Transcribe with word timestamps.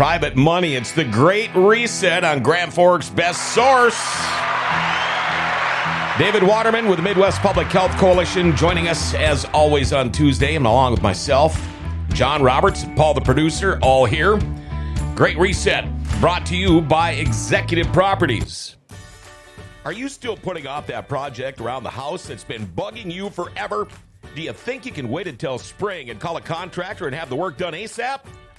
Private 0.00 0.34
money. 0.34 0.76
It's 0.76 0.92
the 0.92 1.04
Great 1.04 1.54
Reset 1.54 2.24
on 2.24 2.42
Grand 2.42 2.72
Forks' 2.72 3.10
best 3.10 3.52
source. 3.52 4.00
David 6.18 6.42
Waterman 6.42 6.88
with 6.88 6.96
the 6.96 7.02
Midwest 7.02 7.42
Public 7.42 7.66
Health 7.66 7.90
Coalition 7.98 8.56
joining 8.56 8.88
us 8.88 9.12
as 9.12 9.44
always 9.52 9.92
on 9.92 10.10
Tuesday, 10.10 10.56
and 10.56 10.64
along 10.64 10.92
with 10.92 11.02
myself, 11.02 11.62
John 12.14 12.42
Roberts, 12.42 12.86
Paul 12.96 13.12
the 13.12 13.20
producer, 13.20 13.78
all 13.82 14.06
here. 14.06 14.40
Great 15.14 15.36
Reset 15.36 15.84
brought 16.18 16.46
to 16.46 16.56
you 16.56 16.80
by 16.80 17.10
Executive 17.10 17.92
Properties. 17.92 18.76
Are 19.84 19.92
you 19.92 20.08
still 20.08 20.34
putting 20.38 20.66
off 20.66 20.86
that 20.86 21.08
project 21.08 21.60
around 21.60 21.82
the 21.82 21.90
house 21.90 22.26
that's 22.26 22.42
been 22.42 22.66
bugging 22.68 23.12
you 23.12 23.28
forever? 23.28 23.86
Do 24.34 24.40
you 24.40 24.54
think 24.54 24.86
you 24.86 24.92
can 24.92 25.10
wait 25.10 25.26
until 25.26 25.58
spring 25.58 26.08
and 26.08 26.18
call 26.18 26.38
a 26.38 26.40
contractor 26.40 27.04
and 27.04 27.14
have 27.14 27.28
the 27.28 27.36
work 27.36 27.58
done 27.58 27.74
ASAP? 27.74 28.20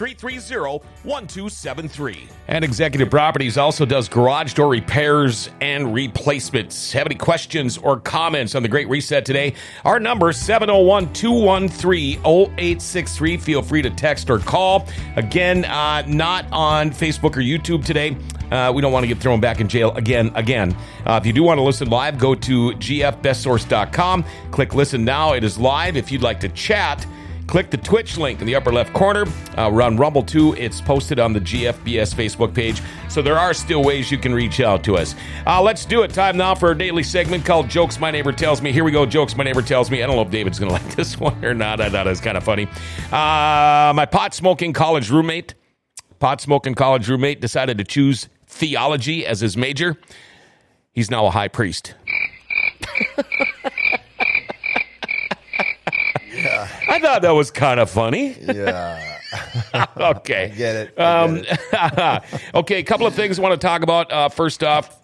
330 0.00 0.82
1273. 1.02 2.26
And 2.48 2.64
Executive 2.64 3.10
Properties 3.10 3.58
also 3.58 3.84
does 3.84 4.08
garage 4.08 4.54
door 4.54 4.70
repairs 4.70 5.50
and 5.60 5.92
replacements. 5.92 6.90
Have 6.92 7.04
any 7.04 7.16
questions 7.16 7.76
or 7.76 8.00
comments 8.00 8.54
on 8.54 8.62
the 8.62 8.68
Great 8.68 8.88
Reset 8.88 9.26
today? 9.26 9.52
Our 9.84 10.00
number 10.00 10.32
701 10.32 11.12
213 11.12 12.18
0863. 12.24 13.36
Feel 13.36 13.60
free 13.60 13.82
to 13.82 13.90
text 13.90 14.30
or 14.30 14.38
call. 14.38 14.88
Again, 15.16 15.66
uh, 15.66 16.02
not 16.06 16.46
on 16.50 16.90
Facebook 16.92 17.36
or 17.36 17.42
YouTube 17.42 17.84
today. 17.84 18.16
Uh, 18.50 18.72
we 18.74 18.80
don't 18.80 18.92
want 18.92 19.04
to 19.04 19.08
get 19.08 19.18
thrown 19.18 19.38
back 19.38 19.60
in 19.60 19.68
jail 19.68 19.92
again. 19.96 20.32
Again, 20.34 20.74
uh, 21.04 21.20
if 21.20 21.26
you 21.26 21.34
do 21.34 21.42
want 21.42 21.58
to 21.58 21.62
listen 21.62 21.90
live, 21.90 22.18
go 22.18 22.34
to 22.34 22.70
gfbestsource.com. 22.70 24.24
Click 24.50 24.74
listen 24.74 25.04
now. 25.04 25.34
It 25.34 25.44
is 25.44 25.58
live. 25.58 25.98
If 25.98 26.10
you'd 26.10 26.22
like 26.22 26.40
to 26.40 26.48
chat, 26.48 27.06
click 27.50 27.68
the 27.68 27.76
Twitch 27.76 28.16
link 28.16 28.40
in 28.40 28.46
the 28.46 28.54
upper 28.54 28.72
left 28.72 28.92
corner. 28.94 29.26
Uh, 29.56 29.68
we're 29.72 29.82
on 29.82 29.96
Rumble 29.96 30.22
too. 30.22 30.54
It's 30.54 30.80
posted 30.80 31.18
on 31.18 31.32
the 31.32 31.40
GFBS 31.40 32.14
Facebook 32.14 32.54
page. 32.54 32.80
So 33.08 33.20
there 33.20 33.36
are 33.36 33.52
still 33.52 33.82
ways 33.82 34.08
you 34.10 34.18
can 34.18 34.32
reach 34.32 34.60
out 34.60 34.84
to 34.84 34.96
us. 34.96 35.16
Uh, 35.44 35.60
let's 35.60 35.84
do 35.84 36.02
it. 36.02 36.14
Time 36.14 36.36
now 36.36 36.54
for 36.54 36.68
our 36.68 36.76
daily 36.76 37.02
segment 37.02 37.44
called 37.44 37.68
Jokes 37.68 37.98
My 37.98 38.12
Neighbor 38.12 38.30
Tells 38.30 38.62
Me. 38.62 38.70
Here 38.70 38.84
we 38.84 38.92
go. 38.92 39.04
Jokes 39.04 39.36
My 39.36 39.42
Neighbor 39.42 39.62
Tells 39.62 39.90
Me. 39.90 40.00
I 40.00 40.06
don't 40.06 40.14
know 40.14 40.22
if 40.22 40.30
David's 40.30 40.60
going 40.60 40.68
to 40.76 40.80
like 40.80 40.94
this 40.94 41.18
one 41.18 41.44
or 41.44 41.52
not. 41.52 41.80
I 41.80 41.90
thought 41.90 42.06
it 42.06 42.10
was 42.10 42.20
kind 42.20 42.36
of 42.36 42.44
funny. 42.44 42.68
Uh, 43.10 43.92
my 43.96 44.06
pot 44.06 44.32
smoking 44.32 44.72
college 44.72 45.10
roommate, 45.10 45.54
pot 46.20 46.40
smoking 46.40 46.76
college 46.76 47.08
roommate 47.08 47.40
decided 47.40 47.78
to 47.78 47.84
choose 47.84 48.28
theology 48.46 49.26
as 49.26 49.40
his 49.40 49.56
major. 49.56 49.96
He's 50.92 51.10
now 51.10 51.26
a 51.26 51.30
high 51.30 51.48
priest. 51.48 51.94
Yeah. 56.68 56.94
I 56.94 56.98
thought 57.00 57.22
that 57.22 57.30
was 57.30 57.50
kind 57.50 57.80
of 57.80 57.90
funny. 57.90 58.36
Yeah. 58.40 59.18
okay. 59.96 60.52
get 60.56 60.76
it. 60.76 60.94
I 60.98 61.22
Um, 61.24 61.42
okay, 62.54 62.78
a 62.78 62.82
couple 62.82 63.06
of 63.06 63.14
things 63.14 63.38
I 63.38 63.42
want 63.42 63.60
to 63.60 63.66
talk 63.66 63.82
about. 63.82 64.12
Uh, 64.12 64.28
first 64.28 64.64
off, 64.64 64.96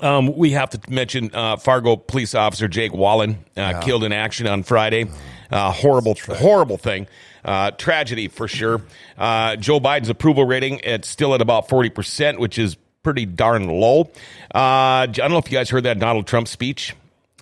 um, 0.00 0.36
we 0.36 0.50
have 0.50 0.70
to 0.70 0.80
mention 0.90 1.30
uh, 1.34 1.56
Fargo 1.56 1.96
police 1.96 2.34
officer 2.34 2.68
Jake 2.68 2.92
Wallin 2.92 3.38
uh, 3.56 3.80
killed 3.80 4.04
in 4.04 4.12
action 4.12 4.46
on 4.46 4.62
Friday. 4.62 5.06
Uh, 5.50 5.70
horrible, 5.72 6.14
horrible 6.14 6.76
thing. 6.76 7.06
Uh, 7.44 7.70
tragedy 7.70 8.28
for 8.28 8.48
sure. 8.48 8.82
Uh, 9.16 9.56
Joe 9.56 9.78
Biden's 9.78 10.08
approval 10.08 10.44
rating 10.44 10.80
it's 10.82 11.08
still 11.08 11.34
at 11.34 11.40
about 11.40 11.68
forty 11.68 11.90
percent, 11.90 12.40
which 12.40 12.58
is 12.58 12.76
pretty 13.04 13.24
darn 13.24 13.68
low. 13.68 14.10
Uh, 14.52 14.58
I 14.58 15.06
don't 15.06 15.30
know 15.30 15.38
if 15.38 15.50
you 15.50 15.56
guys 15.56 15.70
heard 15.70 15.84
that 15.84 16.00
Donald 16.00 16.26
Trump 16.26 16.48
speech 16.48 16.94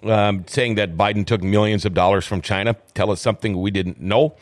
um, 0.05 0.45
saying 0.47 0.77
that 0.77 0.97
Biden 0.97 1.27
took 1.27 1.43
millions 1.43 1.85
of 1.85 1.95
dollars 1.95 2.27
from 2.27 2.41
China. 2.41 2.77
Tell 2.95 3.11
us 3.11 3.21
something 3.21 3.61
we 3.61 3.71
didn't 3.71 4.01
know. 4.01 4.37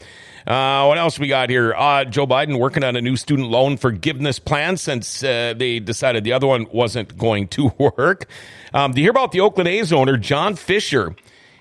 Uh, 0.46 0.86
what 0.86 0.98
else 0.98 1.18
we 1.18 1.28
got 1.28 1.50
here? 1.50 1.72
Uh, 1.74 2.04
Joe 2.04 2.26
Biden 2.26 2.58
working 2.58 2.82
on 2.82 2.96
a 2.96 3.00
new 3.00 3.16
student 3.16 3.48
loan 3.48 3.76
forgiveness 3.76 4.38
plan 4.38 4.76
since 4.76 5.22
uh, 5.22 5.54
they 5.56 5.78
decided 5.78 6.24
the 6.24 6.32
other 6.32 6.48
one 6.48 6.66
wasn't 6.72 7.16
going 7.16 7.48
to 7.48 7.72
work. 7.78 8.26
Um, 8.74 8.92
do 8.92 9.00
you 9.00 9.04
hear 9.04 9.10
about 9.10 9.32
the 9.32 9.40
Oakland 9.40 9.68
A's 9.68 9.92
owner, 9.92 10.16
John 10.16 10.56
Fisher? 10.56 11.14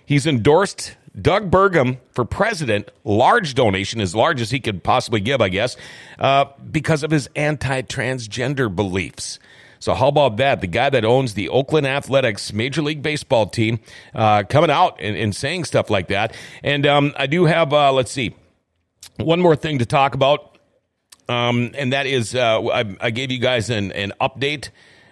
He's 0.06 0.25
endorsed 0.25 0.95
Doug 1.19 1.51
Burgum 1.51 1.97
for 2.12 2.25
president, 2.25 2.89
large 3.03 3.53
donation, 3.53 4.01
as 4.01 4.16
large 4.16 4.41
as 4.41 4.50
he 4.50 4.59
could 4.59 4.83
possibly 4.83 5.19
give, 5.19 5.41
I 5.41 5.50
guess, 5.50 5.78
uh, 6.19 6.45
because 6.72 7.03
of 7.03 7.12
his 7.12 7.29
anti 7.35 7.81
transgender 7.83 8.73
beliefs. 8.73 9.39
So 9.81 9.96
how 9.96 10.08
about 10.08 10.38
that? 10.38 10.62
The 10.62 10.68
guy 10.68 10.92
that 10.92 11.03
owns 11.03 11.34
the 11.34 11.50
Oakland 11.50 11.88
Athletics 11.88 12.53
Major 12.53 12.84
League 12.84 13.01
Baseball 13.01 13.48
team 13.48 13.80
uh, 14.13 14.44
coming 14.44 14.69
out 14.69 14.98
and, 15.00 15.18
and 15.18 15.36
saying 15.36 15.66
stuff 15.66 15.89
like 15.89 16.07
that. 16.10 16.36
And 16.63 16.86
um, 16.86 17.13
I 17.18 17.25
do 17.25 17.45
have, 17.45 17.74
uh, 17.74 17.92
let's 17.92 18.12
see, 18.12 18.36
one 19.18 19.42
more 19.42 19.56
thing 19.56 19.80
to 19.80 19.86
talk 19.88 20.13
about, 20.13 20.60
um, 21.28 21.72
and 21.75 21.94
that 21.94 22.06
is 22.06 22.36
uh, 22.36 22.62
I, 22.68 22.95
I 23.01 23.10
gave 23.10 23.31
you 23.31 23.39
guys 23.39 23.69
an, 23.69 23.92
an 23.94 24.13
update. 24.22 24.69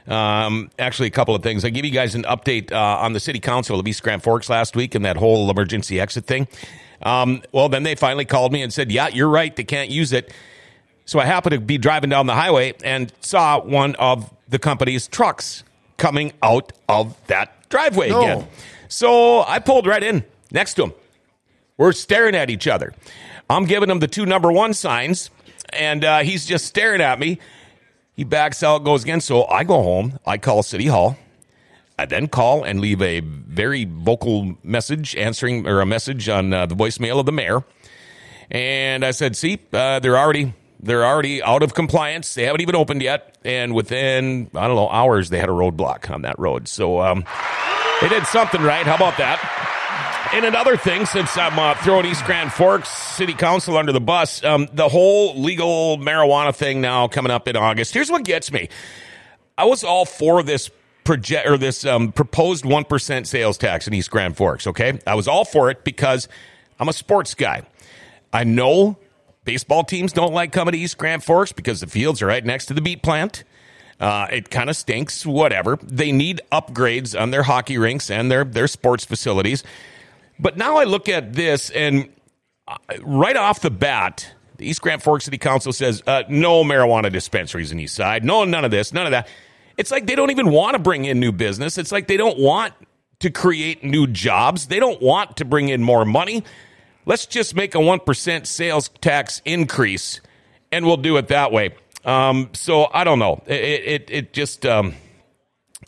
Um, 0.07 0.69
actually, 0.77 1.07
a 1.07 1.11
couple 1.11 1.33
of 1.35 1.43
things. 1.43 1.65
I 1.65 1.69
gave 1.69 1.85
you 1.85 1.91
guys 1.91 2.13
an 2.13 2.23
update 2.23 2.71
uh, 2.71 2.77
on 2.77 3.13
the 3.13 3.19
city 3.19 3.39
council 3.39 3.79
of 3.79 3.87
East 3.87 4.03
Grand 4.03 4.23
Forks 4.23 4.49
last 4.49 4.75
week 4.75 4.95
and 4.95 5.03
that 5.05 5.17
whole 5.17 5.49
emergency 5.49 5.99
exit 5.99 6.25
thing. 6.25 6.47
Um, 7.01 7.41
well, 7.51 7.69
then 7.69 7.83
they 7.83 7.95
finally 7.95 8.25
called 8.25 8.51
me 8.51 8.61
and 8.61 8.73
said, 8.73 8.91
"Yeah, 8.91 9.07
you're 9.07 9.29
right. 9.29 9.55
They 9.55 9.63
can't 9.63 9.89
use 9.89 10.11
it." 10.13 10.33
So 11.05 11.19
I 11.19 11.25
happened 11.25 11.53
to 11.53 11.59
be 11.59 11.77
driving 11.77 12.09
down 12.11 12.27
the 12.27 12.35
highway 12.35 12.73
and 12.83 13.11
saw 13.21 13.59
one 13.61 13.95
of 13.95 14.31
the 14.49 14.59
company's 14.59 15.07
trucks 15.07 15.63
coming 15.97 16.33
out 16.41 16.73
of 16.87 17.15
that 17.27 17.69
driveway 17.69 18.09
No. 18.09 18.21
again. 18.21 18.47
So 18.87 19.43
I 19.43 19.59
pulled 19.59 19.85
right 19.85 20.01
in 20.03 20.23
next 20.51 20.73
to 20.75 20.83
him. 20.85 20.93
We're 21.77 21.91
staring 21.93 22.35
at 22.35 22.49
each 22.49 22.67
other. 22.67 22.93
I'm 23.49 23.65
giving 23.65 23.89
him 23.89 23.99
the 23.99 24.07
two 24.07 24.25
number 24.25 24.51
one 24.51 24.73
signs, 24.73 25.29
and 25.71 26.03
uh, 26.03 26.19
he's 26.19 26.45
just 26.45 26.65
staring 26.65 27.01
at 27.01 27.19
me. 27.19 27.39
He 28.13 28.23
backs 28.23 28.63
out, 28.63 28.83
goes 28.83 29.03
again. 29.03 29.21
So 29.21 29.45
I 29.45 29.63
go 29.63 29.81
home. 29.81 30.19
I 30.25 30.37
call 30.37 30.61
City 30.63 30.87
Hall. 30.87 31.17
I 31.97 32.05
then 32.05 32.27
call 32.27 32.63
and 32.63 32.79
leave 32.79 33.01
a 33.01 33.19
very 33.21 33.85
vocal 33.85 34.55
message, 34.63 35.15
answering 35.15 35.67
or 35.67 35.81
a 35.81 35.85
message 35.85 36.27
on 36.29 36.53
uh, 36.53 36.65
the 36.65 36.75
voicemail 36.75 37.19
of 37.19 37.25
the 37.25 37.31
mayor. 37.31 37.63
And 38.51 39.05
I 39.05 39.11
said, 39.11 39.35
"See, 39.35 39.59
uh, 39.73 39.99
they're 39.99 40.17
already 40.17 40.53
they're 40.79 41.05
already 41.05 41.43
out 41.43 41.63
of 41.63 41.73
compliance. 41.73 42.33
They 42.33 42.43
haven't 42.43 42.61
even 42.61 42.75
opened 42.75 43.01
yet, 43.01 43.37
and 43.43 43.73
within 43.73 44.49
I 44.55 44.67
don't 44.67 44.75
know 44.75 44.89
hours 44.89 45.29
they 45.29 45.39
had 45.39 45.49
a 45.49 45.53
roadblock 45.53 46.09
on 46.09 46.21
that 46.23 46.39
road. 46.39 46.67
So 46.67 47.01
um, 47.01 47.25
they 48.01 48.09
did 48.09 48.25
something 48.25 48.61
right. 48.61 48.85
How 48.85 48.95
about 48.95 49.17
that?" 49.17 49.39
And 50.33 50.45
another 50.45 50.77
thing, 50.77 51.05
since 51.05 51.35
I'm 51.37 51.57
uh, 51.57 51.73
throwing 51.75 52.05
East 52.05 52.23
Grand 52.25 52.53
Forks 52.53 52.89
City 52.89 53.33
Council 53.33 53.77
under 53.77 53.91
the 53.91 54.01
bus, 54.01 54.43
um, 54.43 54.67
the 54.73 54.87
whole 54.87 55.39
legal 55.41 55.97
marijuana 55.97 56.55
thing 56.55 56.81
now 56.81 57.07
coming 57.07 57.31
up 57.31 57.47
in 57.47 57.55
August. 57.55 57.93
Here's 57.93 58.11
what 58.11 58.23
gets 58.23 58.51
me: 58.51 58.69
I 59.57 59.65
was 59.65 59.83
all 59.83 60.05
for 60.05 60.43
this 60.43 60.69
project 61.03 61.47
or 61.47 61.57
this 61.57 61.85
um, 61.85 62.11
proposed 62.11 62.63
one 62.63 62.85
percent 62.85 63.27
sales 63.27 63.57
tax 63.57 63.87
in 63.87 63.93
East 63.93 64.11
Grand 64.11 64.37
Forks. 64.37 64.67
Okay, 64.67 64.99
I 65.05 65.15
was 65.15 65.27
all 65.27 65.43
for 65.43 65.69
it 65.69 65.83
because 65.83 66.29
I'm 66.79 66.87
a 66.87 66.93
sports 66.93 67.33
guy. 67.33 67.63
I 68.31 68.43
know 68.43 68.97
baseball 69.49 69.83
teams 69.83 70.13
don't 70.13 70.31
like 70.31 70.51
coming 70.51 70.73
to 70.73 70.77
East 70.77 70.99
Grand 70.99 71.23
Forks 71.23 71.51
because 71.51 71.79
the 71.79 71.87
fields 71.87 72.21
are 72.21 72.27
right 72.27 72.45
next 72.45 72.67
to 72.67 72.75
the 72.75 72.81
beet 72.81 73.01
plant. 73.01 73.43
Uh, 73.99 74.27
it 74.31 74.51
kind 74.51 74.69
of 74.69 74.75
stinks, 74.75 75.25
whatever. 75.25 75.79
They 75.81 76.11
need 76.11 76.39
upgrades 76.51 77.19
on 77.19 77.31
their 77.31 77.41
hockey 77.41 77.79
rinks 77.79 78.11
and 78.11 78.31
their, 78.31 78.43
their 78.43 78.67
sports 78.67 79.05
facilities. 79.05 79.63
But 80.37 80.55
now 80.55 80.77
I 80.77 80.83
look 80.83 81.09
at 81.09 81.33
this, 81.33 81.71
and 81.71 82.09
uh, 82.67 82.77
right 83.01 83.35
off 83.35 83.61
the 83.61 83.71
bat, 83.71 84.31
the 84.57 84.69
East 84.69 84.83
Grand 84.83 85.01
Forks 85.01 85.25
City 85.25 85.39
Council 85.39 85.73
says 85.73 86.03
uh, 86.05 86.21
no 86.29 86.63
marijuana 86.63 87.11
dispensaries 87.11 87.71
in 87.71 87.79
East 87.79 87.95
Side. 87.95 88.23
No, 88.23 88.45
none 88.45 88.63
of 88.63 88.69
this, 88.69 88.93
none 88.93 89.07
of 89.07 89.11
that. 89.13 89.27
It's 89.77 89.89
like 89.89 90.05
they 90.05 90.13
don't 90.13 90.29
even 90.29 90.51
want 90.51 90.75
to 90.75 90.79
bring 90.79 91.05
in 91.05 91.19
new 91.19 91.31
business. 91.31 91.79
It's 91.79 91.91
like 91.91 92.05
they 92.05 92.17
don't 92.17 92.37
want 92.37 92.75
to 93.21 93.31
create 93.31 93.83
new 93.83 94.05
jobs. 94.05 94.67
They 94.67 94.79
don't 94.79 95.01
want 95.01 95.37
to 95.37 95.45
bring 95.45 95.69
in 95.69 95.81
more 95.81 96.05
money. 96.05 96.43
Let's 97.09 97.25
just 97.25 97.55
make 97.55 97.73
a 97.73 97.79
1% 97.79 98.45
sales 98.45 98.89
tax 99.01 99.41
increase 99.43 100.21
and 100.71 100.85
we'll 100.85 100.97
do 100.97 101.17
it 101.17 101.29
that 101.29 101.51
way. 101.51 101.73
Um, 102.05 102.51
so 102.53 102.87
I 102.93 103.03
don't 103.03 103.17
know. 103.17 103.41
It, 103.47 103.53
it, 103.55 104.09
it 104.11 104.31
just, 104.31 104.63
um, 104.63 104.93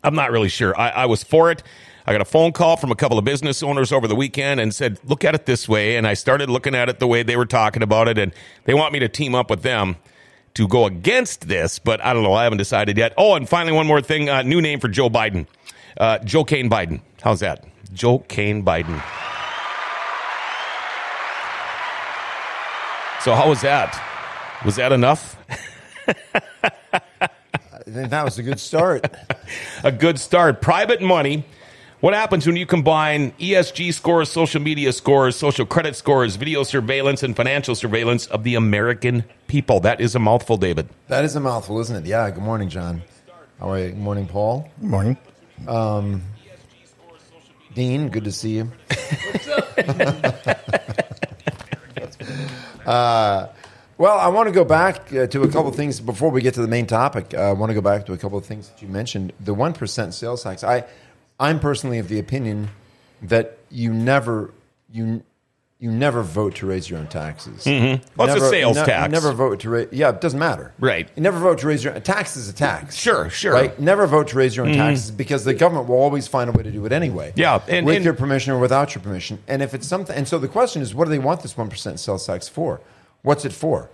I'm 0.03 0.15
not 0.15 0.31
really 0.31 0.49
sure. 0.49 0.75
I, 0.75 0.89
I 0.89 1.05
was 1.05 1.23
for 1.23 1.51
it. 1.51 1.61
I 2.07 2.11
got 2.11 2.21
a 2.21 2.25
phone 2.25 2.53
call 2.53 2.75
from 2.75 2.91
a 2.91 2.95
couple 2.95 3.19
of 3.19 3.23
business 3.23 3.61
owners 3.61 3.91
over 3.91 4.07
the 4.07 4.15
weekend 4.15 4.59
and 4.59 4.73
said, 4.73 4.99
look 5.03 5.23
at 5.23 5.35
it 5.35 5.45
this 5.45 5.69
way. 5.69 5.95
And 5.95 6.07
I 6.07 6.15
started 6.15 6.49
looking 6.49 6.73
at 6.73 6.89
it 6.89 6.97
the 6.97 7.05
way 7.05 7.21
they 7.21 7.37
were 7.37 7.45
talking 7.45 7.83
about 7.83 8.07
it. 8.07 8.17
And 8.17 8.33
they 8.63 8.73
want 8.73 8.91
me 8.91 8.97
to 8.97 9.07
team 9.07 9.35
up 9.35 9.51
with 9.51 9.61
them 9.61 9.97
to 10.55 10.67
go 10.67 10.87
against 10.87 11.47
this, 11.47 11.77
but 11.77 12.03
I 12.03 12.13
don't 12.13 12.23
know. 12.23 12.33
I 12.33 12.45
haven't 12.45 12.57
decided 12.57 12.97
yet. 12.97 13.13
Oh, 13.15 13.35
and 13.35 13.47
finally, 13.47 13.73
one 13.73 13.85
more 13.85 14.01
thing. 14.01 14.27
Uh, 14.27 14.41
new 14.41 14.59
name 14.59 14.79
for 14.79 14.87
Joe 14.87 15.07
Biden. 15.07 15.45
Uh, 15.97 16.17
Joe 16.17 16.43
Kane 16.43 16.67
Biden. 16.67 17.01
How's 17.21 17.41
that? 17.41 17.63
Joe 17.93 18.17
Kane 18.27 18.65
Biden. 18.65 18.99
So 23.23 23.35
how 23.35 23.49
was 23.49 23.61
that? 23.61 24.01
Was 24.65 24.77
that 24.77 24.91
enough? 24.91 25.37
I 26.07 26.13
think 27.85 28.09
that 28.09 28.25
was 28.25 28.39
a 28.39 28.43
good 28.43 28.59
start. 28.59 29.05
a 29.83 29.91
good 29.91 30.17
start. 30.17 30.59
Private 30.59 31.03
money. 31.03 31.45
What 31.99 32.15
happens 32.15 32.47
when 32.47 32.55
you 32.55 32.65
combine 32.65 33.33
ESG 33.33 33.93
scores, 33.93 34.31
social 34.31 34.59
media 34.59 34.91
scores, 34.91 35.35
social 35.35 35.67
credit 35.67 35.95
scores, 35.95 36.35
video 36.35 36.63
surveillance, 36.63 37.21
and 37.21 37.35
financial 37.35 37.75
surveillance 37.75 38.25
of 38.25 38.43
the 38.43 38.55
American 38.55 39.23
people? 39.45 39.79
That 39.81 40.01
is 40.01 40.15
a 40.15 40.19
mouthful, 40.19 40.57
David. 40.57 40.89
that 41.07 41.23
is 41.23 41.35
a 41.35 41.39
mouthful, 41.39 41.79
isn't 41.79 41.95
it? 41.95 42.07
Yeah. 42.07 42.27
Good 42.31 42.41
morning, 42.41 42.69
John. 42.69 43.03
How 43.59 43.69
are 43.69 43.77
you? 43.77 43.89
Good 43.89 43.99
morning, 43.99 44.25
Paul. 44.25 44.67
Good 44.79 44.89
morning. 44.89 45.15
Um, 45.67 46.23
Dean, 47.75 48.09
good 48.09 48.23
to 48.23 48.31
see 48.31 48.55
you. 48.55 48.71
uh, 52.91 53.47
well, 53.97 54.19
I 54.19 54.27
want 54.27 54.47
to 54.47 54.51
go 54.51 54.65
back 54.65 55.13
uh, 55.13 55.27
to 55.27 55.43
a 55.43 55.47
couple 55.47 55.67
of 55.67 55.75
things 55.75 55.99
before 56.01 56.29
we 56.29 56.41
get 56.41 56.55
to 56.55 56.61
the 56.61 56.67
main 56.67 56.87
topic. 56.87 57.33
Uh, 57.33 57.37
I 57.37 57.51
want 57.53 57.69
to 57.69 57.73
go 57.73 57.81
back 57.81 58.05
to 58.07 58.13
a 58.13 58.17
couple 58.17 58.37
of 58.37 58.45
things 58.45 58.67
that 58.69 58.81
you 58.81 58.87
mentioned. 58.89 59.31
The 59.39 59.53
one 59.53 59.73
percent 59.73 60.13
sales 60.13 60.43
tax. 60.43 60.63
I, 60.63 60.83
I'm 61.39 61.59
personally 61.59 61.99
of 61.99 62.09
the 62.09 62.19
opinion 62.19 62.69
that 63.21 63.59
you 63.69 63.93
never 63.93 64.53
you 64.91 65.23
you 65.81 65.91
never 65.91 66.21
vote 66.21 66.53
to 66.57 66.67
raise 66.67 66.87
your 66.87 66.99
own 66.99 67.07
taxes. 67.07 67.63
Mm-hmm. 67.65 68.03
Well, 68.15 68.27
it's 68.27 68.35
a 68.37 68.39
Never- 68.39 68.49
sales 68.51 68.77
ne- 68.77 68.85
tax. 68.85 69.07
You 69.07 69.11
never 69.11 69.31
vote 69.33 69.59
to 69.61 69.69
raise. 69.71 69.87
Yeah, 69.91 70.09
it 70.09 70.21
doesn't 70.21 70.37
matter. 70.39 70.73
Right. 70.79 71.09
You 71.15 71.23
never 71.23 71.39
vote 71.39 71.57
to 71.59 71.67
raise 71.67 71.83
your 71.83 71.91
a 71.93 71.99
tax 71.99 72.37
is 72.37 72.47
a 72.47 72.53
tax. 72.53 72.95
Sure, 72.95 73.31
sure. 73.31 73.51
Right. 73.51 73.77
Never 73.79 74.05
vote 74.05 74.27
to 74.27 74.37
raise 74.37 74.55
your 74.55 74.67
own 74.67 74.73
taxes 74.75 75.09
because 75.09 75.43
the 75.43 75.55
government 75.55 75.89
will 75.89 75.95
always 75.97 76.27
find 76.27 76.51
a 76.51 76.53
way 76.53 76.61
to 76.61 76.71
do 76.71 76.85
it 76.85 76.91
anyway. 76.91 77.33
Yeah, 77.35 77.61
and- 77.67 77.87
with 77.87 77.95
and- 77.95 78.05
your 78.05 78.13
permission 78.13 78.53
or 78.53 78.59
without 78.59 78.93
your 78.93 79.01
permission. 79.03 79.39
And 79.47 79.63
if 79.63 79.73
it's 79.73 79.87
something, 79.87 80.15
and 80.15 80.27
so 80.27 80.37
the 80.37 80.47
question 80.47 80.83
is, 80.83 80.93
what 80.93 81.05
do 81.05 81.09
they 81.09 81.19
want 81.19 81.41
this 81.41 81.57
one 81.57 81.67
percent 81.67 81.99
sales 81.99 82.27
tax 82.27 82.47
for? 82.47 82.79
What's 83.23 83.43
it 83.43 83.51
for? 83.51 83.89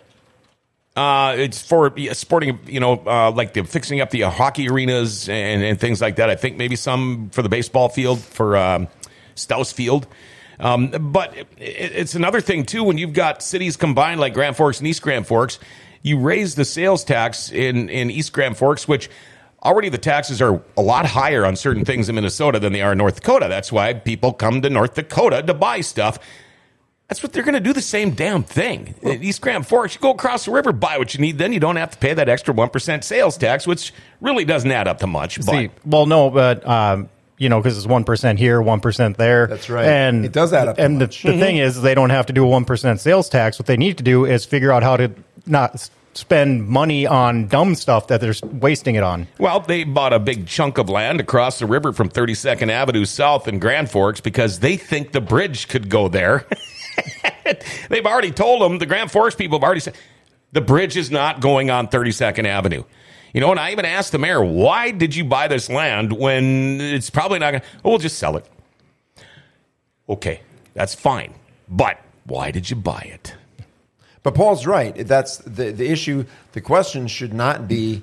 Uh, 0.98 1.36
it's 1.38 1.62
for 1.62 1.94
sporting, 2.14 2.60
you 2.66 2.80
know, 2.82 3.02
uh, 3.06 3.32
like 3.32 3.54
the 3.54 3.64
fixing 3.64 4.02
up 4.02 4.10
the 4.10 4.24
uh, 4.24 4.30
hockey 4.30 4.68
arenas 4.68 5.30
and, 5.30 5.64
and 5.64 5.80
things 5.80 6.02
like 6.02 6.18
that. 6.18 6.30
I 6.30 6.36
think 6.36 6.58
maybe 6.58 6.76
some 6.76 7.30
for 7.30 7.42
the 7.44 7.50
baseball 7.50 7.88
field 7.88 8.20
for 8.20 8.58
um, 8.58 8.88
Stouse 9.36 9.72
Field. 9.72 10.06
Um, 10.60 10.90
but 10.90 11.36
it, 11.38 11.48
it's 11.58 12.16
another 12.16 12.42
thing 12.42 12.66
too 12.66 12.84
when 12.84 12.98
you've 12.98 13.14
got 13.14 13.44
cities 13.44 13.78
combined 13.78 14.20
like 14.20 14.34
Grand 14.34 14.56
Forks 14.56 14.80
and 14.80 14.88
East 14.88 15.02
Grand 15.02 15.28
Forks. 15.28 15.60
You 16.02 16.20
raise 16.20 16.56
the 16.56 16.66
sales 16.66 17.04
tax 17.04 17.52
in 17.52 17.90
in 17.90 18.10
East 18.10 18.34
Grand 18.34 18.58
Forks, 18.58 18.88
which 18.88 19.10
already 19.64 19.90
the 19.90 19.98
taxes 19.98 20.42
are 20.42 20.62
a 20.78 20.82
lot 20.82 21.06
higher 21.06 21.46
on 21.46 21.56
certain 21.56 21.86
things 21.86 22.10
in 22.10 22.16
Minnesota 22.16 22.60
than 22.60 22.74
they 22.74 22.82
are 22.82 22.94
in 22.94 22.98
North 22.98 23.16
Dakota. 23.16 23.48
That's 23.50 23.72
why 23.72 23.94
people 23.94 24.34
come 24.34 24.62
to 24.62 24.70
North 24.70 24.96
Dakota 24.96 25.44
to 25.44 25.54
buy 25.54 25.82
stuff. 25.82 26.20
That's 27.08 27.24
what 27.24 27.32
they're 27.32 27.44
going 27.44 27.56
to 27.56 27.62
do 27.62 27.72
the 27.72 27.82
same 27.82 28.12
damn 28.12 28.44
thing. 28.44 28.94
In 29.02 29.24
East 29.24 29.40
Grand 29.40 29.66
Forks, 29.66 29.96
you 29.96 30.02
go 30.02 30.12
across 30.12 30.44
the 30.44 30.52
river, 30.52 30.74
buy 30.74 30.98
what 30.98 31.14
you 31.14 31.22
need, 31.22 31.38
then 31.38 31.54
you 31.54 31.60
don't 31.60 31.78
have 31.78 31.92
to 31.92 31.98
pay 31.98 32.14
that 32.14 32.28
extra 32.28 32.54
1% 32.54 33.04
sales 33.04 33.38
tax, 33.38 33.66
which 33.66 33.94
really 34.20 34.44
doesn't 34.44 34.70
add 34.70 34.90
up 34.90 35.00
to 35.00 35.08
much. 35.08 35.38
But 35.38 35.52
See, 35.52 35.70
well, 35.86 36.06
no, 36.06 36.30
but 36.30 36.68
um, 36.68 37.08
you 37.38 37.50
know, 37.50 37.60
because 37.60 37.78
it's 37.78 37.88
one 37.88 38.04
percent 38.04 38.40
here, 38.40 38.62
one 38.62 38.80
percent 38.80 39.18
there. 39.18 39.48
That's 39.48 39.70
right. 39.70 39.86
And 39.86 40.26
It 40.26 40.32
does 40.32 40.54
add 40.54 40.68
up 40.68 40.78
And 40.80 41.00
the, 41.00 41.06
much. 41.06 41.24
the 41.24 41.38
thing 41.38 41.58
is, 41.58 41.82
they 41.82 41.96
don't 41.96 42.10
have 42.10 42.26
to 42.28 42.34
do 42.34 42.44
a 42.44 42.48
one 42.48 42.66
percent 42.66 43.00
sales 43.00 43.30
tax. 43.30 43.60
What 43.60 43.66
they 43.66 43.78
need 43.78 43.98
to 43.98 44.04
do 44.04 44.26
is 44.26 44.46
figure 44.46 44.72
out 44.72 44.84
how 44.84 44.98
to 44.98 45.12
not 45.46 45.90
spend 46.14 46.68
money 46.68 47.06
on 47.06 47.48
dumb 47.48 47.76
stuff 47.76 48.08
that 48.08 48.20
they're 48.20 48.34
wasting 48.44 48.96
it 48.96 49.04
on. 49.04 49.28
Well, 49.38 49.60
they 49.60 49.84
bought 49.84 50.14
a 50.14 50.20
big 50.20 50.48
chunk 50.48 50.80
of 50.80 50.90
land 50.90 51.20
across 51.20 51.60
the 51.60 51.68
river 51.68 51.94
from 51.94 52.10
32nd 52.10 52.72
Avenue 52.72 53.06
South 53.06 53.48
in 53.48 53.60
Grand 53.60 53.92
Forks 53.92 54.20
because 54.20 54.60
they 54.60 54.78
think 54.78 55.12
the 55.12 55.22
bridge 55.22 55.68
could 55.68 55.90
go 55.90 56.08
there. 56.08 56.48
They've 57.90 58.06
already 58.06 58.32
told 58.32 58.62
them, 58.64 58.80
the 58.80 58.88
Grand 58.88 59.12
Forks 59.12 59.36
people 59.36 59.60
have 59.60 59.64
already 59.64 59.80
said, 59.80 59.96
the 60.54 60.62
bridge 60.62 60.98
is 60.98 61.12
not 61.12 61.40
going 61.40 61.70
on 61.70 61.88
32nd 61.88 62.46
Avenue. 62.46 62.84
You 63.34 63.42
know, 63.42 63.52
and 63.52 63.60
I 63.60 63.72
even 63.72 63.86
asked 63.86 64.12
the 64.12 64.18
mayor, 64.18 64.44
why 64.44 64.92
did 64.92 65.16
you 65.16 65.26
buy 65.26 65.48
this 65.48 65.70
land 65.70 66.14
when 66.14 66.80
it's 66.80 67.10
probably 67.10 67.40
not 67.40 67.52
going 67.52 67.62
to, 67.62 67.68
oh, 67.84 67.90
we'll 67.90 68.00
just 68.00 68.18
sell 68.18 68.38
it. 68.38 68.46
Okay, 70.10 70.42
that's 70.74 70.96
fine. 70.96 71.34
But 71.68 72.00
why 72.26 72.52
did 72.52 72.70
you 72.70 72.76
buy 72.76 73.10
it? 73.14 73.36
But 74.24 74.36
Paul's 74.36 74.66
right. 74.66 74.94
That's 75.08 75.38
the 75.38 75.72
the 75.72 75.90
issue. 75.90 76.26
The 76.52 76.62
question 76.62 77.08
should 77.08 77.34
not 77.34 77.68
be, 77.68 78.02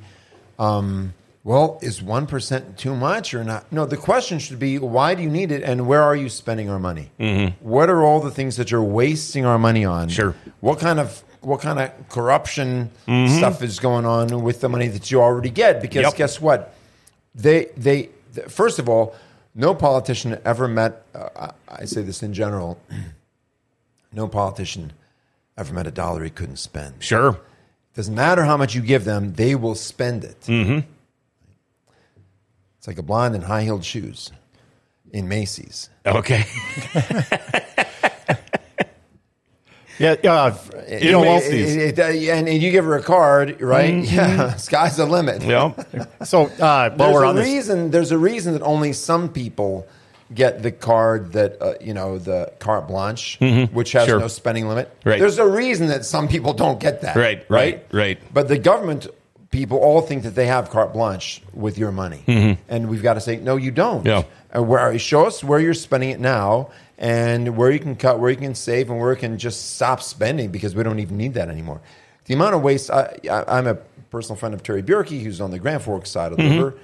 um, 0.59 1.13
well, 1.43 1.79
is 1.83 2.03
one 2.03 2.27
percent 2.27 2.79
too 2.79 2.95
much 2.95 3.35
or 3.35 3.45
not? 3.45 3.71
No, 3.71 3.85
the 3.85 3.97
question 3.99 4.39
should 4.39 4.59
be, 4.59 4.79
why 4.79 5.15
do 5.15 5.23
you 5.23 5.29
need 5.29 5.53
it, 5.53 5.63
and 5.63 5.87
where 5.87 6.03
are 6.03 6.17
you 6.17 6.29
spending 6.29 6.71
our 6.71 6.79
money? 6.79 7.11
Mm-hmm. 7.21 7.67
What 7.67 7.91
are 7.91 8.03
all 8.03 8.21
the 8.21 8.31
things 8.31 8.57
that 8.57 8.71
you're 8.71 8.83
wasting 8.83 9.45
our 9.45 9.59
money 9.59 9.85
on? 9.85 10.09
Sure. 10.09 10.35
What 10.61 10.79
kind 10.79 10.99
of 10.99 11.23
what 11.45 11.61
kind 11.61 11.79
of 11.79 11.91
corruption 12.09 12.91
stuff 13.05 13.63
is 13.63 13.79
going 13.79 14.07
on 14.07 14.43
with 14.43 14.61
the 14.61 14.69
money 14.69 14.89
that 14.89 15.11
you 15.11 15.21
already 15.21 15.51
get? 15.51 15.81
Because 15.83 16.03
Yep. 16.03 16.17
guess 16.17 16.41
what? 16.41 16.75
They 17.35 17.67
they 17.77 18.11
th- 18.35 18.49
first 18.49 18.79
of 18.79 18.89
all, 18.89 19.15
no 19.55 19.75
politician 19.75 20.39
ever 20.45 20.67
met. 20.69 21.05
Uh, 21.15 21.29
I 21.69 21.83
I 21.83 21.85
say 21.85 22.03
this 22.03 22.23
in 22.23 22.33
general. 22.35 22.79
No 24.17 24.29
politician 24.29 24.93
ever 25.59 25.75
met 25.75 25.89
a 25.89 25.91
dollar 25.91 26.23
he 26.23 26.31
couldn't 26.31 26.59
spend. 26.59 27.03
Sure. 27.03 27.37
Doesn't 27.97 28.15
matter 28.15 28.45
how 28.45 28.57
much 28.57 28.73
you 28.73 28.81
give 28.81 29.05
them, 29.05 29.33
they 29.35 29.57
will 29.57 29.75
spend 29.75 30.23
it. 30.23 30.41
Mm-hmm. 30.43 30.87
It's 32.79 32.87
like 32.87 32.97
a 32.99 33.03
blonde 33.03 33.35
in 33.35 33.43
high 33.43 33.63
heeled 33.65 33.85
shoes 33.85 34.31
in 35.13 35.27
Macy's. 35.29 35.91
Okay. 36.07 36.45
Yeah, 39.99 40.17
uh, 40.25 40.55
you 41.01 41.13
know, 41.13 41.23
It- 41.23 41.27
well, 41.27 41.41
it- 41.43 41.99
it- 41.99 42.29
and, 42.29 42.49
you 42.49 42.71
give 42.71 42.85
her 42.85 42.97
a 42.97 43.03
card, 43.03 43.61
right? 43.61 43.95
Yeah, 44.05 44.55
sky's 44.57 44.97
the 44.97 45.07
limit. 45.07 45.43
yeah. 45.43 45.73
so 46.25 46.47
uh, 46.61 46.89
There's 46.89 47.13
we're 47.15 47.25
a 47.25 47.29
on 47.29 47.37
this, 47.37 47.47
reason. 47.47 47.91
There's 47.91 48.11
a 48.11 48.19
reason 48.19 48.55
that 48.55 48.63
only 48.63 48.93
some 48.93 49.29
people 49.29 49.87
get 50.35 50.63
the 50.63 50.73
card 50.73 51.33
that 51.35 51.61
uh, 51.63 51.75
you 51.81 51.95
know 51.95 52.19
the 52.19 52.53
carte 52.59 52.89
blanche, 52.89 53.39
which 53.73 53.93
has 53.93 54.03
Mm-hmm. 54.05 54.11
Sure. 54.11 54.21
no 54.21 54.29
spending 54.29 54.69
limit. 54.69 54.91
Right. 55.05 55.21
There's 55.21 55.39
a 55.39 55.47
reason 55.47 55.89
that 55.89 56.05
some 56.05 56.27
people 56.29 56.53
don't 56.55 56.81
get 56.81 57.03
that. 57.03 57.15
Right, 57.17 57.45
right, 57.49 57.87
right. 57.93 58.19
But 58.33 58.49
the 58.49 58.59
government 58.59 59.07
people 59.51 59.79
all 59.79 60.01
think 60.01 60.25
that 60.25 60.35
they 60.35 60.47
have 60.47 60.71
carte 60.71 60.93
blanche 60.93 61.41
with 61.53 61.79
your 61.79 61.93
money, 61.93 62.59
and 62.69 62.89
we've 62.89 63.03
got 63.03 63.15
to 63.15 63.21
say 63.21 63.37
no, 63.37 63.55
you 63.57 63.71
don't. 63.71 63.99
Mm-hmm. 64.01 64.09
Yeah. 64.09 64.23
And 64.51 64.69
where 64.69 64.99
show 64.99 65.27
us 65.27 65.43
where 65.45 65.61
you're 65.61 65.75
spending 65.75 66.11
it 66.11 66.21
now, 66.21 66.71
and 66.99 67.57
where 67.57 67.71
you 67.71 67.79
can 67.81 67.97
cut, 67.97 68.19
where 68.21 68.31
you 68.31 68.37
can 68.37 68.55
save, 68.55 68.91
and 68.91 69.01
where 69.01 69.13
you 69.13 69.19
can 69.19 69.39
just 69.39 69.75
stop 69.75 70.01
spending 70.03 70.51
because 70.51 70.75
we 70.75 70.83
don't 70.83 71.01
even 71.01 71.17
need 71.17 71.35
that 71.35 71.49
anymore. 71.49 71.81
The 72.27 72.35
amount 72.35 72.55
of 72.55 72.63
waste. 72.63 72.91
I, 72.91 73.17
I, 73.31 73.45
I'm 73.59 73.67
a 73.67 73.75
personal 74.11 74.37
friend 74.37 74.55
of 74.55 74.63
Terry 74.63 74.83
Bjerke, 74.83 75.23
who's 75.23 75.41
on 75.41 75.51
the 75.51 75.59
Grand 75.59 75.83
Forks 75.83 76.11
side 76.11 76.33
of 76.33 76.39
the 76.39 76.45
Mm-hmm. 76.45 76.57
river, 76.59 76.77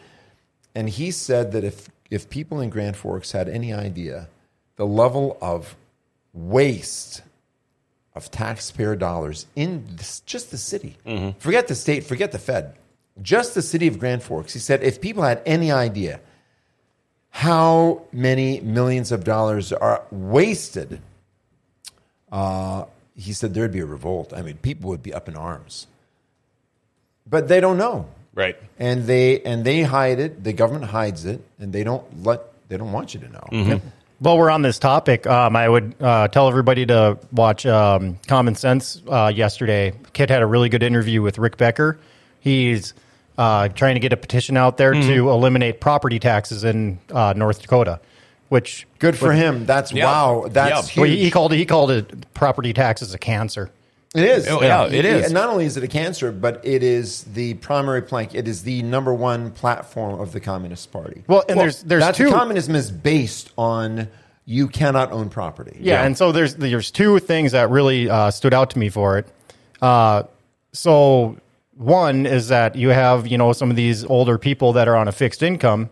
and 0.74 0.88
he 0.88 1.10
said 1.10 1.52
that 1.52 1.64
if 1.64 1.88
if 2.10 2.28
people 2.28 2.60
in 2.60 2.70
Grand 2.70 2.96
Forks 2.96 3.32
had 3.32 3.48
any 3.48 3.72
idea 3.72 4.28
the 4.76 4.86
level 4.86 5.38
of 5.40 5.76
waste 6.32 7.22
of 8.14 8.30
taxpayer 8.30 8.96
dollars 8.96 9.46
in 9.54 9.84
this, 9.96 10.20
just 10.20 10.50
the 10.50 10.58
city, 10.58 10.96
forget 11.38 11.68
the 11.68 11.74
state, 11.74 12.02
forget 12.04 12.32
the 12.32 12.38
Fed, 12.38 12.74
just 13.22 13.54
the 13.54 13.62
city 13.62 13.86
of 13.86 13.98
Grand 13.98 14.22
Forks. 14.22 14.52
He 14.52 14.58
said 14.58 14.82
if 14.82 15.00
people 15.00 15.22
had 15.22 15.40
any 15.46 15.70
idea 15.70 16.20
how 17.30 18.02
many 18.12 18.60
millions 18.60 19.12
of 19.12 19.24
dollars 19.24 19.72
are 19.72 20.02
wasted, 20.10 21.00
uh, 22.32 22.84
he 23.16 23.32
said 23.32 23.54
there'd 23.54 23.72
be 23.72 23.80
a 23.80 23.86
revolt. 23.86 24.32
I 24.34 24.42
mean, 24.42 24.56
people 24.58 24.90
would 24.90 25.02
be 25.02 25.12
up 25.14 25.28
in 25.28 25.36
arms. 25.36 25.86
But 27.28 27.48
they 27.48 27.60
don't 27.60 27.76
know 27.78 28.06
Right. 28.34 28.56
and 28.78 29.04
they 29.06 29.40
and 29.42 29.64
they 29.64 29.82
hide 29.82 30.18
it. 30.18 30.42
The 30.42 30.52
government 30.52 30.86
hides 30.86 31.24
it, 31.26 31.40
and 31.58 31.72
they 31.72 31.84
don't 31.84 32.24
let 32.24 32.40
they 32.68 32.76
don't 32.76 32.92
want 32.92 33.14
you 33.14 33.20
to 33.20 33.28
know. 33.28 33.80
While 34.18 34.36
we're 34.36 34.50
on 34.50 34.62
this 34.62 34.78
topic, 34.78 35.26
um, 35.26 35.56
I 35.56 35.68
would 35.68 35.94
uh, 36.00 36.28
tell 36.28 36.48
everybody 36.48 36.84
to 36.86 37.18
watch 37.32 37.64
um, 37.66 38.18
Common 38.26 38.54
Sense 38.54 39.00
uh, 39.08 39.32
yesterday. 39.34 39.92
Kit 40.12 40.28
had 40.28 40.42
a 40.42 40.46
really 40.46 40.68
good 40.68 40.82
interview 40.82 41.22
with 41.22 41.38
Rick 41.38 41.56
Becker. 41.56 41.98
He's 42.40 42.92
uh, 43.40 43.68
trying 43.68 43.94
to 43.94 44.00
get 44.00 44.12
a 44.12 44.18
petition 44.18 44.58
out 44.58 44.76
there 44.76 44.92
to 44.92 45.30
eliminate 45.30 45.80
property 45.80 46.18
taxes 46.18 46.62
in 46.62 46.98
uh, 47.10 47.32
North 47.34 47.62
Dakota, 47.62 47.98
which 48.50 48.86
Good 48.98 49.16
for 49.16 49.32
him. 49.32 49.64
That's 49.64 49.92
Yeah. 49.92 50.04
wow. 50.04 50.48
That's 50.50 50.94
Yeah. 50.94 51.00
well, 51.00 51.08
huge. 51.08 51.18
he, 51.18 51.24
he 51.24 51.30
called 51.30 51.54
it 51.54 51.56
he 51.56 51.64
called 51.64 51.90
it 51.90 52.34
property 52.34 52.74
taxes 52.74 53.14
a 53.14 53.18
cancer. 53.18 53.70
It 54.14 54.24
is. 54.24 54.46
Oh, 54.48 54.60
yeah, 54.60 54.86
it 54.86 55.04
is. 55.06 55.26
And 55.26 55.34
not 55.34 55.48
only 55.48 55.64
is 55.64 55.76
it 55.76 55.84
a 55.84 55.88
cancer, 55.88 56.32
but 56.32 56.60
it 56.64 56.82
is 56.82 57.22
the 57.22 57.54
primary 57.54 58.02
plank. 58.02 58.34
It 58.34 58.46
is 58.46 58.64
the 58.64 58.82
number 58.82 59.14
one 59.14 59.52
platform 59.52 60.20
of 60.20 60.32
the 60.32 60.40
Communist 60.40 60.90
Party. 60.92 61.22
Well, 61.26 61.44
and 61.48 61.58
there's 61.58 61.82
there's 61.82 62.02
That's 62.02 62.18
two 62.18 62.30
communism 62.30 62.74
is 62.74 62.90
based 62.90 63.52
on 63.56 64.08
you 64.44 64.68
cannot 64.68 65.12
own 65.12 65.30
property. 65.30 65.78
Yeah, 65.80 66.04
and 66.04 66.18
so 66.18 66.30
there's 66.30 66.56
there's 66.56 66.90
two 66.90 67.20
things 67.20 67.52
that 67.52 67.70
really 67.70 68.10
uh, 68.10 68.30
stood 68.32 68.52
out 68.52 68.70
to 68.70 68.78
me 68.78 68.90
for 68.90 69.16
it. 69.16 69.28
Uh, 69.80 70.24
so 70.72 71.38
one 71.80 72.26
is 72.26 72.48
that 72.48 72.76
you 72.76 72.90
have 72.90 73.26
you 73.26 73.38
know 73.38 73.52
some 73.52 73.70
of 73.70 73.76
these 73.76 74.04
older 74.04 74.38
people 74.38 74.72
that 74.74 74.86
are 74.86 74.96
on 74.96 75.08
a 75.08 75.12
fixed 75.12 75.42
income. 75.42 75.90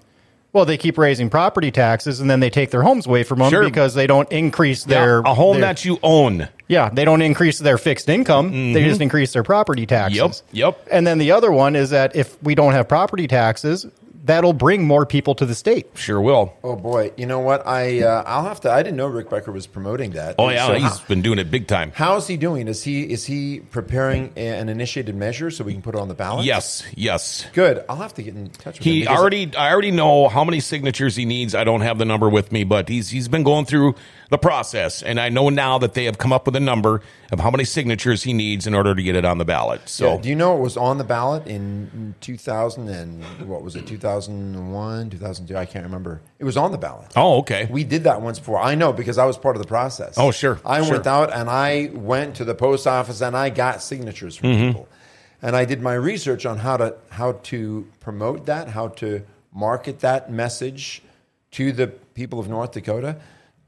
Well, 0.53 0.65
they 0.65 0.79
keep 0.79 0.97
raising 0.97 1.29
property 1.29 1.71
taxes, 1.71 2.21
and 2.21 2.31
then 2.31 2.41
they 2.41 2.49
take 2.51 2.71
their 2.71 2.83
homes 2.83 3.07
away 3.07 3.23
from 3.23 3.39
them 3.39 3.51
Sure. 3.51 3.63
because 3.65 3.93
they 3.95 4.07
don't 4.07 4.31
increase 4.33 4.85
their 4.85 5.21
a 5.21 5.35
home 5.35 5.55
their- 5.61 5.61
that 5.75 5.85
you 5.85 5.99
own. 6.03 6.49
yeah, 6.69 6.89
they 6.91 7.05
don't 7.05 7.21
increase 7.21 7.59
their 7.59 7.77
fixed 7.77 8.09
income. 8.09 8.73
They 8.73 8.83
just 8.85 9.01
increase 9.03 9.33
their 9.35 9.43
property 9.43 9.85
taxes. 9.85 10.19
Mm-hmm. 10.21 10.57
Yep, 10.57 10.75
yep. 10.79 10.89
And 10.91 11.07
then 11.07 11.19
the 11.19 11.33
other 11.33 11.53
one 11.53 11.77
is 11.77 11.91
that 11.91 12.17
if 12.17 12.43
we 12.43 12.55
don't 12.55 12.73
have 12.73 12.89
property 12.89 13.27
taxes, 13.29 13.87
that'll 14.29 14.53
bring 14.53 14.87
more 14.87 15.05
people 15.05 15.35
to 15.35 15.45
the 15.45 15.55
state. 15.57 15.89
Sure 15.95 16.21
will. 16.21 16.55
Oh 16.63 16.77
boy, 16.77 17.11
you 17.17 17.27
know 17.27 17.41
what? 17.41 17.67
I 17.67 18.03
uh, 18.03 18.23
I'll 18.25 18.45
have 18.45 18.61
to. 18.61 18.71
I 18.71 18.83
didn't 18.85 18.97
know 18.97 19.09
Rick 19.09 19.29
Becker 19.31 19.51
was 19.51 19.67
promoting 19.67 20.13
that. 20.13 20.37
Oh 20.39 20.49
yeah, 20.51 20.67
So 20.69 20.75
he's 20.75 20.83
how- 21.01 21.07
been 21.09 21.23
doing 21.23 21.39
it 21.41 21.51
big 21.51 21.67
time. 21.67 21.91
How's 21.95 22.29
he 22.29 22.37
doing? 22.37 22.69
Is 22.69 22.85
he 22.85 23.03
is 23.03 23.25
he 23.27 23.59
preparing 23.61 24.33
a- 24.37 24.47
an 24.61 24.69
initiated 24.69 25.17
measure 25.17 25.51
so 25.51 25.65
we 25.65 25.73
can 25.73 25.83
put 25.83 25.97
it 25.97 26.01
on 26.01 26.07
the 26.09 26.15
ballot? 26.15 26.45
Yes, 26.45 26.85
yes. 26.95 27.45
Good. 27.55 27.85
I'll 27.89 27.97
have 27.97 28.15
to 28.15 28.23
get 28.23 28.37
in 28.37 28.51
touch 28.51 28.79
with 28.79 28.87
him. 28.87 28.93
He 28.93 29.07
already, 29.09 29.51
I 29.57 29.73
already 29.73 29.91
know 29.91 30.29
how 30.29 30.45
many 30.45 30.61
signatures 30.61 31.17
he 31.17 31.25
needs. 31.25 31.55
I 31.55 31.65
don't 31.65 31.81
have 31.81 31.99
the 31.99 32.05
number 32.05 32.29
with 32.29 32.53
me, 32.53 32.63
but 32.65 32.89
he's 32.89 33.09
he's 33.11 33.27
been 33.29 33.43
going 33.43 33.65
through 33.65 33.95
the 34.31 34.39
process, 34.39 35.03
and 35.03 35.19
I 35.19 35.29
know 35.31 35.49
now 35.49 35.79
that 35.79 35.95
they 35.95 36.05
have 36.05 36.19
come 36.19 36.33
up 36.33 36.45
with 36.47 36.55
a 36.57 36.61
number 36.61 37.01
of 37.33 37.41
how 37.41 37.51
many 37.51 37.65
signatures 37.65 38.23
he 38.25 38.33
needs 38.35 38.67
in 38.67 38.75
order 38.75 38.95
to 38.95 39.03
get 39.03 39.17
it 39.17 39.25
on 39.25 39.39
the 39.39 39.45
ballot. 39.45 39.89
So 39.89 40.15
Yeah, 40.15 40.21
do 40.21 40.29
you 40.29 40.35
know 40.35 40.57
it 40.57 40.61
was 40.61 40.77
on 40.77 40.99
the 40.99 41.05
ballot 41.05 41.47
in 41.47 42.15
2000 42.21 42.89
and 42.89 43.25
what 43.49 43.63
was 43.63 43.75
it? 43.75 43.87
2001, 43.87 45.11
2002? 45.11 45.57
I 45.57 45.65
can't 45.65 45.85
remember. 45.85 46.21
It 46.39 46.45
was 46.45 46.57
on 46.57 46.73
the 46.73 46.79
ballot. 46.79 47.13
oh, 47.17 47.39
okay. 47.39 47.67
We 47.71 47.85
did 47.85 48.05
that 48.05 48.21
once 48.21 48.39
before. 48.39 48.59
I 48.61 48.75
know 48.75 48.93
because 48.93 49.19
I 49.19 49.25
was 49.25 49.39
part 49.39 49.57
of 49.57 49.63
the 49.63 49.69
process. 49.69 50.15
Oh, 50.19 50.31
sure, 50.31 50.61
I 50.65 50.83
sure. 50.83 50.93
went 50.93 51.07
out 51.07 51.33
and 51.33 51.49
I 51.49 51.91
went 51.95 52.37
to 52.37 52.45
the 52.45 52.55
post 52.55 52.87
office 52.87 53.21
and 53.21 53.37
I 53.37 53.51
got 53.51 53.83
signatures 53.83 54.37
from 54.37 54.49
Mm-hmm. 54.51 54.67
people. 54.69 54.89
And 55.41 55.55
I 55.55 55.65
did 55.65 55.81
my 55.81 55.95
research 55.95 56.45
on 56.47 56.59
how 56.59 56.77
to 56.79 56.97
how 57.11 57.33
to 57.45 57.87
promote 58.01 58.47
that, 58.47 58.69
how 58.71 58.89
to 58.89 59.23
market 59.55 60.01
that 60.01 60.31
message 60.33 61.01
to 61.53 61.71
the 61.73 61.87
people 61.87 62.41
of 62.41 62.49
North 62.49 62.73
Dakota. 62.73 63.17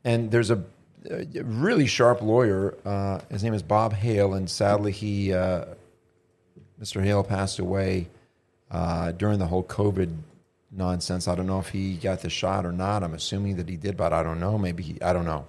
And 0.05 0.31
there's 0.31 0.51
a, 0.51 0.63
a 1.11 1.43
really 1.43 1.87
sharp 1.87 2.23
lawyer. 2.23 2.77
Uh, 2.85 3.21
his 3.31 3.43
name 3.45 3.55
is 3.55 3.63
Bob 3.63 3.93
Hale, 3.93 4.35
and 4.35 4.49
sadly 4.49 4.93
he, 4.93 5.33
uh, 5.33 5.67
Mr. 6.81 7.03
Hale, 7.03 7.23
passed 7.23 7.59
away 7.59 8.09
uh, 8.71 9.13
during 9.13 9.39
the 9.39 9.47
whole 9.47 9.65
COVID 9.65 10.15
nonsense. 10.71 11.29
I 11.29 11.35
don't 11.35 11.47
know 11.47 11.59
if 11.59 11.69
he 11.69 11.97
got 11.97 12.21
the 12.21 12.31
shot 12.31 12.65
or 12.65 12.73
not. 12.73 13.03
I'm 13.03 13.15
assuming 13.15 13.57
that 13.57 13.69
he 13.69 13.77
did, 13.77 13.97
but 13.97 14.13
I 14.13 14.23
don't 14.23 14.41
know. 14.41 14.57
Maybe 14.57 14.83
he, 14.83 15.03
I 15.03 15.13
don't 15.13 15.27
know. 15.27 15.47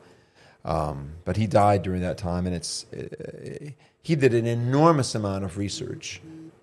Um, 0.63 1.13
but 1.25 1.37
he 1.37 1.47
died 1.47 1.83
during 1.83 2.01
that 2.01 2.17
time, 2.17 2.45
and 2.45 2.55
it's 2.55 2.85
uh, 2.93 3.71
he 4.03 4.15
did 4.15 4.33
an 4.33 4.45
enormous 4.45 5.15
amount 5.15 5.43
of 5.43 5.57
research 5.57 6.21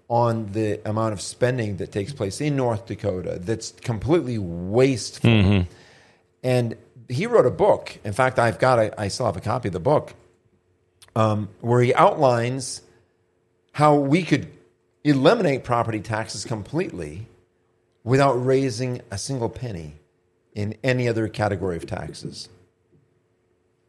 on 0.08 0.52
the 0.52 0.80
amount 0.88 1.12
of 1.12 1.20
spending 1.20 1.76
that 1.76 1.92
takes 1.92 2.12
place 2.12 2.40
in 2.40 2.56
North 2.56 2.86
Dakota 2.86 3.38
that's 3.40 3.72
completely 3.72 4.38
wasteful. 4.38 5.30
And 6.42 6.76
he 7.08 7.26
wrote 7.26 7.46
a 7.46 7.50
book. 7.50 7.98
In 8.04 8.12
fact, 8.12 8.38
I've 8.38 8.58
got 8.58 8.78
a, 8.78 9.00
I 9.00 9.08
still 9.08 9.26
have 9.26 9.36
a 9.36 9.40
copy 9.40 9.68
of 9.68 9.72
the 9.72 9.80
book 9.80 10.14
um, 11.16 11.48
where 11.60 11.80
he 11.80 11.94
outlines 11.94 12.82
how 13.72 13.94
we 13.94 14.22
could 14.22 14.48
eliminate 15.04 15.64
property 15.64 16.00
taxes 16.00 16.44
completely 16.44 17.26
without 18.04 18.32
raising 18.34 19.00
a 19.10 19.18
single 19.18 19.48
penny 19.48 19.94
in 20.54 20.74
any 20.82 21.08
other 21.08 21.28
category 21.28 21.76
of 21.76 21.86
taxes. 21.86 22.48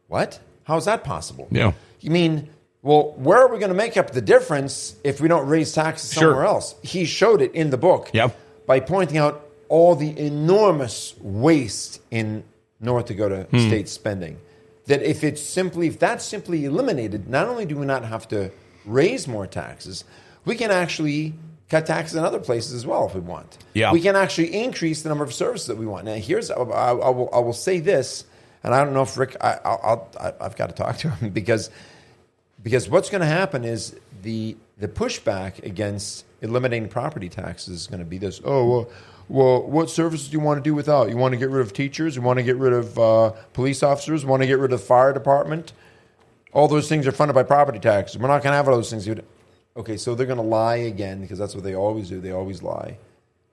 What? 0.08 0.40
How 0.64 0.76
is 0.76 0.84
that 0.84 1.04
possible? 1.04 1.48
Yeah. 1.50 1.72
You 2.00 2.10
mean, 2.10 2.48
well, 2.82 3.12
where 3.16 3.38
are 3.38 3.48
we 3.48 3.58
going 3.58 3.70
to 3.70 3.74
make 3.76 3.96
up 3.96 4.10
the 4.12 4.20
difference 4.20 4.94
if 5.04 5.20
we 5.20 5.28
don't 5.28 5.46
raise 5.46 5.72
taxes 5.72 6.12
Sure. 6.12 6.22
somewhere 6.30 6.44
else? 6.44 6.74
He 6.82 7.04
showed 7.04 7.42
it 7.42 7.52
in 7.54 7.70
the 7.70 7.76
book 7.76 8.10
Yep. 8.12 8.36
by 8.66 8.80
pointing 8.80 9.18
out 9.18 9.46
all 9.68 9.94
the 9.94 10.18
enormous 10.18 11.14
waste 11.20 12.00
in 12.10 12.44
North 12.80 13.06
Dakota 13.06 13.46
Hmm. 13.50 13.66
state 13.68 13.88
spending. 13.88 14.38
That 14.86 15.02
if 15.02 15.22
it's 15.22 15.42
simply, 15.42 15.86
if 15.88 15.98
that's 15.98 16.24
simply 16.24 16.64
eliminated, 16.64 17.28
not 17.28 17.46
only 17.46 17.64
do 17.66 17.76
we 17.76 17.86
not 17.86 18.04
have 18.04 18.26
to 18.28 18.50
raise 18.84 19.28
more 19.28 19.46
taxes, 19.46 20.04
we 20.44 20.56
can 20.56 20.70
actually 20.70 21.34
cut 21.68 21.86
taxes 21.86 22.16
in 22.16 22.24
other 22.24 22.40
places 22.40 22.72
as 22.72 22.84
well 22.86 23.06
if 23.06 23.14
we 23.14 23.20
want. 23.20 23.58
Yeah. 23.74 23.92
We 23.92 24.00
can 24.00 24.16
actually 24.16 24.52
increase 24.54 25.02
the 25.02 25.08
number 25.10 25.22
of 25.22 25.32
services 25.32 25.68
that 25.68 25.76
we 25.76 25.86
want. 25.86 26.06
Now, 26.06 26.14
here's, 26.14 26.50
I, 26.50 26.56
I, 26.56 26.90
I 26.92 27.10
will, 27.10 27.28
I 27.32 27.38
will 27.38 27.52
say 27.52 27.78
this, 27.78 28.24
and 28.64 28.74
I 28.74 28.82
don't 28.84 28.92
know 28.94 29.02
if 29.02 29.16
Rick, 29.16 29.36
I 29.40 29.58
I'll, 29.64 30.08
I'll 30.18 30.34
I've 30.40 30.56
got 30.56 30.70
to 30.70 30.74
talk 30.74 30.96
to 30.98 31.10
him 31.10 31.30
because 31.40 31.70
because 32.62 32.88
what's 32.88 33.10
going 33.10 33.20
to 33.22 33.26
happen 33.26 33.64
is 33.64 33.94
the 34.22 34.56
the 34.78 34.88
pushback 34.88 35.62
against 35.64 36.24
eliminating 36.42 36.88
property 36.88 37.28
taxes 37.28 37.82
is 37.82 37.86
going 37.86 38.00
to 38.00 38.06
be 38.06 38.18
this. 38.18 38.40
Oh 38.44 38.66
well, 38.66 38.88
well, 39.30 39.62
what 39.62 39.88
services 39.88 40.28
do 40.28 40.32
you 40.32 40.40
want 40.40 40.58
to 40.58 40.68
do 40.68 40.74
without? 40.74 41.08
You 41.08 41.16
want 41.16 41.32
to 41.32 41.38
get 41.38 41.50
rid 41.50 41.64
of 41.64 41.72
teachers? 41.72 42.16
You 42.16 42.22
want 42.22 42.38
to 42.38 42.42
get 42.42 42.56
rid 42.56 42.72
of 42.72 42.98
uh, 42.98 43.30
police 43.52 43.80
officers? 43.84 44.24
You 44.24 44.28
want 44.28 44.42
to 44.42 44.46
get 44.48 44.58
rid 44.58 44.72
of 44.72 44.80
the 44.80 44.84
fire 44.84 45.12
department? 45.12 45.72
All 46.52 46.66
those 46.66 46.88
things 46.88 47.06
are 47.06 47.12
funded 47.12 47.36
by 47.36 47.44
property 47.44 47.78
taxes. 47.78 48.18
We're 48.18 48.26
not 48.26 48.42
going 48.42 48.52
to 48.52 48.56
have 48.56 48.68
all 48.68 48.74
those 48.74 48.90
things. 48.90 49.08
Okay, 49.76 49.96
so 49.96 50.16
they're 50.16 50.26
going 50.26 50.38
to 50.38 50.42
lie 50.42 50.76
again 50.76 51.20
because 51.20 51.38
that's 51.38 51.54
what 51.54 51.62
they 51.62 51.76
always 51.76 52.08
do. 52.08 52.20
They 52.20 52.32
always 52.32 52.60
lie 52.60 52.98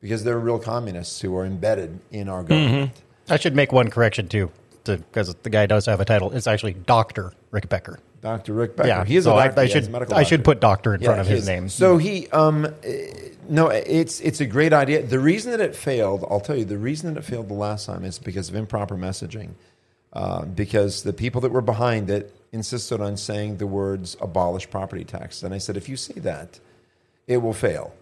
because 0.01 0.23
they're 0.23 0.39
real 0.39 0.57
communists 0.57 1.21
who 1.21 1.37
are 1.37 1.45
embedded 1.45 1.99
in 2.11 2.27
our 2.27 2.41
government. 2.41 2.91
I 3.29 3.37
should 3.37 3.55
make 3.55 3.71
one 3.71 3.91
correction 3.91 4.27
too, 4.27 4.51
because 4.83 5.35
the 5.35 5.49
guy 5.51 5.67
does 5.67 5.85
have 5.85 5.99
a 5.99 6.05
title. 6.05 6.31
It's 6.31 6.47
actually 6.47 6.73
Doctor 6.73 7.33
Rick 7.51 7.69
Becker. 7.69 7.99
Dr. 8.21 8.53
Rick 8.53 8.75
Becker. 8.75 8.87
Yeah, 8.87 9.05
he 9.05 9.15
is 9.15 9.25
so 9.25 9.31
a 9.31 9.35
I, 9.35 9.47
doctor. 9.47 9.61
I 9.61 9.65
He 9.65 9.71
should 9.71 9.93
a 9.93 10.15
I 10.15 10.23
should 10.23 10.43
put 10.43 10.59
doctor 10.59 10.93
in 10.93 11.01
front 11.01 11.19
of 11.19 11.27
he 11.27 11.33
his 11.33 11.47
name. 11.47 11.69
So 11.69 11.97
he, 11.97 12.27
um, 12.29 12.65
eh, 12.83 13.29
no, 13.49 13.67
it's 13.69 14.19
it's 14.21 14.41
a 14.41 14.45
great 14.45 14.73
idea. 14.73 15.03
The 15.03 15.19
reason 15.19 15.51
that 15.51 15.61
it 15.61 15.75
failed, 15.75 16.25
I'll 16.29 16.39
tell 16.39 16.55
you, 16.55 16.65
the 16.65 16.77
reason 16.77 17.13
that 17.13 17.19
it 17.19 17.23
failed 17.23 17.49
the 17.49 17.53
last 17.53 17.85
time 17.85 18.03
is 18.03 18.19
because 18.19 18.49
of 18.49 18.55
improper 18.55 18.95
messaging. 18.95 19.51
Uh, 20.13 20.45
because 20.45 21.03
the 21.03 21.13
people 21.13 21.41
that 21.41 21.51
were 21.51 21.61
behind 21.61 22.09
it 22.09 22.33
insisted 22.51 23.01
on 23.01 23.17
saying 23.17 23.57
the 23.57 23.67
words 23.67 24.17
"abolish 24.21 24.69
property 24.69 25.03
taxes," 25.03 25.43
and 25.43 25.53
I 25.53 25.57
said, 25.57 25.77
if 25.77 25.87
you 25.89 25.97
say 25.97 26.19
that, 26.21 26.59
it 27.27 27.37
will 27.37 27.53
fail. 27.53 27.93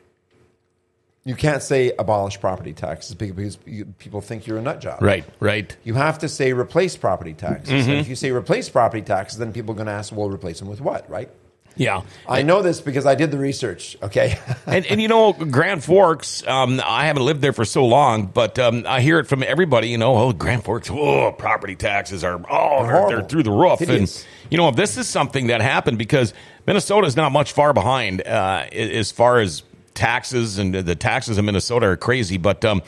You 1.27 1.33
can't 1.33 1.63
say 1.63 1.91
abolish 1.97 2.39
property 2.39 2.71
taxes 2.71 3.15
because 3.15 3.57
people 3.97 4.21
think 4.21 4.45
you're 4.45 4.59
a 4.59 4.61
nut 4.61 4.79
job. 4.79 5.01
Right, 5.01 5.25
right. 5.39 5.75
You 5.83 5.95
have 5.95 6.19
to 6.19 6.29
say 6.29 6.53
replace 6.53 6.95
property 6.95 7.33
taxes. 7.33 7.87
And 7.87 7.97
if 7.97 8.07
you 8.07 8.15
say 8.15 8.29
replace 8.29 8.69
property 8.69 9.01
taxes, 9.01 9.39
then 9.39 9.51
people 9.51 9.73
are 9.73 9.75
going 9.75 9.87
to 9.87 9.93
ask, 9.93 10.15
well, 10.15 10.29
replace 10.29 10.59
them 10.59 10.67
with 10.67 10.81
what, 10.81 11.09
right? 11.09 11.31
Yeah. 11.75 12.03
I 12.29 12.43
know 12.43 12.61
this 12.61 12.79
because 12.79 13.07
I 13.07 13.15
did 13.15 13.31
the 13.31 13.39
research. 13.39 13.97
Okay, 14.01 14.39
and, 14.67 14.85
and 14.85 15.01
you 15.01 15.07
know, 15.07 15.33
Grand 15.33 15.83
Forks, 15.83 16.45
um, 16.47 16.79
I 16.85 17.07
haven't 17.07 17.25
lived 17.25 17.41
there 17.41 17.53
for 17.53 17.65
so 17.65 17.85
long, 17.85 18.27
but 18.27 18.57
um, 18.59 18.83
I 18.87 19.01
hear 19.01 19.19
it 19.19 19.25
from 19.27 19.43
everybody, 19.43 19.89
you 19.89 19.97
know, 19.97 20.15
oh, 20.15 20.31
Grand 20.31 20.63
Forks, 20.63 20.89
oh, 20.91 21.31
property 21.31 21.75
taxes 21.75 22.23
are, 22.23 22.39
oh, 22.49 22.85
they're, 22.85 23.07
they're 23.07 23.27
through 23.27 23.43
the 23.43 23.51
roof. 23.51 23.79
Hideous. 23.79 24.23
And, 24.23 24.51
you 24.51 24.57
know, 24.57 24.69
if 24.69 24.75
this 24.75 24.95
is 24.95 25.07
something 25.07 25.47
that 25.47 25.61
happened, 25.61 25.97
because 25.97 26.33
Minnesota 26.67 27.07
is 27.07 27.15
not 27.15 27.31
much 27.31 27.51
far 27.51 27.73
behind 27.73 28.21
uh, 28.25 28.67
as 28.71 29.11
far 29.11 29.39
as 29.39 29.63
taxes, 29.95 30.57
and 30.57 30.73
the 30.73 30.95
taxes 30.95 31.37
in 31.37 31.45
Minnesota 31.45 31.87
are 31.87 31.97
crazy, 31.97 32.37
but 32.37 32.63
um, 32.63 32.81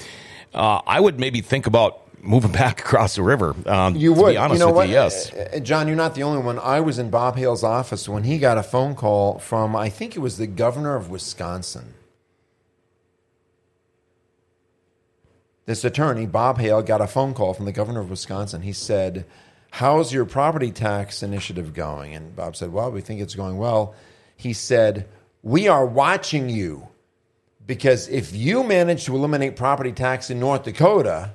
uh, 0.54 0.82
I 0.86 1.00
would 1.00 1.20
maybe 1.20 1.42
think 1.42 1.68
about 1.68 2.08
moving 2.22 2.52
back 2.64 2.82
across 2.82 3.16
the 3.16 3.24
river. 3.24 3.56
Um, 3.66 3.96
you 3.96 4.14
would. 4.14 4.32
Be 4.32 4.38
honest 4.38 4.54
you 4.54 4.60
know 4.60 4.68
with 4.68 4.76
what, 4.76 4.88
you, 4.90 4.96
yes. 4.96 5.34
Uh, 5.34 5.50
uh, 5.56 5.60
John? 5.60 5.88
You're 5.88 5.96
not 5.96 6.16
the 6.16 6.24
only 6.24 6.44
one. 6.44 6.60
I 6.60 6.80
was 6.82 7.00
in 7.00 7.10
Bob 7.10 7.36
Hale's 7.38 7.64
office 7.64 8.08
when 8.08 8.24
he 8.24 8.38
got 8.38 8.58
a 8.58 8.64
phone 8.64 8.96
call 8.96 9.40
from, 9.40 9.76
I 9.76 9.90
think 9.90 10.16
it 10.16 10.20
was 10.20 10.38
the 10.38 10.48
governor 10.48 10.96
of 10.96 11.10
Wisconsin. 11.10 11.94
This 15.66 15.84
attorney, 15.84 16.26
Bob 16.26 16.60
Hale, 16.60 16.82
got 16.82 17.02
a 17.02 17.08
phone 17.08 17.34
call 17.34 17.54
from 17.54 17.66
the 17.66 17.74
governor 17.74 18.00
of 18.00 18.10
Wisconsin. 18.10 18.62
He 18.62 18.72
said, 18.72 19.26
How's 19.70 20.14
your 20.14 20.24
property 20.24 20.72
tax 20.72 21.22
initiative 21.22 21.74
going? 21.74 22.16
And 22.16 22.34
Bob 22.36 22.56
said, 22.56 22.72
Well, 22.72 22.90
we 22.92 23.02
think 23.02 23.20
it's 23.20 23.36
going 23.36 23.58
well. 23.58 23.94
He 24.38 24.54
said, 24.54 25.10
We 25.44 25.68
are 25.68 25.86
watching 25.86 26.48
you 26.48 26.88
because 27.68 28.08
if 28.08 28.34
you 28.34 28.64
manage 28.64 29.06
to 29.06 29.16
eliminate 29.16 29.56
property 29.56 29.92
tax 29.92 30.30
in 30.30 30.40
North 30.40 30.64
Dakota, 30.64 31.32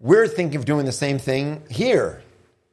we're 0.00 0.26
thinking 0.26 0.56
of 0.56 0.64
doing 0.64 0.86
the 0.86 0.92
same 0.92 1.18
thing 1.18 1.62
here. 1.70 2.22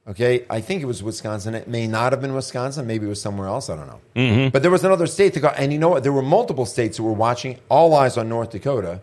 Okay, 0.08 0.46
I 0.50 0.60
think 0.60 0.82
it 0.82 0.86
was 0.86 1.04
Wisconsin. 1.04 1.54
It 1.54 1.68
may 1.68 1.86
not 1.86 2.14
have 2.14 2.22
been 2.22 2.34
Wisconsin. 2.34 2.88
Maybe 2.88 3.06
it 3.06 3.10
was 3.10 3.22
somewhere 3.22 3.48
else. 3.48 3.70
I 3.70 3.76
don't 3.76 3.86
know. 3.86 4.02
Mm-hmm. 4.16 4.50
But 4.50 4.64
there 4.64 4.72
was 4.72 4.84
another 4.84 5.06
state 5.06 5.36
that 5.36 5.42
got, 5.42 5.60
and 5.60 5.72
you 5.72 5.78
know 5.78 5.90
what? 5.90 6.02
There 6.02 6.14
were 6.14 6.24
multiple 6.24 6.66
states 6.66 6.98
that 6.98 7.04
were 7.04 7.14
watching, 7.14 7.60
all 7.70 7.94
eyes 7.94 8.18
on 8.18 8.28
North 8.28 8.50
Dakota, 8.50 9.02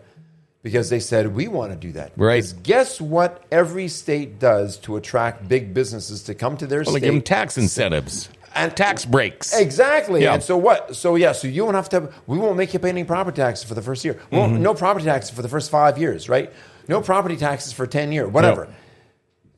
because 0.63 0.89
they 0.89 0.99
said 0.99 1.33
we 1.33 1.47
want 1.47 1.71
to 1.71 1.77
do 1.77 1.93
that. 1.93 2.11
Right. 2.17 2.35
Because 2.37 2.51
guess 2.51 2.99
what? 2.99 3.45
Every 3.53 3.87
state 3.87 4.37
does 4.37 4.75
to 4.79 4.97
attract 4.97 5.47
big 5.47 5.73
businesses 5.73 6.23
to 6.23 6.35
come 6.35 6.57
to 6.57 6.67
their 6.67 6.79
Well, 6.79 6.91
they 6.93 6.99
state. 6.99 7.05
give 7.07 7.13
them 7.13 7.21
tax 7.21 7.57
incentives 7.57 8.27
And- 8.63 8.75
tax 8.77 9.05
breaks. 9.05 9.57
Exactly. 9.57 10.23
Yeah. 10.23 10.35
And 10.35 10.43
so 10.43 10.57
what? 10.57 10.95
So 10.95 11.15
yeah. 11.15 11.31
So 11.31 11.47
you 11.47 11.63
won't 11.63 11.75
have 11.75 11.89
to. 11.89 12.11
We 12.27 12.37
won't 12.37 12.57
make 12.57 12.73
you 12.73 12.79
pay 12.79 12.89
any 12.89 13.03
property 13.03 13.37
taxes 13.37 13.65
for 13.67 13.73
the 13.75 13.81
first 13.81 14.03
year. 14.05 14.15
Mm-hmm. 14.31 14.61
No 14.61 14.73
property 14.73 15.05
taxes 15.05 15.31
for 15.31 15.41
the 15.41 15.49
first 15.49 15.69
five 15.71 15.97
years, 15.97 16.27
right? 16.29 16.51
No 16.87 17.01
property 17.01 17.35
taxes 17.37 17.73
for 17.73 17.85
ten 17.87 18.11
years, 18.11 18.29
whatever. 18.31 18.67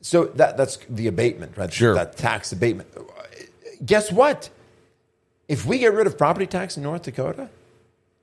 So 0.02 0.24
that 0.36 0.56
that's 0.56 0.78
the 0.88 1.06
abatement, 1.06 1.56
right? 1.56 1.72
Sure. 1.72 1.94
That 1.94 2.16
tax 2.16 2.52
abatement. 2.52 2.88
Guess 3.84 4.10
what? 4.12 4.50
If 5.48 5.66
we 5.66 5.78
get 5.78 5.92
rid 5.94 6.06
of 6.06 6.16
property 6.16 6.46
tax 6.46 6.76
in 6.76 6.82
North 6.82 7.02
Dakota, 7.02 7.48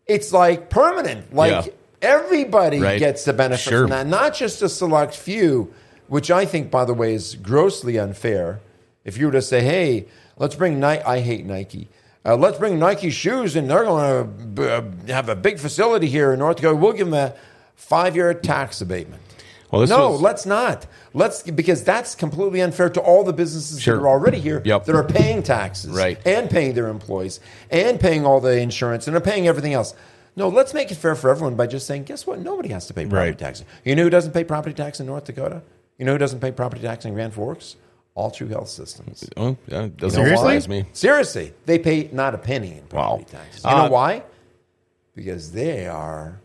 it's 0.05 0.31
like 0.31 0.69
permanent. 0.69 1.33
Like 1.33 1.51
Yeah. 1.67 1.71
everybody 2.01 2.79
Right. 2.79 2.99
gets 2.99 3.25
the 3.25 3.33
benefit 3.33 3.69
Sure. 3.69 3.81
from 3.81 3.89
that, 3.91 4.07
not 4.07 4.33
just 4.33 4.61
a 4.61 4.69
select 4.69 5.15
few, 5.15 5.73
which 6.07 6.31
I 6.31 6.45
think, 6.45 6.71
by 6.71 6.85
the 6.85 6.93
way, 6.93 7.13
is 7.13 7.35
grossly 7.35 7.97
unfair. 7.97 8.59
If 9.03 9.17
you 9.17 9.25
were 9.25 9.31
to 9.33 9.41
say, 9.41 9.61
"Hey, 9.61 10.05
let's 10.37 10.55
bring 10.55 10.79
Nike," 10.79 11.03
I 11.03 11.19
hate 11.19 11.45
Nike. 11.45 11.87
Uh, 12.25 12.35
let's 12.35 12.57
bring 12.57 12.77
Nike 12.79 13.09
shoes, 13.09 13.55
and 13.55 13.69
they're 13.69 13.85
going 13.85 14.55
to 14.55 14.73
uh, 14.77 14.83
have 15.07 15.29
a 15.29 15.35
big 15.35 15.59
facility 15.59 16.07
here 16.07 16.33
in 16.33 16.39
North 16.39 16.57
Dakota. 16.57 16.75
We'll 16.75 16.91
give 16.93 17.09
them 17.09 17.13
a 17.13 17.33
five-year 17.75 18.33
tax 18.33 18.81
abatement. 18.81 19.21
Well, 19.71 19.85
no, 19.87 20.11
was- 20.11 20.21
let's 20.21 20.45
not. 20.45 20.87
Let's 21.13 21.41
because 21.43 21.83
that's 21.83 22.15
completely 22.15 22.61
unfair 22.61 22.89
to 22.89 23.01
all 23.01 23.23
the 23.23 23.33
businesses 23.33 23.81
Sure. 23.81 23.95
that 23.97 24.01
are 24.03 24.07
already 24.07 24.39
here 24.39 24.61
Yep. 24.63 24.85
that 24.85 24.95
are 24.95 25.03
paying 25.03 25.43
taxes 25.43 25.91
Right. 25.91 26.17
and 26.25 26.49
paying 26.49 26.73
their 26.73 26.87
employees 26.87 27.39
and 27.69 27.99
paying 27.99 28.25
all 28.25 28.39
the 28.39 28.57
insurance 28.59 29.07
and 29.07 29.15
are 29.17 29.21
paying 29.21 29.47
everything 29.47 29.73
else. 29.73 29.93
No, 30.37 30.47
let's 30.49 30.73
make 30.73 30.91
it 30.91 30.95
fair 30.95 31.15
for 31.15 31.29
everyone 31.29 31.55
by 31.55 31.67
just 31.67 31.85
saying, 31.87 32.03
guess 32.03 32.25
what? 32.27 32.39
Nobody 32.39 32.69
has 32.69 32.85
to 32.87 32.93
pay 32.93 33.05
property 33.05 33.31
Right. 33.31 33.37
tax. 33.37 33.63
You 33.83 33.95
know 33.95 34.03
who 34.03 34.09
doesn't 34.09 34.31
pay 34.33 34.43
property 34.43 34.73
tax 34.75 34.99
in 34.99 35.05
North 35.05 35.25
Dakota? 35.25 35.61
You 35.97 36.05
know 36.05 36.11
who 36.13 36.17
doesn't 36.17 36.39
pay 36.39 36.51
property 36.51 36.81
tax 36.81 37.03
in 37.05 37.13
Grand 37.13 37.33
Forks? 37.33 37.75
Altru 38.17 38.49
Health 38.49 38.69
Systems. 38.69 39.29
Oh, 39.37 39.55
that 39.67 39.95
doesn't 39.97 40.19
Seriously? 40.23 40.37
surprise 40.59 40.67
me. 40.67 40.85
Seriously, 40.93 41.53
they 41.67 41.77
pay 41.77 42.09
not 42.11 42.33
a 42.33 42.37
penny 42.39 42.71
in 42.77 42.83
property 42.87 43.25
Wow. 43.31 43.39
taxes. 43.43 43.63
You 43.63 43.69
Uh, 43.69 43.83
know 43.85 43.91
why? 43.91 44.23
Because 45.15 45.51
they 45.51 45.87
are 45.87 46.39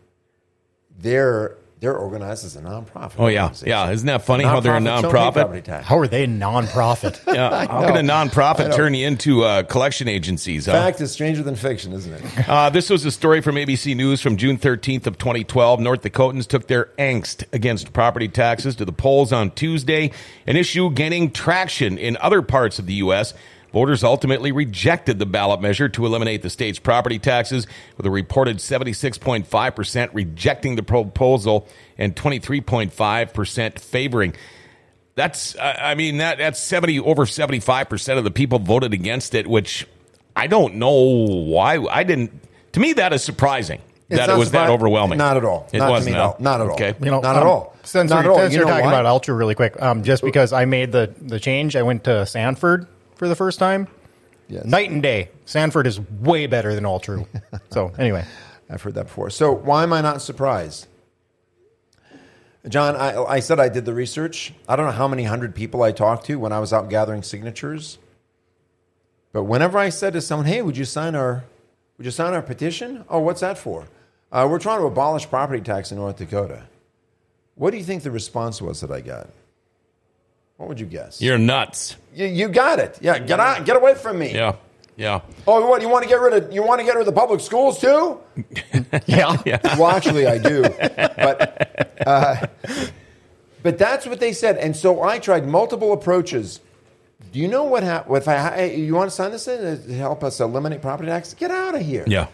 they're 0.99 1.57
they're 1.83 1.97
organized 1.97 2.45
as 2.45 2.55
a 2.55 2.61
nonprofit. 2.61 3.15
Oh 3.17 3.27
yeah, 3.27 3.53
yeah. 3.65 3.91
Isn't 3.91 4.07
that 4.07 4.23
funny 4.23 4.45
how 4.45 4.61
they're 4.61 4.77
a 4.77 4.79
Nonprofits 4.79 5.01
don't 5.01 5.11
nonprofit? 5.11 5.33
property 5.33 5.61
tax. 5.61 5.85
How 5.85 5.99
are 5.99 6.07
they 6.07 6.23
a 6.23 6.27
nonprofit? 6.27 7.19
Yeah, 7.33 7.65
how 7.67 7.85
can 7.87 7.97
a 7.97 8.09
nonprofit 8.09 8.73
turn 8.73 8.93
you 8.93 9.05
into 9.05 9.43
uh, 9.43 9.63
collection 9.63 10.07
agencies? 10.07 10.67
Huh? 10.67 10.73
Fact 10.73 11.01
is 11.01 11.11
stranger 11.11 11.43
than 11.43 11.55
fiction, 11.55 11.91
isn't 11.93 12.13
it? 12.13 12.23
Uh, 12.53 12.69
this 12.69 12.89
was 12.89 13.03
a 13.03 13.11
story 13.11 13.41
from 13.41 13.55
ABC 13.55 13.95
News 13.95 14.21
from 14.21 14.37
June 14.37 14.57
13th 14.57 15.07
of 15.07 15.17
2012. 15.17 15.79
North 15.79 16.03
Dakotans 16.03 16.47
took 16.47 16.67
their 16.67 16.85
angst 16.97 17.43
against 17.51 17.91
property 17.91 18.27
taxes 18.29 18.75
to 18.77 18.85
the 18.85 18.91
polls 18.93 19.33
on 19.33 19.51
Tuesday, 19.51 20.11
an 20.47 20.55
issue 20.55 20.89
gaining 20.91 21.31
traction 21.31 21.97
in 21.97 22.15
other 22.17 22.41
parts 22.41 22.79
of 22.79 22.85
the 22.85 22.93
U.S. 22.95 23.33
Voters 23.73 24.03
ultimately 24.03 24.51
rejected 24.51 25.17
the 25.17 25.25
ballot 25.25 25.59
measure 25.59 25.89
to 25.89 26.05
eliminate 26.05 26.43
the 26.43 26.49
state's 26.51 26.77
property 26.77 27.17
taxes, 27.17 27.65
with 27.97 28.05
a 28.05 28.11
reported 28.11 28.57
76.5% 28.57 30.09
rejecting 30.13 30.75
the 30.75 30.83
proposal 30.83 31.67
and 31.97 32.15
23.5% 32.15 33.79
favoring. 33.79 34.35
That's, 35.15 35.57
I 35.57 35.73
I 35.91 35.95
mean, 35.95 36.17
that 36.17 36.37
that's 36.37 36.59
70, 36.59 36.99
over 36.99 37.25
75% 37.25 38.17
of 38.17 38.23
the 38.23 38.31
people 38.31 38.59
voted 38.59 38.93
against 38.93 39.33
it, 39.33 39.47
which 39.47 39.87
I 40.35 40.45
don't 40.45 40.75
know 40.75 40.91
why. 40.93 41.83
I 41.89 42.03
didn't, 42.03 42.31
to 42.73 42.79
me, 42.79 42.93
that 42.93 43.11
is 43.11 43.23
surprising 43.23 43.81
It's 44.07 44.19
that 44.19 44.29
it 44.29 44.33
not 44.33 44.39
was 44.39 44.51
that 44.51 44.69
overwhelming. 44.69 45.17
Not 45.17 45.37
at 45.37 45.45
all. 45.45 45.67
It 45.73 45.79
not 45.79 45.89
wasn't. 45.89 46.13
to 46.15 46.19
me 46.19 46.19
at 46.19 46.23
huh? 46.23 46.29
all. 46.29 46.37
Not 46.39 46.61
at 46.61 46.67
all. 46.67 46.73
Okay. 46.73 46.95
You 46.99 47.11
know, 47.11 47.21
not 47.21 47.37
at 47.37 47.41
um, 47.41 47.47
all. 47.47 47.75
Since, 47.83 48.11
not 48.11 48.23
we're, 48.23 48.31
at 48.31 48.33
all. 48.33 48.37
since 48.37 48.53
You 48.53 48.59
you're 48.59 48.67
know 48.67 48.73
talking 48.73 48.91
why? 48.91 48.99
about 48.99 49.21
Altru 49.21 49.35
really 49.37 49.55
quick, 49.55 49.81
um, 49.81 50.03
just 50.03 50.23
because 50.23 50.53
I 50.53 50.65
made 50.65 50.91
the, 50.91 51.13
the 51.21 51.39
change, 51.39 51.75
I 51.75 51.81
went 51.81 52.03
to 52.03 52.25
Sanford 52.27 52.87
for 53.15 53.27
the 53.27 53.35
first 53.35 53.59
time. 53.59 53.87
Yes. 54.47 54.65
Night 54.65 54.91
and 54.91 55.01
day. 55.01 55.29
Sanford 55.45 55.87
is 55.87 55.99
way 55.99 56.47
better 56.47 56.75
than 56.75 56.83
Altru. 56.83 57.25
so 57.71 57.91
anyway, 57.97 58.25
I've 58.69 58.81
heard 58.81 58.95
that 58.95 59.05
before. 59.05 59.29
So 59.29 59.51
why 59.51 59.83
am 59.83 59.93
I 59.93 60.01
not 60.01 60.21
surprised? 60.21 60.87
John, 62.67 62.95
I, 62.95 63.21
I 63.23 63.39
said 63.41 63.59
I 63.59 63.67
did 63.67 63.85
the 63.85 63.93
research. 63.93 64.53
I 64.69 64.75
don't 64.75 64.85
know 64.85 64.93
how 64.93 65.07
many 65.07 65.23
hundred 65.23 65.53
people 65.53 65.83
I 65.83 65.91
talked 65.91 66.25
to 66.27 66.35
when 66.35 66.53
I 66.53 66.59
was 66.59 66.71
out 66.71 66.89
gathering 66.89 67.21
signatures. 67.21 67.97
But 69.33 69.43
whenever 69.43 69.77
I 69.77 69.89
said 69.89 70.13
to 70.13 70.21
someone, 70.21 70.45
"Hey, 70.45 70.61
would 70.61 70.77
you 70.77 70.85
sign 70.85 71.15
our, 71.15 71.43
would 71.97 72.05
you 72.05 72.11
sign 72.11 72.33
our 72.33 72.41
petition?" 72.41 73.03
Oh, 73.09 73.19
what's 73.19 73.41
that 73.41 73.57
for? 73.57 73.87
Uh, 74.31 74.47
we're 74.49 74.59
trying 74.59 74.79
to 74.79 74.85
abolish 74.85 75.27
property 75.27 75.61
tax 75.61 75.91
in 75.91 75.97
North 75.97 76.17
Dakota. 76.17 76.63
What 77.55 77.71
do 77.71 77.77
you 77.77 77.83
think 77.83 78.03
the 78.03 78.11
response 78.11 78.61
was 78.61 78.81
that 78.81 78.91
I 78.91 79.01
got? 79.01 79.29
What 80.57 80.69
would 80.69 80.79
you 80.79 80.85
guess? 80.85 81.21
You're 81.21 81.37
nuts. 81.37 81.97
You, 82.13 82.25
you 82.25 82.47
got 82.49 82.79
it. 82.79 82.97
Yeah, 83.01 83.19
get 83.19 83.39
out, 83.39 83.65
get 83.65 83.75
away 83.75 83.95
from 83.95 84.19
me. 84.19 84.33
Yeah. 84.33 84.55
Yeah. 84.95 85.21
Oh, 85.47 85.67
what 85.67 85.81
you 85.81 85.89
want 85.89 86.03
to 86.03 86.09
get 86.09 86.19
rid 86.21 86.33
of? 86.33 86.53
You 86.53 86.63
want 86.63 86.79
to 86.79 86.85
get 86.85 86.95
rid 86.95 87.07
of 87.07 87.13
the 87.13 87.19
public 87.19 87.41
schools 87.41 87.79
too? 87.79 88.19
yeah. 89.07 89.37
Well, 89.77 89.87
actually, 89.87 90.27
I 90.27 90.37
do, 90.37 90.61
but 90.61 91.97
uh, 92.05 92.47
but 93.63 93.77
that's 93.79 94.05
what 94.05 94.19
they 94.19 94.33
said, 94.33 94.57
and 94.57 94.75
so 94.75 95.01
I 95.01 95.17
tried 95.17 95.47
multiple 95.47 95.93
approaches. 95.93 96.59
Do 97.31 97.39
you 97.39 97.47
know 97.47 97.63
what 97.63 97.81
happened? 97.81 98.17
If 98.17 98.27
I 98.27 98.65
you 98.65 98.93
want 98.93 99.09
to 99.09 99.15
sign 99.15 99.31
this 99.31 99.47
in 99.47 99.87
to 99.87 99.93
help 99.95 100.23
us 100.23 100.39
eliminate 100.39 100.83
property 100.83 101.09
tax, 101.09 101.33
get 101.33 101.49
out 101.49 101.73
of 101.73 101.81
here. 101.81 102.03
Yeah. 102.05 102.27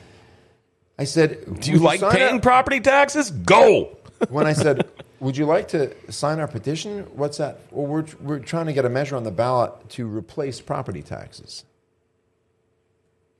I 0.97 1.05
said, 1.05 1.61
Do 1.61 1.71
you 1.71 1.77
like 1.79 2.01
paying 2.01 2.41
property 2.41 2.81
taxes? 2.81 3.31
Go. 3.31 3.97
When 4.29 4.45
I 4.45 4.53
said, 4.53 4.89
"Would 5.19 5.37
you 5.37 5.45
like 5.45 5.67
to 5.69 5.95
sign 6.11 6.39
our 6.39 6.47
petition?" 6.47 7.07
What's 7.15 7.37
that? 7.37 7.59
Well, 7.71 7.87
we're 7.87 8.05
we're 8.21 8.39
trying 8.39 8.65
to 8.65 8.73
get 8.73 8.85
a 8.85 8.89
measure 8.89 9.15
on 9.15 9.23
the 9.23 9.31
ballot 9.31 9.89
to 9.91 10.07
replace 10.07 10.59
property 10.61 11.01
taxes. 11.01 11.63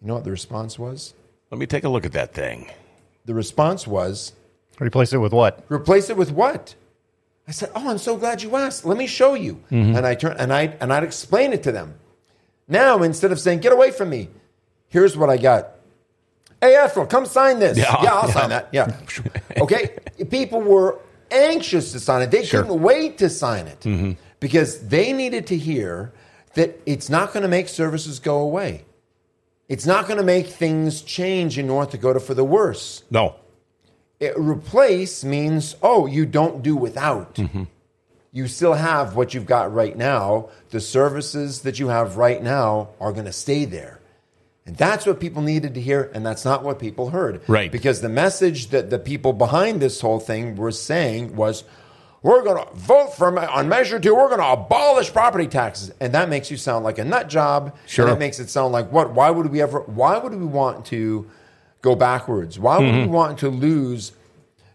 You 0.02 0.08
know 0.08 0.15
what 0.15 0.24
the 0.24 0.32
response 0.32 0.80
was? 0.80 1.13
Let 1.52 1.60
me 1.60 1.65
take 1.65 1.84
a 1.84 1.89
look 1.89 2.06
at 2.06 2.13
that 2.13 2.34
thing. 2.34 2.72
The 3.26 3.34
response 3.34 3.86
was, 3.86 4.34
Replace 4.80 5.12
it 5.12 5.18
with 5.18 5.34
what? 5.34 5.65
Replace 5.70 6.10
it 6.10 6.15
with 6.15 6.32
what? 6.32 6.76
I 7.48 7.52
said, 7.52 7.72
"Oh, 7.76 7.89
I'm 7.89 7.98
so 7.98 8.15
glad 8.15 8.42
you 8.42 8.56
asked. 8.56 8.86
Let 8.86 8.98
me 8.98 9.08
show 9.08 9.34
you." 9.34 9.56
Mm-hmm. 9.72 9.98
And 9.98 10.06
I 10.06 10.15
turn 10.15 10.38
and 10.38 10.54
I 10.54 10.78
and 10.80 10.94
I'd 10.94 11.04
explain 11.04 11.52
it 11.52 11.63
to 11.63 11.72
them. 11.72 11.96
Now, 12.68 13.02
instead 13.02 13.32
of 13.32 13.39
saying, 13.39 13.60
"Get 13.60 13.74
away 13.74 13.92
from 13.92 14.10
me," 14.10 14.30
here's 14.88 15.18
what 15.18 15.30
I 15.30 15.38
got. 15.38 15.79
Hey, 16.62 16.76
Ethel, 16.76 17.06
come 17.06 17.26
sign 17.26 17.60
this. 17.60 17.78
Yeah, 17.78 18.04
Yeah, 18.04 18.13
I'll 18.13 18.28
yeah. 18.28 18.34
sign 18.34 18.50
that. 18.50 18.69
Yeah. 18.72 18.98
okay. 19.58 19.95
People 20.30 20.62
were 20.62 21.00
anxious 21.32 21.91
to 21.93 22.00
sign 22.00 22.22
it. 22.22 22.32
They 22.32 22.43
Sure. 22.43 22.63
couldn't 22.63 22.82
wait 22.82 23.17
to 23.19 23.30
sign 23.30 23.67
it 23.67 23.80
mm-hmm. 23.82 24.12
because 24.39 24.80
they 24.88 25.13
needed 25.13 25.48
to 25.48 25.58
hear 25.58 26.12
that 26.56 26.80
it's 26.86 27.10
not 27.10 27.32
going 27.32 27.43
to 27.43 27.50
make 27.50 27.69
services 27.69 28.19
go 28.19 28.39
away. 28.39 28.84
It's 29.69 29.86
not 29.86 30.08
going 30.08 30.17
to 30.17 30.26
make 30.26 30.48
things 30.48 31.02
change 31.04 31.58
in 31.60 31.67
North 31.67 31.91
Dakota 31.91 32.19
for 32.19 32.34
the 32.34 32.43
worse 32.43 33.04
No. 33.12 33.36
it, 34.19 34.34
replace 34.36 35.24
means 35.24 35.76
oh 35.84 36.08
you 36.08 36.26
don't 36.26 36.63
do 36.63 36.76
without 36.76 37.36
mm-hmm. 37.36 37.63
you 38.32 38.48
still 38.48 38.74
have 38.74 39.15
what 39.15 39.36
you've 39.36 39.45
got 39.45 39.72
right 39.72 39.95
now 39.95 40.50
the 40.72 40.80
services 40.82 41.62
that 41.62 41.78
you 41.78 41.89
have 41.89 42.17
right 42.17 42.41
now 42.41 42.89
are 43.00 43.12
going 43.13 43.26
to 43.26 43.32
stay 43.32 43.63
there 43.65 43.98
and 44.69 44.77
that's 44.77 45.08
what 45.08 45.19
people 45.19 45.41
needed 45.41 45.73
to 45.73 45.82
hear 45.82 46.12
and 46.13 46.23
that's 46.23 46.45
not 46.45 46.63
what 46.63 46.77
people 46.77 47.10
heard 47.10 47.41
Right. 47.47 47.71
because 47.71 48.01
the 48.01 48.10
message 48.10 48.67
that 48.67 48.91
the 48.91 48.99
people 48.99 49.34
behind 49.34 49.82
this 49.82 49.99
whole 49.99 50.19
thing 50.19 50.55
were 50.55 50.71
saying 50.71 51.36
was 51.36 51.63
we're 52.21 52.43
going 52.43 52.63
to 52.63 52.71
vote 52.75 53.15
for 53.15 53.38
on 53.49 53.67
measure 53.67 53.99
two 53.99 54.13
we're 54.13 54.27
going 54.27 54.39
to 54.39 54.47
abolish 54.47 55.12
property 55.12 55.47
taxes 55.47 55.91
and 55.99 56.13
that 56.13 56.29
makes 56.29 56.51
you 56.51 56.58
sound 56.58 56.86
like 56.86 56.99
a 56.99 57.03
nut 57.03 57.29
job 57.29 57.75
Sure. 57.88 58.05
and 58.05 58.15
it 58.15 58.19
makes 58.19 58.39
it 58.39 58.49
sound 58.49 58.71
like 58.71 58.91
what 58.91 59.12
why 59.12 59.32
would 59.32 59.47
we 59.47 59.60
ever 59.60 59.79
why 59.82 60.19
would 60.19 60.36
we 60.36 60.45
want 60.45 60.86
to 60.86 61.27
go 61.82 61.95
backwards 61.95 62.60
why 62.60 62.77
would 62.77 62.93
we 62.93 63.01
mm-hmm. 63.01 63.12
want 63.12 63.39
to 63.39 63.49
lose 63.49 64.12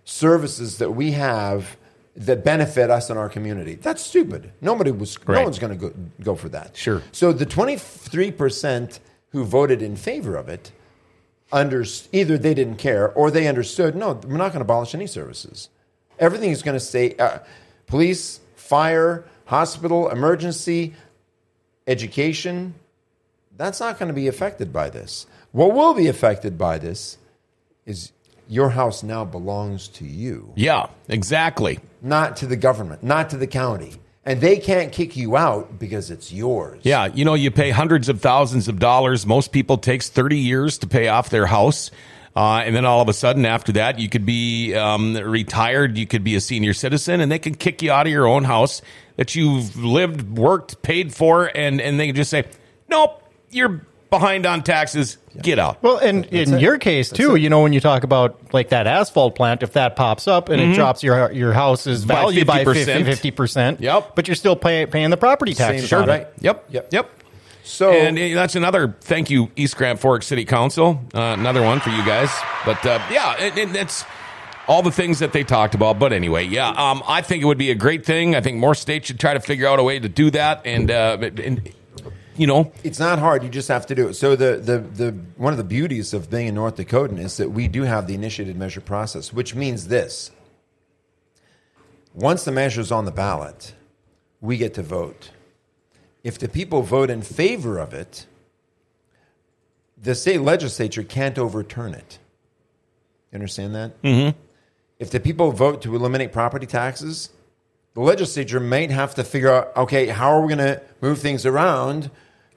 services 0.04 0.78
that 0.78 0.90
we 0.90 1.12
have 1.12 1.76
that 2.16 2.44
benefit 2.44 2.90
us 2.90 3.10
in 3.10 3.16
our 3.16 3.28
community. 3.28 3.74
That's 3.74 4.00
stupid. 4.00 4.52
Nobody 4.60 4.92
was. 4.92 5.18
Right. 5.26 5.38
No 5.38 5.42
one's 5.42 5.58
going 5.58 5.76
to 5.76 5.88
go, 5.88 5.94
go 6.22 6.34
for 6.36 6.48
that. 6.50 6.76
Sure. 6.76 7.02
So 7.10 7.32
the 7.32 7.44
twenty 7.44 7.76
three 7.76 8.30
percent 8.30 9.00
who 9.34 9.44
voted 9.44 9.82
in 9.82 9.96
favor 9.96 10.36
of 10.36 10.48
it, 10.48 10.70
under 11.50 11.84
either 12.12 12.38
they 12.38 12.54
didn't 12.54 12.76
care 12.76 13.10
or 13.12 13.32
they 13.32 13.48
understood. 13.48 13.96
No, 13.96 14.12
we're 14.12 14.36
not 14.36 14.52
going 14.52 14.60
to 14.60 14.70
abolish 14.72 14.94
any 14.94 15.08
services. 15.08 15.68
Everything 16.20 16.50
is 16.52 16.62
going 16.62 16.76
to 16.76 16.80
stay. 16.80 17.16
Uh, 17.16 17.40
police, 17.88 18.38
fire, 18.54 19.24
hospital, 19.46 20.08
emergency, 20.08 20.94
education. 21.88 22.74
That's 23.56 23.80
not 23.80 23.98
going 23.98 24.06
to 24.06 24.14
be 24.14 24.28
affected 24.28 24.72
by 24.72 24.88
this. 24.88 25.26
What 25.50 25.74
will 25.74 25.94
be 25.94 26.06
affected 26.06 26.56
by 26.56 26.78
this 26.78 27.18
is 27.86 28.12
your 28.48 28.70
house 28.70 29.02
now 29.02 29.24
belongs 29.24 29.88
to 29.88 30.04
you, 30.04 30.52
Yeah, 30.54 30.86
exactly. 31.08 31.80
not 32.00 32.36
to 32.36 32.46
the 32.46 32.56
government, 32.56 33.02
not 33.02 33.30
to 33.30 33.36
the 33.36 33.46
county. 33.48 33.94
And 34.26 34.40
they 34.40 34.56
can't 34.56 34.90
kick 34.90 35.16
you 35.16 35.36
out 35.36 35.78
because 35.78 36.10
it's 36.10 36.32
yours. 36.32 36.80
Yeah, 36.82 37.06
you 37.06 37.24
know, 37.24 37.34
you 37.34 37.50
pay 37.50 37.70
hundreds 37.70 38.08
of 38.08 38.22
thousands 38.22 38.68
of 38.68 38.78
dollars. 38.78 39.26
Most 39.26 39.52
people 39.52 39.76
takes 39.76 40.08
30 40.08 40.38
years 40.38 40.78
to 40.78 40.86
pay 40.86 41.08
off 41.08 41.28
their 41.28 41.46
house. 41.46 41.90
Uh, 42.36 42.62
and 42.64 42.74
then 42.74 42.84
all 42.84 43.00
of 43.00 43.08
a 43.08 43.12
sudden, 43.12 43.44
after 43.44 43.72
that, 43.72 43.98
you 43.98 44.08
could 44.08 44.26
be 44.26 44.74
um, 44.74 45.14
retired, 45.14 45.96
you 45.96 46.06
could 46.06 46.24
be 46.24 46.34
a 46.34 46.40
senior 46.40 46.74
citizen, 46.74 47.20
and 47.20 47.30
they 47.30 47.38
can 47.38 47.54
kick 47.54 47.80
you 47.80 47.92
out 47.92 48.06
of 48.06 48.12
your 48.12 48.26
own 48.26 48.42
house 48.44 48.82
that 49.16 49.36
you've 49.36 49.76
lived, 49.76 50.36
worked, 50.36 50.82
paid 50.82 51.14
for, 51.14 51.50
and, 51.54 51.80
and 51.80 52.00
they 52.00 52.10
just 52.10 52.30
say, 52.30 52.44
nope, 52.88 53.22
you're 53.50 53.86
behind 54.18 54.46
on 54.46 54.62
taxes, 54.62 55.18
get 55.40 55.58
out. 55.58 55.82
Well, 55.82 55.98
and 55.98 56.24
in 56.26 56.54
it. 56.54 56.60
your 56.60 56.78
case 56.78 57.10
too, 57.10 57.36
you 57.36 57.48
know, 57.50 57.62
when 57.62 57.72
you 57.72 57.80
talk 57.80 58.04
about 58.04 58.52
like 58.54 58.68
that 58.70 58.86
asphalt 58.86 59.34
plant, 59.34 59.62
if 59.62 59.72
that 59.74 59.96
pops 59.96 60.26
up 60.28 60.48
and 60.48 60.60
it 60.60 60.74
drops 60.74 61.02
your 61.02 61.30
your 61.32 61.52
house's 61.52 62.04
By 62.04 62.14
value 62.14 62.44
by 62.44 62.64
50%. 62.64 63.04
fifty 63.04 63.30
percent, 63.30 63.80
Yep. 63.80 64.14
but 64.14 64.28
you're 64.28 64.34
still 64.34 64.56
pay, 64.56 64.86
paying 64.86 65.10
the 65.10 65.16
property 65.16 65.54
taxes 65.54 65.90
Same 65.90 66.02
on 66.02 66.08
right. 66.08 66.26
Yep, 66.40 66.64
Yep. 66.70 66.88
yep. 66.92 67.10
So- 67.64 67.92
and 67.92 68.18
uh, 68.18 68.34
that's 68.34 68.56
another 68.56 68.94
thank 69.00 69.30
you, 69.30 69.50
East 69.56 69.76
Grand 69.76 69.98
Forks 70.00 70.26
City 70.26 70.44
Council. 70.44 71.00
Uh, 71.14 71.34
another 71.38 71.62
one 71.62 71.80
for 71.80 71.90
you 71.90 72.04
guys. 72.04 72.30
But 72.66 72.84
uh, 72.84 73.00
yeah, 73.10 73.36
and, 73.38 73.58
and 73.58 73.76
it's 73.76 74.04
all 74.68 74.82
the 74.82 74.90
things 74.90 75.18
that 75.18 75.32
they 75.32 75.44
talked 75.44 75.74
about. 75.74 75.98
But 75.98 76.12
anyway, 76.12 76.44
yeah, 76.44 76.68
um, 76.70 77.02
I 77.06 77.20
think 77.22 77.42
it 77.42 77.46
would 77.46 77.58
be 77.58 77.70
a 77.70 77.74
great 77.74 78.04
thing. 78.06 78.34
I 78.34 78.40
think 78.40 78.58
more 78.58 78.74
states 78.74 79.06
should 79.06 79.18
try 79.20 79.34
to 79.34 79.40
figure 79.40 79.66
out 79.66 79.78
a 79.78 79.82
way 79.82 79.98
to 79.98 80.08
do 80.08 80.30
that. 80.30 80.62
And, 80.66 80.90
uh, 80.90 81.18
and 81.42 81.70
you 82.36 82.46
know, 82.46 82.72
It's 82.82 82.98
not 82.98 83.18
hard. 83.18 83.42
You 83.42 83.48
just 83.48 83.68
have 83.68 83.86
to 83.86 83.94
do 83.94 84.08
it. 84.08 84.14
So 84.14 84.36
the, 84.36 84.56
the, 84.56 84.78
the 84.78 85.10
one 85.36 85.52
of 85.52 85.56
the 85.56 85.64
beauties 85.64 86.12
of 86.12 86.30
being 86.30 86.48
a 86.48 86.52
North 86.52 86.76
Dakotan 86.76 87.18
is 87.18 87.36
that 87.36 87.50
we 87.50 87.68
do 87.68 87.82
have 87.82 88.06
the 88.06 88.14
initiated 88.14 88.56
measure 88.56 88.80
process, 88.80 89.32
which 89.32 89.54
means 89.54 89.88
this: 89.88 90.30
once 92.12 92.44
the 92.44 92.52
measure 92.52 92.80
is 92.80 92.90
on 92.92 93.04
the 93.04 93.12
ballot, 93.12 93.74
we 94.40 94.56
get 94.56 94.74
to 94.74 94.82
vote. 94.82 95.30
If 96.22 96.38
the 96.38 96.48
people 96.48 96.82
vote 96.82 97.10
in 97.10 97.22
favor 97.22 97.78
of 97.78 97.92
it, 97.92 98.26
the 100.00 100.14
state 100.14 100.40
legislature 100.40 101.02
can't 101.02 101.38
overturn 101.38 101.94
it. 101.94 102.18
You 103.30 103.36
understand 103.36 103.74
that? 103.74 104.02
Mm-hmm. 104.02 104.38
If 104.98 105.10
the 105.10 105.20
people 105.20 105.50
vote 105.50 105.82
to 105.82 105.94
eliminate 105.94 106.32
property 106.32 106.66
taxes, 106.66 107.30
the 107.94 108.00
legislature 108.00 108.60
might 108.60 108.90
have 108.90 109.14
to 109.14 109.24
figure 109.24 109.50
out, 109.52 109.76
okay, 109.76 110.06
how 110.08 110.30
are 110.32 110.40
we 110.42 110.54
going 110.54 110.66
to 110.74 110.82
move 111.00 111.18
things 111.20 111.46
around 111.46 112.10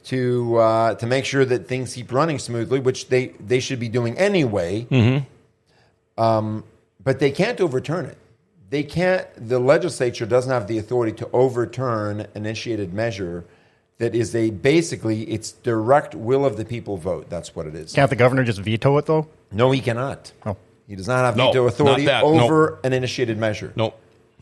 to 0.05 0.55
uh, 0.57 0.95
to 0.95 1.05
make 1.05 1.25
sure 1.25 1.43
that 1.45 1.67
things 1.67 1.93
keep 1.93 2.11
running 2.11 2.39
smoothly, 2.39 2.79
which 2.79 3.09
they 3.09 3.27
they 3.39 3.59
should 3.59 3.79
be 3.79 3.89
doing 3.89 4.17
anyway. 4.17 4.87
Um, 6.17 6.63
but 7.03 7.19
they 7.19 7.31
can't 7.31 7.59
overturn 7.61 8.05
it. 8.05 8.17
They 8.69 8.83
can't. 8.83 9.27
The 9.37 9.59
legislature 9.59 10.25
doesn't 10.25 10.51
have 10.51 10.67
the 10.67 10.77
authority 10.77 11.13
to 11.17 11.29
overturn 11.31 12.21
an 12.21 12.27
initiated 12.35 12.93
measure 12.93 13.45
that 13.99 14.15
is 14.15 14.35
a 14.35 14.49
basically 14.51 15.23
it's 15.23 15.51
direct 15.51 16.15
will 16.15 16.45
of 16.45 16.57
the 16.57 16.65
people 16.65 16.97
vote. 16.97 17.29
That's 17.29 17.55
what 17.55 17.67
it 17.67 17.75
is. 17.75 17.93
Can't 17.93 18.09
the 18.09 18.15
governor 18.15 18.43
just 18.43 18.59
veto 18.59 18.97
it 18.97 19.05
though? 19.05 19.27
No, 19.51 19.71
he 19.71 19.81
cannot. 19.81 20.31
Oh. 20.45 20.57
He 20.87 20.95
does 20.95 21.07
not 21.07 21.25
have 21.25 21.35
No, 21.35 21.47
veto 21.47 21.67
authority 21.67 22.05
not 22.05 22.11
that. 22.11 22.23
No. 22.23 22.45
over 22.45 22.79
an 22.83 22.93
initiated 22.93 23.37
measure. 23.37 23.73
no. 23.75 23.93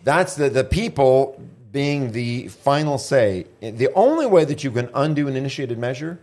That's 0.06 0.36
the, 0.36 0.50
the 0.50 0.63
people 0.63 1.41
being 1.74 2.13
the 2.13 2.48
final 2.48 2.98
say. 2.98 3.48
The 3.60 3.91
only 3.96 4.26
way 4.28 4.46
that 4.46 4.63
you 4.63 4.72
can 4.72 4.89
undo 4.94 5.28
an 5.28 5.36
initiated 5.36 5.78
measure 5.78 6.20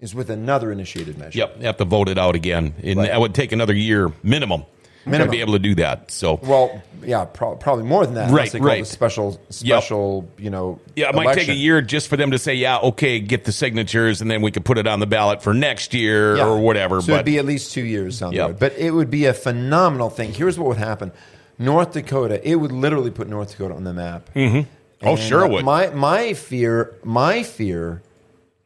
is 0.00 0.14
with 0.14 0.30
another 0.30 0.72
initiated 0.72 1.18
measure. 1.18 1.38
Yep, 1.40 1.56
you 1.60 1.66
have 1.66 1.76
to 1.78 1.84
vote 1.84 2.08
it 2.08 2.16
out 2.16 2.34
again. 2.36 2.74
And 2.82 2.98
Right. 2.98 3.10
that 3.10 3.20
would 3.20 3.34
take 3.34 3.52
another 3.52 3.74
year 3.74 4.10
minimum. 4.22 4.64
to 5.06 5.28
be 5.28 5.40
able 5.42 5.52
to 5.52 5.58
do 5.58 5.74
that. 5.74 6.10
So 6.10 6.40
Well, 6.42 6.82
yeah, 7.04 7.26
pro- 7.26 7.56
probably 7.56 7.84
more 7.84 8.06
than 8.06 8.14
that. 8.14 8.30
Right, 8.30 8.54
right. 8.54 8.86
special, 8.86 9.38
special, 9.50 10.26
you 10.38 10.48
know. 10.48 10.80
Yeah, 10.96 11.10
it 11.10 11.14
might 11.14 11.34
take 11.34 11.48
a 11.48 11.54
year 11.54 11.82
just 11.82 12.08
for 12.08 12.16
them 12.16 12.30
to 12.30 12.38
say, 12.38 12.54
yeah, 12.54 12.78
okay, 12.78 13.20
get 13.20 13.44
the 13.44 13.52
signatures, 13.52 14.22
and 14.22 14.30
then 14.30 14.40
we 14.40 14.50
could 14.50 14.64
put 14.64 14.78
it 14.78 14.86
on 14.86 15.00
the 15.00 15.06
ballot 15.06 15.42
for 15.42 15.52
next 15.52 15.92
year 15.92 16.36
Yeah. 16.38 16.46
or 16.46 16.58
whatever. 16.58 17.02
So 17.02 17.08
but 17.08 17.14
it'd 17.16 17.26
be 17.26 17.36
at 17.38 17.44
least 17.44 17.72
two 17.74 17.84
years 17.84 18.22
on 18.22 18.32
Yep. 18.32 18.58
But 18.58 18.78
it 18.78 18.92
would 18.92 19.10
be 19.10 19.26
a 19.26 19.34
phenomenal 19.34 20.08
thing. 20.08 20.32
Here's 20.32 20.58
what 20.58 20.68
would 20.68 20.78
happen: 20.78 21.12
North 21.58 21.92
Dakota, 21.92 22.46
it 22.48 22.56
would 22.56 22.72
literally 22.72 23.10
put 23.10 23.28
North 23.28 23.52
Dakota 23.52 23.74
on 23.74 23.84
the 23.84 23.92
map. 23.92 24.30
Mm-hmm. 24.34 24.68
Oh, 25.06 25.16
sure 25.16 25.44
it 25.44 25.50
would. 25.50 25.64
My 25.64 25.88
my 25.90 26.34
fear, 26.34 26.94
my 27.02 27.42
fear, 27.42 28.02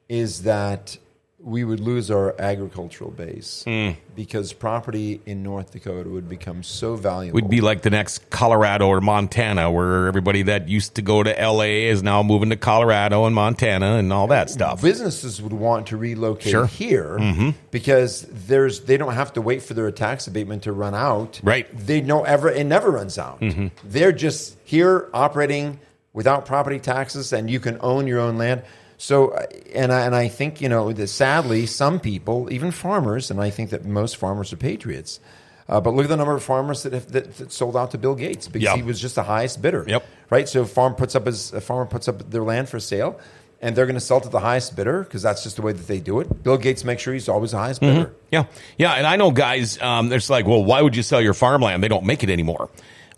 is 0.09 0.43
that 0.43 0.99
we 1.41 1.63
would 1.63 1.79
lose 1.79 2.11
our 2.11 2.35
agricultural 2.41 3.13
base 3.13 3.63
Hmm. 3.65 3.91
because 4.17 4.53
property 4.53 5.21
in 5.25 5.45
North 5.45 5.71
Dakota 5.71 6.09
would 6.11 6.29
become 6.29 6.65
so 6.65 6.97
valuable. 6.97 7.37
we'd 7.37 7.49
be 7.49 7.61
like 7.61 7.83
the 7.83 7.91
next 7.91 8.29
Colorado 8.31 8.89
or 8.89 9.01
Montana, 9.01 9.71
where 9.71 10.09
everybody 10.09 10.43
that 10.43 10.69
used 10.69 10.97
to 10.97 11.03
go 11.03 11.23
to 11.23 11.31
LA 11.41 11.87
is 11.89 12.03
now 12.03 12.25
moving 12.25 12.51
to 12.51 12.57
Colorado 12.57 13.25
and 13.25 13.37
Montana 13.37 13.95
and 13.99 14.13
all 14.13 14.27
that 14.27 14.51
stuff. 14.51 14.83
businesses 14.83 15.41
would 15.41 15.53
want 15.53 15.87
to 15.87 15.97
relocate 15.97 16.51
Sure. 16.51 16.67
Mm-hmm. 16.67 17.45
here 17.45 17.55
because 17.71 18.27
there's 18.49 18.81
they 18.81 18.97
don't 18.97 19.15
have 19.15 19.33
to 19.35 19.41
wait 19.41 19.63
for 19.63 19.75
their 19.75 19.93
tax 19.93 20.27
abatement 20.27 20.65
to 20.65 20.73
run 20.73 20.95
out. 20.97 21.41
Right. 21.45 21.69
Mm-hmm. 21.73 21.87
They 21.87 22.01
know 22.01 22.25
ever 22.25 22.51
it 22.51 22.65
never 22.65 22.91
runs 22.91 23.17
out. 23.17 23.41
They're 23.85 24.11
just 24.13 24.57
here 24.65 25.09
operating 25.15 25.79
without 26.13 26.47
property 26.47 26.81
taxes, 26.81 27.33
and 27.33 27.49
you 27.49 27.61
can 27.61 27.79
own 27.81 28.09
your 28.09 28.19
own 28.19 28.39
land. 28.39 28.63
So, 29.01 29.29
uh, 29.29 29.47
and 29.75 29.93
I, 29.93 30.01
and 30.07 30.15
I 30.15 30.29
think 30.29 30.61
you 30.61 30.69
know 30.69 30.93
that 30.93 31.07
sadly, 31.07 31.67
some 31.67 32.01
people, 32.01 32.53
even 32.53 32.71
farmers, 32.73 33.31
and 33.31 33.41
I 33.41 33.51
think 33.51 33.71
that 33.71 33.85
most 33.85 34.17
farmers 34.17 34.53
are 34.53 34.57
patriots. 34.57 35.21
Uh, 35.69 35.81
but 35.81 35.95
look 35.95 36.05
at 36.05 36.09
the 36.09 36.17
number 36.17 36.35
of 36.35 36.43
farmers 36.43 36.83
that, 36.83 36.93
have, 36.95 37.13
that, 37.13 37.37
that 37.37 37.53
sold 37.53 37.77
out 37.77 37.91
to 37.93 37.99
Bill 37.99 38.15
Gates 38.15 38.49
because 38.49 38.65
Yeah. 38.65 38.75
he 38.77 38.83
was 38.83 38.99
just 39.01 39.17
the 39.17 39.23
highest 39.23 39.61
bidder 39.61 39.85
Yep. 39.87 40.03
right? 40.31 40.49
So 40.49 40.65
farm 40.65 40.95
puts 40.95 41.15
up 41.15 41.27
his 41.27 41.53
a 41.53 41.61
farmer 41.61 41.85
puts 41.85 42.09
up 42.09 42.31
their 42.31 42.43
land 42.43 42.69
for 42.71 42.81
sale, 42.81 43.21
and 43.61 43.77
they're 43.77 43.85
going 43.87 43.95
to 43.95 44.01
sell 44.01 44.21
to 44.21 44.29
the 44.31 44.41
highest 44.41 44.75
bidder 44.77 45.03
because 45.05 45.23
that's 45.23 45.43
just 45.45 45.57
the 45.57 45.63
way 45.63 45.73
that 45.73 45.87
they 45.87 46.01
do 46.01 46.21
it. 46.21 46.43
Bill 46.43 46.57
Gates 46.57 46.85
makes 46.85 47.03
sure 47.03 47.13
he's 47.13 47.29
always 47.29 47.51
the 47.53 47.59
highest 47.59 47.81
bidder. 47.83 48.13
Yeah, 48.33 48.45
yeah, 48.79 48.95
and 48.95 49.07
I 49.07 49.17
know 49.17 49.31
guys. 49.31 49.81
Um, 49.81 50.09
there's 50.09 50.29
like, 50.31 50.47
well, 50.47 50.65
why 50.65 50.81
would 50.83 50.97
you 50.97 51.03
sell 51.05 51.21
your 51.21 51.35
farmland? 51.35 51.83
They 51.85 51.89
don't 51.89 52.05
make 52.07 52.25
it 52.25 52.31
anymore. 52.31 52.69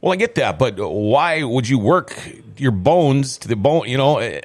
Well, 0.03 0.13
I 0.13 0.17
get 0.17 0.35
that, 0.35 0.59
but 0.59 0.77
why 0.79 1.43
would 1.45 1.69
you 1.69 1.79
work 1.79 2.13
your 2.57 2.73
bones 2.73 3.39
to 3.39 3.49
the 3.49 3.55
bone? 3.57 3.87
You 3.89 3.97
know, 3.99 4.41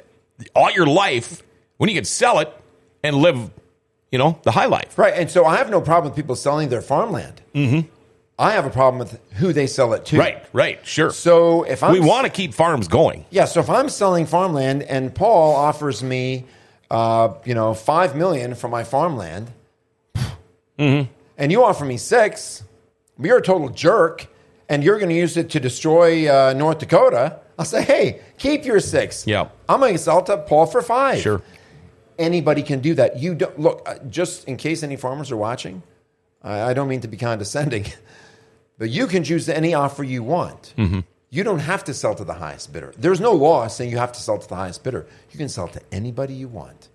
all 0.54 0.70
your 0.70 0.86
life 0.86 1.42
when 1.78 1.88
you 1.90 1.94
could 1.96 2.06
sell 2.06 2.38
it 2.40 2.52
and 3.02 3.16
live, 3.16 3.50
you 4.10 4.18
know, 4.18 4.38
the 4.42 4.50
high 4.52 4.66
life. 4.66 4.96
Right, 4.98 5.14
and 5.14 5.30
so 5.30 5.44
I 5.44 5.56
have 5.56 5.70
no 5.70 5.80
problem 5.80 6.10
with 6.12 6.16
people 6.16 6.36
selling 6.36 6.68
their 6.68 6.82
farmland. 6.82 7.40
Mm-hmm. 7.54 7.88
I 8.38 8.52
have 8.52 8.66
a 8.66 8.70
problem 8.70 8.98
with 8.98 9.18
who 9.34 9.52
they 9.52 9.66
sell 9.66 9.94
it 9.94 10.04
to. 10.06 10.18
Right, 10.18 10.44
right, 10.52 10.86
sure. 10.86 11.10
So 11.10 11.62
if 11.62 11.82
I'm 11.82 11.92
we 11.92 12.00
want 12.00 12.26
to 12.26 12.30
keep 12.30 12.52
farms 12.52 12.86
going. 12.86 13.24
yeah, 13.30 13.46
so 13.46 13.60
if 13.60 13.70
I'm 13.70 13.88
selling 13.88 14.26
farmland 14.26 14.82
and 14.82 15.14
Paul 15.14 15.54
offers 15.56 16.02
me, 16.02 16.44
uh, 16.90 17.32
you 17.44 17.54
know, 17.54 17.72
five 17.72 18.14
million 18.14 18.54
for 18.54 18.68
my 18.68 18.84
farmland, 18.84 19.50
Mm-hmm. 20.78 21.10
and 21.38 21.50
you 21.52 21.64
offer 21.64 21.86
me 21.86 21.96
six, 21.96 22.62
you're 23.18 23.38
a 23.38 23.42
total 23.42 23.70
jerk, 23.70 24.26
and 24.68 24.84
you're 24.84 24.98
going 24.98 25.08
to 25.08 25.14
use 25.14 25.38
it 25.38 25.48
to 25.50 25.60
destroy 25.60 26.28
uh, 26.30 26.52
North 26.52 26.78
Dakota. 26.80 27.40
I'll 27.58 27.64
say, 27.64 27.82
hey, 27.82 28.20
keep 28.38 28.64
your 28.64 28.80
six. 28.80 29.26
Yeah. 29.26 29.48
I'm 29.68 29.80
going 29.80 29.94
to 29.94 29.98
sell 29.98 30.22
to 30.24 30.36
Paul 30.38 30.66
for 30.66 30.82
five. 30.82 31.20
Sure. 31.20 31.40
Anybody 32.18 32.62
can 32.62 32.80
do 32.80 32.94
that. 32.94 33.18
You 33.18 33.34
don't 33.34 33.58
look. 33.58 33.82
uh, 33.86 33.98
Just 34.10 34.46
in 34.46 34.56
case 34.56 34.82
any 34.82 34.96
farmers 34.96 35.30
are 35.30 35.36
watching, 35.36 35.82
I, 36.42 36.70
I 36.70 36.74
don't 36.74 36.88
mean 36.88 37.00
to 37.00 37.08
be 37.08 37.16
condescending, 37.16 37.86
but 38.78 38.90
you 38.90 39.06
can 39.06 39.24
choose 39.24 39.48
any 39.48 39.74
offer 39.74 40.02
you 40.04 40.22
want. 40.22 40.74
Mm-hmm. 40.76 41.00
You 41.30 41.44
don't 41.44 41.58
have 41.60 41.82
to 41.84 41.94
sell 41.94 42.14
to 42.14 42.24
the 42.24 42.34
highest 42.34 42.72
bidder. 42.72 42.94
There's 42.96 43.20
no 43.20 43.32
law 43.32 43.66
saying 43.68 43.90
you 43.90 43.98
have 43.98 44.12
to 44.12 44.20
sell 44.20 44.38
to 44.38 44.48
the 44.48 44.54
highest 44.54 44.84
bidder. 44.84 45.06
You 45.30 45.38
can 45.38 45.48
sell 45.48 45.68
to 45.68 45.80
anybody 45.92 46.34
you 46.34 46.48
want. 46.48 46.88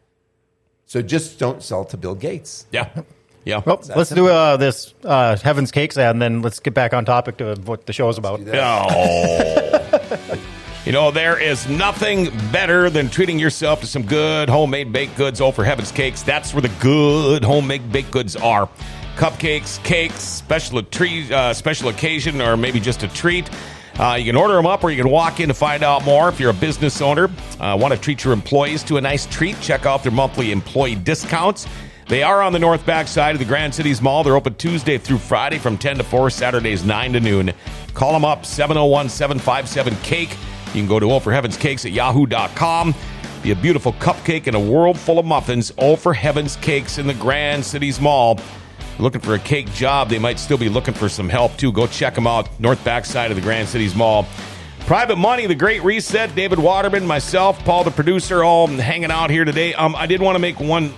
So 0.85 1.01
just 1.01 1.37
don't 1.39 1.61
sell 1.61 1.85
to 1.85 1.97
Bill 1.97 2.15
Gates. 2.15 2.65
Yeah, 2.71 2.89
yeah. 3.45 3.61
Well, 3.65 3.81
let's 3.95 4.09
simple? 4.09 4.27
do 4.27 4.31
uh, 4.31 4.57
this 4.57 4.93
uh, 5.03 5.37
Heaven's 5.37 5.71
Cakes 5.71 5.97
ad, 5.97 6.15
and 6.15 6.21
then 6.21 6.41
let's 6.41 6.59
get 6.59 6.73
back 6.73 6.93
on 6.93 7.05
topic 7.05 7.37
to 7.37 7.55
what 7.65 7.85
the 7.85 7.93
show 7.93 8.09
is 8.09 8.17
about. 8.17 8.41
Oh. 8.53 9.87
you 10.85 10.91
know, 10.91 11.11
there 11.11 11.39
is 11.39 11.67
nothing 11.67 12.25
better 12.51 12.89
than 12.89 13.09
treating 13.09 13.39
yourself 13.39 13.81
to 13.81 13.87
some 13.87 14.03
good 14.03 14.49
homemade 14.49 14.91
baked 14.91 15.17
goods. 15.17 15.41
Oh, 15.41 15.51
for 15.51 15.63
heaven's 15.63 15.91
cakes, 15.91 16.23
that's 16.23 16.53
where 16.53 16.61
the 16.61 16.71
good 16.79 17.43
homemade 17.43 17.91
baked 17.91 18.11
goods 18.11 18.35
are. 18.35 18.69
Cupcakes, 19.15 19.83
cakes, 19.83 20.19
special 20.19 20.81
treat, 20.83 21.31
uh, 21.31 21.53
special 21.53 21.89
occasion, 21.89 22.41
or 22.41 22.57
maybe 22.57 22.79
just 22.79 23.03
a 23.03 23.07
treat. 23.09 23.49
Uh, 23.99 24.15
you 24.15 24.25
can 24.25 24.35
order 24.35 24.55
them 24.55 24.65
up, 24.65 24.83
or 24.83 24.89
you 24.89 25.01
can 25.01 25.11
walk 25.11 25.39
in 25.39 25.49
to 25.49 25.53
find 25.53 25.83
out 25.83 26.03
more. 26.05 26.29
If 26.29 26.39
you're 26.39 26.51
a 26.51 26.53
business 26.53 27.01
owner, 27.01 27.29
uh, 27.59 27.77
want 27.79 27.93
to 27.93 27.99
treat 27.99 28.23
your 28.23 28.33
employees 28.33 28.83
to 28.83 28.97
a 28.97 29.01
nice 29.01 29.25
treat, 29.25 29.59
check 29.59 29.85
out 29.85 30.01
their 30.01 30.11
monthly 30.11 30.51
employee 30.51 30.95
discounts. 30.95 31.67
They 32.11 32.23
are 32.23 32.41
on 32.41 32.51
the 32.51 32.59
north 32.59 32.85
back 32.85 33.07
side 33.07 33.35
of 33.35 33.39
the 33.39 33.45
Grand 33.45 33.73
Cities 33.73 34.01
Mall. 34.01 34.21
They're 34.21 34.35
open 34.35 34.55
Tuesday 34.55 34.97
through 34.97 35.19
Friday 35.19 35.57
from 35.57 35.77
10 35.77 35.99
to 35.99 36.03
4, 36.03 36.29
Saturdays 36.29 36.83
9 36.83 37.13
to 37.13 37.21
noon. 37.21 37.53
Call 37.93 38.11
them 38.11 38.25
up 38.25 38.45
701 38.45 39.07
757 39.07 39.95
Cake. 40.03 40.31
You 40.65 40.81
can 40.81 40.87
go 40.87 40.99
to 40.99 41.09
Oh 41.09 41.21
for 41.21 41.31
Heaven's 41.31 41.55
Cakes 41.55 41.85
at 41.85 41.93
yahoo.com. 41.93 42.93
Be 43.41 43.51
a 43.51 43.55
beautiful 43.55 43.93
cupcake 43.93 44.47
and 44.47 44.57
a 44.57 44.59
world 44.59 44.99
full 44.99 45.19
of 45.19 45.25
muffins. 45.25 45.71
Oh 45.77 45.95
for 45.95 46.13
Heaven's 46.13 46.57
Cakes 46.57 46.97
in 46.97 47.07
the 47.07 47.13
Grand 47.13 47.63
Cities 47.63 48.01
Mall. 48.01 48.37
Looking 48.99 49.21
for 49.21 49.35
a 49.35 49.39
cake 49.39 49.71
job, 49.71 50.09
they 50.09 50.19
might 50.19 50.37
still 50.37 50.57
be 50.57 50.67
looking 50.67 50.93
for 50.93 51.07
some 51.07 51.29
help 51.29 51.55
too. 51.55 51.71
Go 51.71 51.87
check 51.87 52.13
them 52.13 52.27
out, 52.27 52.49
north 52.59 52.83
back 52.83 53.05
side 53.05 53.31
of 53.31 53.37
the 53.37 53.41
Grand 53.41 53.69
Cities 53.69 53.95
Mall. 53.95 54.27
Private 54.85 55.15
Money, 55.17 55.45
The 55.45 55.55
Great 55.55 55.83
Reset, 55.83 56.35
David 56.35 56.59
Waterman, 56.59 57.07
myself, 57.07 57.57
Paul, 57.63 57.85
the 57.85 57.91
producer, 57.91 58.43
all 58.43 58.67
hanging 58.67 59.09
out 59.09 59.29
here 59.29 59.45
today. 59.45 59.73
Um, 59.73 59.95
I 59.95 60.05
did 60.05 60.21
want 60.21 60.35
to 60.35 60.39
make 60.39 60.59
one 60.59 60.93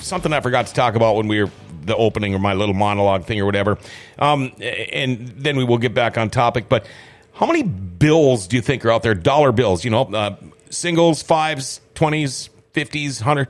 something 0.00 0.32
I 0.32 0.40
forgot 0.40 0.68
to 0.68 0.74
talk 0.74 0.94
about 0.94 1.16
when 1.16 1.26
we 1.26 1.42
were 1.42 1.50
the 1.84 1.96
opening 1.96 2.34
or 2.34 2.38
my 2.38 2.54
little 2.54 2.74
monologue 2.74 3.24
thing 3.24 3.40
or 3.40 3.46
whatever. 3.46 3.78
Um, 4.18 4.52
and 4.60 5.28
then 5.28 5.56
we 5.56 5.64
will 5.64 5.78
get 5.78 5.92
back 5.92 6.16
on 6.16 6.30
topic. 6.30 6.68
But 6.68 6.86
how 7.32 7.46
many 7.46 7.64
bills 7.64 8.46
do 8.46 8.54
you 8.54 8.62
think 8.62 8.84
are 8.84 8.92
out 8.92 9.02
there? 9.02 9.14
Dollar 9.14 9.50
bills, 9.50 9.84
you 9.84 9.90
know, 9.90 10.02
uh, 10.02 10.36
singles, 10.70 11.20
fives, 11.22 11.80
twenties, 11.94 12.48
fifties, 12.72 13.18
hundred. 13.20 13.48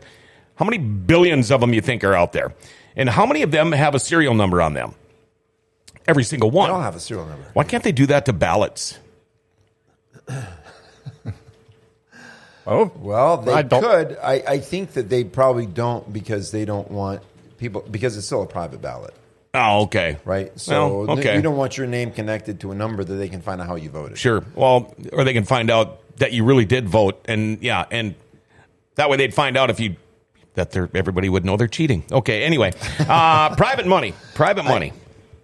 How 0.55 0.65
many 0.65 0.79
billions 0.79 1.51
of 1.51 1.61
them 1.61 1.75
you 1.75 1.83
think 1.83 2.03
are 2.03 2.15
out 2.15 2.33
there? 2.33 2.55
And 2.97 3.11
how 3.11 3.27
many 3.27 3.43
of 3.43 3.51
them 3.51 3.73
have 3.73 3.95
a 3.95 4.01
serial 4.01 4.33
number 4.33 4.63
on 4.63 4.73
them? 4.73 4.95
Every 6.07 6.25
single 6.25 6.51
one. 6.51 6.71
don't 6.71 6.83
have 6.83 6.97
a 6.97 7.01
serial 7.01 7.27
number. 7.27 7.45
Why 7.53 7.65
can't 7.65 7.85
they 7.85 7.93
do 7.93 8.07
that 8.07 8.25
to 8.27 8.33
ballots? 8.33 8.99
Oh, 12.67 12.93
Well, 12.97 13.39
they 13.39 13.53
I 13.53 13.63
could. 13.65 14.17
I, 14.23 14.35
I 14.47 14.59
think 14.61 14.93
that 14.93 15.09
they 15.09 15.25
probably 15.25 15.67
don't 15.67 16.13
because 16.13 16.53
they 16.53 16.65
don't 16.65 16.89
want 16.91 17.21
people 17.59 17.85
because 17.91 18.17
it's 18.17 18.27
still 18.27 18.43
a 18.43 18.47
private 18.47 18.81
ballot, 18.81 19.15
Oh, 19.53 19.83
okay. 19.83 20.19
right? 20.25 20.53
So 20.61 21.03
Well, 21.03 21.19
okay. 21.19 21.35
you 21.35 21.43
don't 21.43 21.57
want 21.57 21.77
your 21.77 21.89
name 21.89 22.13
connected 22.13 22.61
to 22.61 22.71
a 22.71 22.75
number 22.75 23.03
that 23.03 23.15
they 23.15 23.29
can 23.29 23.41
find 23.43 23.61
out 23.61 23.67
how 23.67 23.75
you 23.75 23.91
voted. 23.91 24.17
Sure. 24.17 24.45
Well, 24.55 24.95
or 25.13 25.25
they 25.25 25.33
can 25.33 25.45
find 25.45 25.71
out 25.71 25.99
that 26.19 26.33
you 26.33 26.45
really 26.45 26.65
did 26.65 26.89
vote, 26.89 27.21
and 27.25 27.61
yeah, 27.63 27.85
and 27.91 28.15
that 28.95 29.11
way 29.11 29.17
they'd 29.17 29.35
find 29.35 29.57
out 29.57 29.69
if 29.71 29.81
you 29.81 29.97
that 30.55 30.71
they're 30.71 30.89
everybody 30.95 31.29
would 31.29 31.45
know 31.45 31.57
they're 31.57 31.67
cheating. 31.67 32.05
Okay. 32.13 32.45
Anyway, 32.45 32.73
uh, 33.01 33.55
private 33.57 33.87
money. 33.89 34.15
Private 34.35 34.63
money. 34.65 34.93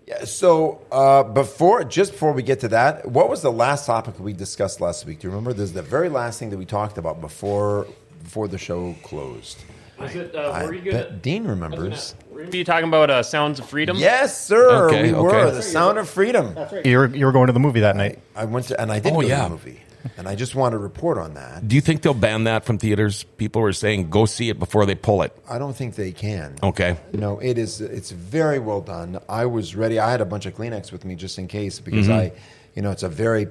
Yeah, 0.08 0.24
so 0.24 0.80
uh, 0.90 1.22
before, 1.22 1.84
just 1.84 2.12
before 2.12 2.32
we 2.32 2.42
get 2.42 2.60
to 2.60 2.68
that, 2.68 3.04
what 3.06 3.28
was 3.28 3.42
the 3.42 3.52
last 3.52 3.84
topic 3.84 4.18
we 4.18 4.32
discussed 4.32 4.80
last 4.80 5.04
week? 5.04 5.18
Do 5.20 5.26
you 5.26 5.30
remember? 5.30 5.52
This 5.52 5.64
is 5.68 5.74
the 5.74 5.82
very 5.82 6.08
last 6.08 6.38
thing 6.38 6.48
that 6.48 6.56
we 6.56 6.64
talked 6.64 6.96
about 6.96 7.20
before 7.20 7.86
before 8.24 8.48
the 8.48 8.56
show 8.56 8.94
closed. 9.02 9.58
Was 9.98 10.14
it, 10.14 10.34
uh, 10.34 10.38
I 10.50 10.64
were 10.64 10.72
you 10.74 10.92
bet 10.92 11.20
Dean 11.20 11.44
remembers. 11.44 12.14
were 12.30 12.44
you 12.44 12.64
talking 12.64 12.88
about 12.88 13.10
uh, 13.10 13.22
Sounds 13.22 13.58
of 13.58 13.68
Freedom? 13.68 13.98
Yes, 13.98 14.46
sir. 14.46 14.86
Okay, 14.86 15.12
we 15.12 15.18
were 15.20 15.50
the 15.50 15.60
Sound 15.62 15.98
of 15.98 16.08
Freedom. 16.08 16.56
You 16.84 16.98
were, 16.98 17.06
you 17.14 17.26
were 17.26 17.32
going 17.32 17.48
to 17.48 17.52
the 17.52 17.60
movie 17.60 17.80
that 17.80 17.96
night. 17.96 18.18
I 18.34 18.46
went 18.46 18.66
to, 18.68 18.80
and 18.80 18.90
I 18.90 19.00
did 19.00 19.12
Oh, 19.12 19.16
go 19.16 19.22
to 19.22 19.28
yeah. 19.28 19.42
the 19.44 19.50
movie, 19.50 19.80
and 20.16 20.28
I 20.28 20.34
just 20.34 20.54
want 20.54 20.72
to 20.72 20.78
report 20.78 21.18
on 21.18 21.34
that. 21.34 21.66
Do 21.68 21.74
you 21.76 21.80
think 21.82 22.02
they'll 22.02 22.14
ban 22.14 22.44
that 22.44 22.64
from 22.64 22.78
theaters? 22.78 23.24
People 23.36 23.62
were 23.62 23.72
saying 23.72 24.10
go 24.10 24.26
see 24.26 24.48
it 24.48 24.58
before 24.58 24.86
they 24.86 24.94
pull 24.94 25.22
it. 25.22 25.36
I 25.48 25.58
don't 25.58 25.74
think 25.74 25.94
they 25.94 26.12
can. 26.12 26.56
Okay. 26.62 26.96
No, 27.12 27.38
it 27.38 27.58
is. 27.58 27.80
It's 27.80 28.10
very 28.10 28.58
well 28.58 28.80
done. 28.80 29.18
I 29.28 29.46
was 29.46 29.74
ready. 29.76 29.98
I 29.98 30.10
had 30.10 30.20
a 30.20 30.24
bunch 30.26 30.46
of 30.46 30.54
Kleenex 30.54 30.92
with 30.92 31.04
me 31.04 31.14
just 31.14 31.38
in 31.38 31.48
case 31.48 31.80
because 31.80 32.06
Mm-hmm. 32.08 32.12
I, 32.18 32.32
you 32.74 32.82
know, 32.82 32.90
it's 32.90 33.02
a 33.02 33.08
very 33.08 33.48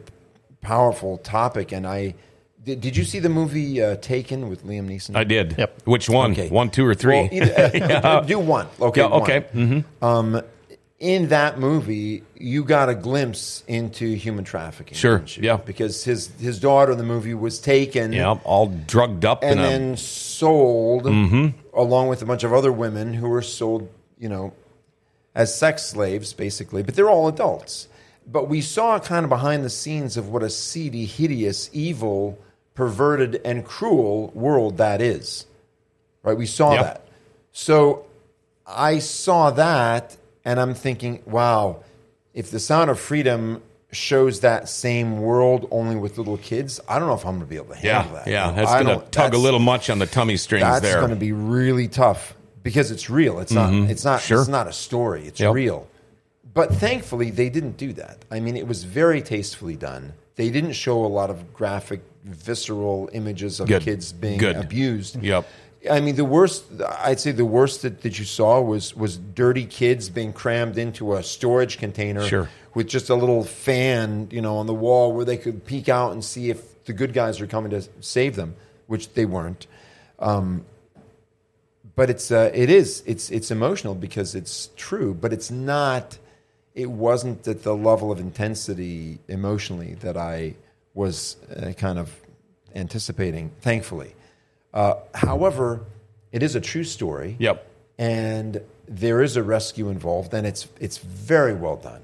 powerful 0.61 1.17
topic. 1.19 1.71
And 1.71 1.85
I 1.87 2.15
did. 2.63 2.81
Did 2.81 2.95
you 2.97 3.03
see 3.03 3.19
the 3.19 3.29
movie 3.29 3.81
uh, 3.81 3.95
Taken 3.97 4.49
with 4.49 4.65
Liam 4.65 4.87
Neeson? 4.89 5.15
I 5.15 5.23
did. 5.23 5.55
Yep. 5.57 5.81
Which 5.85 6.09
one? 6.09 6.31
Okay. 6.31 6.49
One, 6.49 6.69
two, 6.69 6.85
or 6.85 6.93
three? 6.95 7.15
Well, 7.15 7.29
either- 7.31 8.01
uh, 8.05 8.21
Do 8.27 8.39
one. 8.39 8.67
Okay. 8.79 9.01
yeah. 9.01 9.07
one. 9.07 9.21
Okay. 9.21 9.39
hmm 9.51 9.79
Um, 10.03 10.41
in 10.99 11.27
that 11.27 11.59
movie, 11.59 12.23
you 12.35 12.63
got 12.63 12.89
a 12.89 12.95
glimpse 12.95 13.63
into 13.67 14.15
human 14.15 14.43
trafficking. 14.43 14.97
Sure, 14.97 15.23
yeah. 15.39 15.57
Because 15.57 16.03
his 16.03 16.27
his 16.39 16.59
daughter 16.59 16.91
in 16.93 16.97
the 16.97 17.03
movie 17.03 17.33
was 17.35 17.59
taken. 17.59 18.13
Yeah. 18.13 18.39
All 18.43 18.67
drugged 18.67 19.23
up 19.25 19.43
and 19.43 19.59
in 19.59 19.65
a- 19.65 19.69
then 19.69 19.97
sold 19.97 21.03
Mm-hmm. 21.05 21.77
along 21.77 22.07
with 22.07 22.21
a 22.21 22.25
bunch 22.25 22.43
of 22.43 22.51
other 22.53 22.71
women 22.71 23.13
who 23.13 23.29
were 23.29 23.41
sold, 23.43 23.89
you 24.17 24.27
know, 24.29 24.53
as 25.35 25.53
sex 25.55 25.83
slaves, 25.83 26.33
basically. 26.33 26.81
But 26.83 26.95
they're 26.95 27.09
all 27.09 27.27
adults. 27.27 27.87
But 28.25 28.49
we 28.49 28.61
saw 28.61 28.99
kind 28.99 29.23
of 29.23 29.29
behind 29.29 29.63
the 29.63 29.69
scenes 29.69 30.17
of 30.17 30.29
what 30.29 30.41
a 30.43 30.49
seedy, 30.49 31.05
hideous, 31.05 31.69
evil, 31.73 32.37
perverted, 32.73 33.39
and 33.45 33.63
cruel 33.63 34.31
world 34.33 34.77
that 34.77 34.99
is. 35.01 35.45
Right? 36.23 36.35
We 36.37 36.45
saw 36.47 36.73
Yep. 36.73 36.83
that. 36.83 37.07
So 37.51 38.05
I 38.65 38.99
saw 38.99 39.51
that, 39.51 40.17
and 40.47 40.61
I'm 40.61 40.73
thinking, 40.73 41.21
wow, 41.25 41.83
if 42.33 42.51
the 42.51 42.59
Sound 42.59 42.89
of 42.89 42.97
Freedom 42.97 43.61
shows 43.91 44.39
that 44.39 44.69
same 44.69 45.19
world 45.19 45.67
only 45.71 45.97
with 45.97 46.17
little 46.17 46.37
kids, 46.37 46.79
I 46.87 46.99
don't 46.99 47.09
know 47.09 47.15
if 47.15 47.25
I'm 47.25 47.35
going 47.35 47.41
to 47.41 47.45
be 47.45 47.57
able 47.57 47.75
to 47.75 47.75
handle 47.75 48.13
yeah. 48.13 48.23
that. 48.23 48.27
Yeah. 48.27 48.51
That's 48.51 48.71
going 48.83 48.99
to 48.99 49.05
tug 49.07 49.33
a 49.33 49.37
little 49.37 49.59
much 49.59 49.89
on 49.89 49.99
the 49.99 50.05
tummy 50.05 50.37
strings 50.37 50.63
there. 50.63 50.71
That's 50.71 50.85
there. 50.85 50.99
going 50.99 51.09
to 51.09 51.17
be 51.17 51.33
really 51.33 51.89
tough 51.89 52.33
because 52.63 52.91
it's 52.91 53.09
real. 53.09 53.39
It's 53.39 53.51
not. 53.51 53.73
Mm-hmm. 53.73 53.91
It's 53.91 54.05
not. 54.05 54.21
Sure. 54.21 54.39
It's 54.39 54.47
not 54.47 54.67
a 54.67 54.73
story. 54.73 55.27
It's 55.27 55.41
Yep. 55.41 55.53
real. 55.53 55.87
But 56.53 56.73
thankfully, 56.73 57.29
they 57.29 57.49
didn't 57.49 57.75
do 57.75 57.91
that. 57.93 58.23
I 58.31 58.39
mean, 58.39 58.55
it 58.55 58.69
was 58.69 58.85
very 58.85 59.21
tastefully 59.21 59.75
done. 59.75 60.13
They 60.37 60.49
didn't 60.49 60.73
show 60.73 61.03
a 61.03 61.07
lot 61.07 61.29
of 61.29 61.53
graphic, 61.53 62.01
visceral 62.23 63.09
images 63.11 63.59
of 63.59 63.67
Good. 63.67 63.81
kids 63.81 64.13
being 64.13 64.37
Good. 64.39 64.55
abused. 64.55 65.21
Yep. 65.21 65.45
I 65.89 65.99
mean, 65.99 66.15
the 66.15 66.25
worst. 66.25 66.65
I'd 66.99 67.19
say 67.19 67.31
the 67.31 67.45
worst 67.45 67.81
that, 67.81 68.01
that 68.01 68.19
you 68.19 68.25
saw 68.25 68.61
was 68.61 68.95
was 68.95 69.17
dirty 69.17 69.65
kids 69.65 70.09
being 70.09 70.33
crammed 70.33 70.77
into 70.77 71.13
a 71.13 71.23
storage 71.23 71.77
container 71.77 72.25
Sure. 72.25 72.49
with 72.73 72.87
just 72.87 73.09
a 73.09 73.15
little 73.15 73.43
fan, 73.43 74.27
you 74.31 74.41
know, 74.41 74.57
on 74.57 74.65
the 74.67 74.73
wall 74.73 75.13
where 75.13 75.25
they 75.25 75.37
could 75.37 75.65
peek 75.65 75.89
out 75.89 76.11
and 76.11 76.23
see 76.23 76.49
if 76.49 76.83
the 76.85 76.93
good 76.93 77.13
guys 77.13 77.41
are 77.41 77.47
coming 77.47 77.71
to 77.71 77.81
save 78.01 78.35
them, 78.35 78.55
which 78.87 79.13
they 79.13 79.25
weren't. 79.25 79.67
Um, 80.19 80.65
but 81.95 82.09
it's 82.09 82.31
uh, 82.31 82.51
it 82.53 82.69
is 82.69 83.03
it's 83.05 83.29
it's 83.31 83.49
emotional 83.51 83.95
because 83.95 84.35
it's 84.35 84.69
true, 84.75 85.13
but 85.13 85.33
it's 85.33 85.49
not. 85.51 86.17
It 86.75 86.91
wasn't 86.91 87.47
at 87.47 87.63
the 87.63 87.75
level 87.75 88.11
of 88.11 88.19
intensity 88.19 89.17
emotionally 89.27 89.95
that 90.01 90.15
I 90.15 90.53
was 90.93 91.35
uh, 91.55 91.73
kind 91.73 91.97
of 91.97 92.13
anticipating. 92.75 93.49
Thankfully, 93.61 94.13
uh, 94.77 94.99
however, 95.15 95.85
it 96.31 96.43
is 96.43 96.55
a 96.55 96.61
true 96.61 96.83
story. 96.83 97.35
Yep. 97.39 97.67
And 97.97 98.61
there 98.87 99.23
is 99.23 99.35
a 99.35 99.41
rescue 99.41 99.89
involved, 99.89 100.33
and 100.33 100.45
it's 100.45 100.67
it's 100.79 100.99
very 100.99 101.53
well 101.53 101.77
done. 101.77 102.03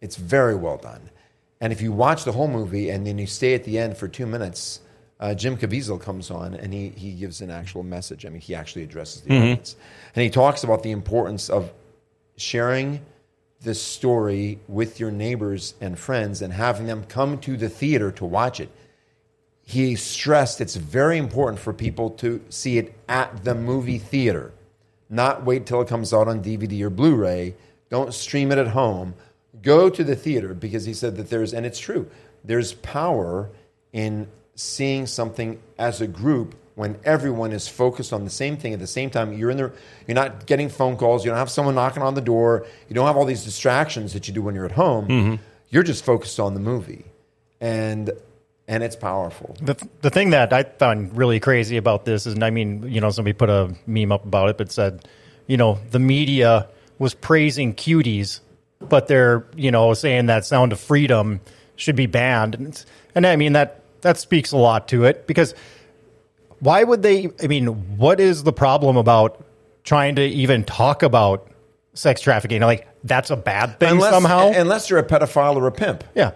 It's 0.00 0.16
very 0.16 0.54
well 0.54 0.76
done. 0.76 1.10
And 1.60 1.72
if 1.72 1.80
you 1.80 1.92
watch 1.92 2.24
the 2.24 2.32
whole 2.32 2.48
movie 2.48 2.90
and 2.90 3.06
then 3.06 3.18
you 3.18 3.26
stay 3.26 3.54
at 3.54 3.64
the 3.64 3.78
end 3.78 3.96
for 3.96 4.08
two 4.08 4.26
minutes, 4.26 4.80
uh, 5.20 5.34
Jim 5.34 5.56
Caviezel 5.56 6.00
comes 6.00 6.28
on 6.30 6.54
and 6.54 6.72
he, 6.72 6.88
he 6.88 7.12
gives 7.12 7.40
an 7.40 7.50
actual 7.50 7.84
message. 7.84 8.26
I 8.26 8.28
mean, 8.28 8.40
he 8.40 8.52
actually 8.52 8.82
addresses 8.82 9.22
the 9.22 9.36
audience. 9.36 9.76
And 10.16 10.24
he 10.24 10.30
talks 10.30 10.64
about 10.64 10.82
the 10.82 10.90
importance 10.90 11.48
of 11.48 11.72
sharing 12.36 13.00
this 13.60 13.80
story 13.80 14.58
with 14.66 14.98
your 14.98 15.12
neighbors 15.12 15.74
and 15.80 15.96
friends 15.96 16.42
and 16.42 16.52
having 16.52 16.86
them 16.86 17.04
come 17.04 17.38
to 17.38 17.56
the 17.56 17.68
theater 17.68 18.10
to 18.10 18.24
watch 18.24 18.58
it. 18.58 18.70
He 19.64 19.94
stressed 19.96 20.60
it's 20.60 20.76
very 20.76 21.18
important 21.18 21.60
for 21.60 21.72
people 21.72 22.10
to 22.10 22.42
see 22.48 22.78
it 22.78 22.94
at 23.08 23.44
the 23.44 23.54
movie 23.54 23.98
theater, 23.98 24.52
not 25.08 25.44
wait 25.44 25.66
till 25.66 25.80
it 25.80 25.88
comes 25.88 26.12
out 26.12 26.28
on 26.28 26.42
DVD 26.42 26.82
or 26.82 26.90
Blu 26.90 27.14
ray. 27.14 27.54
Don't 27.88 28.12
stream 28.12 28.50
it 28.50 28.58
at 28.58 28.68
home. 28.68 29.14
Go 29.62 29.88
to 29.90 30.02
the 30.02 30.16
theater 30.16 30.54
because 30.54 30.84
he 30.84 30.94
said 30.94 31.16
that 31.16 31.30
there's, 31.30 31.52
and 31.52 31.64
it's 31.64 31.78
true, 31.78 32.10
there's 32.42 32.72
power 32.74 33.50
in 33.92 34.28
seeing 34.54 35.06
something 35.06 35.60
as 35.78 36.00
a 36.00 36.06
group 36.06 36.54
when 36.74 36.98
everyone 37.04 37.52
is 37.52 37.68
focused 37.68 38.12
on 38.12 38.24
the 38.24 38.30
same 38.30 38.56
thing 38.56 38.72
at 38.72 38.78
the 38.78 38.86
same 38.86 39.10
time. 39.10 39.32
You're 39.32 39.50
in 39.50 39.56
there, 39.56 39.72
you're 40.06 40.14
not 40.14 40.46
getting 40.46 40.68
phone 40.68 40.96
calls, 40.96 41.24
you 41.24 41.30
don't 41.30 41.38
have 41.38 41.50
someone 41.50 41.74
knocking 41.74 42.02
on 42.02 42.14
the 42.14 42.20
door, 42.20 42.66
you 42.88 42.94
don't 42.94 43.06
have 43.06 43.16
all 43.16 43.24
these 43.24 43.44
distractions 43.44 44.14
that 44.14 44.26
you 44.26 44.34
do 44.34 44.42
when 44.42 44.54
you're 44.54 44.64
at 44.64 44.72
home. 44.72 45.08
Mm-hmm. 45.08 45.34
You're 45.68 45.82
just 45.82 46.04
focused 46.04 46.40
on 46.40 46.54
the 46.54 46.60
movie. 46.60 47.04
And 47.60 48.10
and 48.68 48.82
it's 48.82 48.96
powerful. 48.96 49.56
The, 49.60 49.76
the 50.02 50.10
thing 50.10 50.30
that 50.30 50.52
I 50.52 50.62
found 50.62 51.16
really 51.16 51.40
crazy 51.40 51.76
about 51.76 52.04
this 52.04 52.26
is, 52.26 52.34
and 52.34 52.44
I 52.44 52.50
mean, 52.50 52.84
you 52.88 53.00
know, 53.00 53.10
somebody 53.10 53.32
put 53.32 53.50
a 53.50 53.74
meme 53.86 54.12
up 54.12 54.24
about 54.24 54.48
it, 54.50 54.58
but 54.58 54.70
said, 54.72 55.06
you 55.46 55.56
know, 55.56 55.78
the 55.90 55.98
media 55.98 56.68
was 56.98 57.14
praising 57.14 57.74
Cuties, 57.74 58.40
but 58.80 59.08
they're, 59.08 59.44
you 59.56 59.70
know, 59.70 59.92
saying 59.94 60.26
that 60.26 60.44
Sound 60.44 60.72
of 60.72 60.80
Freedom 60.80 61.40
should 61.76 61.96
be 61.96 62.06
banned. 62.06 62.54
And, 62.54 62.68
it's- 62.68 62.86
and 63.14 63.26
I 63.26 63.36
mean, 63.36 63.52
that, 63.54 63.82
that 64.02 64.18
speaks 64.18 64.52
a 64.52 64.56
lot 64.56 64.88
to 64.88 65.04
it 65.04 65.26
because 65.26 65.54
why 66.60 66.84
would 66.84 67.02
they, 67.02 67.30
I 67.42 67.48
mean, 67.48 67.66
what 67.98 68.20
is 68.20 68.44
the 68.44 68.52
problem 68.52 68.96
about 68.96 69.44
trying 69.84 70.14
to 70.16 70.22
even 70.22 70.62
talk 70.64 71.02
about 71.02 71.48
sex 71.94 72.20
trafficking? 72.20 72.62
Like, 72.62 72.86
that's 73.04 73.30
a 73.30 73.36
bad 73.36 73.80
thing 73.80 73.90
Unless, 73.92 74.12
somehow? 74.12 74.52
unless 74.52 74.88
you're 74.88 75.00
a 75.00 75.04
pedophile 75.04 75.56
or 75.56 75.66
a 75.66 75.72
pimp. 75.72 76.04
yeah. 76.14 76.30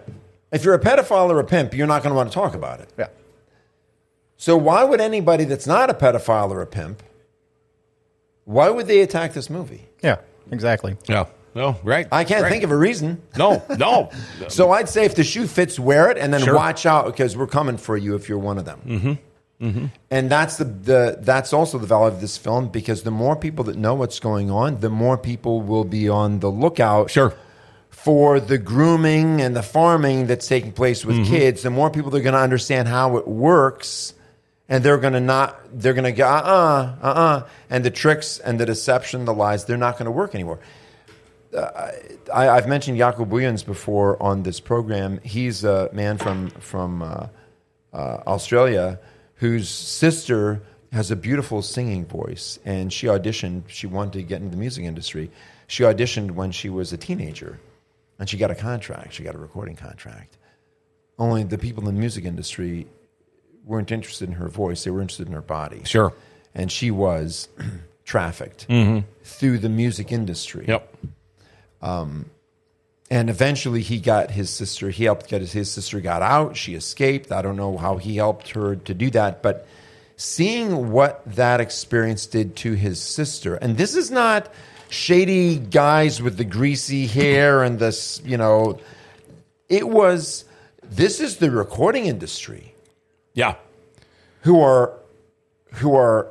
If 0.51 0.63
you're 0.63 0.73
a 0.73 0.79
pedophile 0.79 1.29
or 1.29 1.39
a 1.39 1.43
pimp, 1.43 1.73
you're 1.73 1.87
not 1.87 2.03
going 2.03 2.11
to 2.11 2.15
want 2.15 2.29
to 2.29 2.33
talk 2.33 2.55
about 2.55 2.79
it. 2.79 2.89
Yeah. 2.97 3.07
So 4.37 4.55
why 4.55 4.83
would 4.83 5.01
anybody 5.01 5.43
that's 5.43 5.67
not 5.67 5.89
a 5.89 5.93
pedophile 5.93 6.51
or 6.51 6.61
a 6.61 6.67
pimp, 6.67 7.03
why 8.45 8.69
would 8.69 8.87
they 8.87 9.01
attack 9.01 9.33
this 9.33 9.49
movie? 9.49 9.87
Yeah. 10.01 10.17
Exactly. 10.51 10.95
Yeah. 11.07 11.25
No, 11.55 11.75
right. 11.83 12.07
I 12.11 12.23
can't 12.23 12.43
right. 12.43 12.51
think 12.51 12.63
of 12.63 12.71
a 12.71 12.77
reason. 12.77 13.21
No, 13.35 13.63
no. 13.77 14.11
So 14.49 14.71
I'd 14.71 14.87
say 14.87 15.05
if 15.05 15.15
the 15.15 15.23
shoe 15.23 15.47
fits, 15.47 15.79
wear 15.79 16.11
it, 16.11 16.17
and 16.17 16.31
then 16.31 16.41
Sure. 16.43 16.53
watch 16.55 16.85
out 16.85 17.07
because 17.07 17.35
we're 17.35 17.47
coming 17.47 17.77
for 17.77 17.97
you 17.97 18.15
if 18.15 18.29
you're 18.29 18.37
one 18.37 18.59
of 18.59 18.65
them. 18.65 19.19
Mm-hmm. 19.59 19.85
And 20.11 20.29
that's 20.29 20.57
the, 20.57 20.65
the 20.65 21.17
that's 21.19 21.51
also 21.51 21.79
the 21.79 21.87
value 21.87 22.13
of 22.13 22.21
this 22.21 22.37
film 22.37 22.67
because 22.69 23.01
the 23.01 23.11
more 23.11 23.35
people 23.35 23.63
that 23.65 23.75
know 23.75 23.95
what's 23.95 24.19
going 24.19 24.51
on, 24.51 24.81
the 24.81 24.89
more 24.91 25.17
people 25.17 25.61
will 25.61 25.83
be 25.83 26.07
on 26.07 26.39
the 26.41 26.49
lookout. 26.51 27.09
Sure. 27.09 27.33
For 28.07 28.39
the 28.39 28.57
grooming 28.57 29.41
and 29.41 29.53
the 29.53 29.61
farming 29.61 30.27
that's 30.27 30.47
taking 30.47 30.71
place 30.71 31.03
with 31.03 31.17
Mm-hmm. 31.17 31.33
kids, 31.35 31.61
the 31.61 31.69
more 31.69 31.89
people 31.91 32.09
they're 32.09 32.21
going 32.23 32.39
to 32.39 32.39
understand 32.39 32.87
how 32.87 33.17
it 33.17 33.27
works, 33.27 34.13
and 34.69 34.83
they're 34.83 34.97
going 34.97 35.13
to 35.13 35.19
not 35.19 35.59
they're 35.73 35.93
going 35.93 36.05
to 36.05 36.11
go 36.13 36.25
uh 36.25 36.95
uh 37.01 37.05
uh 37.05 37.07
uh, 37.07 37.47
and 37.69 37.83
the 37.83 37.91
tricks 37.91 38.39
and 38.39 38.59
the 38.59 38.65
deception, 38.65 39.25
the 39.25 39.33
lies, 39.33 39.65
they're 39.65 39.75
not 39.87 39.97
going 39.97 40.05
to 40.05 40.11
work 40.11 40.33
anymore. 40.35 40.59
I, 41.53 42.49
I've 42.49 42.67
mentioned 42.67 42.97
Jakob 42.97 43.31
Williams 43.31 43.63
before 43.63 44.21
on 44.21 44.43
this 44.43 44.59
program. 44.59 45.19
He's 45.23 45.63
a 45.63 45.89
man 45.93 46.17
from 46.17 46.49
from 46.61 47.01
uh, 47.01 47.27
uh, 47.93 47.97
Australia 48.27 48.99
whose 49.35 49.69
sister 49.69 50.61
has 50.91 51.11
a 51.11 51.15
beautiful 51.15 51.61
singing 51.61 52.05
voice, 52.05 52.59
and 52.65 52.91
she 52.91 53.07
auditioned. 53.07 53.63
She 53.67 53.87
wanted 53.87 54.13
to 54.13 54.23
get 54.23 54.41
into 54.41 54.51
the 54.55 54.61
music 54.61 54.83
industry. 54.85 55.29
She 55.67 55.83
auditioned 55.83 56.31
when 56.31 56.51
she 56.51 56.69
was 56.69 56.93
a 56.93 56.97
teenager, 56.97 57.59
and 58.19 58.29
she 58.29 58.37
got 58.37 58.51
a 58.51 58.55
contract. 58.55 59.13
She 59.13 59.23
got 59.23 59.35
a 59.35 59.37
recording 59.37 59.75
contract. 59.75 60.37
Only 61.19 61.43
the 61.43 61.57
people 61.57 61.87
in 61.87 61.95
the 61.95 61.99
music 61.99 62.25
industry 62.25 62.87
weren't 63.65 63.91
interested 63.91 64.29
in 64.29 64.35
her 64.35 64.47
voice; 64.49 64.83
they 64.83 64.91
were 64.91 65.01
interested 65.01 65.27
in 65.27 65.33
her 65.33 65.41
body. 65.41 65.81
Sure. 65.85 66.13
and 66.55 66.71
she 66.71 66.91
was 66.91 67.49
trafficked 68.05 68.65
through 69.23 69.57
the 69.59 69.69
music 69.69 70.11
industry. 70.11 70.65
Yep. 70.67 70.95
Um, 71.81 72.25
And 73.09 73.29
eventually, 73.29 73.81
he 73.81 73.99
got 73.99 74.31
his 74.31 74.49
sister. 74.49 74.89
He 74.89 75.05
helped 75.05 75.27
get 75.29 75.41
his, 75.41 75.53
his 75.53 75.71
sister 75.71 76.01
got 76.01 76.21
out. 76.21 76.57
She 76.57 76.75
escaped. 76.75 77.31
I 77.31 77.41
don't 77.41 77.55
know 77.55 77.77
how 77.77 77.97
he 77.97 78.17
helped 78.17 78.49
her 78.51 78.75
to 78.75 78.93
do 78.93 79.09
that, 79.11 79.41
but 79.41 79.65
seeing 80.17 80.91
what 80.91 81.21
that 81.35 81.61
experience 81.61 82.25
did 82.25 82.55
to 82.57 82.73
his 82.73 82.99
sister, 83.01 83.55
and 83.55 83.77
this 83.77 83.95
is 83.95 84.09
not 84.11 84.51
shady 84.89 85.57
guys 85.57 86.21
with 86.21 86.37
the 86.37 86.43
greasy 86.43 87.07
hair 87.07 87.63
and 87.63 87.79
this, 87.79 88.21
you 88.25 88.37
know, 88.37 88.79
it 89.69 89.87
was. 89.87 90.45
This 90.89 91.19
is 91.19 91.37
the 91.37 91.51
recording 91.51 92.05
industry 92.05 92.73
Yeah. 93.33 93.55
who 94.41 94.61
are 94.61 94.93
who 95.73 95.95
are 95.95 96.27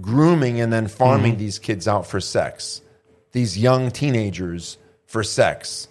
grooming 0.00 0.60
and 0.60 0.72
then 0.72 0.86
farming 0.88 1.32
mm-hmm. 1.32 1.38
these 1.40 1.58
kids 1.58 1.88
out 1.88 2.06
for 2.06 2.20
sex. 2.20 2.82
These 3.32 3.56
young 3.56 3.90
teenagers 3.90 4.76
for 5.06 5.22
sex. 5.22 5.88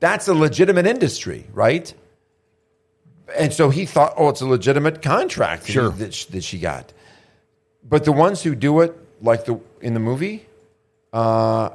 That's 0.00 0.28
a 0.28 0.34
legitimate 0.34 0.86
industry, 0.86 1.46
right? 1.52 1.92
And 3.36 3.52
so 3.52 3.68
he 3.70 3.84
thought, 3.86 4.14
oh, 4.16 4.28
it's 4.30 4.40
a 4.40 4.46
legitimate 4.46 5.02
contract 5.02 5.62
that 5.62 5.68
he- 5.68 5.72
Sure. 5.74 5.90
that, 5.90 6.14
she, 6.14 6.30
that 6.32 6.44
she 6.44 6.58
got. 6.58 6.92
But 7.86 8.04
the 8.04 8.12
ones 8.12 8.42
who 8.42 8.54
do 8.54 8.80
it, 8.80 8.96
like 9.20 9.44
the 9.44 9.60
in 9.82 9.92
the 9.92 10.00
movie, 10.00 10.46
uh, 11.14 11.70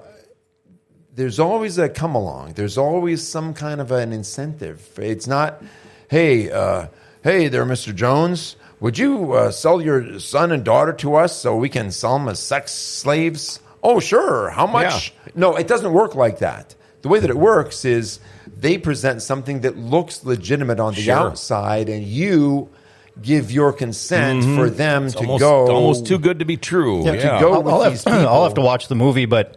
there's 1.15 1.39
always 1.39 1.77
a 1.77 1.89
come 1.89 2.13
along. 2.15 2.53
There's 2.53 2.77
always 2.77 3.25
some 3.27 3.53
kind 3.53 3.81
of 3.81 3.91
an 3.91 4.13
incentive. 4.13 4.87
It's 4.99 5.27
not, 5.27 5.63
hey, 6.09 6.51
uh, 6.51 6.87
hey 7.23 7.47
there, 7.47 7.65
Mr. 7.65 7.93
Jones. 7.95 8.55
Would 8.79 8.97
you 8.97 9.33
uh, 9.33 9.51
sell 9.51 9.81
your 9.81 10.19
son 10.19 10.51
and 10.51 10.63
daughter 10.63 10.93
to 10.93 11.15
us 11.15 11.35
so 11.35 11.55
we 11.57 11.67
can 11.69 11.91
sell 11.91 12.17
them 12.17 12.27
as 12.29 12.39
sex 12.39 12.71
slaves? 12.71 13.59
Oh, 13.83 13.99
sure. 13.99 14.49
How 14.49 14.67
much? 14.67 15.13
No, 15.35 15.55
it 15.55 15.67
doesn't 15.67 15.91
work 15.93 16.15
like 16.15 16.39
that. 16.39 16.75
The 17.01 17.07
way 17.09 17.19
that 17.19 17.29
it 17.29 17.37
works 17.37 17.85
is 17.85 18.19
they 18.57 18.77
present 18.77 19.21
something 19.21 19.61
that 19.61 19.77
looks 19.77 20.23
legitimate 20.25 20.79
on 20.79 20.93
the 20.95 21.01
Sure. 21.01 21.15
outside, 21.15 21.87
and 21.89 22.03
you 22.03 22.69
give 23.21 23.51
your 23.51 23.73
consent 23.73 24.43
for 24.43 24.69
them 24.69 25.05
It's 25.05 25.13
to 25.15 25.19
almost, 25.21 25.39
go. 25.41 25.67
almost 25.71 26.05
too 26.05 26.19
good 26.19 26.39
to 26.39 26.45
be 26.45 26.57
true. 26.57 27.03
Yeah, 27.05 27.13
Yeah. 27.13 27.33
to 27.35 27.39
go 27.41 27.53
I'll, 27.53 27.63
with 27.63 27.73
I'll 27.73 27.89
these 27.89 28.03
have, 28.03 28.13
I'll 28.27 28.43
have 28.43 28.53
to 28.55 28.61
watch 28.61 28.87
the 28.87 28.95
movie, 28.95 29.25
but 29.25 29.55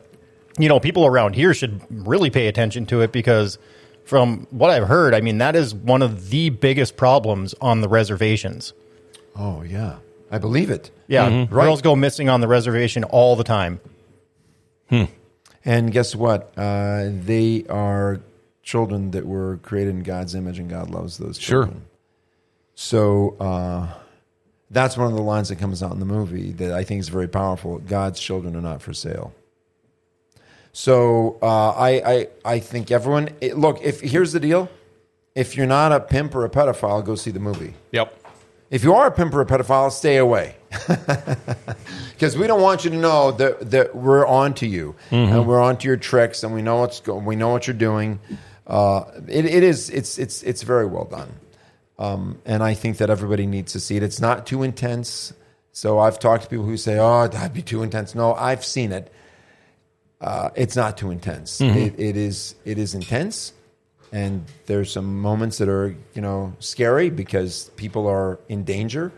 you 0.59 0.69
know, 0.69 0.79
people 0.81 1.07
around 1.07 1.35
here 1.35 1.55
should 1.55 1.81
really 1.91 2.31
pay 2.31 2.47
attention 2.47 2.85
to 2.87 3.01
it 3.01 3.11
because, 3.13 3.59
from 4.05 4.47
what 4.51 4.71
I've 4.71 4.87
heard, 4.89 5.15
I 5.15 5.21
mean 5.21 5.39
that 5.39 5.57
is 5.57 5.75
one 5.75 6.03
of 6.03 6.29
the 6.31 6.51
biggest 6.51 6.97
problems 6.97 7.55
on 7.61 7.81
the 7.81 7.89
reservations. 7.89 8.73
Oh 9.37 9.63
yeah, 9.63 9.97
I 10.31 10.39
believe 10.39 10.71
it. 10.71 10.91
Yeah, 11.09 11.29
Mm-hmm. 11.29 11.55
Right. 11.55 11.65
girls 11.65 11.81
go 11.83 11.97
missing 11.97 12.29
on 12.29 12.41
the 12.41 12.49
reservation 12.49 13.05
all 13.05 13.35
the 13.37 13.45
time. 13.45 13.81
Hmm. 14.91 15.05
And 15.65 15.93
guess 15.93 16.15
what? 16.15 16.53
Uh, 16.57 17.09
they 17.11 17.65
are 17.71 18.21
children 18.63 19.13
that 19.13 19.27
were 19.27 19.59
created 19.59 19.91
in 19.95 20.03
God's 20.03 20.35
image, 20.35 20.59
and 20.59 20.69
God 20.69 20.91
loves 20.91 21.19
those 21.19 21.39
Children. 21.39 21.71
Sure. 21.73 21.81
So 22.83 23.37
uh, 23.39 23.87
that's 24.69 24.97
one 24.97 25.07
of 25.07 25.15
the 25.15 25.23
lines 25.23 25.51
that 25.51 25.57
comes 25.57 25.85
out 25.85 25.93
in 25.93 26.01
the 26.01 26.05
movie 26.05 26.51
that 26.55 26.73
I 26.73 26.83
think 26.83 26.99
is 26.99 27.09
very 27.09 27.29
powerful. 27.29 27.79
God's 27.79 28.19
children 28.19 28.57
are 28.57 28.61
not 28.61 28.83
for 28.83 28.93
sale. 28.93 29.33
So 30.73 31.39
uh, 31.41 31.71
I, 31.71 31.91
I 32.05 32.29
I 32.45 32.59
think 32.59 32.91
everyone 32.91 33.29
it, 33.41 33.57
look. 33.57 33.81
If 33.83 34.01
here's 34.01 34.33
the 34.33 34.41
deal, 34.41 34.69
if 35.37 35.57
you're 35.57 35.67
not 35.67 35.93
a 35.93 36.01
pimp 36.01 36.35
or 36.35 36.45
a 36.45 36.51
pedophile, 36.51 37.05
go 37.05 37.15
see 37.15 37.31
the 37.31 37.39
movie. 37.39 37.75
Yep. 37.93 38.19
If 38.69 38.83
you 38.83 38.95
are 38.95 39.07
a 39.07 39.13
pimp 39.13 39.33
or 39.35 39.43
a 39.43 39.47
pedophile, 39.47 39.93
stay 39.93 40.17
away. 40.17 40.57
Because 42.13 42.37
we 42.39 42.47
don't 42.47 42.63
want 42.63 42.85
you 42.85 42.91
to 42.91 42.97
know 42.97 43.33
that, 43.33 43.73
that 43.73 43.97
we're 43.97 44.25
on 44.25 44.55
to 44.55 44.67
you 44.67 44.95
and 45.11 45.45
we're 45.45 45.61
on 45.61 45.77
to 45.79 45.89
your 45.89 45.97
tricks 45.97 46.45
and 46.45 46.55
we 46.55 46.63
know 46.63 46.77
what's 46.77 47.01
go- 47.01 47.17
we 47.17 47.35
know 47.35 47.49
what 47.49 47.67
you're 47.67 47.75
doing. 47.75 48.21
Uh, 48.65 49.05
it, 49.27 49.45
it 49.45 49.65
is 49.65 49.91
it's 49.91 50.19
it's 50.19 50.41
it's 50.45 50.63
very 50.63 50.87
well 50.87 51.05
done, 51.05 51.33
um, 51.99 52.41
and 52.45 52.63
I 52.63 52.75
think 52.75 52.99
that 52.99 53.11
everybody 53.11 53.47
needs 53.47 53.73
to 53.73 53.81
see 53.81 53.97
it. 53.97 54.03
It's 54.03 54.21
not 54.21 54.47
too 54.47 54.63
intense. 54.63 55.33
So 55.73 55.99
I've 55.99 56.19
talked 56.19 56.45
to 56.45 56.49
people 56.51 56.65
who 56.67 56.77
say, 56.77 56.99
"Oh, 56.99 57.29
that'd 57.29 57.55
be 57.55 57.63
too 57.63 57.83
intense." 57.83 58.15
No, 58.15 58.35
I've 58.35 58.65
seen 58.65 58.93
it. 58.93 59.11
Uh, 60.21 60.51
it's 60.55 60.77
not 60.77 60.97
too 60.97 61.11
intense. 61.11 61.61
It, 61.61 61.99
it 61.99 62.17
is 62.17 62.55
it 62.65 62.79
is 62.79 62.95
intense, 62.95 63.53
and 64.13 64.45
there's 64.67 64.93
some 64.93 65.21
moments 65.21 65.59
that 65.59 65.69
are 65.69 65.95
you 66.15 66.21
know 66.23 66.55
scary 66.61 67.11
because 67.11 67.71
people 67.77 68.07
are 68.07 68.39
in 68.49 68.65
danger, 68.65 69.11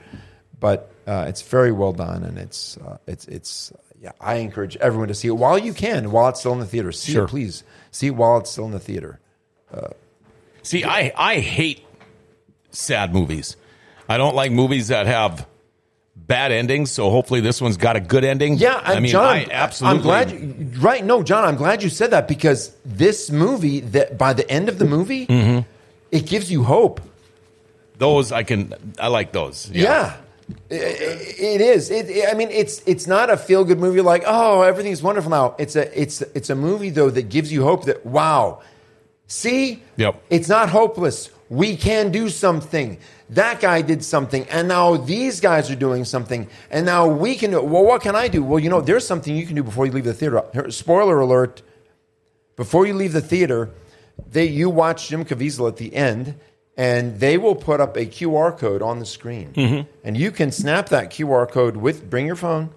but 0.61 0.91
uh, 1.07 1.27
it's 1.29 1.43
very 1.43 1.73
well 1.73 1.93
done, 1.93 2.23
and 2.25 2.39
it's 2.39 2.77
uh, 2.79 2.99
it's 3.07 3.27
it's 3.29 3.73
yeah. 4.01 4.13
I 4.21 4.37
encourage 4.37 4.77
everyone 4.77 5.09
to 5.09 5.15
see 5.15 5.29
it 5.29 5.33
while 5.37 5.59
you 5.59 5.75
can, 5.75 6.11
while 6.13 6.29
it's 6.29 6.41
still 6.41 6.53
in 6.53 6.61
the 6.61 6.67
theater. 6.67 6.93
See 6.93 7.13
Sure. 7.13 7.25
it, 7.25 7.29
please. 7.29 7.65
See 7.91 8.07
it 8.09 8.15
while 8.17 8.39
it's 8.39 8.51
still 8.51 8.67
in 8.67 8.73
the 8.73 8.79
theater. 8.81 9.19
See, 10.63 10.85
I, 10.85 11.13
I 11.17 11.41
hate 11.41 11.85
sad 12.75 13.13
movies. 13.13 13.57
I 14.09 14.17
don't 14.19 14.35
like 14.35 14.53
movies 14.53 14.89
that 14.89 15.07
have 15.07 15.47
bad 16.17 16.53
endings. 16.53 16.91
So 16.91 17.11
hopefully 17.11 17.41
this 17.41 17.61
one's 17.61 17.77
got 17.77 17.97
a 17.97 18.01
good 18.01 18.25
ending. 18.25 18.55
Yeah, 18.57 18.81
I 18.85 19.01
mean, 19.01 19.11
John, 19.11 19.25
I 19.25 19.47
absolutely. 19.51 19.99
I'm 19.99 20.03
glad. 20.03 20.31
You, 20.31 20.81
right? 20.81 21.05
No, 21.05 21.23
John, 21.23 21.45
I'm 21.45 21.57
glad 21.57 21.83
you 21.83 21.89
said 21.89 22.11
that 22.11 22.29
because 22.29 22.75
this 22.85 23.31
movie, 23.31 23.81
that 23.81 24.19
by 24.19 24.33
the 24.33 24.49
end 24.51 24.69
of 24.69 24.79
the 24.79 24.85
movie, 24.85 25.27
Mm-hmm. 25.27 25.61
it 26.13 26.27
gives 26.27 26.51
you 26.51 26.63
hope. 26.65 27.01
those 27.99 28.33
I 28.33 28.43
can. 28.43 28.75
I 28.99 29.09
like 29.09 29.33
those. 29.33 29.71
Yeah. 29.71 30.17
I- 30.71 30.75
I- 30.75 30.79
It 31.55 31.61
is. 31.61 31.91
It, 31.91 32.11
it- 32.11 32.29
I 32.31 32.35
mean, 32.35 32.51
it's 32.51 32.83
it's 32.87 33.07
not 33.07 33.31
a 33.31 33.37
feel 33.37 33.65
good 33.65 33.79
movie 33.81 34.01
like 34.03 34.25
oh 34.27 34.63
everything's 34.63 35.03
wonderful 35.03 35.31
now. 35.31 35.55
It's 35.59 35.75
a 35.77 35.85
it's 36.01 36.21
it's 36.35 36.51
a 36.51 36.55
movie 36.55 36.91
though 36.91 37.09
that 37.11 37.29
gives 37.31 37.51
you 37.53 37.63
hope 37.63 37.85
that 37.87 38.05
wow, 38.05 38.61
see, 39.27 39.83
Yep. 39.97 40.23
it's 40.31 40.49
not 40.49 40.69
hopeless. 40.69 41.31
We 41.55 41.77
can 41.77 42.11
do 42.11 42.29
something. 42.29 42.99
That 43.31 43.61
guy 43.61 43.81
did 43.83 44.05
something, 44.05 44.45
and 44.49 44.67
now 44.67 44.97
these 44.97 45.41
guys 45.41 45.71
are 45.71 45.77
doing 45.77 46.05
something, 46.05 46.49
and 46.71 46.85
now 46.85 47.07
we 47.07 47.37
can 47.37 47.53
do. 47.53 47.59
it. 47.59 47.65
Well, 47.65 47.85
what 47.85 48.03
can 48.03 48.17
I 48.17 48.27
do? 48.29 48.43
Well, 48.43 48.59
you 48.59 48.69
know, 48.69 48.81
there's 48.81 49.07
something 49.07 49.35
you 49.37 49.47
can 49.47 49.55
do 49.55 49.63
before 49.63 49.87
you 49.87 49.93
leave 49.93 50.05
the 50.05 50.13
theater. 50.13 50.43
Spoiler 50.71 51.21
alert: 51.21 51.63
before 52.57 52.87
you 52.87 52.95
leave 52.95 53.13
the 53.13 53.21
theater, 53.21 53.71
they 54.31 54.47
you 54.47 54.69
watch 54.69 55.09
Jim 55.09 55.25
Caviezel 55.25 55.69
at 55.69 55.77
the 55.77 55.95
end, 55.95 56.35
and 56.77 57.21
they 57.21 57.39
will 57.39 57.55
put 57.55 57.81
up 57.81 57.97
a 57.97 58.05
QR 58.05 58.57
code 58.59 58.83
on 58.83 58.99
the 58.99 59.07
screen, 59.07 59.53
mm-hmm. 59.53 59.89
and 60.03 60.17
you 60.17 60.31
can 60.33 60.51
snap 60.51 60.89
that 60.89 61.11
QR 61.11 61.49
code 61.51 61.77
with. 61.77 62.11
Bring 62.11 62.27
your 62.27 62.37
phone. 62.37 62.71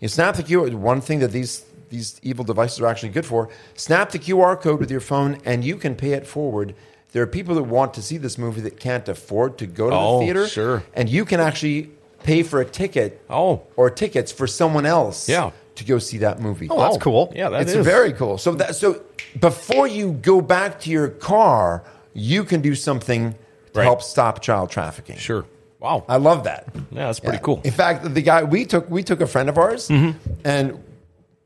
You 0.00 0.08
snap 0.08 0.36
the 0.36 0.42
QR. 0.42 0.74
One 0.74 1.02
thing 1.02 1.18
that 1.20 1.32
these 1.32 1.64
these 1.90 2.18
evil 2.22 2.44
devices 2.44 2.80
are 2.80 2.86
actually 2.86 3.10
good 3.10 3.26
for: 3.26 3.50
snap 3.74 4.10
the 4.10 4.18
QR 4.18 4.58
code 4.60 4.80
with 4.80 4.90
your 4.90 5.00
phone, 5.00 5.38
and 5.44 5.62
you 5.62 5.76
can 5.76 5.94
pay 5.94 6.12
it 6.12 6.26
forward. 6.26 6.74
There 7.12 7.22
are 7.22 7.26
people 7.26 7.54
that 7.56 7.64
want 7.64 7.94
to 7.94 8.02
see 8.02 8.16
this 8.16 8.38
movie 8.38 8.62
that 8.62 8.78
can't 8.80 9.06
afford 9.08 9.58
to 9.58 9.66
go 9.66 9.90
to 9.90 9.96
Oh, 9.96 10.18
the 10.20 10.24
theater, 10.24 10.46
sure. 10.48 10.82
and 10.94 11.08
you 11.08 11.24
can 11.24 11.40
actually 11.40 11.90
pay 12.22 12.42
for 12.42 12.60
a 12.60 12.64
ticket, 12.64 13.20
Oh. 13.28 13.62
or 13.76 13.90
tickets 13.90 14.32
for 14.32 14.46
someone 14.46 14.86
else, 14.86 15.28
Yeah. 15.28 15.50
to 15.74 15.84
go 15.84 15.98
see 15.98 16.18
that 16.18 16.40
movie. 16.40 16.68
Oh, 16.70 16.78
that's 16.80 16.96
oh. 16.96 17.00
cool. 17.00 17.32
Yeah, 17.36 17.48
that 17.50 17.62
it's 17.62 17.72
is. 17.72 17.84
very 17.84 18.12
cool. 18.12 18.38
So 18.38 18.54
that 18.54 18.76
so 18.76 19.02
before 19.38 19.86
you 19.86 20.12
go 20.12 20.40
back 20.40 20.80
to 20.80 20.90
your 20.90 21.08
car, 21.08 21.82
you 22.14 22.44
can 22.44 22.60
do 22.60 22.74
something 22.74 23.32
to 23.32 23.78
Right. 23.78 23.84
help 23.84 24.02
stop 24.02 24.40
child 24.40 24.70
trafficking. 24.70 25.16
Sure. 25.16 25.44
Wow. 25.80 26.04
I 26.08 26.16
love 26.16 26.44
that. 26.44 26.68
yeah, 26.92 27.06
that's 27.06 27.18
pretty 27.20 27.36
Yeah. 27.38 27.40
cool. 27.42 27.60
In 27.64 27.72
fact, 27.72 28.14
the 28.14 28.22
guy 28.22 28.42
we 28.44 28.64
took 28.64 28.88
we 28.90 29.02
took 29.02 29.20
a 29.20 29.26
friend 29.26 29.48
of 29.48 29.58
ours 29.58 29.88
mm-hmm. 29.88 30.16
and 30.44 30.78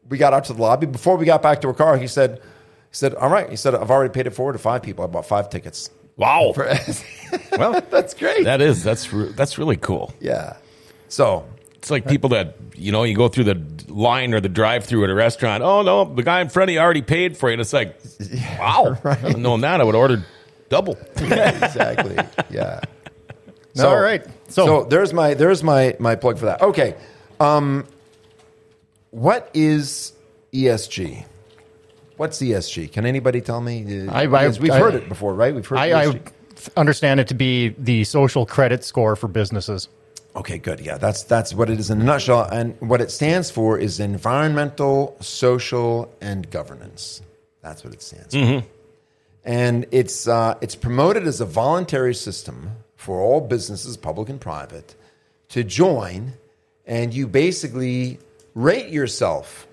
we 0.09 0.19
got 0.19 0.33
out 0.35 0.45
to 0.45 0.53
the 0.53 0.61
lobby. 0.63 0.87
Before 0.87 1.17
we 1.17 1.25
got 1.25 1.43
back 1.43 1.61
to 1.63 1.69
our 1.69 1.75
car, 1.75 1.97
he 1.97 2.07
said 2.07 2.31
he 2.39 2.43
said, 2.97 3.15
All 3.15 3.29
right. 3.29 3.49
He 3.51 3.57
said, 3.57 3.75
I've 3.75 3.91
already 3.91 4.13
paid 4.13 4.27
it 4.27 4.31
forward 4.31 4.55
to 4.55 4.59
five 4.59 4.83
people. 4.83 5.05
I 5.05 5.07
bought 5.09 5.27
five 5.27 5.51
tickets. 5.51 5.91
Wow. 6.17 6.55
well, 7.59 7.81
that's 7.91 8.15
great. 8.15 8.45
that 8.45 8.61
is. 8.61 8.83
That's 8.83 9.13
re- 9.13 9.33
that's 9.33 9.59
really 9.59 9.77
cool. 9.77 10.13
yeah. 10.21 10.57
So 11.09 11.45
It's 11.77 11.91
like 11.91 12.07
people 12.09 12.31
that 12.31 12.57
you 12.75 12.91
know 12.91 13.05
you 13.05 13.15
go 13.15 13.29
through 13.29 13.45
the 13.45 13.63
line 13.89 14.35
or 14.35 14.41
the 14.41 14.49
drive-through 14.49 15.05
at 15.05 15.11
a 15.11 15.15
restaurant. 15.15 15.63
Oh 15.63 15.83
no, 15.83 16.05
the 16.05 16.23
guy 16.23 16.41
in 16.41 16.49
front 16.49 16.71
of 16.71 16.75
you 16.75 16.81
already 16.81 17.03
paid 17.03 17.37
for 17.37 17.49
it. 17.49 17.53
And 17.53 17.61
it's 17.61 17.73
like, 17.73 17.97
wow. 18.59 18.97
Knowing 19.37 19.61
that, 19.61 19.81
I 19.81 19.85
would 19.85 19.95
order 19.95 20.25
double. 20.69 20.99
exactly. 21.17 22.17
Yeah. 22.51 22.81
So, 23.75 23.89
All 23.91 24.01
right. 24.01 24.25
So, 24.49 24.67
So- 24.67 24.85
there's 24.85 25.13
my 25.13 25.35
there's 25.35 25.63
my 25.63 25.95
my 25.99 26.17
plug 26.17 26.39
for 26.39 26.47
that. 26.47 26.63
Okay. 26.63 26.95
Um, 27.39 27.85
what 29.11 29.51
is 29.55 30.13
ESG? 30.53 31.25
What's 32.17 32.39
ESG? 32.39 32.93
Can 32.93 33.05
anybody 33.07 33.41
tell 33.41 33.61
me? 33.61 34.07
Uh, 34.09 34.13
I- 34.13 34.23
I- 34.25 34.49
we've 34.49 34.71
I- 34.71 34.79
heard 34.79 34.95
it 34.95 35.09
before, 35.09 35.35
right? 35.35 35.55
We've 35.55 35.67
heard 35.67 35.79
I, 35.79 36.21
understand 36.77 37.21
it 37.21 37.29
to 37.29 37.35
be 37.35 37.69
the 37.79 38.05
social 38.05 38.47
credit 38.47 38.85
score 38.85 39.17
for 39.17 39.29
businesses. 39.29 39.89
Okay, 40.35 40.59
good. 40.59 40.81
Yeah, 40.81 40.99
that's 40.99 41.23
that's 41.23 41.55
what 41.55 41.71
it 41.71 41.79
is 41.79 41.91
in 41.91 42.01
a 42.01 42.05
nutshell. 42.05 42.43
And 42.43 42.77
what 42.81 43.01
it 43.01 43.11
stands 43.11 43.51
for 43.51 43.79
is 43.79 44.01
environmental, 44.01 45.17
social, 45.21 46.13
and 46.21 46.51
governance. 46.51 47.23
That's 47.63 47.83
what 47.85 47.95
it 47.95 48.03
stands 48.03 48.35
for. 48.35 48.63
And 49.45 49.87
it's 49.93 50.29
uh, 50.29 50.57
it's 50.61 50.75
promoted 50.75 51.27
as 51.27 51.41
a 51.41 51.47
voluntary 51.47 52.15
system 52.15 52.73
for 52.97 53.21
all 53.21 53.41
businesses, 53.41 53.97
public 53.97 54.29
and 54.29 54.41
private, 54.41 54.95
to 55.51 55.63
join, 55.65 56.33
and 56.87 57.15
you 57.15 57.27
basically 57.27 58.19
rate 58.55 58.89
yourself 58.91 59.67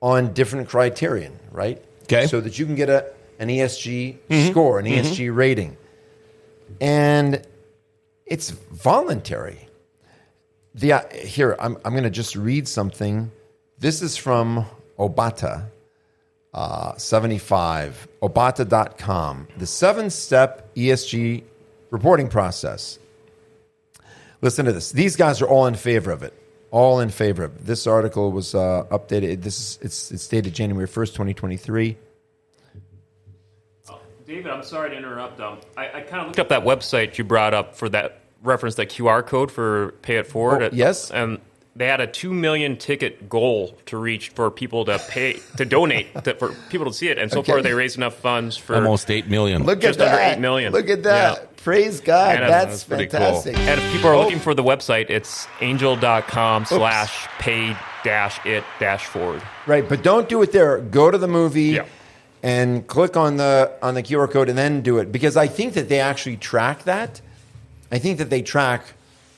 on 0.00 0.32
different 0.32 0.68
criterion, 0.68 1.38
right? 1.56 1.82
Okay. 2.04 2.26
So 2.28 2.40
that 2.40 2.58
you 2.58 2.66
can 2.66 2.76
get 2.76 2.88
a 2.88 3.10
an 3.38 3.48
ESG 3.48 4.50
score, 4.50 4.78
an 4.78 4.86
ESG 4.86 5.34
rating, 5.34 5.76
and 6.80 7.42
it's 8.26 8.50
voluntary. 8.50 9.68
The 10.74 10.92
uh, 10.92 11.00
here 11.14 11.56
I'm 11.58 11.76
I'm 11.84 11.92
going 11.92 12.04
to 12.04 12.10
just 12.10 12.36
read 12.36 12.68
something. 12.68 13.32
This 13.78 14.02
is 14.02 14.16
from 14.16 14.66
Obata. 14.98 15.66
Uh, 16.54 16.96
75 16.96 18.08
obata.com 18.22 19.46
the 19.58 19.66
seven 19.66 20.08
step 20.08 20.74
esg 20.74 21.44
reporting 21.90 22.28
process 22.28 22.98
listen 24.40 24.64
to 24.64 24.72
this 24.72 24.90
these 24.90 25.16
guys 25.16 25.42
are 25.42 25.46
all 25.46 25.66
in 25.66 25.74
favor 25.74 26.10
of 26.10 26.22
it 26.22 26.32
all 26.76 27.00
in 27.00 27.08
favor 27.08 27.44
of 27.44 27.64
this 27.64 27.86
article 27.86 28.30
was 28.30 28.54
uh, 28.54 28.84
updated 28.90 29.42
this 29.42 29.58
is 29.58 29.78
it's, 29.80 30.12
it's 30.12 30.28
dated 30.28 30.52
january 30.52 30.86
1st 30.86 31.12
2023 31.12 31.96
David, 34.26 34.50
I'm 34.50 34.64
sorry 34.64 34.90
to 34.90 34.96
interrupt. 34.96 35.40
Um, 35.40 35.60
I, 35.76 35.86
I 35.86 36.00
kind 36.00 36.22
of 36.22 36.26
looked 36.26 36.40
up 36.40 36.48
that 36.48 36.64
website 36.64 37.16
you 37.16 37.22
brought 37.22 37.54
up 37.54 37.76
for 37.76 37.88
that 37.90 38.22
reference, 38.42 38.74
that 38.74 38.90
QR 38.90 39.24
code 39.24 39.52
for 39.52 39.92
Pay 40.02 40.16
It 40.16 40.26
Forward. 40.26 40.62
Oh, 40.62 40.70
yes. 40.72 41.12
and 41.12 41.38
they 41.76 41.86
had 41.86 42.00
a 42.00 42.06
two 42.06 42.32
million 42.32 42.76
ticket 42.76 43.28
goal 43.28 43.76
to 43.86 43.98
reach 43.98 44.30
for 44.30 44.50
people 44.50 44.84
to 44.86 44.98
pay 45.08 45.40
to 45.58 45.64
donate 45.64 46.06
to, 46.24 46.34
for 46.34 46.52
people 46.70 46.86
to 46.86 46.92
see 46.92 47.08
it, 47.08 47.18
and 47.18 47.30
so 47.30 47.40
Okay. 47.40 47.52
far 47.52 47.62
they 47.62 47.74
raised 47.74 47.96
enough 47.96 48.14
funds 48.14 48.56
for 48.56 48.74
Almost 48.76 49.10
eight 49.10 49.28
million. 49.28 49.64
look 49.64 49.80
Just 49.80 50.00
at 50.00 50.06
under 50.06 50.16
that 50.16 50.36
8 50.38 50.40
million. 50.40 50.72
look 50.72 50.88
at 50.88 51.02
that 51.02 51.38
Yeah. 51.38 51.46
praise 51.62 52.00
god 52.00 52.36
And, 52.36 52.44
uh, 52.44 52.48
that's, 52.48 52.66
that's 52.70 52.84
pretty 52.84 53.06
cool. 53.06 53.20
fantastic 53.20 53.56
And 53.58 53.80
if 53.80 53.92
people 53.92 54.08
are 54.10 54.14
Oh. 54.14 54.22
looking 54.22 54.38
for 54.40 54.54
the 54.54 54.64
website, 54.64 55.10
it's 55.10 55.46
angel.com 55.60 56.64
slash 56.64 57.26
pay 57.38 57.76
dash 58.04 58.38
it 58.46 58.64
dash 58.80 59.04
forward. 59.04 59.42
Right, 59.66 59.86
but 59.88 60.02
don't 60.02 60.28
do 60.28 60.40
it 60.42 60.52
there. 60.52 60.78
Go 60.78 61.10
to 61.10 61.18
the 61.18 61.28
movie 61.28 61.62
Yeah. 61.78 61.84
and 62.42 62.86
click 62.86 63.16
on 63.16 63.36
the 63.36 63.70
on 63.82 63.94
the 63.94 64.02
QR 64.02 64.28
code 64.30 64.48
and 64.48 64.56
then 64.56 64.80
do 64.80 64.98
it 64.98 65.10
because 65.12 65.36
I 65.36 65.46
think 65.48 65.74
that 65.74 65.88
they 65.88 66.00
actually 66.00 66.36
track 66.36 66.84
that. 66.84 67.20
I 67.92 67.98
think 67.98 68.18
that 68.18 68.30
they 68.30 68.42
track, 68.42 68.82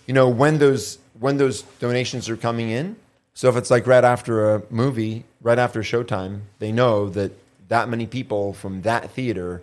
you 0.06 0.14
know, 0.14 0.28
when 0.28 0.58
those 0.58 0.98
when 1.20 1.36
those 1.36 1.62
donations 1.80 2.28
are 2.28 2.36
coming 2.36 2.70
in. 2.70 2.96
So 3.34 3.48
if 3.48 3.56
it's 3.56 3.70
like 3.70 3.86
right 3.86 4.04
after 4.04 4.54
a 4.56 4.62
movie, 4.70 5.24
right 5.42 5.58
after 5.58 5.80
showtime, 5.80 6.40
they 6.58 6.72
know 6.72 7.08
that 7.10 7.32
that 7.68 7.88
many 7.88 8.06
people 8.06 8.52
from 8.54 8.82
that 8.82 9.10
theater, 9.10 9.62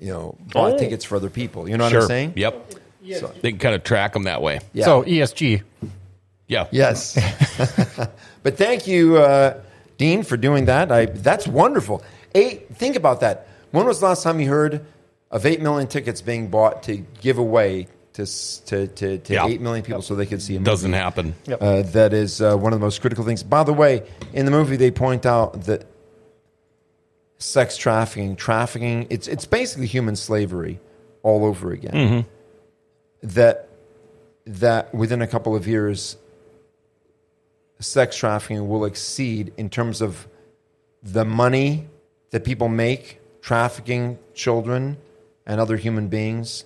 you 0.00 0.08
know, 0.12 0.36
bought 0.52 0.74
Oh. 0.74 0.78
tickets 0.78 1.04
for 1.04 1.16
other 1.16 1.30
people. 1.30 1.68
You 1.68 1.76
know 1.76 1.84
what 1.84 1.90
sure. 1.90 2.02
I'm 2.02 2.06
saying? 2.08 2.32
Yep. 2.36 2.74
So- 3.20 3.32
They 3.40 3.52
can 3.52 3.58
kind 3.58 3.74
of 3.74 3.84
track 3.84 4.12
them 4.14 4.24
that 4.24 4.42
way. 4.42 4.60
Yeah. 4.72 4.84
So 4.84 5.02
ESG. 5.04 5.62
Yeah. 6.46 6.66
Yes. 6.70 7.14
but 8.42 8.56
thank 8.56 8.86
you, 8.86 9.18
uh, 9.18 9.60
Dean, 9.98 10.22
for 10.22 10.36
doing 10.36 10.64
that. 10.66 10.90
I, 10.90 11.06
that's 11.06 11.46
wonderful. 11.46 12.02
Eight, 12.34 12.74
think 12.74 12.96
about 12.96 13.20
that. 13.20 13.46
When 13.70 13.84
was 13.86 14.00
the 14.00 14.06
last 14.06 14.22
time 14.22 14.40
you 14.40 14.48
heard 14.48 14.84
of 15.30 15.44
8 15.44 15.60
million 15.60 15.86
tickets 15.88 16.22
being 16.22 16.48
bought 16.48 16.82
to 16.84 17.04
give 17.20 17.36
away 17.38 17.88
to, 18.18 18.64
to, 18.66 18.86
to, 18.88 19.18
to 19.18 19.32
Yeah. 19.32 19.46
8 19.46 19.60
million 19.60 19.84
people 19.84 20.02
so 20.02 20.14
they 20.14 20.26
could 20.26 20.42
see 20.42 20.56
a 20.56 20.58
movie? 20.58 20.70
Doesn't 20.70 20.92
happen. 20.92 21.34
Uh, 21.48 21.82
that 21.82 22.12
is 22.12 22.40
uh, 22.40 22.56
one 22.56 22.72
of 22.72 22.80
the 22.80 22.84
most 22.84 23.00
critical 23.00 23.24
things. 23.24 23.42
By 23.42 23.62
the 23.62 23.72
way, 23.72 24.02
in 24.32 24.44
the 24.44 24.50
movie, 24.50 24.76
they 24.76 24.90
point 24.90 25.24
out 25.24 25.64
that 25.64 25.86
sex 27.38 27.76
trafficking, 27.76 28.34
trafficking, 28.34 29.06
it's, 29.10 29.28
it's 29.28 29.46
basically 29.46 29.86
human 29.86 30.16
slavery 30.16 30.80
all 31.22 31.44
over 31.44 31.70
again. 31.72 32.26
That, 33.22 33.68
that 34.46 34.92
within 34.94 35.22
a 35.22 35.26
couple 35.26 35.54
of 35.54 35.68
years, 35.68 36.16
sex 37.78 38.16
trafficking 38.16 38.68
will 38.68 38.84
exceed 38.84 39.52
in 39.56 39.70
terms 39.70 40.00
of 40.00 40.26
the 41.02 41.24
money 41.24 41.86
that 42.30 42.44
people 42.44 42.68
make 42.68 43.20
trafficking 43.42 44.18
children 44.34 44.96
and 45.46 45.60
other 45.60 45.76
human 45.76 46.08
beings 46.08 46.64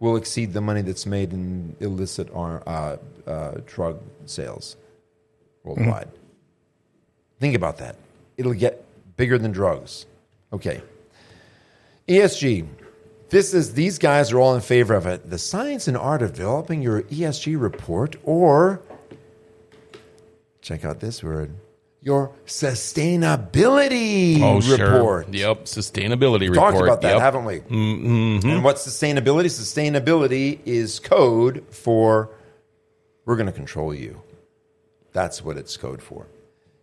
will 0.00 0.16
exceed 0.16 0.52
the 0.52 0.60
money 0.60 0.82
that's 0.82 1.06
made 1.06 1.32
in 1.32 1.76
illicit 1.80 2.28
ar- 2.34 2.62
uh, 2.66 2.96
uh, 3.26 3.52
drug 3.66 4.00
sales 4.26 4.76
worldwide. 5.62 6.08
Think 7.40 7.54
about 7.54 7.78
that. 7.78 7.96
It'll 8.36 8.54
get 8.54 8.84
bigger 9.16 9.38
than 9.38 9.52
drugs. 9.52 10.06
Okay. 10.52 10.82
ESG. 12.08 12.66
This 13.30 13.54
is 13.54 13.74
these 13.74 13.98
guys 13.98 14.30
are 14.32 14.38
all 14.38 14.54
in 14.54 14.60
favor 14.60 14.94
of 14.94 15.06
it. 15.06 15.28
The 15.30 15.38
science 15.38 15.88
and 15.88 15.96
art 15.96 16.22
of 16.22 16.34
developing 16.34 16.82
your 16.82 17.02
ESG 17.02 17.60
report 17.60 18.16
or 18.22 18.80
check 20.60 20.84
out 20.84 21.00
this 21.00 21.22
word. 21.22 21.54
Your 22.04 22.32
sustainability 22.46 24.38
Oh, 24.42 24.60
report. 24.60 24.66
sure. 24.78 25.24
Yep. 25.30 25.64
Sustainability 25.64 26.40
We've 26.40 26.50
report. 26.50 26.74
talked 26.74 26.84
about 26.84 27.00
that, 27.00 27.12
yep. 27.14 27.20
haven't 27.22 27.46
we? 27.46 27.60
Mm-hmm. 27.60 28.46
And 28.46 28.62
what's 28.62 28.86
sustainability? 28.86 29.46
Sustainability 29.46 30.58
is 30.66 30.98
code 31.00 31.64
for 31.70 32.28
we're 33.24 33.36
going 33.36 33.46
to 33.46 33.52
control 33.52 33.94
you. 33.94 34.20
That's 35.14 35.42
what 35.42 35.56
it's 35.56 35.78
code 35.78 36.02
for. 36.02 36.26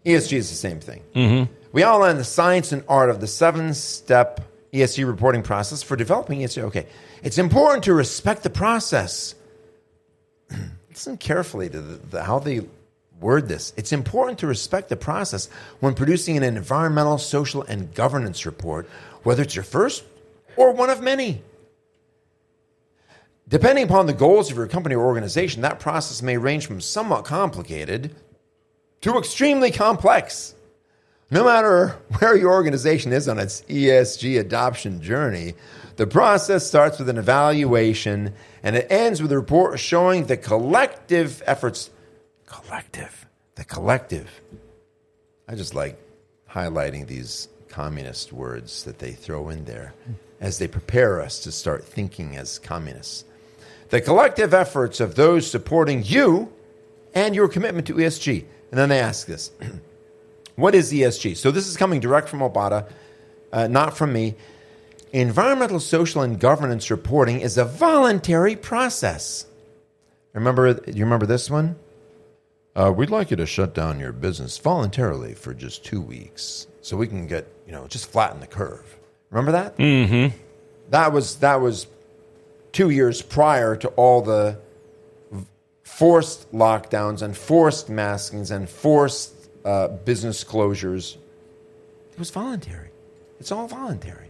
ESG 0.08 0.34
is 0.38 0.50
the 0.50 0.56
same 0.56 0.80
thing. 0.80 1.04
Mm-hmm. 1.16 1.54
We 1.72 1.84
outline 1.84 2.18
the 2.18 2.24
science 2.24 2.72
and 2.72 2.84
art 2.90 3.12
of 3.12 3.22
the 3.22 3.28
seven 3.28 3.76
step 3.76 4.42
ESG 4.74 5.06
reporting 5.06 5.44
process 5.44 5.84
for 5.84 5.96
developing 5.96 6.40
ESG. 6.40 6.64
Okay. 6.64 6.88
It's 7.22 7.38
important 7.38 7.84
to 7.84 7.94
respect 7.94 8.42
the 8.42 8.50
process. 8.50 9.36
Listen 10.90 11.18
carefully 11.18 11.70
to 11.70 11.80
the, 11.80 11.98
the, 12.08 12.24
how 12.24 12.40
they 12.40 12.62
word 13.22 13.48
this. 13.48 13.72
It's 13.78 13.94
important 13.94 14.40
to 14.40 14.48
respect 14.48 14.90
the 14.90 14.98
process 14.98 15.48
when 15.80 15.94
producing 15.94 16.38
an 16.38 16.44
environmental, 16.44 17.18
social, 17.18 17.62
and 17.64 17.94
governance 17.94 18.46
report, 18.46 18.90
whether 19.24 19.44
it's 19.44 19.56
your 19.56 19.64
first 19.64 20.04
or 20.58 20.72
one 20.74 20.90
of 20.90 21.02
many. 21.02 21.42
Depending 23.48 23.84
upon 23.84 24.06
the 24.06 24.14
goals 24.14 24.50
of 24.50 24.58
your 24.58 24.68
company 24.68 24.96
or 24.96 25.06
organization, 25.06 25.62
that 25.62 25.80
process 25.80 26.22
may 26.22 26.38
range 26.38 26.66
from 26.66 26.82
somewhat 26.82 27.26
complicated 27.26 28.16
to 29.02 29.18
extremely 29.18 29.72
complex. 29.72 30.56
No 31.30 31.44
matter 31.44 31.98
where 32.20 32.36
your 32.36 32.52
organization 32.52 33.14
is 33.14 33.28
on 33.28 33.40
its 33.40 33.62
ESG 33.64 34.40
adoption 34.40 35.02
journey, 35.02 35.56
the 35.96 36.08
process 36.08 36.66
starts 36.66 37.00
with 37.00 37.10
an 37.10 37.18
evaluation 37.18 38.34
and 38.64 38.76
it 38.76 38.88
ends 38.90 39.22
with 39.22 39.32
a 39.32 39.38
report 39.38 39.80
showing 39.80 40.26
the 40.26 40.38
collective 40.38 41.44
efforts. 41.46 41.90
Collective. 42.52 43.28
The 43.56 43.64
collective. 43.64 44.42
I 45.48 45.56
just 45.56 45.74
like 45.74 45.98
highlighting 46.50 47.08
these 47.08 47.48
communist 47.70 48.34
words 48.34 48.84
that 48.84 49.00
they 49.00 49.14
throw 49.14 49.48
in 49.50 49.64
there 49.64 49.94
as 50.42 50.60
they 50.60 50.68
prepare 50.68 51.22
us 51.22 51.40
to 51.40 51.52
start 51.52 51.86
thinking 51.86 52.36
as 52.36 52.60
communists. 52.60 53.24
The 53.90 54.02
collective 54.02 54.54
efforts 54.54 55.00
of 55.00 55.16
those 55.16 55.50
supporting 55.50 56.04
you 56.04 56.52
and 57.14 57.36
your 57.36 57.48
commitment 57.48 57.88
to 57.88 57.94
ESG. 57.94 58.44
And 58.72 58.80
then 58.80 58.90
they 58.90 59.00
ask 59.00 59.28
this 59.28 59.52
What 60.56 60.76
is 60.76 60.92
ESG? 60.92 61.38
So 61.38 61.52
this 61.52 61.68
is 61.68 61.78
coming 61.78 62.02
direct 62.02 62.28
from 62.28 62.40
Obata, 62.40 62.90
uh, 63.54 63.68
not 63.68 63.98
from 63.98 64.12
me. 64.12 64.36
Environmental, 65.14 65.80
social, 65.80 66.22
and 66.22 66.38
governance 66.40 66.92
reporting 66.92 67.40
is 67.40 67.58
a 67.58 67.66
voluntary 67.66 68.58
process. 68.58 69.46
Remember, 70.34 70.80
you 70.88 71.04
remember 71.06 71.26
this 71.26 71.50
one? 71.50 71.76
Uh, 72.76 72.92
we'd 72.96 73.10
like 73.10 73.32
you 73.32 73.38
to 73.38 73.46
shut 73.46 73.74
down 73.74 74.00
your 74.00 74.14
business 74.14 74.58
voluntarily 74.58 75.34
for 75.34 75.54
just 75.54 75.84
two 75.84 76.02
weeks, 76.02 76.68
so 76.82 76.96
we 76.96 77.08
can 77.08 77.28
get 77.28 77.48
you 77.66 77.72
know 77.72 77.88
just 77.88 78.10
flatten 78.10 78.40
the 78.40 78.48
curve. 78.48 78.98
Remember 79.30 79.52
that? 79.52 79.78
Mm-hmm. 79.78 80.36
That 80.90 81.12
was 81.12 81.38
that 81.38 81.62
was 81.62 81.88
two 82.72 82.90
years 82.90 83.22
prior 83.22 83.76
to 83.76 83.88
all 83.90 84.22
the 84.22 84.58
forced 85.84 86.52
lockdowns 86.54 87.22
and 87.22 87.36
forced 87.36 87.90
maskings 87.90 88.52
and 88.52 88.70
forced 88.70 89.34
uh, 89.66 89.90
business 89.90 90.44
closures. 90.44 91.18
It 92.14 92.20
was 92.20 92.30
voluntary. 92.30 92.90
It's 93.40 93.52
all 93.52 93.68
voluntary. 93.68 94.30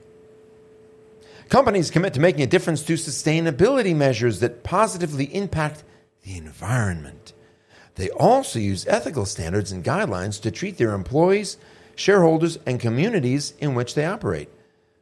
Companies 1.49 1.91
commit 1.91 2.13
to 2.13 2.19
making 2.19 2.41
a 2.41 2.47
difference 2.47 2.81
to 2.83 2.93
sustainability 2.93 3.95
measures 3.95 4.39
that 4.39 4.63
positively 4.63 5.25
impact 5.35 5.83
the 6.23 6.37
environment. 6.37 7.33
They 8.01 8.09
also 8.09 8.57
use 8.57 8.87
ethical 8.87 9.27
standards 9.27 9.71
and 9.71 9.83
guidelines 9.83 10.41
to 10.41 10.49
treat 10.49 10.79
their 10.79 10.93
employees, 10.93 11.57
shareholders, 11.93 12.57
and 12.65 12.79
communities 12.79 13.53
in 13.59 13.75
which 13.75 13.93
they 13.93 14.05
operate. 14.05 14.49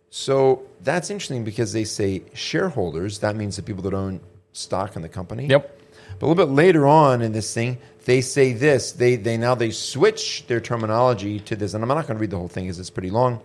So 0.09 0.63
that's 0.81 1.09
interesting 1.09 1.45
because 1.45 1.71
they 1.71 1.85
say 1.85 2.23
shareholders, 2.33 3.19
that 3.19 3.37
means 3.37 3.55
the 3.55 3.63
people 3.63 3.83
that 3.83 3.93
own 3.93 4.19
stock 4.51 4.97
in 4.97 5.01
the 5.01 5.07
company. 5.07 5.45
Yep. 5.45 5.79
But 6.19 6.25
a 6.25 6.27
little 6.27 6.45
bit 6.45 6.53
later 6.53 6.85
on 6.87 7.21
in 7.21 7.31
this 7.31 7.53
thing, 7.53 7.77
they 8.03 8.19
say 8.19 8.51
this. 8.51 8.91
They, 8.91 9.15
they 9.15 9.37
now 9.37 9.55
they 9.55 9.71
switch 9.71 10.45
their 10.47 10.59
terminology 10.59 11.39
to 11.39 11.55
this, 11.55 11.73
and 11.73 11.81
I'm 11.81 11.87
not 11.87 12.05
going 12.05 12.17
to 12.17 12.21
read 12.21 12.31
the 12.31 12.37
whole 12.37 12.49
thing 12.49 12.65
because 12.65 12.79
it's 12.79 12.89
pretty 12.89 13.11
long. 13.11 13.41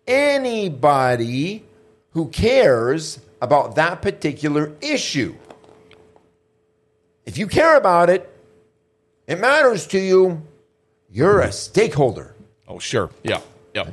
anybody 0.06 1.64
who 2.12 2.28
cares 2.28 3.20
about 3.42 3.74
that 3.76 4.02
particular 4.02 4.72
issue. 4.80 5.34
If 7.26 7.38
you 7.38 7.46
care 7.46 7.76
about 7.76 8.10
it, 8.10 8.28
it 9.26 9.38
matters 9.38 9.86
to 9.88 9.98
you, 9.98 10.42
you're 11.10 11.40
a 11.40 11.52
stakeholder. 11.52 12.34
Oh, 12.70 12.78
sure. 12.78 13.10
Yeah. 13.24 13.40
Yep. 13.74 13.92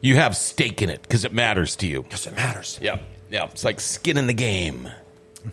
You 0.00 0.16
have 0.16 0.36
stake 0.36 0.80
in 0.82 0.90
it 0.90 1.02
because 1.02 1.24
it 1.24 1.32
matters 1.32 1.76
to 1.76 1.86
you. 1.86 2.04
Yes, 2.10 2.26
it 2.26 2.34
matters. 2.34 2.78
Yep. 2.80 3.02
Yeah. 3.30 3.44
It's 3.50 3.64
like 3.64 3.80
skin 3.80 4.16
in 4.16 4.26
the 4.26 4.32
game. 4.34 4.88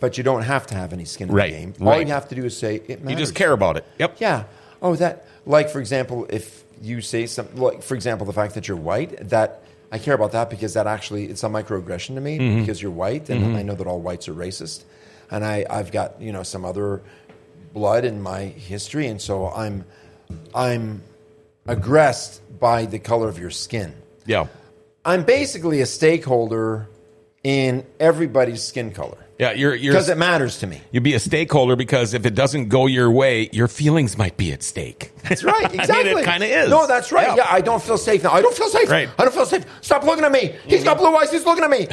But 0.00 0.16
you 0.18 0.24
don't 0.24 0.42
have 0.42 0.66
to 0.68 0.74
have 0.74 0.92
any 0.92 1.04
skin 1.04 1.28
in 1.28 1.34
Right, 1.34 1.52
the 1.52 1.58
game. 1.58 1.74
All 1.80 1.86
right. 1.88 2.06
you 2.06 2.12
have 2.12 2.28
to 2.30 2.34
do 2.34 2.44
is 2.44 2.56
say 2.56 2.76
it 2.76 3.00
matters. 3.02 3.10
You 3.10 3.16
just 3.16 3.34
care 3.34 3.52
about 3.52 3.76
it. 3.76 3.84
Yep. 3.98 4.16
Yeah. 4.18 4.44
Oh, 4.82 4.94
that 4.96 5.26
like 5.46 5.68
for 5.70 5.80
example, 5.80 6.26
if 6.30 6.64
you 6.82 7.00
say 7.00 7.26
something 7.26 7.60
like 7.60 7.82
for 7.82 7.94
example, 7.94 8.26
the 8.26 8.32
fact 8.32 8.54
that 8.54 8.68
you're 8.68 8.76
white, 8.76 9.28
that 9.30 9.62
I 9.92 9.98
care 9.98 10.14
about 10.14 10.32
that 10.32 10.50
because 10.50 10.74
that 10.74 10.86
actually 10.86 11.26
it's 11.26 11.42
a 11.44 11.48
microaggression 11.48 12.14
to 12.16 12.20
me 12.20 12.38
Mm-hmm. 12.38 12.60
because 12.60 12.80
you're 12.82 12.90
white, 12.90 13.28
and 13.30 13.56
I 13.56 13.62
know 13.62 13.74
that 13.74 13.86
all 13.86 14.00
whites 14.00 14.28
are 14.28 14.34
racist, 14.34 14.84
and 15.30 15.44
I 15.44 15.64
I've 15.70 15.92
got 15.92 16.20
you 16.20 16.32
know 16.32 16.42
some 16.42 16.64
other 16.64 17.02
blood 17.72 18.04
in 18.04 18.20
my 18.22 18.44
history, 18.44 19.06
and 19.06 19.20
so 19.22 19.48
I'm 19.50 19.84
I'm 20.54 21.02
aggressed 21.66 22.40
by 22.58 22.86
the 22.86 22.98
color 22.98 23.28
of 23.28 23.38
your 23.38 23.50
skin. 23.50 23.94
Yeah. 24.26 24.46
I'm 25.04 25.24
basically 25.24 25.80
a 25.80 25.86
stakeholder 25.86 26.88
in 27.44 27.86
everybody's 28.00 28.60
skin 28.60 28.90
color 28.90 29.18
Yeah. 29.38 29.52
You're, 29.52 29.72
because 29.78 30.08
it 30.08 30.18
matters 30.18 30.58
to 30.58 30.66
me. 30.66 30.80
you'd 30.90 31.04
be 31.04 31.14
a 31.14 31.20
stakeholder 31.20 31.76
because 31.76 32.12
if 32.12 32.26
it 32.26 32.34
doesn't 32.34 32.68
go 32.68 32.86
your 32.86 33.08
way, 33.08 33.48
your 33.52 33.68
feelings 33.68 34.18
might 34.18 34.36
be 34.36 34.52
at 34.52 34.64
stake. 34.64 35.12
That's 35.22 35.44
right. 35.44 35.72
Exactly. 35.72 35.94
I 36.10 36.14
mean, 36.14 36.18
it 36.18 36.24
kind 36.24 36.42
of 36.42 36.50
is. 36.50 36.68
No, 36.70 36.88
that's 36.88 37.12
right. 37.12 37.28
Yeah. 37.28 37.36
Yeah. 37.36 37.46
I 37.48 37.60
don't 37.60 37.82
feel 37.82 37.98
safe 37.98 38.24
now. 38.24 38.32
I 38.32 38.42
don't 38.42 38.54
feel 38.54 38.68
safe. 38.68 38.90
Right. 38.90 39.08
I 39.16 39.22
don't 39.22 39.34
feel 39.34 39.46
safe. 39.46 39.64
Stop 39.80 40.02
looking 40.02 40.24
at 40.24 40.32
me. 40.32 40.56
He's 40.66 40.82
got 40.82 40.96
mm-hmm. 40.96 41.06
blue 41.06 41.16
eyes. 41.16 41.30
He's 41.30 41.46
looking 41.46 41.62
at 41.62 41.70
me. 41.70 41.88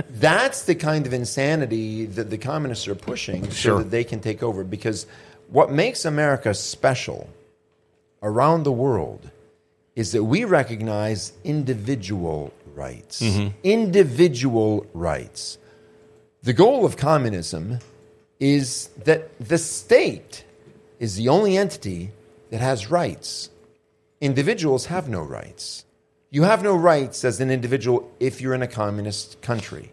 that's 0.10 0.64
the 0.64 0.74
kind 0.74 1.06
of 1.06 1.12
insanity 1.12 2.06
that 2.06 2.30
the 2.30 2.38
communists 2.38 2.88
are 2.88 2.96
pushing 2.96 3.48
Sure. 3.50 3.78
so 3.78 3.78
that 3.78 3.90
they 3.90 4.02
can 4.02 4.18
take 4.18 4.42
over. 4.42 4.64
Because 4.64 5.06
what 5.48 5.70
makes 5.70 6.04
America 6.04 6.54
special 6.54 7.28
around 8.22 8.62
the 8.64 8.72
world 8.72 9.30
is 9.96 10.12
that 10.12 10.24
we 10.24 10.44
recognize 10.44 11.32
individual 11.44 12.52
rights. 12.74 13.20
Mm-hmm. 13.20 13.48
Individual 13.64 14.86
rights. 14.94 15.58
The 16.42 16.52
goal 16.52 16.86
of 16.86 16.96
communism 16.96 17.80
is 18.38 18.88
that 19.04 19.36
the 19.38 19.58
state 19.58 20.44
is 20.98 21.16
the 21.16 21.28
only 21.28 21.56
entity 21.56 22.12
that 22.50 22.60
has 22.60 22.90
rights. 22.90 23.50
Individuals 24.20 24.86
have 24.86 25.08
no 25.08 25.22
rights. 25.22 25.84
You 26.30 26.44
have 26.44 26.62
no 26.62 26.76
rights 26.76 27.24
as 27.24 27.40
an 27.40 27.50
individual 27.50 28.10
if 28.20 28.40
you're 28.40 28.54
in 28.54 28.62
a 28.62 28.68
communist 28.68 29.40
country. 29.42 29.92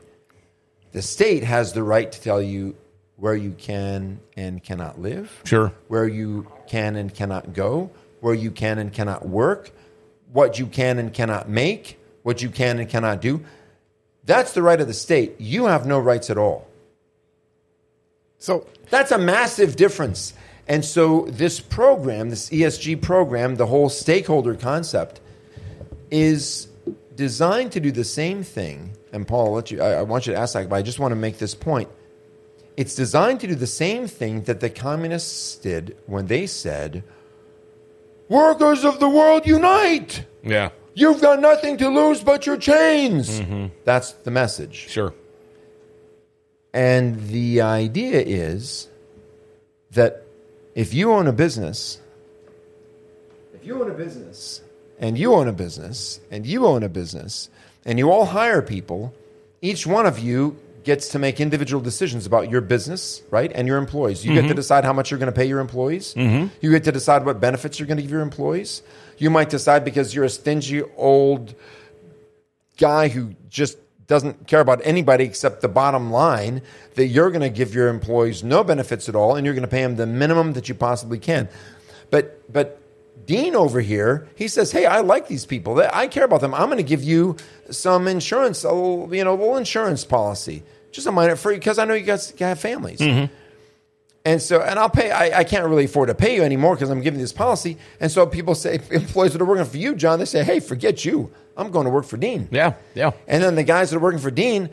The 0.91 1.01
state 1.01 1.43
has 1.43 1.73
the 1.73 1.84
right 1.84 2.11
to 2.11 2.21
tell 2.21 2.41
you 2.41 2.75
where 3.15 3.36
you 3.36 3.51
can 3.57 4.19
and 4.38 4.63
cannot 4.63 5.01
live, 5.01 5.41
Sure. 5.43 5.73
where 5.88 6.07
you 6.07 6.47
can 6.67 6.95
and 6.95 7.13
cannot 7.13 7.53
go, 7.53 7.89
where 8.20 8.34
you 8.34 8.51
can 8.51 8.78
and 8.78 8.91
cannot 8.91 9.28
work, 9.28 9.72
what 10.32 10.59
you 10.59 10.68
can 10.68 10.99
and 10.99 11.13
cannot 11.13 11.49
make, 11.49 11.99
what 12.24 12.41
you 12.41 12.49
can 12.49 12.80
and 12.80 12.89
cannot 12.89 13.22
do. 13.22 13.43
That's 14.26 14.53
the 14.53 14.61
right 14.61 14.80
of 14.80 14.88
the 14.88 14.93
state. 14.93 15.39
You 15.39 15.65
have 15.65 15.86
no 15.86 15.99
rights 15.99 16.30
at 16.30 16.38
all. 16.38 16.68
So 18.39 18.68
That's 18.89 19.11
a 19.11 19.18
massive 19.18 19.76
difference. 19.76 20.34
And 20.68 20.84
so, 20.84 21.26
this 21.30 21.61
program, 21.61 22.30
this 22.30 22.49
ESG 22.49 23.01
program, 23.01 23.55
the 23.55 23.65
whole 23.65 23.88
stakeholder 23.88 24.53
concept, 24.53 25.22
is 26.11 26.68
designed 27.15 27.72
to 27.74 27.80
do 27.80 27.91
the 27.91 28.03
same 28.03 28.43
thing. 28.43 28.91
And 29.13 29.26
Paul, 29.26 29.47
I'll 29.47 29.53
let 29.53 29.72
you, 29.72 29.82
I, 29.82 29.93
I 29.93 30.01
want 30.01 30.28
you 30.28 30.34
to 30.34 30.39
ask 30.39 30.53
that, 30.53 30.68
but 30.70 30.76
I 30.76 30.82
just 30.82 30.99
want 30.99 31.13
to 31.13 31.15
make 31.15 31.38
this 31.38 31.55
point. 31.55 31.89
It's 32.76 32.95
designed 32.95 33.39
to 33.39 33.47
do 33.47 33.55
the 33.55 33.65
same 33.65 34.07
thing 34.07 34.43
that 34.43 34.59
the 34.59 34.70
communists 34.70 35.55
did 35.55 35.97
when 36.05 36.28
they 36.28 36.45
said, 36.45 37.03
Workers 38.30 38.84
of 38.84 38.99
the 38.99 39.09
world 39.09 39.45
unite! 39.45 40.25
Yeah. 40.43 40.69
You've 40.93 41.21
got 41.21 41.39
nothing 41.39 41.78
to 41.78 41.89
lose 41.89 42.23
but 42.23 42.45
your 42.45 42.57
chains. 42.57 43.39
Mm-hmm. 43.39 43.67
That's 43.86 44.13
the 44.13 44.32
message. 44.32 44.88
Sure. 44.89 45.13
And 46.73 47.30
the 47.30 47.61
idea 47.61 48.21
is 48.21 48.88
that 49.91 50.23
if 50.75 50.93
you 50.93 51.11
own 51.11 51.28
a 51.28 51.34
business, 51.34 51.99
if 53.53 53.65
you 53.65 53.82
own 53.82 53.89
a 53.89 53.93
business, 53.93 54.61
and 54.99 55.17
you 55.17 55.34
own 55.34 55.47
a 55.47 55.53
business, 55.53 56.19
and 56.32 56.45
you 56.45 56.65
own 56.65 56.84
a 56.84 56.89
business, 56.89 57.49
and 57.86 57.97
you 57.99 58.11
all 58.11 58.25
hire 58.25 58.61
people, 58.61 59.13
each 59.61 59.88
one 59.88 60.05
of 60.05 60.19
you 60.19 60.57
gets 60.88 61.10
to 61.10 61.20
make 61.20 61.42
individual 61.42 61.84
decisions 61.84 62.26
about 62.26 62.50
your 62.50 62.62
business, 62.62 63.22
right? 63.30 63.52
And 63.54 63.68
your 63.68 63.78
employees. 63.78 64.26
You 64.26 64.34
get 64.34 64.44
to 64.44 64.48
mm-hmm. 64.48 64.56
decide 64.56 64.86
how 64.86 64.94
much 64.94 65.12
you're 65.12 65.20
going 65.20 65.32
to 65.32 65.38
pay 65.38 65.46
your 65.46 65.60
employees. 65.60 66.14
Mm-hmm. 66.14 66.48
You 66.62 66.72
get 66.72 66.86
to 66.86 66.94
decide 66.94 67.26
what 67.26 67.42
benefits 67.42 67.78
you're 67.78 67.88
going 67.88 67.98
to 67.98 68.04
give 68.04 68.12
your 68.12 68.22
employees. 68.22 68.82
You 69.18 69.30
might 69.30 69.50
decide 69.50 69.84
because 69.84 70.16
you're 70.16 70.24
a 70.24 70.30
stingy 70.30 70.84
old 70.96 71.56
guy 72.78 73.10
who 73.10 73.36
just 73.50 73.78
doesn't 74.08 74.48
care 74.48 74.62
about 74.62 74.80
anybody 74.86 75.26
except 75.26 75.62
the 75.62 75.68
bottom 75.68 76.10
line 76.10 76.62
that 76.96 77.08
you're 77.08 77.32
going 77.32 77.42
to 77.42 77.50
give 77.50 77.76
your 77.76 77.90
employees 77.90 78.42
no 78.46 78.64
benefits 78.64 79.10
at 79.10 79.16
all 79.16 79.36
and 79.36 79.46
you're 79.46 79.54
going 79.54 79.64
to 79.64 79.68
pay 79.68 79.82
them 79.82 79.98
the 79.98 80.08
minimum 80.08 80.54
that 80.54 80.70
you 80.70 80.76
possibly 80.76 81.20
can 81.20 81.50
but 82.10 82.42
but 82.52 82.80
dean 83.26 83.54
over 83.54 83.82
here 83.82 84.26
he 84.36 84.48
says 84.48 84.72
hey 84.72 84.86
i 84.86 85.02
like 85.02 85.28
these 85.28 85.46
people 85.46 85.78
i 85.92 86.08
care 86.08 86.24
about 86.24 86.40
them 86.40 86.54
i'm 86.54 86.68
going 86.68 86.78
to 86.78 86.84
give 86.84 87.04
you 87.04 87.36
some 87.70 88.08
insurance 88.08 88.64
a 88.64 88.72
little, 88.72 89.14
you 89.14 89.26
know 89.26 89.34
a 89.34 89.36
little 89.36 89.58
insurance 89.58 90.06
policy 90.06 90.64
just 90.92 91.08
a 91.08 91.12
minor 91.12 91.36
free 91.36 91.56
because 91.56 91.80
i 91.80 91.86
know 91.86 91.94
you 91.94 92.06
guys 92.06 92.32
have 92.40 92.60
families 92.60 93.02
and 94.28 94.42
so, 94.42 94.62
and 94.62 94.78
I'll 94.78 94.90
pay, 94.90 95.10
I, 95.10 95.40
I 95.40 95.44
can't 95.46 95.66
really 95.68 95.86
afford 95.86 96.10
to 96.10 96.14
pay 96.14 96.36
you 96.36 96.44
anymore 96.44 96.76
because 96.76 96.90
I'm 96.90 97.00
giving 97.00 97.22
this 97.22 97.32
policy. 97.32 97.78
And 98.02 98.12
so 98.12 98.28
people 98.28 98.56
say, 98.56 98.78
employees 98.92 99.32
that 99.32 99.42
are 99.42 99.46
working 99.46 99.64
for 99.64 99.78
you, 99.78 99.96
John, 99.96 100.20
they 100.20 100.26
say, 100.26 100.44
hey, 100.44 100.60
forget 100.60 101.06
you. 101.06 101.32
I'm 101.56 101.72
going 101.72 101.86
to 101.86 101.90
work 101.90 102.04
for 102.04 102.18
Dean. 102.18 102.50
Yeah. 102.52 102.74
Yeah. 102.94 103.12
And 103.26 103.42
then 103.42 103.56
the 103.56 103.64
guys 103.64 103.90
that 103.90 103.96
are 103.96 104.02
working 104.02 104.20
for 104.20 104.30
Dean, 104.30 104.70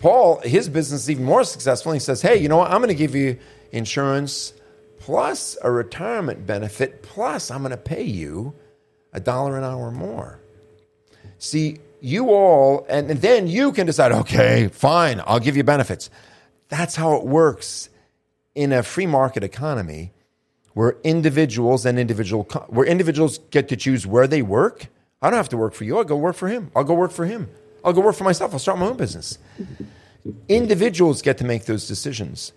Paul, 0.00 0.40
his 0.40 0.68
business 0.68 1.02
is 1.02 1.10
even 1.12 1.24
more 1.24 1.44
successful. 1.44 1.92
He 1.92 2.00
says, 2.00 2.22
hey, 2.22 2.36
you 2.36 2.48
know 2.48 2.56
what? 2.56 2.72
I'm 2.72 2.78
going 2.78 2.88
to 2.88 2.96
give 2.96 3.14
you 3.14 3.38
insurance 3.70 4.52
plus 4.98 5.56
a 5.62 5.70
retirement 5.70 6.44
benefit, 6.44 7.04
plus 7.04 7.52
I'm 7.52 7.60
going 7.60 7.70
to 7.70 7.76
pay 7.76 8.02
you 8.02 8.52
a 9.12 9.20
dollar 9.20 9.56
an 9.56 9.62
hour 9.62 9.92
more. 9.92 10.40
See, 11.38 11.78
you 12.04 12.30
all, 12.30 12.84
and, 12.88 13.10
and 13.10 13.22
then 13.22 13.48
you 13.48 13.72
can 13.72 13.86
decide, 13.86 14.12
okay, 14.12 14.68
fine, 14.68 15.22
I'll 15.26 15.40
give 15.40 15.56
you 15.56 15.64
benefits. 15.64 16.10
That's 16.68 16.94
how 16.94 17.14
it 17.14 17.24
works 17.24 17.88
in 18.54 18.72
a 18.72 18.82
free 18.82 19.06
market 19.06 19.42
economy 19.42 20.12
where 20.74 20.96
individuals 21.02 21.86
and 21.86 21.98
individual 21.98 22.44
where 22.68 22.86
individuals 22.86 23.38
get 23.50 23.68
to 23.68 23.76
choose 23.76 24.06
where 24.06 24.26
they 24.26 24.42
work. 24.42 24.88
I 25.22 25.30
don't 25.30 25.38
have 25.38 25.48
to 25.50 25.56
work 25.56 25.72
for 25.72 25.84
you. 25.84 25.96
I'll 25.96 26.04
go 26.04 26.16
work 26.16 26.36
for 26.36 26.48
him. 26.48 26.70
I'll 26.76 26.84
go 26.84 26.94
work 26.94 27.10
for 27.10 27.24
him. 27.24 27.48
I'll 27.82 27.94
go 27.94 28.02
work 28.02 28.16
for 28.16 28.24
myself. 28.24 28.52
I'll 28.52 28.58
start 28.58 28.78
my 28.78 28.86
own 28.86 28.96
business. 28.96 29.38
Individuals 30.48 31.22
get 31.22 31.38
to 31.38 31.44
make 31.44 31.64
those 31.64 31.88
decisions. 31.88 32.52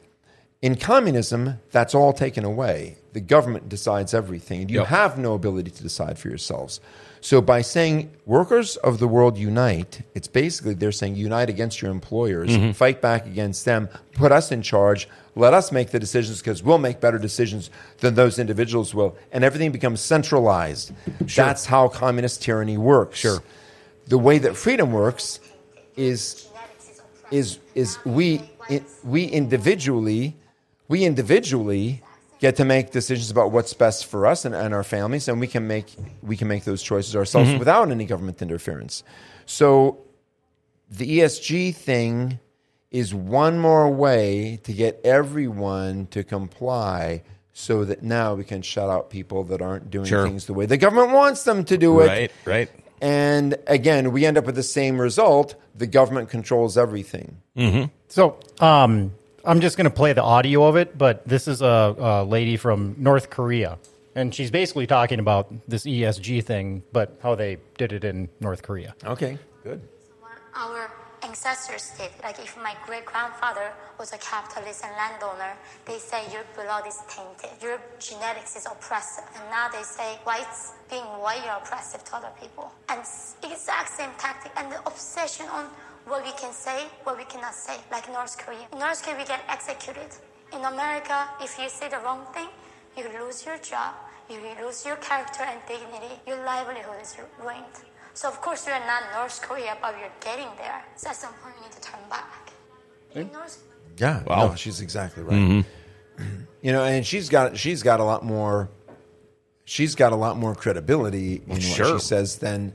In 0.61 0.75
communism, 0.75 1.59
that's 1.71 1.95
all 1.95 2.11
taken 2.11 2.43
away. 2.43 2.97
The 3.17 3.21
government 3.21 3.67
decides 3.67 4.13
everything, 4.13 4.61
and 4.61 4.69
you 4.69 4.81
Yep. 4.81 4.87
have 4.89 5.17
no 5.17 5.33
ability 5.33 5.71
to 5.71 5.81
decide 5.81 6.19
for 6.19 6.27
yourselves. 6.27 6.79
So, 7.19 7.41
by 7.41 7.63
saying 7.63 8.11
workers 8.27 8.75
of 8.75 8.99
the 8.99 9.07
world 9.07 9.39
unite, 9.39 10.01
it's 10.13 10.27
basically 10.27 10.75
they're 10.75 10.91
saying 10.91 11.15
unite 11.15 11.49
against 11.49 11.81
your 11.81 11.89
employers, 11.89 12.51
mm-hmm. 12.51 12.73
fight 12.73 13.01
back 13.01 13.25
against 13.25 13.65
them, 13.65 13.89
put 14.13 14.31
us 14.31 14.51
in 14.51 14.61
charge, 14.61 15.09
let 15.35 15.55
us 15.55 15.71
make 15.71 15.89
the 15.89 15.97
decisions 15.99 16.37
because 16.37 16.61
we'll 16.61 16.77
make 16.77 16.99
better 16.99 17.17
decisions 17.17 17.71
than 18.01 18.13
those 18.13 18.37
individuals 18.37 18.93
will, 18.93 19.17
and 19.31 19.43
everything 19.43 19.71
becomes 19.71 19.99
centralized. 19.99 20.91
That's 21.35 21.65
how 21.65 21.87
communist 21.87 22.43
tyranny 22.43 22.77
works. 22.77 23.17
Sure. 23.17 23.41
The 24.05 24.19
way 24.19 24.37
that 24.37 24.55
freedom 24.55 24.91
works 24.91 25.39
is 25.95 26.47
is 27.31 27.57
is 27.73 27.97
we 28.05 28.41
we 29.03 29.23
individually 29.25 30.35
we 30.87 31.03
individually 31.03 32.03
get 32.39 32.55
to 32.57 32.65
make 32.65 32.91
decisions 32.91 33.31
about 33.31 33.51
what's 33.51 33.73
best 33.73 34.05
for 34.05 34.25
us 34.25 34.45
and, 34.45 34.53
and 34.55 34.73
our 34.73 34.83
families 34.83 35.27
and 35.27 35.39
we 35.39 35.47
can 35.47 35.67
make 35.67 35.95
we 36.21 36.37
can 36.37 36.47
make 36.47 36.63
those 36.65 36.81
choices 36.83 37.15
ourselves 37.15 37.53
without 37.57 37.89
any 37.91 38.05
government 38.05 38.41
interference 38.41 39.03
so 39.45 39.99
the 40.89 41.19
ESG 41.19 41.75
thing 41.75 42.39
is 42.91 43.13
one 43.13 43.59
more 43.59 43.89
way 43.89 44.59
to 44.63 44.71
get 44.71 45.01
everyone 45.03 46.07
to 46.07 46.23
comply 46.23 47.21
so 47.53 47.83
that 47.85 48.03
now 48.03 48.33
we 48.35 48.43
can 48.43 48.61
shut 48.61 48.89
out 48.89 49.09
people 49.09 49.43
that 49.45 49.61
aren't 49.61 49.89
doing 49.89 50.05
Sure. 50.05 50.25
things 50.25 50.45
the 50.45 50.53
way 50.53 50.65
the 50.65 50.77
government 50.77 51.11
wants 51.11 51.43
them 51.43 51.65
to 51.65 51.77
do 51.77 51.99
it 52.01 52.07
Right, 52.07 52.31
right. 52.45 52.69
and 53.01 53.57
again, 53.67 54.11
we 54.11 54.25
end 54.25 54.37
up 54.37 54.45
with 54.45 54.55
the 54.55 54.63
same 54.63 55.01
result. 55.01 55.55
The 55.75 55.87
government 55.87 56.29
controls 56.29 56.77
everything. 56.77 57.37
So, 58.09 58.39
um, 58.59 59.13
I'm 59.47 59.61
just 59.61 59.77
going 59.77 59.89
to 59.89 59.95
play 59.95 60.11
the 60.11 60.23
audio 60.23 60.65
of 60.65 60.75
it, 60.75 60.97
but 60.97 61.25
this 61.25 61.47
is 61.47 61.61
a, 61.61 61.95
a 61.97 62.23
lady 62.25 62.57
from 62.57 62.95
North 62.97 63.29
Korea, 63.29 63.79
and 64.13 64.35
she's 64.35 64.51
basically 64.51 64.87
talking 64.87 65.19
about 65.19 65.47
this 65.69 65.85
ESG 65.85 66.43
thing, 66.43 66.83
but 66.91 67.17
how 67.23 67.33
they 67.33 67.57
did 67.77 67.93
it 67.93 68.03
in 68.03 68.27
North 68.41 68.61
Korea. 68.61 68.93
Okay, 69.05 69.37
good. 69.63 69.79
what 70.19 70.33
our 70.53 70.91
ancestors 71.23 71.91
did. 71.97 72.11
Like 72.23 72.39
if 72.39 72.57
my 72.57 72.75
great 72.85 73.05
grandfather 73.05 73.71
was 73.97 74.11
a 74.11 74.17
capitalist 74.17 74.83
and 74.83 74.93
landowner, 74.95 75.53
they 75.85 75.97
say 75.97 76.23
your 76.31 76.43
blood 76.53 76.85
is 76.85 76.99
tainted, 77.07 77.51
your 77.61 77.79
genetics 77.99 78.55
is 78.57 78.65
oppressive. 78.65 79.23
And 79.35 79.43
now 79.49 79.69
they 79.69 79.83
say 79.83 80.19
whites 80.25 80.73
being 80.89 81.07
white 81.23 81.45
are 81.47 81.59
oppressive 81.61 82.03
to 82.03 82.15
other 82.17 82.31
people. 82.41 82.71
And 82.89 82.99
it's 82.99 83.35
exact 83.43 83.89
same 83.91 84.11
tactic 84.17 84.51
and 84.57 84.71
the 84.71 84.79
obsession 84.85 85.47
on 85.47 85.67
what 86.07 86.23
we 86.23 86.31
can 86.31 86.53
say, 86.53 86.85
what 87.03 87.17
we 87.17 87.25
cannot 87.25 87.53
say, 87.53 87.75
like 87.91 88.07
North 88.11 88.37
Korea. 88.37 88.65
In 88.71 88.79
North 88.79 89.03
Korea, 89.03 89.17
we 89.17 89.25
get 89.25 89.41
executed. 89.49 90.09
In 90.53 90.61
America, 90.63 91.27
if 91.41 91.57
you 91.59 91.69
say 91.69 91.89
the 91.89 91.99
wrong 92.05 92.25
thing, 92.33 92.47
you 92.97 93.03
lose 93.19 93.45
your 93.45 93.57
job, 93.57 93.93
you 94.29 94.37
lose 94.61 94.85
your 94.85 94.95
character 94.97 95.43
and 95.43 95.59
dignity, 95.67 96.13
your 96.25 96.37
livelihood 96.45 96.95
is 97.01 97.15
ruined. 97.41 97.65
So 98.13 98.27
of 98.29 98.41
course 98.41 98.65
you're 98.65 98.79
not 98.79 99.03
North 99.13 99.41
Korea, 99.41 99.77
but 99.81 99.95
you're 99.99 100.09
getting 100.21 100.47
there. 100.57 100.83
So 100.95 101.09
at 101.09 101.15
some 101.15 101.33
point 101.41 101.55
you 101.57 101.63
need 101.65 101.71
to 101.73 101.81
turn 101.81 101.99
back. 102.09 102.51
In 103.13 103.31
North 103.31 103.61
Yeah, 103.97 104.23
Wow. 104.23 104.47
no, 104.49 104.55
she's 104.55 104.81
exactly 104.81 105.23
right. 105.23 105.35
Mm-hmm. 105.35 105.61
You 106.61 106.71
know, 106.71 106.83
and 106.83 107.05
she's 107.05 107.29
got 107.29 107.55
she's 107.57 107.83
got 107.83 107.99
a 107.99 108.03
lot 108.03 108.25
more 108.25 108.69
she's 109.65 109.93
got 109.95 110.11
a 110.11 110.15
lot 110.15 110.35
more 110.37 110.55
credibility 110.55 111.41
in 111.47 111.59
Sure. 111.59 111.93
what 111.93 112.01
she 112.01 112.05
says 112.07 112.37
than 112.39 112.73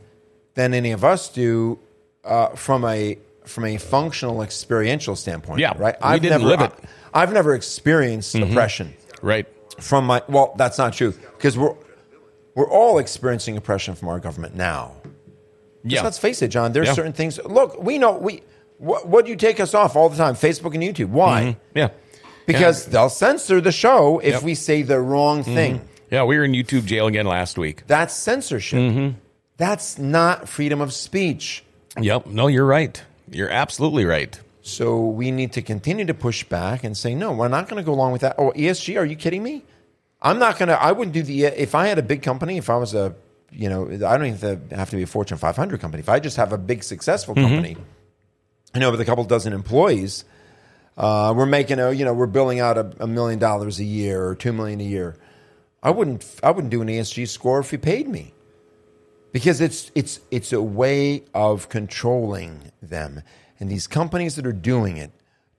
than 0.54 0.72
any 0.74 0.92
of 0.92 1.02
us 1.04 1.28
do 1.28 1.78
uh, 2.24 2.48
from 2.50 2.84
a 2.84 3.18
from 3.44 3.64
a 3.64 3.76
functional 3.76 4.42
experiential 4.42 5.16
standpoint. 5.16 5.58
Yeah, 5.60 5.72
right. 5.76 5.96
we 6.02 6.20
didn't 6.20 6.42
never 6.42 6.44
live 6.44 6.60
it. 6.60 6.72
I, 7.12 7.20
have 7.20 7.32
never 7.32 7.54
experienced 7.54 8.34
oppression 8.36 8.94
Right. 9.20 9.46
from 9.80 10.06
my. 10.06 10.22
Well, 10.28 10.54
that's 10.56 10.78
not 10.78 10.92
true 10.92 11.12
because 11.36 11.58
we're 11.58 11.74
we're 12.54 12.70
all 12.70 12.98
experiencing 12.98 13.56
oppression 13.56 13.94
from 13.94 14.08
our 14.08 14.20
government 14.20 14.54
now. 14.54 14.92
Just 15.84 15.94
Yeah. 15.96 16.02
let's 16.02 16.18
face 16.18 16.42
it, 16.42 16.48
John. 16.48 16.72
There's 16.72 16.88
Yeah. 16.88 16.94
certain 16.94 17.12
things. 17.12 17.40
Look, 17.44 17.82
we 17.82 17.98
know 17.98 18.12
we. 18.12 18.42
What, 18.78 19.06
what 19.06 19.24
do 19.24 19.30
you 19.30 19.36
take 19.36 19.60
us 19.60 19.74
off 19.74 19.94
all 19.94 20.08
the 20.08 20.16
time? 20.16 20.34
Facebook 20.34 20.74
and 20.74 20.82
YouTube. 20.82 21.10
Why? 21.10 21.56
Yeah. 21.74 21.90
Because 22.46 22.86
they'll 22.86 23.08
censor 23.08 23.60
the 23.60 23.70
show 23.70 24.18
if 24.18 24.26
Yep. 24.26 24.36
Mm-hmm. 24.38 24.46
we 24.46 24.54
say 24.56 24.82
the 24.82 24.98
wrong 25.00 25.44
thing. 25.44 25.80
Yeah, 26.10 26.24
we 26.24 26.36
were 26.36 26.44
in 26.44 26.52
YouTube 26.52 26.84
jail 26.84 27.06
again 27.06 27.26
last 27.26 27.56
week. 27.56 27.84
That's 27.86 28.12
censorship. 28.12 28.80
Mm-hmm. 28.80 29.18
That's 29.56 29.98
not 29.98 30.48
freedom 30.48 30.80
of 30.80 30.92
speech. 30.92 31.62
Yep. 32.00 32.26
No, 32.26 32.46
you're 32.46 32.66
right. 32.66 33.02
You're 33.30 33.50
absolutely 33.50 34.04
right. 34.04 34.38
So 34.62 35.04
we 35.06 35.30
need 35.30 35.52
to 35.54 35.62
continue 35.62 36.04
to 36.06 36.14
push 36.14 36.44
back 36.44 36.84
and 36.84 36.96
say, 36.96 37.14
no, 37.14 37.32
we're 37.32 37.48
not 37.48 37.68
going 37.68 37.82
to 37.82 37.86
go 37.86 37.92
along 37.92 38.12
with 38.12 38.20
that. 38.20 38.36
Oh, 38.38 38.52
ESG, 38.54 38.98
are 38.98 39.04
you 39.04 39.16
kidding 39.16 39.42
me? 39.42 39.64
I'm 40.20 40.38
not 40.38 40.56
going 40.58 40.68
to, 40.68 40.80
I 40.80 40.92
wouldn't 40.92 41.14
do 41.14 41.22
the, 41.22 41.44
if 41.46 41.74
I 41.74 41.88
had 41.88 41.98
a 41.98 42.02
big 42.02 42.22
company, 42.22 42.56
if 42.56 42.70
I 42.70 42.76
was 42.76 42.94
a, 42.94 43.14
you 43.50 43.68
know, 43.68 43.86
I 43.86 44.16
don't 44.16 44.26
even 44.26 44.68
have 44.70 44.88
to 44.90 44.96
be 44.96 45.02
a 45.02 45.06
Fortune 45.06 45.36
500 45.36 45.80
company. 45.80 46.00
If 46.00 46.08
I 46.08 46.20
just 46.20 46.36
have 46.36 46.52
a 46.52 46.58
big 46.58 46.84
successful 46.84 47.34
Mm-hmm. 47.34 47.48
company, 47.48 47.76
you 48.74 48.80
know, 48.80 48.90
with 48.90 49.00
a 49.00 49.04
couple 49.04 49.24
dozen 49.24 49.52
employees, 49.52 50.24
uh, 50.96 51.34
we're 51.36 51.44
making 51.44 51.78
a, 51.80 51.90
you 51.90 52.04
know, 52.04 52.14
we're 52.14 52.26
billing 52.26 52.60
out 52.60 52.78
a, 52.78 52.90
a 53.00 53.06
million 53.06 53.38
dollars 53.38 53.80
a 53.80 53.84
year 53.84 54.24
or 54.24 54.34
two 54.34 54.52
million 54.52 54.80
a 54.80 54.84
year. 54.84 55.16
I 55.82 55.90
wouldn't, 55.90 56.24
I 56.42 56.52
wouldn't 56.52 56.70
do 56.70 56.80
an 56.82 56.88
ESG 56.88 57.28
score 57.28 57.58
if 57.58 57.72
you 57.72 57.78
paid 57.78 58.08
me 58.08 58.32
because 59.32 59.60
it's 59.60 59.90
it's 59.94 60.20
it's 60.30 60.52
a 60.52 60.62
way 60.62 61.22
of 61.34 61.68
controlling 61.68 62.72
them 62.80 63.22
and 63.58 63.70
these 63.70 63.86
companies 63.86 64.36
that 64.36 64.46
are 64.46 64.52
doing 64.52 64.96
it 64.96 65.10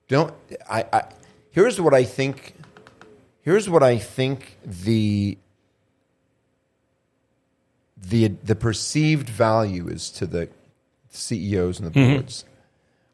don't 0.07 0.33
I, 0.69 0.85
I 0.93 1.03
here's 1.51 1.79
what 1.81 1.93
i 1.93 2.03
think 2.03 2.55
here's 3.41 3.69
what 3.69 3.83
i 3.83 3.97
think 3.97 4.57
the 4.65 5.37
the 7.97 8.27
the 8.27 8.55
perceived 8.55 9.29
value 9.29 9.87
is 9.87 10.09
to 10.11 10.25
the 10.25 10.49
CEOs 11.09 11.79
and 11.79 11.93
the 11.93 11.99
mm-hmm. 11.99 12.13
boards 12.13 12.45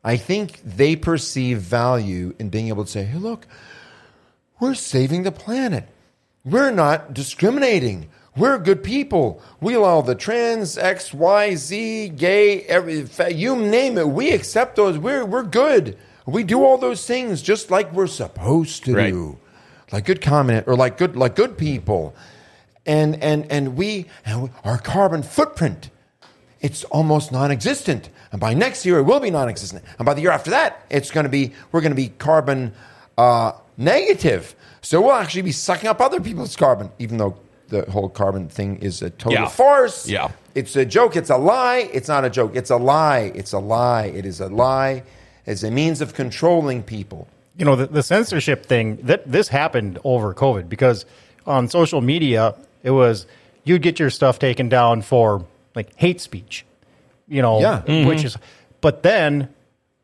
i 0.03 0.17
think 0.17 0.61
they 0.63 0.95
perceive 0.95 1.59
value 1.59 2.33
in 2.39 2.49
being 2.49 2.69
able 2.69 2.85
to 2.85 2.91
say 2.91 3.03
hey 3.03 3.17
look 3.17 3.45
we're 4.59 4.73
saving 4.73 5.23
the 5.23 5.31
planet. 5.31 5.87
We're 6.43 6.71
not 6.71 7.13
discriminating. 7.13 8.09
We're 8.39 8.57
good 8.57 8.83
people. 8.83 9.41
We 9.59 9.73
allow 9.75 10.01
the 10.01 10.15
trans, 10.15 10.77
X, 10.77 11.13
Y, 11.13 11.55
Z, 11.55 12.09
gay, 12.09 12.61
every, 12.63 13.05
you 13.35 13.55
name 13.57 13.97
it. 13.97 14.07
We 14.07 14.31
accept 14.31 14.75
those. 14.77 14.97
We're, 14.97 15.25
we're 15.25 15.43
good. 15.43 15.97
We 16.25 16.43
do 16.43 16.63
all 16.63 16.77
those 16.77 17.05
things 17.05 17.41
just 17.41 17.69
like 17.69 17.91
we're 17.91 18.07
supposed 18.07 18.85
to 18.85 18.95
Right. 18.95 19.11
do, 19.11 19.37
like 19.91 20.05
good 20.05 20.21
comment 20.21 20.67
or 20.67 20.75
like 20.75 20.97
good 20.97 21.15
like 21.15 21.35
good 21.35 21.57
people, 21.57 22.15
and 22.85 23.21
and 23.21 23.51
and 23.51 23.75
we 23.75 24.05
and 24.25 24.49
our 24.63 24.77
carbon 24.77 25.23
footprint 25.23 25.89
it's 26.61 26.83
almost 26.85 27.31
non-existent 27.31 28.09
and 28.31 28.39
by 28.41 28.53
next 28.53 28.85
year 28.85 28.99
it 28.99 29.03
will 29.03 29.19
be 29.21 29.31
non-existent 29.31 29.83
and 29.97 30.05
by 30.05 30.13
the 30.13 30.21
year 30.21 30.29
after 30.31 30.51
that 30.51 30.85
it's 30.89 31.09
going 31.09 31.23
to 31.23 31.29
be 31.29 31.51
we're 31.71 31.81
going 31.81 31.91
to 31.91 31.95
be 31.95 32.09
carbon 32.19 32.73
uh, 33.17 33.51
negative 33.77 34.55
so 34.81 35.01
we'll 35.01 35.13
actually 35.13 35.41
be 35.41 35.51
sucking 35.53 35.89
up 35.89 35.99
other 36.01 36.19
people's 36.19 36.55
carbon 36.55 36.89
even 36.99 37.17
though 37.17 37.37
the 37.69 37.89
whole 37.89 38.09
carbon 38.09 38.49
thing 38.49 38.77
is 38.77 39.01
a 39.01 39.09
total 39.09 39.33
Yeah. 39.43 39.47
farce. 39.47 40.07
Yeah. 40.07 40.29
it's 40.55 40.75
a 40.75 40.85
joke. 40.85 41.15
It's 41.15 41.29
a 41.29 41.37
lie. 41.37 41.89
It's 41.93 42.07
not 42.07 42.25
a 42.25 42.29
joke. 42.29 42.51
It's 42.55 42.69
a 42.69 42.77
lie. 42.77 43.31
It's 43.35 43.53
a 43.53 43.59
lie. 43.59 44.05
It 44.05 44.25
is 44.25 44.39
a 44.41 44.47
lie. 44.47 45.03
As 45.47 45.63
a 45.63 45.71
means 45.71 46.01
of 46.01 46.13
controlling 46.13 46.83
people. 46.83 47.27
You 47.57 47.65
know 47.65 47.75
the, 47.75 47.87
the 47.87 48.03
censorship 48.03 48.65
thing 48.65 48.97
that 49.03 49.29
this 49.29 49.47
happened 49.49 49.99
over 50.03 50.33
covid 50.33 50.69
because 50.69 51.05
on 51.45 51.67
social 51.67 51.99
media 51.99 52.55
it 52.83 52.91
was 52.91 53.25
you'd 53.65 53.81
get 53.81 53.99
your 53.99 54.09
stuff 54.09 54.39
taken 54.39 54.69
down 54.69 55.01
for 55.01 55.45
like 55.75 55.93
hate 55.97 56.21
speech 56.21 56.65
you 57.27 57.41
know 57.41 57.59
Yeah. 57.59 57.81
which 57.81 58.19
mm-hmm. 58.19 58.25
is 58.27 58.37
but 58.79 59.03
then 59.03 59.49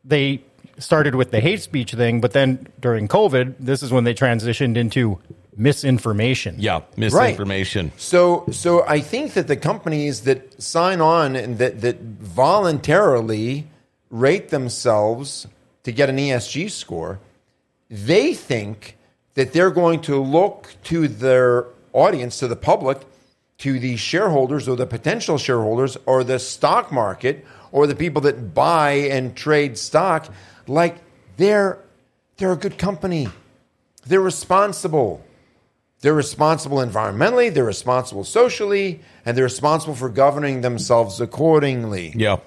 they 0.04 0.42
started 0.78 1.14
with 1.14 1.30
the 1.30 1.40
hate 1.40 1.62
speech 1.62 1.94
thing 1.94 2.20
but 2.20 2.32
then 2.32 2.66
during 2.80 3.08
covid 3.08 3.54
this 3.58 3.82
is 3.82 3.90
when 3.90 4.04
they 4.04 4.12
transitioned 4.12 4.76
into 4.76 5.18
misinformation 5.56 6.56
Yeah. 6.58 6.80
Misinformation. 6.96 7.92
So, 7.96 8.44
so 8.50 8.84
I 8.86 9.00
think 9.00 9.32
that 9.34 9.48
the 9.48 9.56
companies 9.56 10.22
that 10.22 10.62
sign 10.62 11.00
on 11.00 11.36
and 11.36 11.58
that 11.58 11.80
that 11.80 12.00
voluntarily 12.00 13.66
rate 14.10 14.50
themselves 14.50 15.46
to 15.84 15.92
get 15.92 16.08
an 16.08 16.16
ESG 16.16 16.70
score, 16.70 17.18
they 17.90 18.34
think 18.34 18.96
that 19.34 19.52
they're 19.52 19.70
going 19.70 20.00
to 20.02 20.22
look 20.22 20.74
to 20.84 21.08
their 21.08 21.66
audience, 21.92 22.38
to 22.38 22.48
the 22.48 22.56
public, 22.56 22.98
to 23.58 23.78
the 23.78 23.96
shareholders 23.96 24.68
or 24.68 24.76
the 24.76 24.86
potential 24.86 25.38
shareholders 25.38 25.96
or 26.06 26.24
the 26.24 26.38
stock 26.38 26.92
market 26.92 27.44
or 27.72 27.86
the 27.86 27.94
people 27.94 28.20
that 28.22 28.54
buy 28.54 28.92
and 28.92 29.36
trade 29.36 29.78
stock 29.78 30.28
like 30.66 30.98
they're 31.36 31.78
they're 32.36 32.52
a 32.52 32.56
good 32.56 32.76
company. 32.76 33.28
They're 34.06 34.20
responsible. 34.20 35.24
They're 36.00 36.14
responsible 36.14 36.78
environmentally, 36.78 37.52
they're 37.52 37.64
responsible 37.64 38.24
socially, 38.24 39.00
and 39.24 39.36
they're 39.36 39.44
responsible 39.44 39.94
for 39.94 40.08
governing 40.08 40.60
themselves 40.60 41.20
accordingly. 41.20 42.12
Yeah. 42.14 42.38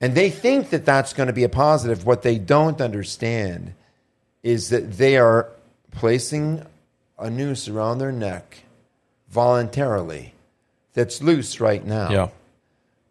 And 0.00 0.14
they 0.14 0.30
think 0.30 0.70
that 0.70 0.84
that's 0.84 1.12
going 1.12 1.26
to 1.26 1.32
be 1.32 1.44
a 1.44 1.48
positive. 1.48 2.06
What 2.06 2.22
they 2.22 2.38
don't 2.38 2.80
understand 2.80 3.74
is 4.42 4.68
that 4.68 4.92
they 4.98 5.16
are 5.16 5.48
placing 5.90 6.64
a 7.18 7.28
noose 7.30 7.68
around 7.68 7.98
their 7.98 8.12
neck 8.12 8.64
voluntarily 9.28 10.34
that's 10.94 11.20
loose 11.22 11.60
right 11.60 11.84
now. 11.84 12.10
Yeah. 12.10 12.28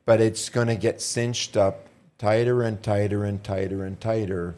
But 0.05 0.22
it's 0.22 0.49
going 0.49 0.68
to 0.68 0.76
get 0.76 1.01
cinched 1.01 1.58
up 1.58 1.88
tighter 2.18 2.62
and 2.62 2.82
tighter 2.82 3.26
and 3.26 3.43
tighter 3.43 3.84
and 3.84 3.99
tighter 3.99 4.55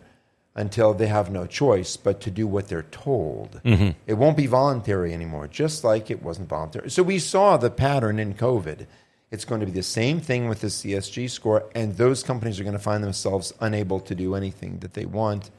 until 0.55 0.93
they 0.93 1.07
have 1.07 1.31
no 1.31 1.45
choice 1.45 1.95
but 1.95 2.21
to 2.21 2.31
do 2.31 2.47
what 2.47 2.67
they're 2.67 2.83
told. 2.83 3.61
Mm-hmm. 3.63 3.91
It 4.07 4.13
won't 4.13 4.37
be 4.37 4.47
voluntary 4.47 5.13
anymore, 5.13 5.47
just 5.47 5.83
like 5.83 6.09
it 6.09 6.21
wasn't 6.21 6.49
voluntary. 6.49 6.89
So 6.89 7.03
we 7.03 7.19
saw 7.19 7.57
the 7.57 7.69
pattern 7.69 8.19
in 8.19 8.33
COVID. 8.33 8.87
It's 9.31 9.45
going 9.45 9.61
to 9.61 9.67
be 9.67 9.71
the 9.71 9.83
same 9.83 10.19
thing 10.19 10.49
with 10.49 10.61
the 10.61 10.67
ESG 10.67 11.29
score, 11.29 11.69
and 11.75 11.95
those 11.97 12.23
companies 12.23 12.59
are 12.59 12.63
going 12.63 12.73
to 12.73 12.79
find 12.79 13.03
themselves 13.03 13.53
unable 13.59 13.99
to 14.01 14.15
do 14.15 14.33
anything 14.33 14.79
that 14.79 14.93
they 14.93 15.05
want, 15.05 15.51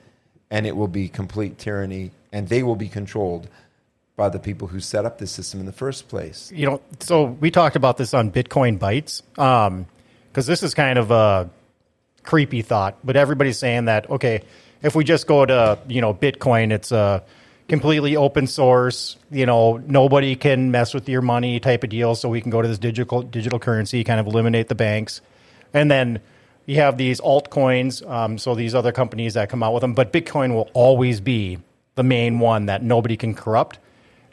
and 0.50 0.66
it 0.66 0.76
will 0.76 0.88
be 0.88 1.08
complete 1.08 1.56
tyranny, 1.56 2.10
and 2.32 2.48
they 2.48 2.62
will 2.62 2.76
be 2.76 2.88
controlled 2.88 3.48
by 4.16 4.28
the 4.28 4.40
people 4.40 4.68
who 4.68 4.80
set 4.80 5.06
up 5.06 5.18
the 5.18 5.26
system 5.26 5.60
in 5.60 5.66
the 5.66 5.72
first 5.72 6.08
place. 6.08 6.52
you 6.54 6.66
know, 6.66 6.82
so 6.98 7.24
we 7.24 7.50
talked 7.50 7.76
about 7.76 7.96
this 7.96 8.12
on 8.12 8.30
Bitcoin 8.30 8.78
Bytes, 8.78 9.22
um, 9.38 9.86
because 10.30 10.46
this 10.46 10.62
is 10.62 10.74
kind 10.74 10.98
of 10.98 11.10
a 11.10 11.48
creepy 12.22 12.62
thought, 12.62 12.98
but 13.02 13.16
everybody's 13.16 13.58
saying 13.58 13.86
that 13.86 14.10
okay, 14.10 14.42
if 14.82 14.94
we 14.94 15.04
just 15.04 15.26
go 15.26 15.44
to 15.46 15.78
you 15.88 16.00
know 16.00 16.14
Bitcoin, 16.14 16.72
it's 16.72 16.92
a 16.92 17.22
completely 17.68 18.16
open 18.16 18.46
source. 18.46 19.16
You 19.30 19.46
know, 19.46 19.76
nobody 19.78 20.36
can 20.36 20.70
mess 20.70 20.94
with 20.94 21.08
your 21.08 21.22
money 21.22 21.60
type 21.60 21.84
of 21.84 21.90
deal. 21.90 22.14
So 22.14 22.28
we 22.28 22.40
can 22.40 22.50
go 22.50 22.62
to 22.62 22.68
this 22.68 22.78
digital 22.78 23.22
digital 23.22 23.58
currency, 23.58 24.04
kind 24.04 24.20
of 24.20 24.26
eliminate 24.26 24.68
the 24.68 24.74
banks, 24.74 25.20
and 25.72 25.90
then 25.90 26.20
you 26.66 26.76
have 26.76 26.96
these 26.96 27.20
altcoins. 27.20 28.08
Um, 28.08 28.38
so 28.38 28.54
these 28.54 28.74
other 28.74 28.92
companies 28.92 29.34
that 29.34 29.48
come 29.48 29.62
out 29.62 29.74
with 29.74 29.80
them, 29.80 29.94
but 29.94 30.12
Bitcoin 30.12 30.54
will 30.54 30.70
always 30.74 31.20
be 31.20 31.58
the 31.94 32.02
main 32.02 32.38
one 32.38 32.66
that 32.66 32.82
nobody 32.82 33.16
can 33.16 33.34
corrupt, 33.34 33.78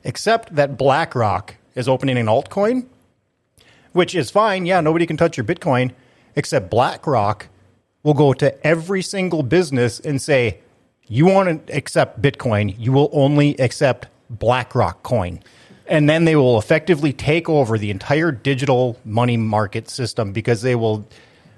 except 0.03 0.55
that 0.55 0.77
BlackRock 0.77 1.55
is 1.75 1.87
opening 1.87 2.17
an 2.17 2.27
altcoin 2.27 2.85
which 3.97 4.13
is 4.13 4.29
fine. 4.29 4.67
Yeah, 4.67 4.79
nobody 4.79 5.07
can 5.07 5.17
touch 5.17 5.37
your 5.37 5.43
Bitcoin, 5.43 5.91
except 6.35 6.69
BlackRock 6.69 7.47
will 8.07 8.13
go 8.13 8.31
to 8.31 8.65
every 8.65 9.01
single 9.01 9.43
business 9.43 9.99
and 9.99 10.21
say, 10.21 10.57
you 11.09 11.25
want 11.25 11.67
to 11.67 11.75
accept 11.75 12.21
Bitcoin, 12.21 12.73
you 12.79 12.93
will 12.93 13.09
only 13.11 13.59
accept 13.59 14.07
BlackRock 14.29 15.03
coin. 15.03 15.41
And 15.87 16.09
then 16.09 16.23
they 16.23 16.37
will 16.37 16.57
effectively 16.57 17.11
take 17.11 17.49
over 17.49 17.77
the 17.77 17.91
entire 17.91 18.31
digital 18.31 18.97
money 19.03 19.35
market 19.35 19.89
system 19.89 20.31
because 20.31 20.61
they 20.61 20.73
will 20.73 21.05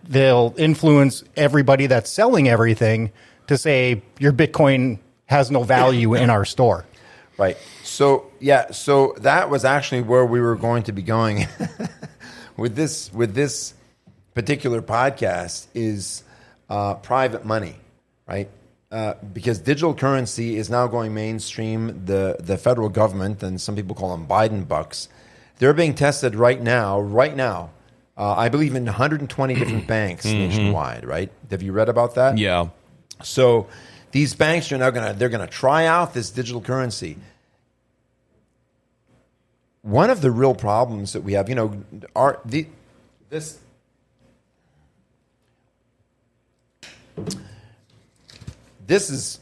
they'll 0.06 0.56
influence 0.58 1.24
everybody 1.38 1.86
that's 1.86 2.10
selling 2.10 2.50
everything 2.50 3.12
to 3.46 3.56
say 3.56 4.02
your 4.18 4.34
Bitcoin 4.34 4.98
has 5.28 5.52
no 5.52 5.62
value 5.62 6.16
in 6.16 6.32
our 6.32 6.46
store. 6.46 6.84
Right. 7.38 7.58
So 7.84 8.26
yeah. 8.40 8.72
So 8.72 9.14
that 9.20 9.52
was 9.52 9.66
actually 9.66 10.02
where 10.02 10.26
we 10.26 10.42
were 10.42 10.56
going 10.56 10.82
to 10.84 10.94
be 10.94 11.04
going 11.04 11.48
with 12.58 12.76
this 12.76 13.14
with 13.14 13.36
this 13.36 13.76
particular 14.34 14.82
podcast 14.82 15.68
is 15.76 16.24
uh, 16.70 16.96
private 16.96 17.46
money, 17.46 17.76
right? 18.28 18.50
Uh, 18.92 19.14
because 19.34 19.60
digital 19.60 19.94
currency 19.94 20.58
is 20.58 20.70
now 20.70 20.88
going 20.88 21.14
mainstream. 21.14 22.06
The 22.06 22.38
the 22.40 22.58
federal 22.58 22.90
government 22.90 23.44
and 23.44 23.62
some 23.62 23.76
people 23.76 23.96
call 23.96 24.16
them 24.16 24.28
Biden 24.28 24.68
bucks. 24.68 25.10
They're 25.58 25.74
being 25.74 25.94
tested 25.94 26.36
right 26.36 26.62
now. 26.62 27.00
Right 27.00 27.36
now, 27.36 27.70
uh, 28.18 28.34
I 28.34 28.50
believe 28.50 28.76
in 28.76 28.86
120 28.86 29.54
different 29.54 29.88
banks 29.96 30.26
nationwide. 30.26 31.06
Right? 31.06 31.32
Have 31.52 31.62
you 31.62 31.72
read 31.72 31.90
about 31.90 32.16
that? 32.16 32.38
Yeah. 32.38 32.70
So 33.22 33.68
these 34.12 34.34
banks 34.34 34.72
are 34.72 34.78
now 34.78 34.90
going 34.90 35.12
to 35.12 35.18
they're 35.18 35.30
going 35.30 35.48
to 35.48 35.54
try 35.54 35.86
out 35.86 36.14
this 36.14 36.32
digital 36.32 36.62
currency. 36.62 37.18
One 39.82 40.10
of 40.10 40.22
the 40.22 40.32
real 40.32 40.56
problems 40.56 41.14
that 41.14 41.22
we 41.22 41.34
have, 41.34 41.48
you 41.48 41.56
know, 41.56 41.84
are 42.16 42.40
the 42.44 42.68
this 43.30 43.60
this 48.86 49.10
is 49.10 49.40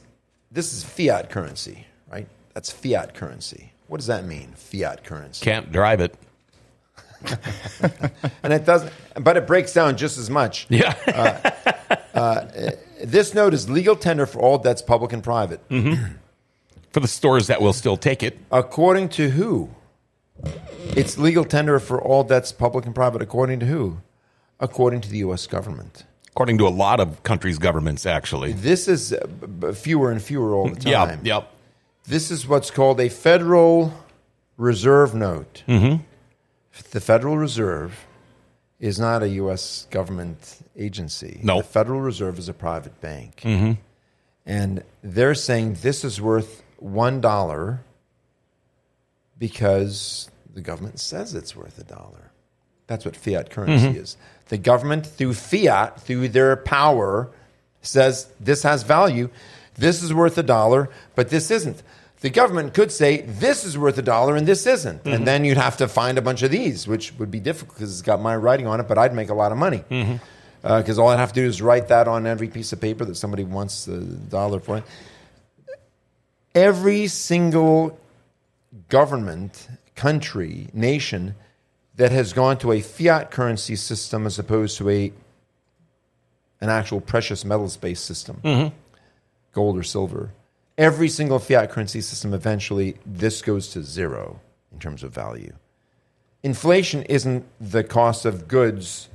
this 0.51 0.73
is 0.73 0.83
fiat 0.83 1.29
currency, 1.29 1.85
right? 2.11 2.27
That's 2.53 2.71
fiat 2.71 3.13
currency. 3.13 3.73
What 3.87 3.97
does 3.97 4.07
that 4.07 4.25
mean? 4.25 4.53
Fiat 4.55 5.03
currency. 5.03 5.43
Can't 5.43 5.71
drive 5.71 6.01
it. 6.01 6.15
And 8.43 8.53
it 8.53 8.65
doesn't 8.65 8.93
but 9.19 9.37
it 9.37 9.47
breaks 9.47 9.73
down 9.73 9.97
just 9.97 10.17
as 10.17 10.29
much. 10.29 10.67
Yeah. 10.69 10.93
Uh, 11.07 11.51
uh, 12.13 12.71
this 13.03 13.33
note 13.33 13.53
is 13.53 13.69
legal 13.69 13.95
tender 13.95 14.25
for 14.25 14.39
all 14.39 14.57
debts 14.57 14.81
public 14.81 15.13
and 15.13 15.23
private. 15.23 15.67
Mm-hmm. 15.69 16.13
For 16.91 17.01
the 17.01 17.07
stores 17.07 17.45
that 17.47 17.61
will 17.61 17.73
still 17.73 17.97
take 17.97 18.23
it. 18.23 18.39
According 18.51 19.09
to 19.09 19.29
who? 19.29 19.69
It's 20.95 21.19
legal 21.19 21.43
tender 21.43 21.79
for 21.79 22.01
all 22.01 22.23
debts, 22.23 22.51
public 22.51 22.87
and 22.87 22.95
private. 22.95 23.21
According 23.21 23.59
to 23.59 23.67
who? 23.67 23.99
According 24.59 25.01
to 25.01 25.09
the 25.09 25.19
U.S. 25.19 25.45
government. 25.45 26.05
According 26.37 26.59
to 26.59 26.67
a 26.67 26.69
lot 26.69 26.99
of 26.99 27.23
countries' 27.23 27.57
governments, 27.57 28.05
actually. 28.05 28.53
This 28.53 28.87
is 28.87 29.11
uh, 29.11 29.73
fewer 29.73 30.11
and 30.11 30.21
fewer 30.21 30.53
all 30.53 30.69
the 30.69 30.79
time. 30.91 31.21
Yep. 31.23 31.51
This 32.05 32.29
is 32.29 32.47
what's 32.47 32.69
called 32.69 33.01
a 33.01 33.09
Federal 33.09 33.91
Reserve 34.55 35.15
note. 35.15 35.63
Mm-hmm. 35.67 36.03
The 36.91 37.01
Federal 37.01 37.39
Reserve 37.39 38.05
is 38.79 38.99
not 38.99 39.23
a 39.23 39.29
U.S. 39.29 39.87
government 39.89 40.59
agency. 40.77 41.39
No. 41.41 41.57
The 41.57 41.63
Federal 41.63 42.01
Reserve 42.01 42.37
is 42.37 42.47
a 42.47 42.53
private 42.53 43.01
bank. 43.01 43.41
Mm-hmm. 43.43 43.71
And 44.45 44.83
they're 45.01 45.33
saying 45.33 45.79
this 45.81 46.03
is 46.03 46.21
worth 46.21 46.61
$1 46.83 47.79
because 49.39 50.29
the 50.53 50.61
government 50.61 50.99
says 50.99 51.33
it's 51.33 51.55
worth 51.55 51.79
a 51.79 51.83
dollar. 51.83 52.29
That's 52.85 53.05
what 53.05 53.15
fiat 53.15 53.49
currency 53.49 53.97
is. 53.97 54.17
The 54.49 54.57
government, 54.57 55.05
through 55.05 55.33
fiat, 55.33 56.01
through 56.01 56.29
their 56.29 56.55
power, 56.55 57.29
says 57.81 58.27
this 58.39 58.63
has 58.63 58.83
value. 58.83 59.29
This 59.75 60.01
is 60.01 60.13
worth 60.13 60.37
a 60.37 60.43
dollar, 60.43 60.89
but 61.15 61.29
this 61.29 61.51
isn't. 61.51 61.83
The 62.21 62.29
government 62.31 62.73
could 62.73 62.91
say 62.91 63.21
this 63.21 63.63
is 63.63 63.77
worth 63.77 63.97
a 63.97 64.01
dollar 64.01 64.35
and 64.35 64.47
this 64.47 64.65
isn't. 64.65 65.05
And 65.05 65.13
mm-hmm. 65.13 65.23
then 65.25 65.45
you'd 65.45 65.57
have 65.57 65.77
to 65.77 65.87
find 65.87 66.17
a 66.17 66.21
bunch 66.21 66.41
of 66.41 66.49
these, 66.49 66.87
which 66.87 67.13
would 67.19 67.29
be 67.29 67.39
difficult 67.39 67.75
because 67.75 67.91
it's 67.91 68.01
got 68.01 68.19
my 68.19 68.35
writing 68.35 68.65
on 68.65 68.79
it, 68.79 68.87
but 68.87 68.97
I'd 68.97 69.13
make 69.13 69.29
a 69.29 69.35
lot 69.35 69.51
of 69.51 69.57
money. 69.57 69.83
Mm-hmm. 69.89 70.15
Uh, 70.63 70.81
because 70.81 70.97
all 70.97 71.09
I'd 71.09 71.19
have 71.19 71.33
to 71.33 71.41
do 71.41 71.45
is 71.45 71.61
write 71.61 71.89
that 71.89 72.07
on 72.07 72.25
every 72.25 72.47
piece 72.47 72.73
of 72.73 72.81
paper 72.81 73.05
that 73.05 73.15
somebody 73.15 73.43
wants 73.43 73.87
a 73.87 73.99
dollar 73.99 74.59
for. 74.59 74.83
Every 76.55 77.05
single 77.07 77.99
government, 78.89 79.67
country, 79.95 80.69
nation 80.73 81.35
that 81.97 82.11
has 82.11 82.33
gone 82.33 82.57
to 82.59 82.71
a 82.71 82.81
fiat 82.81 83.31
currency 83.31 83.75
system 83.75 84.25
as 84.25 84.39
opposed 84.39 84.77
to 84.77 84.89
a 84.89 85.11
an 86.59 86.69
actual 86.69 86.99
precious 87.01 87.45
metals 87.45 87.77
based 87.77 88.05
system, 88.05 88.71
gold 89.53 89.77
or 89.77 89.83
silver. 89.83 90.31
Every 90.77 91.09
single 91.09 91.37
fiat 91.39 91.69
currency 91.71 92.01
system 92.01 92.33
eventually 92.33 92.97
this 93.05 93.41
goes 93.41 93.69
to 93.69 93.83
zero 93.83 94.39
in 94.71 94.79
terms 94.79 95.03
of 95.03 95.11
value. 95.13 95.53
Inflation 96.43 97.03
isn't 97.03 97.45
the 97.59 97.83
cost 97.83 98.25
of 98.25 98.47
goods 98.47 99.09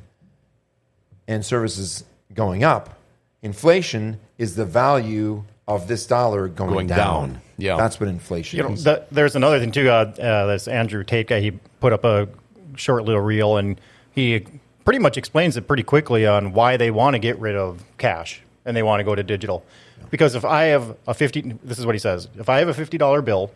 and 1.28 1.44
services 1.44 2.04
going 2.34 2.62
up. 2.64 2.98
Inflation 3.42 4.18
is 4.38 4.54
the 4.56 4.64
value 4.64 5.44
of 5.68 5.86
this 5.88 6.06
dollar 6.06 6.48
going, 6.48 6.70
Going 6.72 6.86
down. 6.88 6.98
down. 6.98 7.40
Yeah. 7.58 7.76
That's 7.76 7.98
what 8.00 8.08
inflation 8.08 8.56
You 8.58 8.62
know, 8.64 8.72
is. 8.72 8.84
the, 8.84 9.04
there's 9.12 9.36
another 9.36 9.58
thing 9.60 9.70
too. 9.72 9.88
Uh, 9.88 10.12
uh, 10.20 10.46
this 10.46 10.66
Andrew 10.68 11.04
Tate 11.04 11.28
guy, 11.28 11.40
he 11.40 11.52
put 11.80 11.92
up 11.92 12.04
a 12.04 12.28
short 12.76 13.04
little 13.04 13.20
reel, 13.20 13.56
and 13.56 13.80
he 14.12 14.44
pretty 14.84 14.98
much 14.98 15.16
explains 15.16 15.56
it 15.56 15.66
pretty 15.68 15.82
quickly 15.82 16.26
on 16.26 16.52
why 16.52 16.76
they 16.76 16.90
want 16.90 17.14
to 17.14 17.18
get 17.18 17.38
rid 17.38 17.54
of 17.56 17.84
cash 17.98 18.42
and 18.64 18.76
they 18.76 18.82
want 18.82 19.00
to 19.00 19.04
go 19.04 19.14
to 19.14 19.22
digital. 19.22 19.64
Because 20.10 20.34
if 20.34 20.44
I 20.44 20.64
have 20.64 20.96
a 21.06 21.14
fifty, 21.14 21.40
this 21.62 21.78
is 21.78 21.86
what 21.86 21.94
he 21.94 21.98
says: 21.98 22.28
if 22.38 22.48
I 22.48 22.58
have 22.58 22.68
a 22.68 22.74
fifty 22.74 22.98
dollar 22.98 23.22
bill 23.22 23.50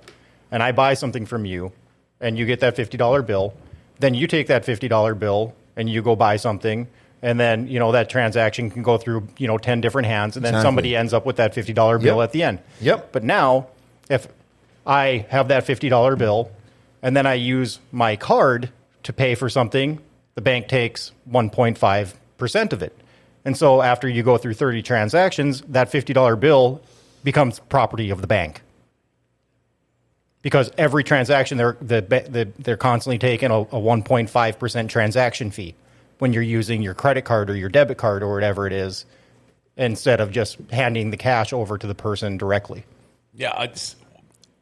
and 0.50 0.62
I 0.62 0.72
buy 0.72 0.94
something 0.94 1.26
from 1.26 1.44
you, 1.44 1.72
and 2.20 2.38
you 2.38 2.46
get 2.46 2.60
that 2.60 2.76
fifty 2.76 2.96
dollar 2.96 3.22
bill, 3.22 3.52
then 3.98 4.14
you 4.14 4.26
take 4.26 4.46
that 4.48 4.64
fifty 4.64 4.88
dollar 4.88 5.14
bill 5.14 5.54
and 5.76 5.90
you 5.90 6.02
go 6.02 6.16
buy 6.16 6.36
something. 6.36 6.86
And 7.22 7.40
then 7.40 7.66
you 7.66 7.78
know 7.78 7.92
that 7.92 8.08
transaction 8.08 8.70
can 8.70 8.82
go 8.82 8.96
through 8.98 9.26
you 9.38 9.46
know 9.48 9.58
ten 9.58 9.80
different 9.80 10.06
hands, 10.06 10.36
and 10.36 10.44
then 10.44 10.52
Exactly. 10.54 10.66
somebody 10.68 10.96
ends 10.96 11.12
up 11.12 11.26
with 11.26 11.36
that 11.36 11.54
fifty 11.54 11.72
dollar 11.72 11.98
bill 11.98 12.16
Yep. 12.18 12.24
at 12.24 12.32
the 12.32 12.42
end. 12.42 12.58
Yep. 12.80 13.12
But 13.12 13.24
now, 13.24 13.66
if 14.08 14.28
I 14.86 15.26
have 15.30 15.48
that 15.48 15.66
$50 15.66 16.16
bill 16.16 16.48
and 17.02 17.16
then 17.16 17.26
I 17.26 17.34
use 17.34 17.80
my 17.90 18.14
card 18.14 18.70
to 19.06 19.12
pay 19.12 19.34
for 19.34 19.48
something, 19.48 20.00
the 20.34 20.40
bank 20.40 20.68
takes 20.68 21.12
1.5% 21.30 22.72
of 22.72 22.82
it. 22.82 22.96
And 23.44 23.56
so 23.56 23.80
after 23.80 24.08
you 24.08 24.22
go 24.22 24.36
through 24.36 24.54
30 24.54 24.82
transactions, 24.82 25.60
that 25.68 25.90
$50 25.90 26.38
bill 26.38 26.82
becomes 27.22 27.60
property 27.60 28.10
of 28.10 28.20
the 28.20 28.26
bank. 28.26 28.62
Because 30.42 30.70
every 30.76 31.04
transaction, 31.04 31.56
they're, 31.56 31.76
the, 31.80 32.00
the, 32.00 32.48
they're 32.58 32.76
constantly 32.76 33.18
taking 33.18 33.50
a, 33.50 33.60
a 33.60 33.80
1.5% 33.80 34.88
transaction 34.88 35.50
fee 35.50 35.74
when 36.18 36.32
you're 36.32 36.42
using 36.42 36.82
your 36.82 36.94
credit 36.94 37.24
card 37.24 37.48
or 37.48 37.56
your 37.56 37.68
debit 37.68 37.98
card 37.98 38.22
or 38.22 38.34
whatever 38.34 38.66
it 38.66 38.72
is, 38.72 39.06
instead 39.76 40.20
of 40.20 40.32
just 40.32 40.58
handing 40.70 41.10
the 41.10 41.16
cash 41.16 41.52
over 41.52 41.78
to 41.78 41.86
the 41.86 41.94
person 41.94 42.38
directly. 42.38 42.84
Yeah. 43.34 43.72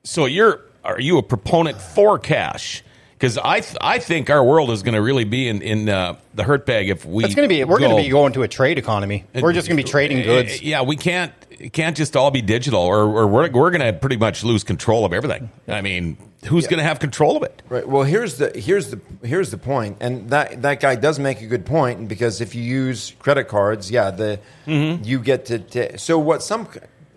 So 0.02 0.26
you're 0.26 0.60
are 0.84 1.00
you 1.00 1.16
a 1.16 1.22
proponent 1.22 1.80
for 1.80 2.18
cash? 2.18 2.82
Because 3.24 3.38
I 3.38 3.60
th- 3.60 3.78
I 3.80 4.00
think 4.00 4.28
our 4.28 4.44
world 4.44 4.70
is 4.70 4.82
going 4.82 4.94
to 4.94 5.00
really 5.00 5.24
be 5.24 5.48
in 5.48 5.62
in 5.62 5.88
uh, 5.88 6.16
the 6.34 6.42
hurt 6.42 6.66
bag 6.66 6.90
if 6.90 7.06
we. 7.06 7.24
It's 7.24 7.34
going 7.34 7.48
to 7.48 7.54
be. 7.54 7.64
We're 7.64 7.78
go- 7.78 7.88
going 7.88 7.96
to 7.96 8.02
be 8.02 8.10
going 8.10 8.34
to 8.34 8.42
a 8.42 8.48
trade 8.48 8.76
economy. 8.76 9.24
We're 9.34 9.54
just 9.54 9.66
going 9.66 9.78
to 9.78 9.82
be 9.82 9.88
trading 9.88 10.22
goods. 10.24 10.60
Yeah, 10.60 10.82
we 10.82 10.96
can't 10.96 11.32
it 11.58 11.72
can't 11.72 11.96
just 11.96 12.16
all 12.16 12.30
be 12.30 12.42
digital, 12.42 12.82
or, 12.82 13.04
or 13.04 13.26
we're 13.26 13.50
we're 13.50 13.70
going 13.70 13.80
to 13.80 13.94
pretty 13.94 14.18
much 14.18 14.44
lose 14.44 14.62
control 14.62 15.06
of 15.06 15.14
everything. 15.14 15.50
I 15.66 15.80
mean, 15.80 16.18
who's 16.44 16.66
going 16.66 16.78
to 16.78 16.84
have 16.84 16.98
control 16.98 17.38
of 17.38 17.42
it? 17.44 17.62
Right. 17.70 17.88
Well, 17.88 18.02
here's 18.02 18.36
the 18.36 18.50
here's 18.58 18.90
the 18.90 19.00
here's 19.22 19.50
the 19.50 19.56
point, 19.56 19.96
and 20.00 20.28
that 20.28 20.60
that 20.60 20.80
guy 20.80 20.94
does 20.94 21.18
make 21.18 21.40
a 21.40 21.46
good 21.46 21.64
point 21.64 22.08
because 22.08 22.42
if 22.42 22.54
you 22.54 22.62
use 22.62 23.14
credit 23.20 23.44
cards, 23.44 23.90
yeah, 23.90 24.10
the 24.10 24.38
you 24.66 25.18
get 25.18 25.46
to, 25.46 25.60
to 25.60 25.96
so 25.96 26.18
what 26.18 26.42
some 26.42 26.68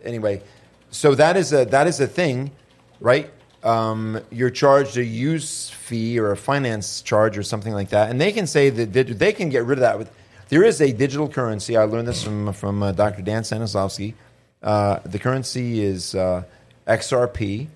anyway, 0.06 0.42
so 0.90 1.16
that 1.16 1.36
is 1.36 1.52
a 1.52 1.66
that 1.66 1.86
is 1.86 2.00
a 2.00 2.08
thing, 2.08 2.52
right? 3.02 3.30
Um, 3.64 4.20
you're 4.32 4.50
charged 4.50 4.98
a 4.98 5.04
use 5.04 5.70
fee 5.70 6.20
or 6.20 6.32
a 6.32 6.38
finance 6.38 7.02
charge 7.02 7.38
or 7.38 7.44
something 7.44 7.74
like 7.74 7.90
that, 7.90 8.10
and 8.10 8.22
they 8.22 8.32
can 8.32 8.48
say 8.48 8.70
that 8.70 8.94
they, 8.94 9.34
can 9.34 9.50
get 9.50 9.66
rid 9.66 9.80
of 9.80 9.82
that 9.82 9.98
with. 9.98 10.12
There 10.50 10.64
is 10.64 10.80
a 10.80 10.94
digital 10.94 11.28
currency. 11.28 11.76
I 11.76 11.84
learned 11.84 12.08
this 12.08 12.24
from 12.24 12.54
from 12.54 12.82
uh, 12.82 12.92
Dr. 12.92 13.22
Dan 13.22 13.44
Stanislavski. 13.44 14.14
Uh, 14.62 15.00
the 15.04 15.20
currency 15.20 15.84
is 15.84 16.16
uh, 16.16 16.44
XRP. 16.88 17.68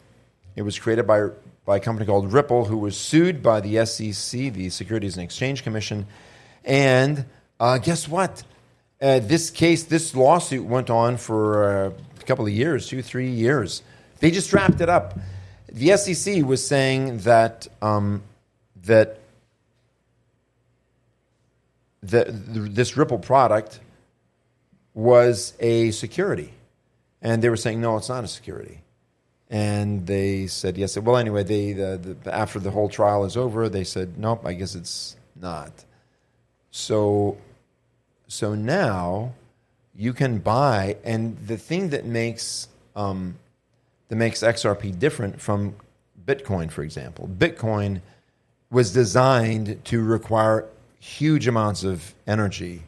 It 0.55 0.61
was 0.61 0.79
created 0.79 1.07
by 1.07 1.29
by 1.65 1.77
a 1.77 1.79
company 1.79 2.05
called 2.05 2.31
Ripple, 2.31 2.65
who 2.65 2.77
was 2.77 2.97
sued 2.97 3.43
by 3.43 3.61
the 3.61 3.85
SEC, 3.85 4.53
the 4.53 4.69
Securities 4.69 5.15
and 5.15 5.23
Exchange 5.23 5.63
Commission. 5.63 6.05
And 6.63 7.25
uh, 7.59 7.77
guess 7.77 8.07
what? 8.07 8.43
Uh, 9.01 9.19
this 9.19 9.49
case, 9.49 9.83
this 9.83 10.15
lawsuit 10.15 10.65
went 10.65 10.89
on 10.89 11.17
for 11.17 11.63
uh, 11.63 11.91
a 12.19 12.23
couple 12.23 12.45
of 12.45 12.51
years, 12.51 12.87
two, 12.87 13.01
three 13.01 13.29
years. 13.29 13.81
They 14.19 14.31
just 14.31 14.53
wrapped 14.53 14.81
it 14.81 14.89
up. 14.89 15.17
The 15.71 15.95
SEC 15.97 16.43
was 16.43 16.65
saying 16.65 17.19
that 17.19 17.67
um, 17.81 18.23
that 18.83 19.19
that 22.03 22.27
this 22.29 22.97
Ripple 22.97 23.19
product 23.19 23.79
was 24.93 25.53
a 25.59 25.91
security, 25.91 26.51
and 27.21 27.41
they 27.41 27.49
were 27.49 27.57
saying 27.57 27.79
no, 27.79 27.97
it's 27.97 28.09
not 28.09 28.23
a 28.23 28.27
security. 28.27 28.79
And 29.49 30.07
they 30.07 30.47
said 30.47 30.77
yes. 30.77 30.97
Well, 30.97 31.17
anyway, 31.17 31.43
they 31.43 31.73
the, 31.73 32.17
the, 32.23 32.33
after 32.35 32.59
the 32.59 32.71
whole 32.71 32.89
trial 32.89 33.25
is 33.25 33.37
over, 33.37 33.69
they 33.69 33.83
said 33.83 34.17
nope. 34.17 34.45
I 34.45 34.53
guess 34.53 34.75
it's 34.75 35.15
not. 35.35 35.71
So, 36.71 37.37
so 38.27 38.55
now 38.55 39.33
you 39.95 40.13
can 40.13 40.39
buy, 40.39 40.97
and 41.03 41.37
the 41.47 41.57
thing 41.57 41.89
that 41.89 42.05
makes 42.05 42.69
um, 42.95 43.35
that 44.11 44.17
makes 44.17 44.41
XRP 44.41 44.99
different 44.99 45.39
from 45.39 45.73
Bitcoin, 46.25 46.69
for 46.69 46.83
example, 46.83 47.29
Bitcoin 47.37 48.01
was 48.69 48.91
designed 48.91 49.79
to 49.85 50.03
require 50.03 50.65
huge 50.99 51.47
amounts 51.47 51.85
of 51.85 52.13
energy 52.27 52.83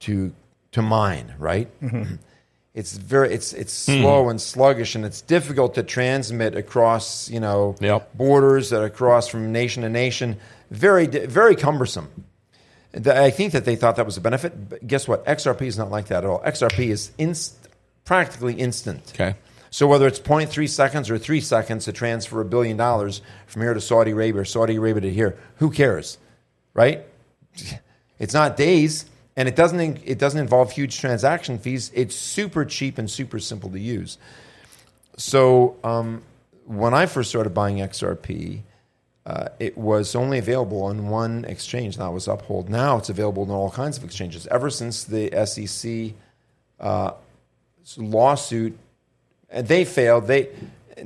to 0.00 0.32
to 0.72 0.82
mine, 0.82 1.34
right? 1.38 1.68
Mm-hmm. 1.80 2.14
It's 2.72 2.96
very 2.96 3.32
it's 3.34 3.52
it's 3.52 3.72
slow 3.72 4.28
and 4.28 4.40
sluggish, 4.40 4.94
and 4.94 5.04
it's 5.04 5.20
difficult 5.22 5.74
to 5.74 5.82
transmit 5.82 6.54
across 6.54 7.28
you 7.28 7.40
know 7.40 7.74
Yep. 7.80 8.14
borders 8.14 8.70
that 8.70 8.84
across 8.84 9.26
from 9.26 9.50
nation 9.50 9.82
to 9.82 9.88
nation. 9.88 10.36
Very 10.70 11.06
very 11.08 11.56
cumbersome. 11.56 12.08
I 12.94 13.30
think 13.30 13.52
that 13.54 13.64
they 13.64 13.74
thought 13.74 13.96
that 13.96 14.06
was 14.06 14.16
a 14.16 14.20
benefit. 14.20 14.68
But 14.70 14.86
guess 14.86 15.08
what? 15.08 15.24
XRP 15.26 15.62
is 15.62 15.76
not 15.78 15.90
like 15.90 16.06
that 16.08 16.22
at 16.22 16.30
all. 16.30 16.40
XRP 16.42 16.90
is 16.90 17.10
inst- 17.18 17.56
practically 18.04 18.54
instant. 18.54 19.10
Okay. 19.14 19.34
So 19.70 19.86
whether 19.86 20.06
it's 20.06 20.18
0.3 20.18 20.68
seconds 20.68 21.10
or 21.10 21.18
three 21.18 21.40
seconds 21.40 21.84
to 21.84 21.92
transfer 21.92 22.40
a 22.40 22.44
billion 22.44 22.76
dollars 22.76 23.22
from 23.46 23.62
here 23.62 23.72
to 23.72 23.80
Saudi 23.80 24.10
Arabia 24.10 24.42
or 24.42 24.44
Saudi 24.44 24.76
Arabia 24.76 25.02
to 25.02 25.10
here, 25.10 25.38
who 25.56 25.70
cares, 25.70 26.18
right? 26.74 27.04
It's 28.18 28.34
not 28.34 28.54
days, 28.54 29.06
and 29.34 29.48
it 29.48 29.56
doesn't 29.56 30.02
it 30.04 30.18
doesn't 30.18 30.38
involve 30.38 30.72
huge 30.72 31.00
transaction 31.00 31.58
fees. 31.58 31.90
It's 31.94 32.14
super 32.14 32.66
cheap 32.66 32.98
and 32.98 33.10
super 33.10 33.38
simple 33.38 33.70
to 33.70 33.80
use. 33.80 34.18
So 35.16 35.76
um, 35.82 36.20
when 36.66 36.92
I 36.92 37.06
first 37.06 37.30
started 37.30 37.54
buying 37.54 37.78
XRP, 37.78 38.60
uh, 39.24 39.48
it 39.58 39.78
was 39.78 40.14
only 40.14 40.38
available 40.38 40.82
on 40.82 41.08
one 41.08 41.46
exchange, 41.46 41.94
and 41.94 42.04
that 42.04 42.12
was 42.12 42.28
Uphold. 42.28 42.68
Now 42.68 42.98
it's 42.98 43.08
available 43.08 43.44
on 43.44 43.50
all 43.50 43.70
kinds 43.70 43.96
of 43.96 44.04
exchanges. 44.04 44.46
Ever 44.48 44.68
since 44.68 45.04
the 45.04 45.30
SEC 45.46 46.12
uh, 46.78 47.12
lawsuit, 47.96 48.78
they 49.52 49.84
failed. 49.84 50.26
They 50.26 50.48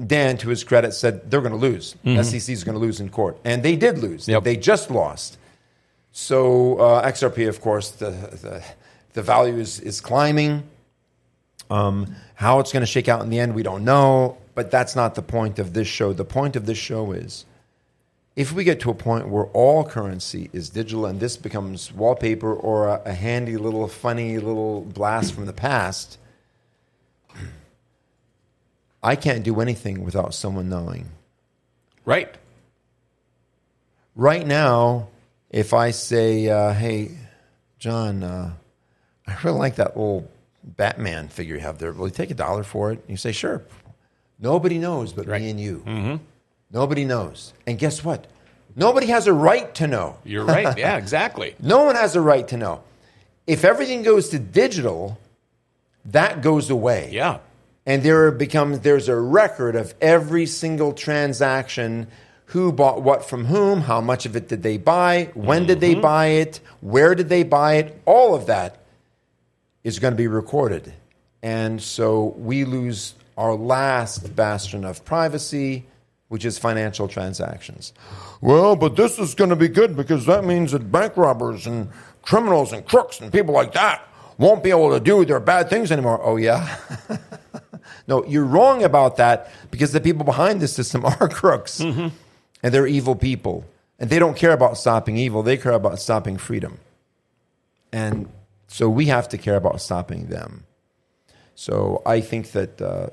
Dan, 0.07 0.37
to 0.39 0.49
his 0.49 0.65
credit, 0.65 0.93
said 0.93 1.31
they're 1.31 1.41
going 1.41 1.53
to 1.53 1.59
lose. 1.59 1.95
SEC 2.25 2.53
is 2.53 2.65
going 2.65 2.75
to 2.75 2.81
lose 2.81 3.01
in 3.01 3.11
court, 3.11 3.39
and 3.45 3.63
they 3.63 3.77
did 3.77 3.99
lose. 3.99 4.27
Yep. 4.27 4.43
They 4.43 4.57
just 4.57 4.91
lost. 4.91 5.39
So 6.11 6.79
uh, 6.79 7.11
XRP, 7.11 7.49
of 7.49 7.61
course, 7.61 7.91
the, 7.91 8.11
the 8.11 8.65
the 9.13 9.23
value 9.23 9.59
is 9.59 9.81
is 9.81 10.01
climbing. 10.01 10.65
Um, 11.71 12.15
how 12.35 12.61
it's 12.61 12.73
going 12.73 12.83
to 12.83 12.87
shake 12.87 13.09
out 13.09 13.23
in 13.23 13.31
the 13.31 13.39
end, 13.39 13.55
we 13.55 13.63
don't 13.63 13.85
know. 13.85 14.37
But 14.55 14.71
that's 14.71 14.95
not 14.95 15.15
the 15.15 15.23
point 15.23 15.59
of 15.59 15.73
this 15.73 15.89
show. 15.89 16.13
The 16.13 16.25
point 16.25 16.57
of 16.57 16.67
this 16.67 16.79
show 16.79 17.13
is 17.13 17.45
if 18.37 18.53
we 18.53 18.65
get 18.65 18.81
to 18.81 18.91
a 18.91 18.95
point 18.95 19.29
where 19.29 19.47
all 19.47 19.85
currency 19.85 20.51
is 20.53 20.71
digital 20.71 21.07
and 21.07 21.21
this 21.21 21.37
becomes 21.37 21.93
wallpaper 21.93 22.53
or 22.53 22.89
a, 22.89 23.03
a 23.07 23.13
handy 23.13 23.57
little 23.57 23.87
funny 23.89 24.39
little 24.39 24.83
blast 24.83 25.35
from 25.35 25.47
the 25.47 25.53
past, 25.53 26.19
I 29.05 29.17
can't 29.17 29.45
do 29.45 29.61
anything 29.61 30.03
without 30.05 30.35
someone 30.35 30.69
knowing. 30.71 31.11
Right. 32.07 32.35
Right 34.17 34.47
now, 34.47 35.09
if 35.51 35.75
I 35.75 35.91
say, 35.91 36.49
uh, 36.49 36.73
"Hey, 36.73 37.11
John, 37.79 38.23
uh, 38.23 38.53
I 39.27 39.37
really 39.45 39.59
like 39.59 39.77
that 39.77 39.93
old 39.95 40.29
Batman 40.63 41.29
figure 41.29 41.57
you 41.57 41.61
have 41.61 41.79
there. 41.79 41.93
Will 41.93 42.09
you 42.09 42.15
take 42.15 42.31
a 42.31 42.35
dollar 42.35 42.63
for 42.63 42.93
it?" 42.93 43.01
And 43.01 43.11
You 43.11 43.17
say, 43.17 43.33
"Sure." 43.33 43.63
Nobody 44.41 44.79
knows 44.79 45.13
but 45.13 45.27
me 45.29 45.51
and 45.51 45.61
you. 45.61 46.19
Nobody 46.73 47.05
knows, 47.05 47.53
and 47.67 47.79
guess 47.79 48.03
what? 48.03 48.27
Nobody 48.75 49.07
has 49.07 49.27
a 49.29 49.33
right 49.33 49.73
to 49.77 49.87
know. 49.87 50.19
You're 50.25 50.45
right. 50.45 50.77
Yeah, 50.85 50.97
exactly. 50.97 51.55
No 51.61 51.85
one 51.85 51.95
has 51.95 52.17
a 52.17 52.21
right 52.21 52.47
to 52.49 52.57
know. 52.57 52.83
If 53.47 53.65
everything 53.65 54.03
goes 54.03 54.31
to 54.31 54.39
digital, 54.39 55.19
that 56.07 56.43
goes 56.43 56.71
away. 56.71 57.11
Yeah. 57.13 57.39
And 57.87 58.03
there 58.03 58.31
becomes 58.31 58.81
there's 58.81 59.09
a 59.09 59.17
record 59.17 59.77
of 59.77 59.95
every 60.01 60.47
single 60.47 60.93
transaction, 60.93 62.07
who 62.47 62.73
bought 62.73 63.03
what 63.03 63.25
from 63.25 63.47
whom, 63.47 63.81
how 63.81 64.01
much 64.01 64.27
of 64.27 64.37
it 64.37 64.49
did 64.49 64.63
they 64.63 64.77
buy, 64.77 65.31
when 65.35 65.67
did 65.67 65.81
they 65.81 65.93
mm-hmm. 65.93 66.03
buy 66.03 66.27
it, 66.27 66.61
where 66.81 67.15
did 67.15 67.29
they 67.29 67.43
buy 67.43 67.75
it, 67.75 68.01
all 68.05 68.35
of 68.35 68.47
that 68.47 68.79
is 69.83 69.99
going 69.99 70.13
to 70.13 70.17
be 70.17 70.29
recorded. 70.29 70.93
And 71.43 71.83
so 71.83 72.35
we 72.39 72.65
lose 72.65 73.15
our 73.37 73.55
last 73.55 74.37
bastion 74.37 74.85
of 74.85 75.05
privacy, 75.05 75.85
which 76.29 76.45
is 76.45 76.59
financial 76.59 77.09
transactions. 77.09 77.93
Well, 78.41 78.77
but 78.77 78.97
this 78.97 79.19
is 79.19 79.35
going 79.35 79.51
to 79.51 79.57
be 79.57 79.69
good 79.69 79.97
because 79.97 80.27
that 80.27 80.45
means 80.45 80.73
that 80.73 80.93
bank 80.93 81.17
robbers 81.17 81.67
and 81.67 81.89
criminals 82.23 82.73
and 82.73 82.87
crooks 82.87 83.21
and 83.21 83.33
people 83.33 83.53
like 83.53 83.73
that 83.73 84.07
won't 84.39 84.63
be 84.63 84.71
able 84.71 84.91
to 84.93 85.01
do 85.01 85.25
their 85.25 85.41
bad 85.41 85.69
things 85.71 85.93
anymore. 85.93 86.21
Oh, 86.23 86.37
yeah? 86.37 86.77
no, 88.07 88.25
you're 88.27 88.45
wrong 88.45 88.83
about 88.83 89.17
that 89.17 89.51
because 89.71 89.93
the 89.93 90.01
people 90.01 90.25
behind 90.25 90.61
the 90.61 90.69
system 90.69 91.05
are 91.21 91.29
crooks 91.29 91.81
and 91.81 92.13
they're 92.63 92.87
evil 92.87 93.17
people. 93.17 93.65
And 93.99 94.11
they 94.11 94.19
don't 94.19 94.37
care 94.37 94.53
about 94.53 94.77
stopping 94.77 95.17
evil, 95.17 95.43
they 95.43 95.57
care 95.57 95.73
about 95.73 96.01
stopping 96.01 96.37
freedom. 96.37 96.79
And 97.93 98.29
so 98.67 98.89
we 98.89 99.07
have 99.07 99.29
to 99.29 99.39
care 99.39 99.57
about 99.57 99.81
stopping 99.81 100.27
them. 100.27 100.65
So 101.55 102.03
I 102.05 102.21
think 102.21 102.51
that 102.53 102.83
uh, 102.83 103.11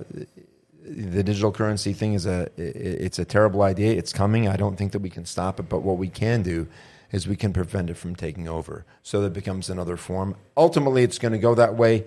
the 0.84 1.24
digital 1.24 1.52
currency 1.52 1.94
thing 1.94 2.14
is 2.14 2.26
a 2.26 2.50
it's 2.58 3.20
a 3.20 3.26
terrible 3.26 3.62
idea. 3.62 3.94
It's 3.94 4.12
coming. 4.12 4.48
I 4.48 4.58
don't 4.58 4.76
think 4.76 4.92
that 4.94 5.00
we 5.00 5.10
can 5.10 5.26
stop 5.26 5.60
it, 5.60 5.70
but 5.70 5.84
what 5.84 5.98
we 5.98 6.10
can 6.10 6.42
do 6.42 6.68
is 7.12 7.28
we 7.28 7.36
can 7.36 7.54
prevent 7.54 7.90
it 7.90 7.96
from 7.96 8.16
taking 8.16 8.48
over. 8.48 8.86
So 9.04 9.22
that 9.22 9.28
it 9.28 9.34
becomes 9.34 9.70
another 9.70 9.98
form. 9.98 10.36
Ultimately, 10.58 11.04
it's 11.04 11.20
going 11.20 11.34
to 11.34 11.38
go 11.38 11.54
that 11.56 11.76
way. 11.76 12.06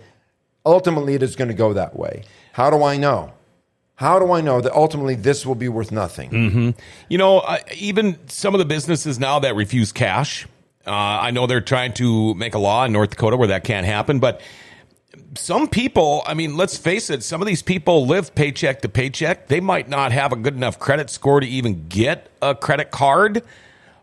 Ultimately, 0.67 1.15
it 1.15 1.23
is 1.23 1.37
going 1.37 1.49
to 1.49 1.55
go 1.55 1.73
that 1.73 1.97
way. 1.97 2.25
How 2.53 2.71
do 2.71 2.83
I 2.83 2.97
know? 2.97 3.33
How 3.97 4.19
do 4.19 4.33
I 4.33 4.41
know 4.41 4.61
that 4.61 4.73
ultimately 4.73 5.15
this 5.15 5.47
will 5.47 5.55
be 5.55 5.69
worth 5.69 5.93
nothing? 5.93 6.75
You 7.09 7.19
know, 7.19 7.43
even 7.77 8.19
some 8.29 8.55
of 8.55 8.59
the 8.59 8.65
businesses 8.65 9.19
now 9.19 9.39
that 9.41 9.55
refuse 9.55 9.93
cash, 9.93 10.47
Uh, 10.87 10.91
I 10.91 11.31
know 11.31 11.47
they're 11.47 11.63
trying 11.63 11.95
to 11.95 12.35
make 12.35 12.55
a 12.55 12.59
law 12.59 12.85
in 12.85 12.93
North 12.93 13.11
Dakota 13.11 13.39
where 13.39 13.49
that 13.49 13.65
can't 13.65 13.87
happen, 13.87 14.19
but 14.21 14.43
some 15.35 15.67
people, 15.67 16.23
I 16.27 16.35
mean, 16.35 16.59
let's 16.59 16.77
face 16.77 17.09
it, 17.09 17.23
some 17.23 17.41
of 17.41 17.47
these 17.47 17.63
people 17.63 18.07
live 18.07 18.35
paycheck 18.35 18.83
to 18.83 18.89
paycheck. 18.91 19.49
They 19.49 19.61
might 19.61 19.89
not 19.89 20.13
have 20.13 20.31
a 20.33 20.37
good 20.37 20.55
enough 20.55 20.79
credit 20.79 21.09
score 21.09 21.41
to 21.41 21.47
even 21.47 21.89
get 21.89 22.29
a 22.43 22.55
credit 22.55 22.91
card 22.91 23.43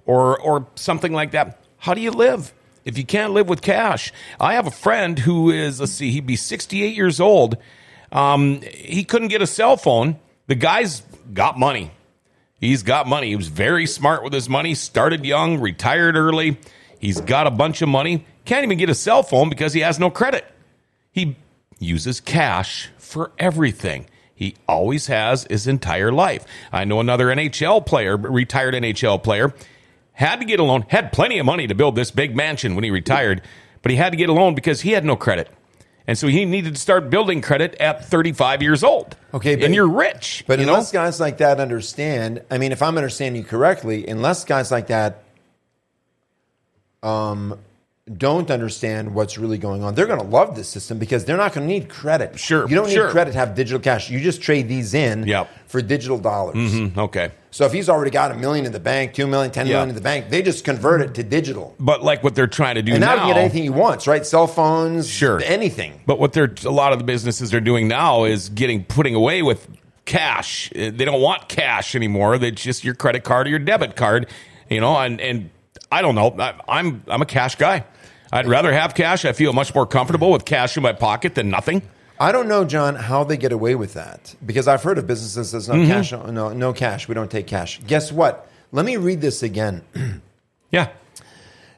or 0.08 0.40
or 0.40 0.66
something 0.76 1.14
like 1.14 1.32
that. 1.32 1.60
How 1.78 1.94
do 1.94 2.02
you 2.02 2.12
live 2.12 2.52
if 2.86 2.98
you 2.98 3.06
can't 3.06 3.34
live 3.34 3.50
with 3.50 3.62
cash? 3.62 4.12
I 4.40 4.54
have 4.54 4.68
a 4.68 4.72
friend 4.72 5.18
who 5.20 5.52
is, 5.52 5.80
let's 5.80 5.92
see, 5.92 6.12
he'd 6.12 6.26
be 6.26 6.36
68 6.36 6.96
years 6.96 7.20
old. 7.20 7.58
Um, 8.12 8.62
he 8.62 9.04
couldn't 9.04 9.30
get 9.30 9.42
a 9.42 9.48
cell 9.48 9.78
phone. 9.78 10.20
The 10.48 10.56
guy's 10.56 11.02
got 11.34 11.58
money. 11.58 11.92
He's 12.60 12.84
got 12.84 13.08
money. 13.08 13.30
He 13.30 13.36
was 13.36 13.48
very 13.48 13.88
smart 13.88 14.24
with 14.24 14.34
his 14.34 14.48
money, 14.48 14.76
started 14.76 15.26
young, 15.26 15.60
retired 15.60 16.16
early. 16.16 16.60
He's 17.00 17.20
got 17.20 17.48
a 17.48 17.52
bunch 17.52 17.82
of 17.82 17.90
money. 17.90 18.26
Can't 18.46 18.64
even 18.64 18.78
get 18.78 18.90
a 18.90 18.96
cell 18.96 19.24
phone 19.24 19.50
because 19.50 19.74
he 19.74 19.82
has 19.82 19.98
no 19.98 20.10
credit. 20.10 20.46
He 21.12 21.36
uses 21.80 22.20
cash 22.20 22.90
for 22.98 23.32
everything. 23.40 24.08
He 24.36 24.56
always 24.68 25.08
has 25.08 25.46
his 25.50 25.68
entire 25.68 26.12
life. 26.12 26.46
I 26.72 26.84
know 26.84 27.00
another 27.00 27.28
NHL 27.28 27.86
player, 27.86 28.18
retired 28.18 28.74
NHL 28.74 29.24
player, 29.24 29.54
had 30.14 30.38
to 30.38 30.46
get 30.46 30.60
a 30.60 30.64
loan, 30.64 30.86
had 30.90 31.12
plenty 31.12 31.40
of 31.40 31.46
money 31.46 31.68
to 31.68 31.76
build 31.76 31.96
this 31.96 32.12
big 32.12 32.36
mansion 32.36 32.76
when 32.76 32.84
he 32.84 32.92
retired, 32.92 33.42
but 33.82 33.92
he 33.92 33.98
had 33.98 34.12
to 34.12 34.18
get 34.18 34.30
a 34.30 34.34
loan 34.34 34.56
because 34.56 34.82
he 34.82 34.92
had 34.92 35.06
no 35.06 35.16
credit. 35.16 35.50
And 36.08 36.18
so 36.18 36.28
he 36.28 36.46
needed 36.46 36.76
to 36.76 36.82
start 36.82 37.10
building 37.10 37.42
credit 37.42 37.76
at 37.76 38.06
35 38.06 38.62
years 38.62 38.84
old. 38.84 39.16
Okay, 39.34 39.56
but- 39.56 39.66
and 39.66 39.76
you're 39.76 39.88
rich. 39.88 40.44
But 40.48 40.60
you 40.60 40.66
know? 40.66 40.74
unless 40.74 40.92
guys 40.92 41.20
like 41.20 41.38
that 41.38 41.60
understand, 41.60 42.42
I 42.50 42.58
mean, 42.58 42.72
if 42.72 42.82
I'm 42.82 42.98
understanding 42.98 43.44
you 43.44 43.48
correctly, 43.48 44.08
unless 44.08 44.44
guys 44.44 44.72
like 44.72 44.88
that 44.88 45.24
um, 47.04 47.58
don't 48.18 48.50
understand 48.52 49.14
what's 49.14 49.38
really 49.38 49.58
going 49.58 49.84
on, 49.84 49.96
they're 49.96 50.06
going 50.06 50.20
to 50.20 50.26
love 50.26 50.56
this 50.56 50.68
system 50.68 50.98
because 50.98 51.26
they're 51.26 51.38
not 51.38 51.54
going 51.54 51.68
to 51.68 51.74
need 51.74 51.90
credit. 51.90 52.38
Sure, 52.40 52.68
You 52.68 52.76
don't 52.76 52.90
sure. 52.90 53.06
need 53.06 53.12
credit 53.12 53.32
to 53.34 53.38
have 53.38 53.56
digital 53.56 53.80
cash. 53.80 54.10
You 54.10 54.20
just 54.20 54.42
trade 54.42 54.68
these 54.68 54.94
in 54.94 55.26
Yep. 55.28 55.50
for 55.68 55.82
digital 55.82 56.18
dollars. 56.18 56.56
Mhm, 56.56 56.98
okay. 56.98 57.32
So 57.52 57.66
if 57.66 57.74
he's 57.74 57.90
already 57.90 58.12
got 58.12 58.32
a 58.32 58.36
million 58.36 58.66
in 58.66 58.72
the 58.72 58.80
bank, 58.80 59.14
two 59.14 59.28
million, 59.28 59.52
ten 59.52 59.68
million 59.68 59.88
Yeah. 59.88 59.90
in 59.90 59.96
the 59.96 60.02
bank, 60.02 60.30
they 60.30 60.42
just 60.42 60.64
convert 60.64 61.02
it 61.02 61.14
to 61.16 61.24
digital. 61.24 61.76
But 61.80 62.04
like 62.04 62.24
what 62.24 62.34
they're 62.36 62.48
trying 62.48 62.76
to 62.76 62.82
do 62.82 62.94
And 62.94 63.02
now, 63.02 63.16
now, 63.16 63.28
get 63.28 63.38
anything 63.38 63.64
he 63.64 63.70
wants, 63.70 64.08
right? 64.08 64.26
Cell 64.26 64.48
phones, 64.48 65.10
Sure. 65.10 65.42
anything. 65.44 66.00
But 66.06 66.20
what 66.20 66.34
they're 66.34 66.54
a 66.66 66.70
lot 66.72 66.94
of 66.94 66.98
the 67.00 67.04
businesses 67.06 67.54
are 67.54 67.60
doing 67.60 67.88
now 67.88 68.24
is 68.24 68.50
getting 68.50 68.84
putting 68.86 69.16
away 69.16 69.42
with 69.42 69.68
cash. 70.06 70.72
Uh, 70.76 70.92
They 70.96 71.06
don't 71.06 71.22
want 71.22 71.48
cash 71.50 71.96
anymore. 71.96 72.38
They 72.38 72.52
just 72.52 72.84
your 72.84 72.94
credit 72.96 73.24
card 73.24 73.48
or 73.48 73.50
your 73.50 73.60
debit 73.60 73.96
card, 73.96 74.28
you 74.70 74.80
know. 74.82 74.96
And 74.98 75.20
and 75.22 75.50
I 75.92 76.02
don't 76.02 76.16
know. 76.16 76.34
I, 76.40 76.54
I'm 76.70 77.04
I'm 77.08 77.22
a 77.22 77.26
cash 77.26 77.56
guy. 77.56 77.84
I'd 78.32 78.48
rather 78.48 78.72
have 78.72 78.96
cash. 78.96 79.26
I 79.26 79.34
feel 79.34 79.54
much 79.54 79.74
more 79.76 79.86
comfortable 79.86 80.32
with 80.32 80.46
cash 80.46 80.78
in 80.78 80.84
my 80.84 80.94
pocket 80.94 81.36
than 81.36 81.50
nothing. 81.50 81.82
I 82.20 82.32
don't 82.32 82.48
know, 82.48 82.64
John, 82.66 82.96
how 82.96 83.24
they 83.24 83.36
get 83.36 83.52
away 83.52 83.74
with 83.76 83.94
that 83.96 84.36
because 84.46 84.68
I've 84.68 84.84
heard 84.84 84.98
of 84.98 85.08
businesses 85.08 85.52
that 85.52 85.62
says 85.62 85.68
Mm-hmm. 85.68 85.88
no 85.88 85.96
cash, 85.96 86.12
no 86.12 86.54
no 86.54 86.74
cash. 86.74 87.08
We 87.08 87.16
don't 87.16 87.32
take 87.32 87.48
cash. 87.48 87.82
Guess 87.88 88.12
what? 88.12 88.48
Let 88.72 88.86
me 88.86 88.98
read 88.98 89.22
this 89.22 89.44
again. 89.44 89.82
Yeah. 90.72 90.88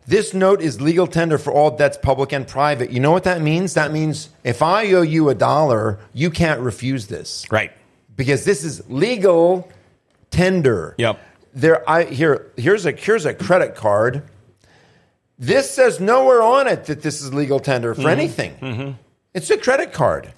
This 0.06 0.36
note 0.36 0.62
is 0.62 0.80
legal 0.82 1.08
tender 1.08 1.40
for 1.40 1.52
all 1.52 1.72
debts, 1.76 1.98
public 1.98 2.32
and 2.32 2.46
private. 2.48 2.92
You 2.92 3.00
know 3.00 3.10
what 3.12 3.24
that 3.24 3.42
means? 3.42 3.74
That 3.74 3.92
means 3.92 4.30
if 4.44 4.62
I 4.62 4.92
owe 4.92 5.02
you 5.02 5.30
a 5.30 5.34
dollar, 5.34 5.98
you 6.14 6.30
can't 6.30 6.60
refuse 6.60 7.08
this 7.08 7.44
Right. 7.50 7.72
because 8.16 8.46
this 8.46 8.64
is 8.64 8.84
legal 8.90 9.68
tender. 10.30 10.94
Yep. 11.00 11.20
There, 11.56 11.90
I 11.90 12.04
here. 12.04 12.52
Here's 12.58 12.86
a 12.86 12.92
here's 12.92 13.26
a 13.26 13.34
credit 13.34 13.76
card. 13.76 14.24
This 15.44 15.70
says 15.70 16.00
nowhere 16.00 16.42
on 16.42 16.68
it 16.68 16.86
that 16.86 17.02
this 17.02 17.22
is 17.22 17.34
legal 17.34 17.60
tender 17.60 17.94
for 17.94 18.10
anything. 18.10 18.98
It's 19.34 19.50
a 19.50 19.58
credit 19.58 19.92
card. 19.92 20.32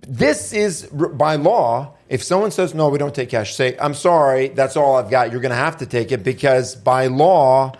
This 0.00 0.52
is 0.52 0.86
by 0.86 1.36
law. 1.36 1.94
If 2.08 2.24
someone 2.24 2.50
says 2.50 2.74
no, 2.74 2.88
we 2.88 2.98
don't 2.98 3.14
take 3.14 3.28
cash, 3.28 3.54
say 3.54 3.78
I'm 3.78 3.94
sorry. 3.94 4.48
That's 4.48 4.76
all 4.76 4.96
I've 4.96 5.10
got. 5.10 5.30
You're 5.30 5.40
going 5.40 5.50
to 5.50 5.56
have 5.56 5.76
to 5.76 5.86
take 5.86 6.10
it 6.10 6.24
because 6.24 6.74
by 6.74 7.06
law, 7.06 7.72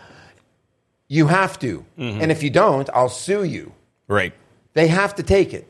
you 1.09 1.27
have 1.27 1.59
to. 1.61 1.85
And 1.97 2.31
if 2.31 2.45
you 2.45 2.51
don't, 2.51 2.89
I'll 2.95 3.09
sue 3.09 3.43
you. 3.43 3.73
Right. 4.07 4.35
They 4.75 4.87
have 4.87 5.17
to 5.17 5.25
take 5.25 5.53
it. 5.53 5.67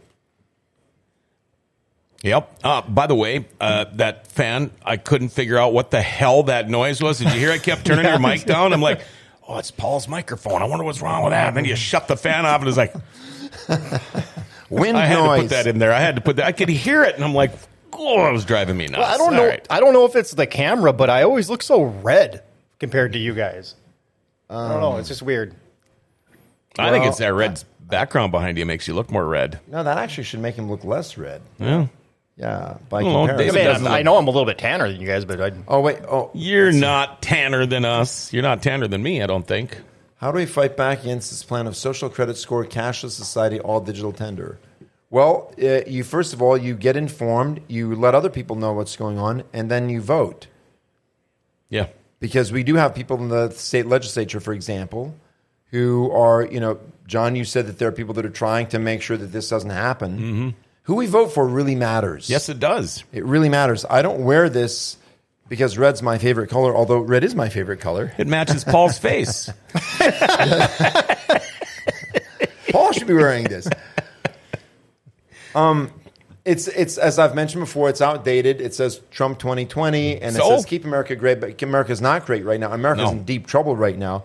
Yep. 2.23 2.59
Uh, 2.63 2.83
by 2.83 3.07
the 3.07 3.15
way, 3.15 3.47
uh, 3.61 3.87
that 3.95 4.27
fan, 4.27 4.73
I 4.85 4.99
couldn't 4.99 5.31
figure 5.31 5.57
out 5.57 5.73
what 5.73 5.91
the 5.91 6.03
hell 6.03 6.43
that 6.43 6.69
noise 6.69 7.01
was. 7.01 7.19
Did 7.19 7.33
you 7.33 7.39
hear? 7.41 7.53
I 7.53 7.59
kept 7.59 7.87
turning 7.87 8.05
your 8.11 8.19
mic 8.19 8.45
down. 8.45 8.75
I'm 8.75 8.83
like, 8.83 9.01
oh, 9.49 9.59
it's 9.59 9.71
Paul's 9.71 10.07
microphone. 10.07 10.63
I 10.63 10.67
wonder 10.67 10.85
what's 10.85 11.01
wrong 11.03 11.25
with 11.25 11.33
that. 11.33 11.49
And 11.49 11.57
then 11.57 11.65
you 11.65 11.75
shut 11.75 12.07
the 12.07 12.17
fan 12.17 12.47
off, 12.47 12.61
and 12.61 12.69
it's 12.69 12.77
like, 12.77 12.95
Wind 14.71 14.95
noise. 14.95 15.03
I 15.03 15.07
had 15.07 15.15
noise. 15.19 15.37
to 15.39 15.43
put 15.45 15.51
that 15.51 15.67
in 15.67 15.79
there. 15.79 15.93
I 15.93 16.01
had 16.01 16.15
to 16.17 16.21
put 16.21 16.37
that. 16.37 16.47
I 16.47 16.53
could 16.53 16.69
hear 16.69 17.03
it, 17.03 17.15
and 17.15 17.25
I'm 17.25 17.35
like, 17.35 17.53
oh, 17.95 18.27
it 18.29 18.33
was 18.33 18.45
driving 18.45 18.77
me 18.77 18.87
nuts. 18.87 18.99
Well, 18.99 19.15
I 19.15 19.17
don't 19.17 19.35
All 19.35 19.43
know. 19.43 19.49
right. 19.49 19.67
I 19.71 19.81
don't 19.81 19.95
know 19.95 20.05
if 20.05 20.15
it's 20.15 20.33
the 20.33 20.47
camera, 20.47 20.93
but 20.93 21.09
I 21.11 21.23
always 21.23 21.49
look 21.49 21.63
so 21.63 21.83
red 21.85 22.43
compared 22.79 23.15
to 23.15 23.19
you 23.19 23.35
guys. 23.35 23.75
I 24.51 24.69
don't 24.69 24.81
know. 24.81 24.97
It's 24.99 25.09
just 25.09 25.23
weird. 25.23 25.55
I 26.79 26.91
think 26.91 27.03
Well, 27.03 27.11
it's 27.11 27.19
that 27.19 27.35
red 27.35 27.63
background 27.81 28.31
behind 28.31 28.57
you 28.59 28.65
makes 28.67 28.87
you 28.87 28.95
look 28.95 29.11
more 29.11 29.27
red. 29.27 29.59
No, 29.67 29.83
that 29.83 29.99
actually 29.99 30.25
should 30.25 30.41
make 30.41 30.55
him 30.55 30.71
look 30.71 30.85
less 30.85 31.17
red. 31.19 31.43
Yeah. 31.59 31.87
Yeah, 32.39 32.77
by 32.89 33.03
Well, 33.03 33.27
comparison. 33.27 33.35
I, 33.35 33.37
David 33.37 33.55
mean, 33.55 33.65
doesn't 33.65 33.87
I 33.89 34.03
know 34.03 34.17
I'm 34.17 34.29
a 34.29 34.31
little 34.31 34.47
bit 34.47 34.59
tanner 34.59 34.89
than 34.91 35.01
you 35.01 35.07
guys, 35.09 35.25
but 35.25 35.41
I, 35.41 35.53
Oh 35.67 35.81
wait. 35.81 35.99
Oh, 36.09 36.31
You're 36.35 36.73
not 36.73 37.21
tanner 37.21 37.67
than 37.67 37.85
us. 37.85 38.33
You're 38.33 38.45
not 38.45 38.63
tanner 38.63 38.87
than 38.87 39.03
me, 39.03 39.23
I 39.23 39.27
don't 39.27 39.47
think. 39.47 39.77
How 40.19 40.31
do 40.31 40.37
we 40.37 40.47
fight 40.47 40.77
back 40.77 41.03
against 41.03 41.31
this 41.31 41.43
plan 41.43 41.67
of 41.67 41.77
social 41.77 42.09
credit 42.09 42.37
score, 42.37 42.65
cashless 42.65 43.11
society, 43.11 43.59
all 43.61 43.81
digital 43.81 44.13
tender? 44.13 44.59
Well, 45.11 45.53
uh, 45.61 45.81
you 45.87 46.05
first 46.05 46.33
of 46.33 46.41
all 46.41 46.57
you 46.57 46.75
get 46.75 46.97
informed, 46.97 47.61
you 47.67 47.95
let 47.95 48.15
other 48.15 48.31
people 48.31 48.55
know 48.55 48.73
what's 48.73 48.97
going 48.97 49.19
on, 49.19 49.43
and 49.53 49.71
then 49.71 49.89
you 49.89 50.01
vote. 50.01 50.47
Yeah. 51.69 51.89
Because 52.21 52.53
we 52.53 52.63
do 52.63 52.75
have 52.77 52.95
people 52.95 53.17
in 53.19 53.29
the 53.29 53.51
state 53.51 53.87
legislature, 53.87 54.41
for 54.41 54.53
example, 54.53 55.15
who 55.71 56.11
are, 56.13 56.45
you 56.45 56.61
know, 56.61 56.79
John, 57.07 57.37
you 57.37 57.45
said 57.45 57.67
that 57.67 57.79
there 57.79 57.89
are 57.89 57.93
people 57.93 58.15
that 58.15 58.27
are 58.27 58.31
trying 58.31 58.67
to 58.69 58.79
make 58.79 59.03
sure 59.03 59.17
that 59.17 59.27
this 59.33 59.49
doesn't 59.49 59.71
happen. 59.71 60.55
Who 60.89 60.95
we 60.97 61.07
vote 61.07 61.33
for 61.33 61.47
really 61.47 61.75
matters. 61.75 62.29
Yes, 62.29 62.49
it 62.49 62.59
does. 62.59 63.05
It 63.13 63.25
really 63.25 63.49
matters. 63.51 63.85
I 63.89 64.01
don't 64.03 64.25
wear 64.25 64.49
this 64.49 64.97
because 65.49 65.77
red's 65.79 66.03
my 66.03 66.17
favorite 66.19 66.49
color, 66.49 66.75
although 66.75 66.99
red 66.99 67.25
is 67.25 67.35
my 67.35 67.51
favorite 67.51 67.81
color. 67.81 68.13
It 68.19 68.27
matches 68.27 68.65
Paul's 68.65 68.99
face. 68.99 69.51
Paul 72.71 72.93
should 72.93 73.07
be 73.07 73.15
wearing 73.15 73.45
this. 73.45 73.69
Um, 75.55 75.91
it's 76.45 76.69
it's 76.69 76.97
as 76.99 77.19
I've 77.19 77.35
mentioned 77.35 77.61
before. 77.63 77.89
It's 77.91 78.01
outdated. 78.01 78.61
It 78.63 78.73
says 78.75 79.01
Trump 79.11 79.39
2020, 79.39 80.23
and 80.23 80.35
it 80.37 80.39
So? 80.39 80.49
says 80.57 80.65
keep 80.65 80.85
America 80.85 81.17
great, 81.17 81.41
but 81.41 81.61
America's 81.63 82.01
not 82.01 82.25
great 82.27 82.45
right 82.45 82.59
now. 82.61 82.73
America's 82.73 83.05
No. 83.07 83.11
in 83.13 83.25
deep 83.25 83.47
trouble 83.47 83.77
right 83.77 83.97
now. 83.99 84.25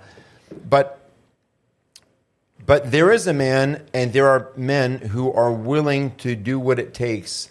But 0.70 1.03
but 2.66 2.91
there 2.91 3.11
is 3.11 3.28
a 3.28 3.34
man, 3.34 3.86
and 3.93 4.14
there 4.14 4.28
are 4.28 4.51
men 4.55 4.97
who 4.99 5.32
are 5.34 5.51
willing 5.51 6.16
to 6.18 6.36
do 6.36 6.59
what 6.59 6.80
it 6.80 6.93
takes 6.93 7.49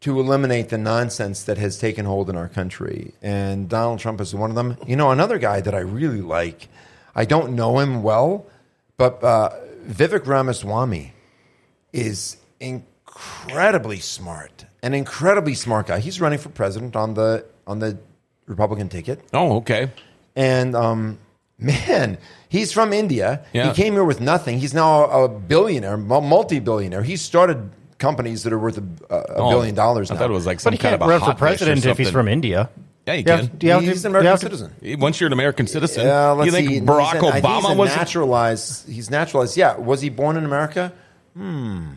to 0.00 0.18
eliminate 0.18 0.70
the 0.70 0.78
nonsense 0.78 1.42
that 1.44 1.58
has 1.58 1.78
taken 1.78 2.06
hold 2.06 2.30
in 2.30 2.36
our 2.36 2.48
country. 2.48 3.12
And 3.20 3.68
Donald 3.68 3.98
Trump 3.98 4.20
is 4.20 4.34
one 4.34 4.50
of 4.50 4.56
them. 4.56 4.78
You 4.86 4.96
know, 4.96 5.10
another 5.10 5.38
guy 5.38 5.60
that 5.60 5.74
I 5.74 5.80
really 5.80 6.22
like, 6.22 6.68
I 7.14 7.26
don't 7.26 7.54
know 7.54 7.78
him 7.78 8.02
well, 8.02 8.46
but 8.96 9.22
uh, 9.22 9.50
Vivek 9.86 10.26
Ramaswamy 10.26 11.12
is 11.92 12.38
incredibly 12.60 13.98
smart, 13.98 14.64
an 14.82 14.94
incredibly 14.94 15.54
smart 15.54 15.88
guy. 15.88 16.00
He's 16.00 16.20
running 16.20 16.38
for 16.38 16.48
president 16.48 16.96
on 16.96 17.14
the 17.14 17.44
on 17.66 17.78
the 17.78 17.98
Republican 18.46 18.88
ticket. 18.88 19.20
Oh, 19.34 19.56
okay. 19.56 19.90
And 20.34 20.74
um, 20.74 21.18
man, 21.58 22.18
he's 22.50 22.70
from 22.72 22.92
India. 22.92 23.42
Yeah. 23.54 23.68
He 23.68 23.72
came 23.82 23.94
here 23.94 24.04
with 24.04 24.20
nothing. 24.20 24.58
He's 24.58 24.74
now 24.74 25.04
a 25.06 25.26
billionaire, 25.28 25.96
multi 25.96 26.58
billionaire. 26.58 27.02
He 27.02 27.16
started 27.16 27.70
companies 27.96 28.42
that 28.42 28.52
are 28.52 28.58
worth 28.58 28.76
a, 28.78 28.84
a 29.08 29.16
a 29.16 29.34
Oh, 29.36 29.50
billion 29.50 29.74
dollars 29.74 30.10
I 30.10 30.14
now. 30.14 30.20
thought 30.20 30.30
it 30.30 30.34
was 30.34 30.44
like 30.46 30.60
some 30.60 30.72
but 30.72 30.74
he 30.74 30.82
kind 30.82 30.92
can't 30.92 31.02
of 31.02 31.08
a 31.08 31.10
run 31.10 31.20
for 31.20 31.24
hot 31.26 31.32
dish 31.32 31.36
or 31.36 31.46
president 31.46 31.86
if 31.86 31.96
he's 31.96 32.10
from 32.10 32.28
India. 32.28 32.68
Yeah, 33.06 33.14
you 33.14 33.18
You 33.20 33.24
can. 33.24 33.46
do 33.56 33.66
you 33.66 33.78
he's 33.80 34.04
an 34.04 34.14
American 34.14 34.38
citizen. 34.38 34.98
Once 35.00 35.18
you're 35.20 35.26
an 35.28 35.32
American 35.32 35.66
citizen, 35.66 36.06
Yeah, 36.06 36.30
let's 36.32 36.46
you 36.46 36.52
think 36.52 36.68
see. 36.68 36.80
Barack 36.80 37.12
He's 37.14 37.22
an- 37.22 37.24
I 37.32 37.34
he's 37.36 37.44
Obama 37.44 37.72
a 37.72 37.76
was? 37.76 37.96
naturalized. 37.96 38.88
He's 38.88 39.10
naturalized. 39.10 39.56
Yeah, 39.56 39.76
was 39.78 40.00
he 40.02 40.10
born 40.10 40.36
in 40.36 40.44
America? 40.44 40.92
Hmm, 41.34 41.92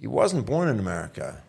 he 0.00 0.06
wasn't 0.06 0.46
born 0.46 0.68
in 0.68 0.78
America. 0.78 1.42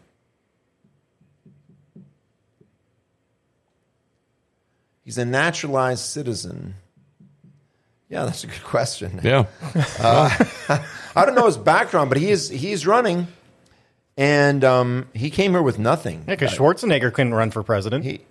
He's 5.03 5.17
a 5.17 5.25
naturalized 5.25 6.03
citizen. 6.05 6.75
Yeah, 8.09 8.23
that's 8.25 8.43
a 8.43 8.47
good 8.47 8.63
question. 8.63 9.19
Yeah. 9.23 9.45
I 9.99 11.25
don't 11.25 11.35
know 11.35 11.45
his 11.45 11.57
background, 11.57 12.09
but 12.09 12.17
he 12.17 12.29
is 12.29 12.47
he's 12.49 12.87
running, 12.87 13.27
and 14.15 14.63
um, 14.63 15.07
he 15.13 15.29
came 15.29 15.51
here 15.51 15.61
with 15.61 15.77
nothing. 15.79 16.19
Yeah, 16.27 16.35
because 16.35 16.53
Schwarzenegger 16.53 17.11
couldn't 17.13 17.33
run 17.33 17.51
for 17.51 17.63
president. 17.63 18.05
He 18.05 18.21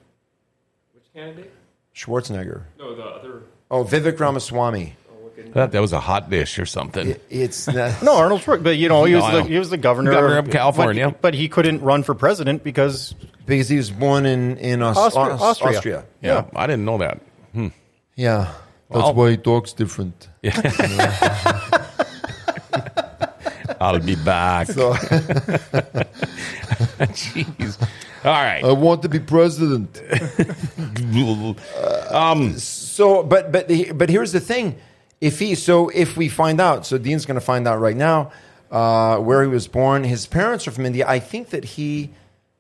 Which 0.95 1.05
candidate? 1.15 1.53
Schwarzenegger. 1.95 2.63
No, 2.79 2.95
the 2.95 3.03
other 3.05 3.43
Oh, 3.71 3.85
Vivek 3.85 4.19
Ramaswamy. 4.19 4.97
That, 5.53 5.73
that 5.73 5.81
was 5.81 5.93
a 5.93 6.01
hot 6.01 6.31
dish 6.31 6.59
or 6.59 6.67
something. 6.67 7.09
It- 7.11 7.23
It's 7.31 7.67
not, 7.69 8.03
No, 8.03 8.17
Arnold 8.17 8.41
Schwarzenegger, 8.43 8.63
but 8.65 8.77
you 8.79 8.89
know 8.89 9.05
he 9.05 9.13
No, 9.13 9.19
was 9.19 9.25
I 9.27 9.33
the, 9.33 9.41
know. 9.41 9.47
he 9.47 9.59
was 9.59 9.71
the 9.71 9.77
governor, 9.77 10.13
Governor 10.13 10.39
of 10.39 10.51
California. 10.51 11.11
but, 11.11 11.21
but 11.21 11.35
he 11.35 11.49
couldn't 11.49 11.83
run 11.83 12.03
for 12.03 12.15
president 12.15 12.65
because 12.65 13.15
because 13.45 13.69
he 13.69 13.77
was 13.77 13.91
born 13.91 14.25
in 14.27 14.57
in 14.59 14.83
Aus- 14.83 14.97
Austria- 14.97 15.35
Aus- 15.35 15.43
Austria. 15.43 15.77
Austria. 15.77 16.05
yeah, 16.23 16.45
I 16.57 16.67
didn't 16.67 16.85
know 16.87 16.99
that. 16.99 17.21
Yeah, 18.15 18.53
that's 18.91 19.03
Well- 19.03 19.15
why 19.15 19.31
he 19.31 19.37
talks 19.37 19.73
different. 19.73 20.29
I'll 23.81 23.99
be 23.99 24.15
back. 24.17 24.69
So 24.69 24.93
Jeez. 27.13 27.77
All 28.25 28.33
right. 28.33 28.65
I 28.65 28.73
want 28.73 29.03
to 29.03 29.09
be 29.09 29.19
president. 29.21 30.01
Um, 32.11 32.57
So, 32.59 33.23
but 33.23 33.53
but 33.53 33.69
but 33.99 34.09
here's 34.09 34.33
the 34.33 34.41
thing: 34.41 34.77
if 35.21 35.39
he 35.39 35.55
so 35.55 35.89
if 35.91 36.17
we 36.17 36.29
find 36.29 36.61
out, 36.61 36.87
so 36.87 36.97
Dean's 36.99 37.27
going 37.27 37.35
to 37.35 37.45
find 37.45 37.67
out 37.69 37.81
right 37.81 37.97
now 37.97 38.31
uh, 38.71 39.19
where 39.19 39.43
he 39.43 39.49
was 39.49 39.67
born. 39.69 40.05
His 40.05 40.27
parents 40.27 40.67
are 40.67 40.71
from 40.71 40.87
India. 40.87 41.05
I 41.07 41.19
think 41.19 41.51
that 41.51 41.65
he, 41.65 42.11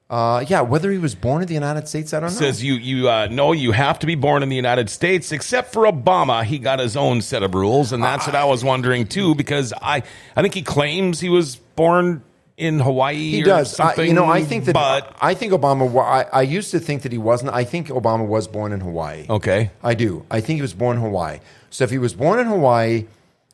uh, 0.08 0.44
yeah, 0.46 0.60
whether 0.60 0.90
he 0.92 0.98
was 0.98 1.16
born 1.16 1.42
in 1.42 1.48
the 1.48 1.54
United 1.54 1.88
States, 1.88 2.14
I 2.14 2.20
don't 2.20 2.30
know. 2.30 2.38
says 2.38 2.62
you 2.62 2.74
you 2.74 3.10
uh, 3.10 3.26
know 3.26 3.52
you 3.52 3.72
have 3.72 3.98
to 4.00 4.06
be 4.06 4.14
born 4.14 4.44
in 4.44 4.48
the 4.48 4.56
United 4.56 4.88
States, 4.88 5.32
except 5.32 5.72
for 5.72 5.84
Obama. 5.84 6.44
He 6.44 6.60
got 6.60 6.78
his 6.78 6.96
own 6.96 7.22
set 7.22 7.42
of 7.42 7.54
rules, 7.54 7.92
and 7.92 8.02
that's 8.02 8.26
what 8.26 8.36
I 8.36 8.44
was 8.44 8.62
wondering 8.62 9.08
too. 9.08 9.34
Because 9.34 9.72
I 9.72 10.04
I 10.36 10.42
think 10.42 10.54
he 10.54 10.62
claims 10.62 11.18
he 11.18 11.28
was 11.28 11.56
born 11.56 12.22
in 12.56 12.78
Hawaii. 12.78 13.16
he 13.16 13.42
or 13.42 13.46
does. 13.46 13.80
I, 13.80 14.00
you 14.02 14.14
know, 14.14 14.26
I 14.26 14.42
think 14.44 14.66
that 14.66 14.74
but 14.74 15.16
I 15.20 15.34
think 15.34 15.52
Obama. 15.52 15.92
I, 16.00 16.22
I 16.32 16.42
used 16.42 16.70
to 16.70 16.78
think 16.78 17.02
that 17.02 17.10
he 17.10 17.18
wasn't. 17.18 17.52
I 17.52 17.64
think 17.64 17.88
Obama 17.88 18.26
was 18.26 18.46
born 18.46 18.72
in 18.72 18.80
Hawaii. 18.80 19.26
okay. 19.28 19.70
I 19.82 19.94
do. 19.94 20.24
I 20.30 20.40
think 20.40 20.58
he 20.58 20.62
was 20.62 20.74
born 20.74 20.98
in 20.98 21.02
Hawaii. 21.02 21.40
So 21.70 21.82
if 21.82 21.90
he 21.90 21.98
was 21.98 22.14
born 22.14 22.38
in 22.38 22.46
Hawaii, 22.46 23.06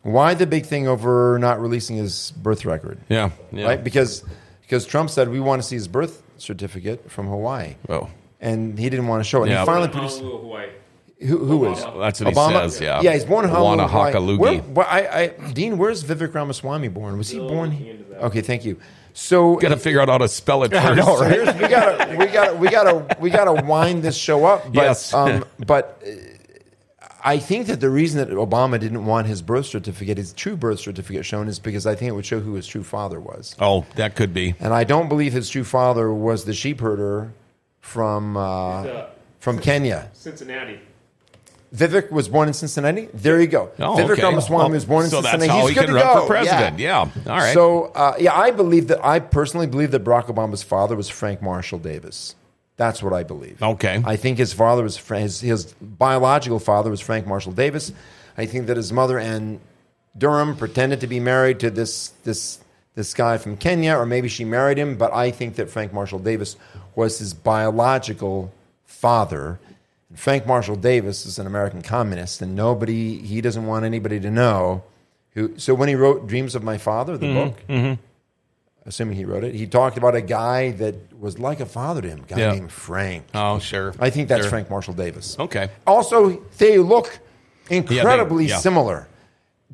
why 0.03 0.35
the 0.35 0.47
big 0.47 0.67
thing 0.67 0.87
over 0.87 1.39
not 1.41 1.61
releasing 1.61 1.97
his 1.97 2.33
birth 2.33 2.67
record? 2.67 2.99
Yeah. 3.09 3.31
yeah. 3.53 3.67
Right? 3.67 3.83
Because 3.83 4.23
because 4.61 4.85
Trump 4.85 5.11
said 5.11 5.29
we 5.29 5.41
want 5.41 5.63
to 5.63 5.67
see 5.67 5.77
his 5.77 5.89
birth 5.89 6.23
certificate 6.43 7.11
from 7.11 7.27
Hawaii. 7.29 7.77
Oh. 7.89 8.09
And 8.41 8.79
he 8.79 8.91
didn't 8.91 9.07
want 9.07 9.21
to 9.23 9.29
show 9.29 9.41
it. 9.41 9.43
And 9.43 9.53
Yeah. 9.53 9.61
he 9.61 9.67
finally 9.67 9.89
Honolulu, 9.89 10.19
produced 10.19 10.43
Hawaii. 10.43 10.69
who, 11.29 11.39
who 11.39 11.57
was 11.59 11.85
That's 11.85 12.21
what 12.21 12.29
he 12.29 12.35
says, 12.35 12.81
yeah. 12.81 13.01
Yeah, 13.01 13.13
he's 13.15 13.25
born 13.25 13.45
in 13.45 13.51
Honolulu. 13.51 13.87
Hawaii. 13.89 14.13
Wanahakalugi. 14.13 14.39
Where, 14.39 14.59
where, 14.59 14.87
I, 14.87 15.01
I, 15.21 15.53
Dean, 15.53 15.79
where's 15.79 16.03
Vivek 16.05 16.35
Ramaswamy 16.35 16.89
born? 16.89 17.17
Was 17.19 17.31
he 17.31 17.39
born? 17.39 17.71
looking 17.71 17.87
into 17.87 18.05
that. 18.11 18.25
Okay, 18.25 18.41
thank 18.41 18.65
you. 18.65 18.77
So 19.15 19.57
Got 19.57 19.69
to 19.69 19.77
figure 19.77 20.01
out 20.01 20.09
how 20.09 20.19
to 20.19 20.27
spell 20.29 20.65
it 20.65 20.73
first. 20.73 20.85
I 20.87 20.95
know, 20.95 21.19
right? 21.21 21.31
here's, 21.31 21.55
we 21.55 21.69
gotta 21.69 22.17
we 22.17 22.27
gotta 22.27 22.55
we 22.57 22.69
gotta 22.71 23.17
we 23.21 23.31
gotta 23.31 23.53
wind 23.67 24.03
this 24.03 24.17
show 24.17 24.45
up. 24.47 24.65
But, 24.73 24.75
Yes. 24.75 25.13
um, 25.13 25.45
but 25.67 26.03
uh, 26.05 26.11
I 27.25 27.39
think 27.39 27.67
that 27.69 27.81
the 27.81 27.91
reason 27.91 28.19
that 28.19 28.35
Obama 28.35 28.81
didn't 28.81 29.05
want 29.07 29.27
his 29.27 29.43
birth 29.43 29.67
certificate, 29.67 30.19
his 30.19 30.33
true 30.33 30.57
birth 30.57 30.81
certificate, 30.81 31.25
shown 31.25 31.49
is 31.49 31.59
because 31.59 31.87
I 31.87 31.95
think 31.95 32.09
it 32.09 32.13
would 32.13 32.27
show 32.27 32.41
who 32.41 32.55
his 32.55 32.67
true 32.67 32.83
father 32.83 33.21
was. 33.21 33.55
Oh, 33.61 33.87
that 33.95 34.17
could 34.17 34.35
be. 34.35 34.55
And 34.59 34.75
I 34.75 34.85
don't 34.85 35.09
believe 35.09 35.33
his 35.33 35.49
true 35.49 35.65
father 35.65 36.13
was 36.13 36.45
the 36.45 36.53
sheep 36.53 36.81
herder 36.81 37.33
from 37.81 38.37
uh, 38.37 38.83
He's, 38.83 38.93
uh, 38.93 39.11
from 39.39 39.59
Kenya. 39.59 40.11
Cincinnati. 40.13 40.81
Vivek 41.75 42.11
was 42.11 42.29
born 42.29 42.49
in 42.49 42.55
Cincinnati. 42.55 43.09
There 43.15 43.41
you 43.41 43.47
go. 43.47 43.71
Oh, 43.79 43.97
Vivek 43.97 44.11
okay. 44.11 44.23
Ramaswamy 44.23 44.75
was 44.75 44.85
born 44.85 45.05
in 45.05 45.11
so 45.11 45.23
Cincinnati. 45.23 45.47
that's 45.47 45.51
how 45.53 45.67
He's 45.67 45.69
he 45.71 45.75
good 45.75 45.87
can 45.87 45.95
to 45.95 46.01
run 46.01 46.15
go. 46.15 46.21
for 46.23 46.27
president. 46.27 46.79
Yeah. 46.79 46.99
All 46.99 47.09
right. 47.27 47.55
So 47.55 47.85
uh, 47.95 48.15
yeah, 48.19 48.35
I 48.37 48.51
believe 48.51 48.89
that. 48.89 49.03
I 49.05 49.21
personally 49.21 49.67
believe 49.67 49.91
that 49.93 50.05
Barack 50.05 50.27
Obama's 50.27 50.63
father 50.63 50.97
was 50.97 51.09
Frank 51.09 51.41
Marshall 51.41 51.79
Davis. 51.79 52.35
That's 52.83 53.01
what 53.01 53.13
I 53.13 53.23
believe. 53.23 53.63
Okay. 53.63 54.03
I 54.05 54.17
think 54.17 54.39
his 54.39 54.53
father 54.53 54.83
was 54.83 54.97
his, 54.97 55.41
his 55.41 55.67
biological 55.81 56.59
father 56.59 56.91
was 56.91 57.01
Frank 57.01 57.29
Marshall 57.29 57.53
Davis. 57.53 57.93
I 58.37 58.45
think 58.45 58.67
that 58.67 58.77
his 58.77 58.93
mother 58.93 59.21
Ann 59.21 59.61
Durham 60.19 60.57
pretended 60.57 60.99
to 61.03 61.07
be 61.07 61.21
married 61.21 61.61
to 61.61 61.71
this 61.71 62.09
this 62.25 62.59
this 62.97 63.15
guy 63.15 63.39
from 63.39 63.57
Kenya, 63.57 63.95
or 63.95 64.05
maybe 64.05 64.27
she 64.27 64.45
married 64.45 64.79
him. 64.79 64.97
But 64.97 65.15
I 65.15 65.31
think 65.31 65.55
that 65.55 65.71
Frank 65.71 65.93
Marshall 65.93 66.19
Davis 66.19 66.57
was 66.97 67.21
his 67.21 67.35
biological 67.35 68.53
father. 68.85 69.61
And 70.09 70.19
Frank 70.19 70.45
Marshall 70.45 70.75
Davis 70.75 71.25
is 71.25 71.39
an 71.39 71.47
American 71.47 71.83
communist, 71.83 72.43
and 72.43 72.57
nobody 72.57 73.19
he 73.19 73.41
doesn't 73.41 73.65
want 73.65 73.85
anybody 73.85 74.19
to 74.19 74.31
know. 74.31 74.83
Who, 75.35 75.57
so 75.57 75.73
when 75.73 75.89
he 75.89 75.95
wrote 75.95 76.27
Dreams 76.27 76.57
of 76.57 76.65
My 76.65 76.79
Father, 76.79 77.17
the 77.17 77.27
mm-hmm. 77.27 77.49
book, 77.49 77.67
mm-hmm. 77.69 78.03
Assuming 78.87 79.17
he 79.17 79.25
wrote 79.25 79.45
it, 79.45 79.55
he 79.55 79.67
talked 79.67 79.97
about 79.97 80.15
a 80.15 80.21
guy 80.23 80.73
that 80.73 80.95
was 81.19 81.39
like 81.39 81.61
a 81.61 81.67
father 81.67 82.03
to 82.03 82.09
him, 82.09 82.21
a 82.21 82.27
guy 82.27 82.39
Yeah. 82.39 82.53
named 82.53 82.73
Frank. 82.73 83.25
oh, 83.35 83.59
sure. 83.59 83.95
I 84.01 84.11
think 84.11 84.29
that's 84.29 84.43
Sure. 84.43 84.51
Frank 84.51 84.71
Marshall 84.71 84.95
Davis. 84.95 85.37
Okay. 85.39 85.69
Also, 85.87 86.43
they 86.59 86.79
look 86.79 87.19
incredibly 87.71 88.47
yeah. 88.47 88.59
similar. 88.59 89.09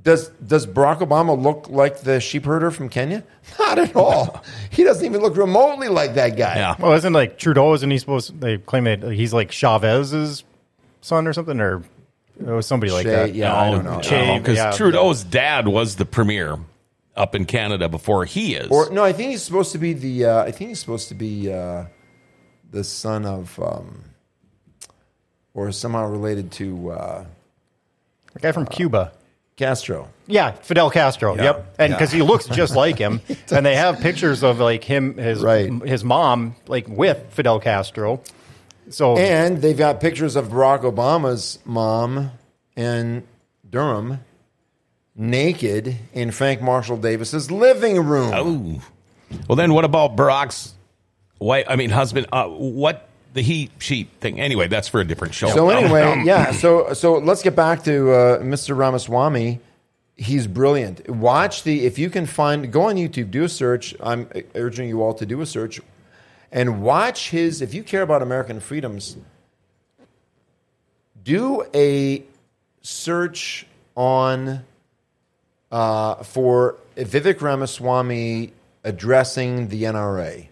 Does 0.00 0.28
does 0.46 0.64
Barack 0.66 1.00
Obama 1.00 1.40
look 1.40 1.68
like 1.68 2.00
the 2.02 2.20
sheep 2.20 2.44
herder 2.44 2.70
from 2.70 2.88
Kenya? 2.88 3.24
Not 3.58 3.78
at 3.80 3.96
all. 3.96 4.42
he 4.70 4.84
doesn't 4.84 5.04
even 5.04 5.20
look 5.22 5.36
remotely 5.36 5.88
like 5.88 6.14
that 6.14 6.36
guy. 6.36 6.54
Yeah. 6.56 6.76
well, 6.78 6.92
isn't 6.92 7.12
like 7.12 7.36
Trudeau? 7.38 7.74
Isn't 7.74 7.90
he 7.90 7.98
supposed? 7.98 8.40
They 8.40 8.58
claim 8.58 8.84
that 8.84 9.02
he's 9.02 9.34
like 9.34 9.50
Chavez's 9.50 10.44
son 11.00 11.26
or 11.26 11.32
something, 11.32 11.58
or 11.60 11.82
it 12.38 12.46
was 12.46 12.66
somebody 12.66 12.92
like 12.92 13.06
Che- 13.06 13.10
that. 13.10 13.34
yeah, 13.34 13.54
I 13.54 13.70
don't 13.72 13.84
know. 13.84 14.00
Che- 14.00 14.38
Because 14.38 14.56
yeah. 14.56 14.70
Trudeau's 14.70 15.24
dad 15.24 15.66
was 15.66 15.96
the 15.96 16.04
premier 16.04 16.58
up 17.18 17.34
in 17.34 17.44
Canada 17.44 17.88
before 17.88 18.24
he 18.24 18.54
is. 18.54 18.68
Or 18.70 18.90
no, 18.90 19.04
I 19.04 19.12
think 19.12 19.30
he's 19.30 19.42
supposed 19.42 19.72
to 19.72 19.78
be 19.78 19.92
the. 19.92 20.24
Uh, 20.26 20.42
I 20.44 20.50
think 20.50 20.68
he's 20.70 20.78
supposed 20.78 21.08
to 21.08 21.14
be 21.14 21.52
uh, 21.52 21.84
the 22.70 22.84
son 22.84 23.26
of, 23.26 23.58
um, 23.60 24.04
or 25.54 25.72
somehow 25.72 26.06
related 26.06 26.50
to 26.52 26.90
uh, 26.92 27.24
the 28.32 28.40
guy 28.40 28.52
from 28.52 28.66
Cuba. 28.66 29.12
Castro. 29.56 30.08
Yeah, 30.28 30.52
Fidel 30.52 30.88
Castro. 30.88 31.34
Yeah. 31.34 31.42
Yep, 31.42 31.74
and 31.80 31.92
because 31.92 32.12
he 32.12 32.22
looks 32.22 32.46
just 32.46 32.76
like 32.76 32.96
him, 32.96 33.20
and 33.50 33.66
they 33.66 33.74
have 33.74 33.98
pictures 33.98 34.44
of 34.44 34.60
like 34.60 34.84
him, 34.84 35.16
his 35.16 35.42
Right. 35.42 35.68
his 35.82 36.04
mom, 36.04 36.54
like 36.68 36.86
with 36.86 37.20
Fidel 37.30 37.58
Castro. 37.58 38.22
So 38.90 39.16
And 39.18 39.60
they've 39.60 39.76
got 39.76 40.00
pictures 40.00 40.36
of 40.36 40.46
Barack 40.48 40.82
Obama's 40.82 41.58
mom 41.64 42.30
Ann 42.76 43.24
Durham 43.68 44.20
naked 45.18 45.96
in 46.14 46.30
Frank 46.30 46.62
Marshall 46.62 46.96
Davis's 46.96 47.50
living 47.50 48.06
room. 48.06 48.32
Oh. 48.32 48.80
Well, 49.48 49.56
then 49.56 49.74
what 49.74 49.84
about 49.84 50.16
Barack's 50.16 50.72
wife? 51.38 51.66
I 51.68 51.76
mean, 51.76 51.90
husband. 51.90 52.28
Uh, 52.32 52.46
what 52.46 53.08
the 53.34 53.42
he 53.42 53.70
she 53.78 54.04
thing? 54.20 54.40
Anyway, 54.40 54.68
that's 54.68 54.88
for 54.88 55.00
a 55.00 55.04
different 55.04 55.34
show. 55.34 55.48
So 55.48 55.68
anyway, 55.68 56.02
um, 56.02 56.24
yeah. 56.24 56.52
So 56.52 56.94
so 56.94 57.14
let's 57.14 57.42
get 57.42 57.54
back 57.54 57.84
to 57.84 58.12
uh, 58.12 58.38
Mr. 58.38 58.76
Ramaswamy. 58.76 59.60
He's 60.16 60.46
brilliant. 60.46 61.08
Watch 61.10 61.64
the 61.64 61.84
if 61.84 61.98
you 61.98 62.08
can 62.08 62.24
find 62.24 62.72
go 62.72 62.82
on 62.82 62.96
YouTube, 62.96 63.30
do 63.30 63.44
a 63.44 63.48
search. 63.48 63.94
I'm 64.00 64.28
urging 64.54 64.88
you 64.88 65.02
all 65.02 65.14
to 65.14 65.26
do 65.26 65.40
a 65.42 65.46
search 65.46 65.80
and 66.50 66.82
watch 66.82 67.30
his. 67.30 67.60
If 67.60 67.74
you 67.74 67.82
care 67.82 68.02
about 68.02 68.22
American 68.22 68.60
freedoms, 68.60 69.16
do 71.22 71.64
a 71.74 72.24
search 72.80 73.66
on 73.94 74.64
uh, 75.70 76.16
for 76.22 76.76
Vivek 76.96 77.40
Ramaswamy 77.40 78.52
addressing 78.84 79.68
the 79.68 79.84
NRA 79.84 80.48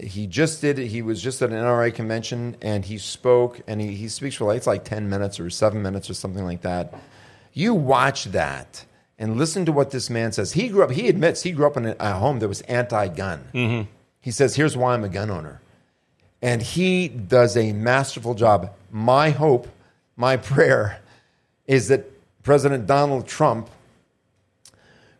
he 0.00 0.26
just 0.26 0.60
did 0.60 0.78
he 0.78 1.02
was 1.02 1.22
just 1.22 1.40
at 1.42 1.50
an 1.50 1.56
NRA 1.56 1.94
convention 1.94 2.56
and 2.60 2.84
he 2.84 2.98
spoke 2.98 3.60
and 3.66 3.80
he, 3.80 3.94
he 3.94 4.08
speaks 4.08 4.36
for 4.36 4.46
like 4.46 4.56
it's 4.56 4.66
like 4.66 4.84
10 4.84 5.08
minutes 5.08 5.38
or 5.38 5.48
7 5.50 5.80
minutes 5.80 6.10
or 6.10 6.14
something 6.14 6.44
like 6.44 6.62
that. 6.62 6.94
You 7.52 7.74
watch 7.74 8.24
that 8.26 8.84
and 9.18 9.36
listen 9.36 9.64
to 9.66 9.72
what 9.72 9.90
this 9.90 10.10
man 10.10 10.32
says. 10.32 10.52
He 10.52 10.68
grew 10.68 10.82
up 10.82 10.90
he 10.90 11.08
admits 11.08 11.42
he 11.42 11.52
grew 11.52 11.66
up 11.66 11.76
in 11.76 11.86
a, 11.86 11.96
a 12.00 12.12
home 12.14 12.40
that 12.40 12.48
was 12.48 12.62
anti-gun. 12.62 13.88
He 14.20 14.30
says 14.30 14.56
here's 14.56 14.76
why 14.76 14.94
i'm 14.94 15.04
a 15.04 15.08
gun 15.08 15.30
owner. 15.30 15.60
And 16.42 16.60
he 16.60 17.08
does 17.08 17.56
a 17.56 17.72
masterful 17.72 18.34
job. 18.34 18.72
My 18.90 19.30
hope 19.30 19.68
my 20.16 20.36
prayer 20.52 21.00
is 21.66 21.88
that 21.88 22.10
president 22.44 22.86
donald 22.86 23.26
trump 23.26 23.68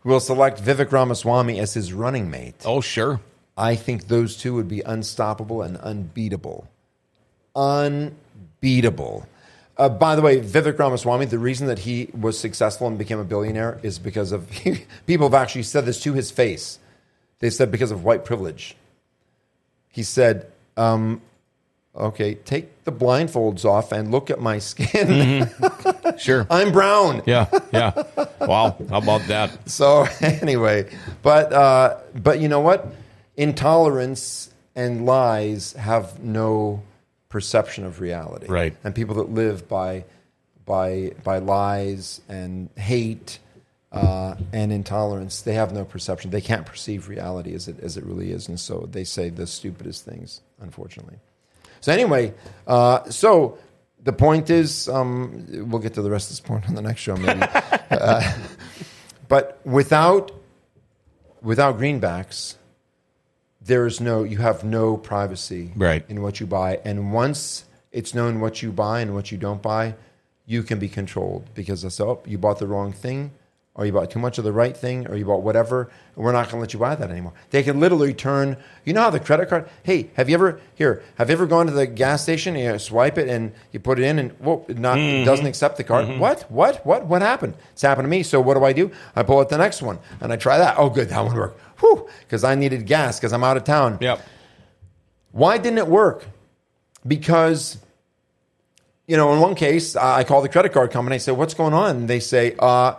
will 0.05 0.21
select 0.21 0.63
vivek 0.63 0.93
ramaswamy 0.93 1.59
as 1.59 1.75
his 1.75 1.93
running 1.93 2.31
mate 2.31 2.55
Oh, 2.65 2.81
sure. 2.81 3.21
I 3.57 3.77
think 3.77 4.09
those 4.09 4.37
two 4.37 4.55
would 4.55 4.69
be 4.69 4.81
unstoppable 4.81 5.63
and 5.63 5.77
unbeatable. 5.77 6.69
Unbeatable. 7.55 9.29
Uh, 9.77 9.89
by 9.89 10.15
the 10.15 10.23
way, 10.23 10.41
Vivek 10.41 10.79
Ramaswamy, 10.79 11.27
the 11.27 11.39
reason 11.39 11.67
that 11.67 11.81
he 11.81 12.09
was 12.19 12.39
successful 12.39 12.87
and 12.87 12.97
became 12.97 13.19
a 13.19 13.25
billionaire 13.25 13.81
is 13.83 13.99
because 13.99 14.33
of 14.33 14.49
people 15.07 15.27
have 15.27 15.35
actually 15.35 15.65
said 15.65 15.85
this 15.85 16.01
to 16.03 16.13
his 16.13 16.31
face. 16.31 16.79
They 17.41 17.51
said 17.51 17.71
because 17.71 17.91
of 17.91 18.05
white 18.05 18.25
privilege. 18.25 18.77
He 19.89 20.03
said, 20.03 20.51
um, 20.77 21.21
okay, 21.97 22.35
take 22.35 22.85
the 22.85 22.93
blindfolds 22.93 23.65
off 23.65 23.93
and 23.93 24.11
look 24.11 24.31
at 24.31 24.41
my 24.41 24.59
skin. 24.59 25.51
Sure. 26.17 26.47
I'm 26.49 26.71
brown. 26.71 27.23
Yeah. 27.27 27.49
Yeah. 27.73 28.05
Wow. 28.41 28.77
How 28.89 28.99
about 28.99 29.23
that? 29.27 29.59
So 29.69 30.07
anyway, 30.21 30.89
but 31.23 31.53
uh, 31.53 31.99
but 32.15 32.39
you 32.39 32.49
know 32.49 32.61
what? 32.61 32.87
Intolerance 33.37 34.55
and 34.77 35.07
lies 35.07 35.73
have 35.73 36.23
no 36.23 36.85
perception 37.31 37.85
of 37.85 38.01
reality. 38.01 38.47
Right. 38.47 38.77
And 38.85 38.95
people 38.95 39.17
that 39.17 39.31
live 39.31 39.69
by 39.69 40.05
by 40.65 41.13
by 41.25 41.39
lies 41.39 42.21
and 42.29 42.71
hate 42.77 43.41
uh, 43.91 44.35
and 44.53 44.73
intolerance. 44.73 45.43
They 45.43 45.55
have 45.55 45.73
no 45.73 45.85
perception. 45.85 46.31
They 46.31 46.41
can't 46.41 46.67
perceive 46.67 47.09
reality 47.09 47.55
as 47.55 47.67
it 47.67 47.81
as 47.81 47.97
it 47.97 48.05
really 48.05 48.31
is, 48.31 48.49
and 48.49 48.59
so 48.59 48.89
they 48.91 49.05
say 49.05 49.31
the 49.31 49.47
stupidest 49.47 50.05
things. 50.05 50.41
Unfortunately. 50.61 51.19
So 51.85 51.93
anyway, 51.93 52.33
uh, 52.67 53.11
so 53.11 53.59
the 54.03 54.15
point 54.15 54.49
is, 54.49 54.89
um, 54.89 55.45
we'll 55.69 55.83
get 55.83 55.93
to 55.95 56.01
the 56.01 56.11
rest 56.11 56.31
of 56.31 56.31
this 56.31 56.41
point 56.41 56.67
on 56.67 56.75
the 56.75 56.81
next 56.81 57.03
show, 57.03 57.15
maybe. 57.15 57.43
uh, 57.91 58.23
but 59.29 59.61
without 59.67 60.33
without 61.43 61.79
greenbacks, 61.79 62.55
there's 63.61 64.01
no 64.01 64.23
you 64.23 64.39
have 64.39 64.65
no 64.65 64.97
privacy 64.97 65.73
Right. 65.77 66.03
in 66.09 66.23
what 66.23 66.41
you 66.41 66.47
buy, 66.47 66.81
and 66.87 67.13
once 67.13 67.67
it's 67.93 68.15
known 68.15 68.41
what 68.41 68.63
you 68.63 68.73
buy 68.73 69.01
and 69.01 69.13
what 69.13 69.31
you 69.31 69.37
don't 69.37 69.61
buy, 69.61 69.95
you 70.47 70.63
can 70.63 70.79
be 70.79 70.89
controlled 70.89 71.51
because 71.53 71.85
it's 71.85 72.01
oh 72.01 72.23
you 72.25 72.39
bought 72.39 72.61
the 72.61 72.67
wrong 72.67 72.95
thing, 72.95 73.31
or 73.77 73.85
you 73.85 73.93
bought 73.93 74.09
too 74.09 74.21
much 74.21 74.39
of 74.39 74.45
the 74.45 74.53
right 74.53 74.77
thing, 74.77 75.07
or 75.09 75.17
you 75.17 75.25
bought 75.25 75.43
whatever. 75.43 75.91
and 76.15 76.25
We're 76.25 76.31
not 76.31 76.45
going 76.45 76.59
to 76.59 76.61
let 76.61 76.73
you 76.73 76.79
buy 76.79 76.95
that 76.95 77.11
anymore. 77.11 77.33
They 77.51 77.65
can 77.65 77.81
literally 77.81 78.15
turn. 78.15 78.57
You 78.85 78.93
know 78.93 79.03
how 79.03 79.11
the 79.11 79.19
credit 79.19 79.49
card? 79.49 79.69
Hey, 79.83 80.11
have 80.15 80.29
you 80.29 80.35
ever 80.35 80.61
here? 80.77 81.03
Have 81.17 81.29
you 81.29 81.33
ever 81.33 81.47
gone 81.47 81.67
to 81.67 81.73
the 81.73 81.87
gas 81.87 82.23
station 82.23 82.55
and 82.55 82.65
you 82.65 82.79
swipe 82.79 83.19
it 83.19 83.29
and 83.29 83.53
you 83.73 83.81
put 83.81 83.99
it 83.99 84.05
in 84.05 84.21
and 84.21 84.31
whoa, 84.39 84.65
it 84.69 84.79
not 84.79 84.99
it 84.99 85.25
doesn't 85.25 85.47
accept 85.47 85.77
the 85.77 85.83
card? 85.83 86.21
What? 86.21 86.43
What? 86.53 86.87
What? 86.87 87.07
What 87.07 87.21
happened? 87.23 87.55
It's 87.73 87.83
happened 87.83 88.05
to 88.05 88.11
me. 88.11 88.23
So 88.23 88.41
what 88.41 88.55
do 88.55 88.65
I 88.65 88.73
do? 88.73 88.93
I 89.17 89.25
pull 89.25 89.41
out 89.41 89.49
the 89.49 89.59
next 89.59 89.83
one 89.83 89.99
and 90.21 90.33
I 90.33 90.37
try 90.37 90.59
that. 90.59 90.77
Oh, 90.79 90.89
good, 90.89 91.09
that 91.09 91.25
one 91.25 91.35
worked. 91.35 91.61
Whew, 91.81 92.09
because 92.21 92.45
I 92.45 92.55
needed 92.55 92.87
gas 92.87 93.19
because 93.19 93.33
I'm 93.33 93.43
out 93.43 93.57
of 93.57 93.65
town. 93.65 93.99
Yep. 94.01 94.21
Why 95.33 95.59
didn't 95.59 95.79
it 95.79 95.89
work? 95.89 96.27
Because, 97.05 97.77
you 99.09 99.17
know, 99.17 99.33
in 99.33 99.41
one 99.41 99.57
case, 99.57 99.97
I 99.97 100.23
call 100.23 100.43
the 100.43 100.49
credit 100.49 100.73
card 100.73 100.93
company. 100.93 101.17
I 101.17 101.19
say, 101.19 101.33
"What's 101.33 101.55
going 101.55 101.75
on?" 101.75 101.97
And 101.97 102.09
they 102.09 102.21
say, 102.21 102.55
uh, 102.61 102.95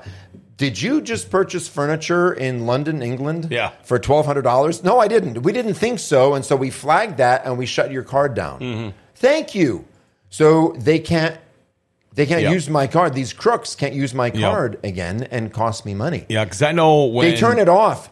"Did 0.57 0.81
you 0.81 1.01
just 1.01 1.29
purchase 1.29 1.67
furniture 1.67 2.31
in 2.33 2.65
London, 2.65 3.01
England, 3.01 3.47
Yeah. 3.51 3.71
for 3.83 3.99
twelve 3.99 4.25
hundred 4.25 4.43
dollars?" 4.43 4.83
No, 4.83 4.99
I 4.99 5.07
didn't. 5.07 5.43
We 5.43 5.51
didn't 5.51 5.73
think 5.75 5.99
so, 5.99 6.33
and 6.33 6.43
so 6.45 6.55
we 6.55 6.69
flagged 6.69 7.17
that 7.17 7.45
and 7.45 7.57
we 7.57 7.65
shut 7.65 7.91
your 7.91 8.03
card 8.03 8.33
down. 8.33 8.59
Mm-hmm. 8.59 8.89
Thank 9.15 9.53
you. 9.55 9.85
So 10.29 10.75
they 10.77 10.99
can't. 10.99 11.37
They 12.13 12.25
can't 12.25 12.43
Yep. 12.43 12.53
use 12.53 12.69
my 12.69 12.87
card. 12.87 13.13
These 13.13 13.33
crooks 13.33 13.75
can't 13.75 13.93
use 13.93 14.13
my 14.13 14.27
Yep. 14.27 14.35
card 14.35 14.79
again 14.85 15.27
and 15.31 15.51
cost 15.51 15.85
me 15.85 15.93
money. 15.93 16.25
Yeah, 16.29 16.45
because 16.45 16.61
I 16.61 16.71
know 16.71 17.03
when 17.05 17.29
They 17.29 17.35
turn 17.35 17.59
it 17.59 17.67
off. 17.67 18.09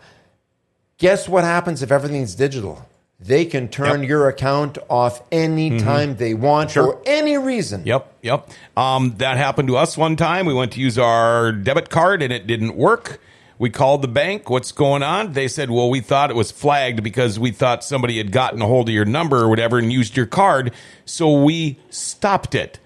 Guess 0.97 1.29
what 1.29 1.43
happens 1.45 1.81
if 1.81 1.91
everything's 1.91 2.35
digital? 2.35 2.85
They 3.25 3.45
can 3.45 3.69
turn 3.69 4.01
Yep. 4.01 4.09
your 4.09 4.27
account 4.27 4.77
off 4.89 5.21
anytime 5.31 6.17
they 6.17 6.33
want 6.33 6.71
for 6.71 6.99
any 7.05 7.37
reason. 7.37 7.83
Yep, 7.85 8.11
yep. 8.21 8.49
Um, 8.75 9.15
that 9.17 9.37
happened 9.37 9.69
to 9.69 9.77
us 9.77 9.97
one 9.97 10.15
time. 10.17 10.45
We 10.45 10.53
went 10.53 10.73
to 10.73 10.81
use 10.81 10.97
our 10.99 11.53
debit 11.53 11.89
card 11.89 12.21
and 12.21 12.33
it 12.33 12.47
didn't 12.47 12.75
work. 12.75 13.21
We 13.57 13.69
called 13.69 14.01
the 14.01 14.09
bank. 14.09 14.49
What's 14.49 14.73
going 14.73 15.03
on? 15.03 15.33
They 15.33 15.47
said, 15.47 15.71
well, 15.71 15.89
we 15.89 16.01
thought 16.01 16.31
it 16.31 16.35
was 16.35 16.51
flagged 16.51 17.01
because 17.01 17.39
we 17.39 17.51
thought 17.51 17.81
somebody 17.83 18.17
had 18.17 18.31
gotten 18.33 18.61
a 18.61 18.67
hold 18.67 18.89
of 18.89 18.95
your 18.95 19.05
number 19.05 19.37
or 19.37 19.47
whatever 19.47 19.77
and 19.77 19.93
used 19.93 20.17
your 20.17 20.25
card. 20.25 20.73
So 21.05 21.41
we 21.43 21.79
stopped 21.89 22.55
it. 22.55 22.79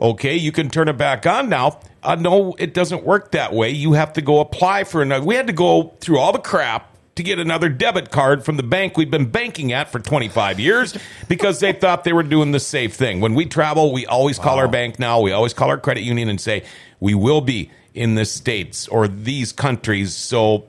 Okay, 0.00 0.36
you 0.36 0.52
can 0.52 0.70
turn 0.70 0.88
it 0.88 0.96
back 0.96 1.26
on 1.26 1.48
now. 1.50 1.80
Uh, 2.02 2.14
no, 2.14 2.54
it 2.58 2.72
doesn't 2.72 3.04
work 3.04 3.32
that 3.32 3.52
way. 3.52 3.70
You 3.70 3.92
have 3.92 4.14
to 4.14 4.22
go 4.22 4.40
apply 4.40 4.84
for 4.84 5.02
another. 5.02 5.24
We 5.24 5.34
had 5.34 5.48
to 5.48 5.52
go 5.52 5.94
through 6.00 6.18
all 6.18 6.32
the 6.32 6.38
crap 6.38 6.91
to 7.14 7.22
get 7.22 7.38
another 7.38 7.68
debit 7.68 8.10
card 8.10 8.44
from 8.44 8.56
the 8.56 8.62
bank 8.62 8.96
we've 8.96 9.10
been 9.10 9.30
banking 9.30 9.72
at 9.72 9.90
for 9.92 9.98
25 9.98 10.58
years 10.58 10.96
because 11.28 11.60
they 11.60 11.72
thought 11.72 12.04
they 12.04 12.12
were 12.12 12.22
doing 12.22 12.52
the 12.52 12.60
safe 12.60 12.94
thing. 12.94 13.20
When 13.20 13.34
we 13.34 13.44
travel, 13.46 13.92
we 13.92 14.06
always 14.06 14.38
call 14.38 14.58
our 14.58 14.68
bank 14.68 14.98
now. 14.98 15.20
We 15.20 15.32
always 15.32 15.52
call 15.52 15.68
our 15.68 15.78
credit 15.78 16.02
union 16.04 16.28
and 16.28 16.40
say, 16.40 16.64
we 17.00 17.14
will 17.14 17.40
be 17.42 17.70
in 17.94 18.14
the 18.14 18.24
States 18.24 18.88
or 18.88 19.08
these 19.08 19.52
countries. 19.52 20.14
So 20.14 20.64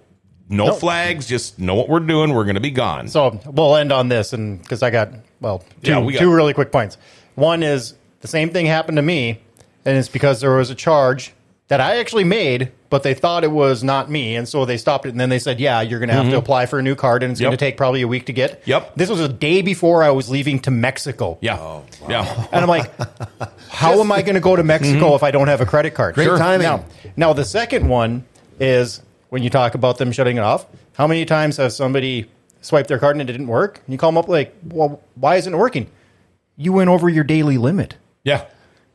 no, 0.50 0.74
flags, 0.74 1.28
just 1.28 1.58
know 1.60 1.76
what 1.76 1.88
we're 1.88 2.02
doing. 2.02 2.34
We're 2.34 2.44
going 2.44 2.56
to 2.56 2.62
be 2.62 2.72
gone. 2.72 3.08
So 3.08 3.40
we'll 3.46 3.78
end 3.78 3.94
on 3.94 4.10
this, 4.10 4.34
and 4.34 4.62
because 4.62 4.84
I 4.84 4.90
got 4.90 5.14
well, 5.40 5.64
two, 5.82 5.92
Yeah, 5.92 6.00
we 6.00 6.14
got- 6.14 6.20
two 6.20 6.34
really 6.34 6.54
quick 6.54 6.72
points. 6.72 6.98
One 7.36 7.64
is 7.64 7.94
the 8.20 8.28
same 8.28 8.50
thing 8.50 8.66
happened 8.66 8.98
to 8.98 9.02
me, 9.02 9.40
and 9.86 9.98
it's 9.98 10.10
because 10.10 10.42
there 10.42 10.54
was 10.56 10.70
a 10.70 10.76
charge 10.76 11.34
that 11.70 11.80
I 11.80 11.98
actually 11.98 12.26
made, 12.26 12.72
but 12.94 13.02
they 13.02 13.16
thought 13.16 13.44
it 13.44 13.50
was 13.50 13.84
not 13.84 14.08
me, 14.08 14.36
and 14.36 14.48
so 14.48 14.66
they 14.66 14.78
stopped 14.78 15.08
it. 15.08 15.10
And 15.10 15.20
then 15.20 15.30
they 15.30 15.40
said, 15.40 15.60
"Yeah, 15.60 15.82
you're 15.82 15.98
going 15.98 16.10
to 16.10 16.14
have 16.14 16.30
to 16.30 16.38
apply 16.38 16.68
for 16.68 16.78
a 16.78 16.84
new 16.84 16.94
card, 16.94 17.24
and 17.24 17.32
it's 17.32 17.42
going 17.42 17.50
Mm-hmm. 17.50 17.58
To 17.58 17.66
take 17.66 17.76
probably 17.76 18.04
a 18.04 18.08
week 18.08 18.28
to 18.28 18.34
get." 18.34 18.62
Yep. 18.66 18.94
This 18.96 19.10
was 19.10 19.20
a 19.20 19.28
day 19.28 19.64
before 19.64 20.04
I 20.04 20.12
was 20.12 20.30
leaving 20.30 20.60
to 20.60 20.70
Mexico. 20.70 21.40
yeah. 21.42 21.82
Yeah. 22.08 22.48
And 22.52 22.62
I'm 22.62 22.68
like, 22.68 22.92
how 23.70 24.00
am 24.00 24.12
I 24.12 24.22
going 24.22 24.36
to 24.36 24.42
go 24.42 24.56
to 24.56 24.62
Mexico 24.64 25.16
if 25.16 25.24
I 25.24 25.32
don't 25.32 25.48
have 25.48 25.60
a 25.60 25.66
credit 25.66 25.96
card? 25.96 26.14
Great 26.14 26.26
Sure. 26.26 26.38
timing. 26.38 26.66
Now, 26.68 26.86
now, 27.16 27.34
the 27.34 27.46
second 27.46 27.88
one 27.90 28.26
is 28.60 29.02
when 29.30 29.42
you 29.42 29.50
talk 29.50 29.74
about 29.74 29.98
them 29.98 30.12
shutting 30.12 30.38
it 30.38 30.42
off. 30.42 30.68
How 30.96 31.08
many 31.08 31.26
times 31.26 31.58
has 31.58 31.76
somebody 31.76 32.30
swiped 32.62 32.90
their 32.90 33.00
card 33.00 33.16
and 33.16 33.28
it 33.28 33.32
didn't 33.32 33.48
work? 33.48 33.82
And 33.88 33.92
you 33.92 33.98
call 33.98 34.12
them 34.12 34.20
up 34.20 34.28
like, 34.28 34.54
well, 34.70 35.02
why 35.16 35.38
isn't 35.38 35.52
it 35.52 35.58
working? 35.58 35.90
You 36.58 36.74
went 36.74 36.92
over 36.92 37.10
your 37.10 37.24
daily 37.24 37.58
limit. 37.58 37.96
Yeah. 38.24 38.46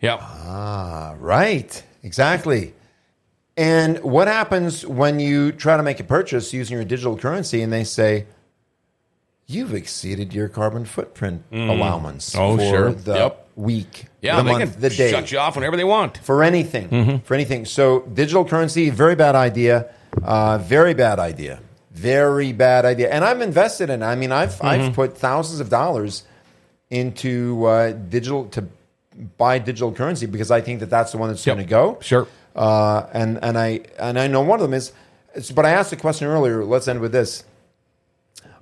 Yeah. 0.01 0.19
Ah, 0.21 1.17
right. 1.19 1.83
Exactly. 2.05 2.75
And 3.59 3.99
what 4.05 4.29
happens 4.29 4.87
when 4.87 5.19
you 5.19 5.51
try 5.53 5.77
to 5.77 5.83
make 5.83 5.99
a 6.01 6.05
purchase 6.05 6.53
using 6.55 6.77
your 6.77 6.85
digital 6.85 7.17
currency 7.19 7.61
and 7.61 7.73
they 7.73 7.83
say, 7.85 8.27
you've 9.47 9.75
exceeded 9.75 10.33
your 10.33 10.49
carbon 10.49 10.85
footprint 10.85 11.43
allowance 11.53 12.35
Oh, 12.37 12.57
for 12.57 12.63
sure. 12.65 12.93
the 12.93 13.15
Yep. 13.15 13.47
week, 13.57 14.05
Yeah, 14.23 14.37
the 14.37 14.43
they 14.45 14.59
month, 14.59 14.81
the 14.81 14.91
day. 14.91 15.11
shut 15.11 15.33
you 15.33 15.39
off 15.39 15.57
whenever 15.57 15.77
they 15.77 15.83
want. 15.85 16.19
for 16.19 16.45
anything. 16.45 17.21
For 17.25 17.35
anything. 17.35 17.65
So 17.65 18.01
digital 18.15 18.45
currency, 18.45 18.91
very 18.91 19.17
bad 19.17 19.35
idea. 19.35 19.87
Uh, 20.23 20.59
very 20.59 20.95
bad 20.95 21.19
idea. 21.19 21.59
Very 21.91 22.53
bad 22.53 22.85
idea. 22.85 23.11
And 23.11 23.25
I'm 23.25 23.43
invested 23.43 23.91
in. 23.91 24.03
it. 24.03 24.07
I 24.07 24.15
mean, 24.15 24.31
I've 24.31 24.63
I've 24.63 24.93
put 24.95 25.19
thousands 25.19 25.59
of 25.59 25.69
dollars 25.69 26.23
into 26.91 27.65
uh, 27.67 27.91
digital 27.93 28.45
to 28.51 28.65
buy 29.37 29.59
digital 29.59 29.91
currency 29.93 30.27
because 30.27 30.53
I 30.53 30.61
think 30.61 30.79
that 30.81 30.91
that's 30.91 31.11
the 31.11 31.19
one 31.19 31.29
that's 31.31 31.45
Yep. 31.45 31.57
going 31.57 31.67
to 31.67 31.71
go. 31.71 31.99
Sure. 32.01 32.29
Uh, 32.59 33.09
and 33.13 33.39
and 33.41 33.57
I 33.57 33.83
and 34.01 34.19
I 34.19 34.27
know 34.27 34.43
one 34.43 34.59
of 34.59 34.69
them 34.69 34.75
is. 34.75 34.93
But 35.55 35.65
I 35.65 35.71
asked 35.71 35.93
a 35.93 35.97
question 35.97 36.27
earlier. 36.27 36.65
Let's 36.65 36.89
end 36.89 36.99
with 37.01 37.13
this. 37.13 37.45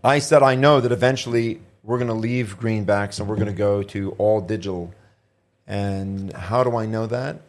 I 0.05 0.18
said 0.18 0.43
I 0.43 0.55
know 0.55 0.82
that 0.82 0.93
eventually 0.93 1.62
we're 1.82 1.97
going 1.97 2.09
to 2.09 2.14
leave 2.14 2.59
greenbacks 2.60 3.18
and 3.18 3.28
we're 3.28 3.36
going 3.36 3.47
to 3.47 3.55
go 3.55 3.82
to 3.82 4.10
all 4.18 4.43
digital. 4.43 4.93
And 5.66 6.31
how 6.35 6.62
do 6.62 6.77
I 6.77 6.85
know 6.85 7.06
that? 7.06 7.40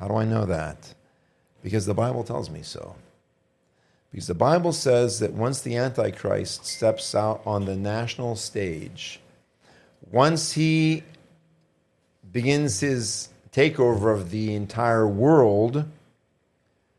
How 0.00 0.08
do 0.08 0.16
I 0.16 0.24
know 0.24 0.44
that? 0.44 0.92
Because 1.62 1.86
the 1.86 1.94
Bible 1.94 2.24
tells 2.24 2.50
me 2.50 2.62
so. 2.62 2.96
Because 4.10 4.26
the 4.26 4.34
Bible 4.34 4.72
says 4.72 5.20
that 5.20 5.34
once 5.34 5.60
the 5.60 5.76
Antichrist 5.76 6.66
steps 6.66 7.14
out 7.14 7.42
on 7.46 7.64
the 7.64 7.76
national 7.76 8.34
stage, 8.34 9.20
once 10.10 10.52
he 10.52 11.04
begins 12.32 12.80
his 12.80 13.29
takeover 13.52 14.12
of 14.12 14.30
the 14.30 14.54
entire 14.54 15.06
world, 15.06 15.84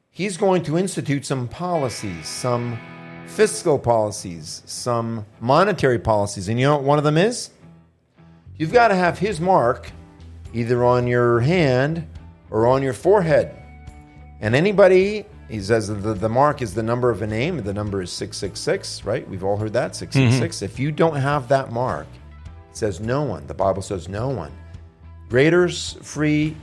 he's 0.09 0.37
going 0.37 0.63
to 0.63 0.77
institute 0.77 1.25
some 1.25 1.47
policies, 1.47 2.27
some 2.27 2.77
fiscal 3.27 3.79
policies, 3.79 4.61
some 4.65 5.25
monetary 5.39 5.99
policies. 5.99 6.49
And 6.49 6.59
you 6.59 6.67
know 6.67 6.75
what 6.75 6.83
one 6.83 6.97
of 6.97 7.03
them 7.03 7.17
is? 7.17 7.51
You've 8.57 8.73
got 8.73 8.89
to 8.89 8.95
have 8.95 9.17
his 9.17 9.39
mark 9.39 9.91
either 10.53 10.83
on 10.83 11.07
your 11.07 11.39
hand 11.39 12.07
or 12.49 12.67
on 12.67 12.83
your 12.83 12.93
forehead. 12.93 13.55
And 14.41 14.53
anybody, 14.55 15.25
he 15.49 15.61
says 15.61 15.87
the, 15.87 15.95
the 15.95 16.29
mark 16.29 16.61
is 16.61 16.73
the 16.73 16.83
number 16.83 17.09
of 17.09 17.21
a 17.21 17.27
name, 17.27 17.57
the 17.63 17.73
number 17.73 18.01
is 18.01 18.11
666, 18.11 19.05
right? 19.05 19.27
We've 19.29 19.43
all 19.43 19.57
heard 19.57 19.73
that, 19.73 19.95
666. 19.95 20.57
Mm-hmm. 20.57 20.65
If 20.65 20.79
you 20.79 20.91
don't 20.91 21.15
have 21.15 21.47
that 21.47 21.71
mark, 21.71 22.07
it 22.69 22.77
says 22.77 22.99
no 22.99 23.23
one. 23.23 23.47
The 23.47 23.53
Bible 23.53 23.81
says 23.81 24.09
no 24.09 24.29
one. 24.29 24.51
Greater, 25.31 25.69
s- 25.69 25.95
free, 26.01 26.57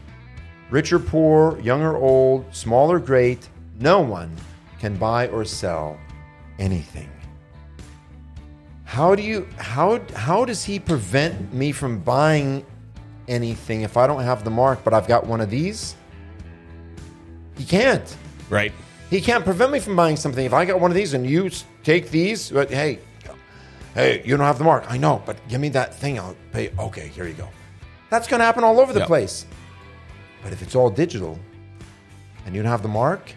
rich 0.71 0.93
or 0.93 0.99
poor, 0.99 1.59
young 1.61 1.81
or 1.81 1.97
old, 1.97 2.45
small 2.55 2.93
or 2.93 2.99
great, 2.99 3.49
no 3.81 4.01
one 4.01 4.31
can 4.79 4.95
buy 4.97 5.27
or 5.29 5.43
sell 5.47 5.99
anything. 6.59 7.09
How 8.85 9.15
do 9.15 9.23
you 9.23 9.49
how 9.57 10.01
how 10.15 10.45
does 10.45 10.65
he 10.65 10.79
prevent 10.79 11.53
me 11.53 11.73
from 11.73 12.01
buying 12.01 12.63
anything 13.27 13.83
if 13.83 13.97
I 13.97 14.07
don't 14.07 14.23
have 14.23 14.45
the 14.45 14.51
mark 14.51 14.85
but 14.85 14.93
I've 14.93 15.09
got 15.09 15.27
one 15.27 15.41
of 15.41 15.49
these? 15.49 15.95
He 17.57 17.65
can't. 17.65 18.17
Right. 18.51 18.73
He 19.09 19.23
can't 19.23 19.45
prevent 19.45 19.73
me 19.73 19.81
from 19.81 19.97
buying 19.97 20.17
something 20.17 20.45
if 20.45 20.53
I 20.53 20.67
got 20.67 20.79
one 20.79 20.91
of 20.91 20.95
these 20.95 21.15
and 21.15 21.25
you 21.27 21.51
take 21.85 22.11
these. 22.11 22.51
But 22.51 22.71
hey, 22.71 22.99
hey, 23.95 24.23
you 24.27 24.37
don't 24.37 24.45
have 24.47 24.59
the 24.59 24.65
mark. 24.65 24.85
I 24.91 24.99
know, 24.99 25.23
but 25.25 25.37
give 25.49 25.61
me 25.63 25.71
that 25.71 25.95
thing. 25.95 26.19
I'll 26.19 26.37
pay. 26.53 26.71
Okay, 26.79 27.09
here 27.09 27.27
you 27.27 27.33
go. 27.33 27.49
That's 28.11 28.27
going 28.29 28.41
to 28.41 28.45
happen 28.45 28.65
all 28.65 28.81
over 28.81 28.93
the 28.93 29.01
Yep. 29.01 29.09
place. 29.09 29.47
But 30.43 30.53
if 30.53 30.63
it's 30.63 30.75
all 30.75 30.89
digital 30.91 31.39
and 32.47 32.55
you 32.55 32.63
don't 32.63 32.71
have 32.71 32.83
the 32.83 32.89
mark, 32.89 33.33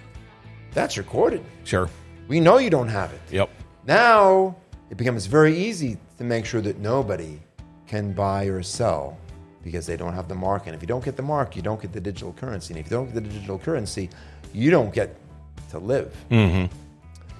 that's 0.73 0.97
recorded. 0.97 1.43
Sure. 1.63 1.89
We 2.27 2.39
know 2.39 2.57
you 2.57 2.69
don't 2.69 2.87
have 2.87 3.11
it. 3.11 3.19
Yep. 3.31 3.49
Now 3.87 4.55
it 4.89 4.97
becomes 4.97 5.25
very 5.25 5.57
easy 5.57 5.97
to 6.17 6.23
make 6.23 6.45
sure 6.45 6.61
that 6.61 6.79
nobody 6.79 7.39
can 7.87 8.13
buy 8.13 8.45
or 8.45 8.63
sell 8.63 9.17
because 9.63 9.85
they 9.85 9.97
don't 9.97 10.13
have 10.13 10.27
the 10.27 10.35
mark. 10.35 10.67
And 10.67 10.75
if 10.75 10.81
you 10.81 10.87
don't 10.87 11.03
get 11.03 11.17
the 11.17 11.23
mark, 11.23 11.55
you 11.55 11.61
don't 11.61 11.81
get 11.81 11.91
the 11.91 11.99
digital 12.01 12.31
currency. 12.33 12.73
And 12.73 12.79
if 12.79 12.89
you 12.89 12.97
don't 12.97 13.05
get 13.05 13.15
the 13.15 13.21
digital 13.29 13.59
currency, 13.59 14.09
you 14.53 14.71
don't 14.71 14.93
get 14.93 15.15
to 15.71 15.79
live. 15.79 16.15
Mm-hmm. 16.29 16.73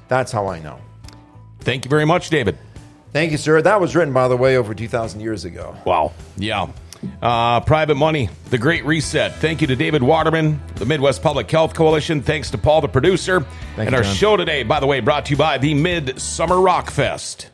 That's 0.07 0.31
how 0.31 0.47
I 0.47 0.59
know. 0.59 0.79
Thank 1.61 1.85
you 1.85 1.89
very 1.89 2.05
much, 2.05 2.29
David. 2.29 2.57
Thank 3.13 3.31
you, 3.31 3.37
sir. 3.37 3.61
That 3.61 3.79
was 3.79 3.95
written, 3.95 4.13
by 4.13 4.27
the 4.27 4.37
way, 4.37 4.57
over 4.57 4.73
2,000 4.73 5.19
years 5.21 5.45
ago. 5.45 5.75
Wow. 5.85 6.13
Yeah. 6.37 6.67
Uh, 7.21 7.59
private 7.61 7.95
money, 7.95 8.29
the 8.49 8.57
Great 8.57 8.85
Reset. 8.85 9.35
Thank 9.35 9.61
you 9.61 9.67
to 9.67 9.75
David 9.75 10.03
Waterman, 10.03 10.61
the 10.75 10.85
Midwest 10.85 11.21
Public 11.23 11.49
Health 11.49 11.73
Coalition. 11.73 12.21
Thanks 12.21 12.51
to 12.51 12.57
Paul, 12.57 12.81
the 12.81 12.87
producer. 12.87 13.41
Thank 13.75 13.87
and 13.87 13.91
you, 13.91 13.97
our 13.97 14.03
John. 14.03 14.15
show 14.15 14.37
today, 14.37 14.63
by 14.63 14.79
the 14.79 14.87
way, 14.87 14.99
brought 14.99 15.25
to 15.25 15.31
you 15.31 15.37
by 15.37 15.57
the 15.57 15.73
Midsummer 15.73 16.59
Rock 16.59 16.91
Fest. 16.91 17.49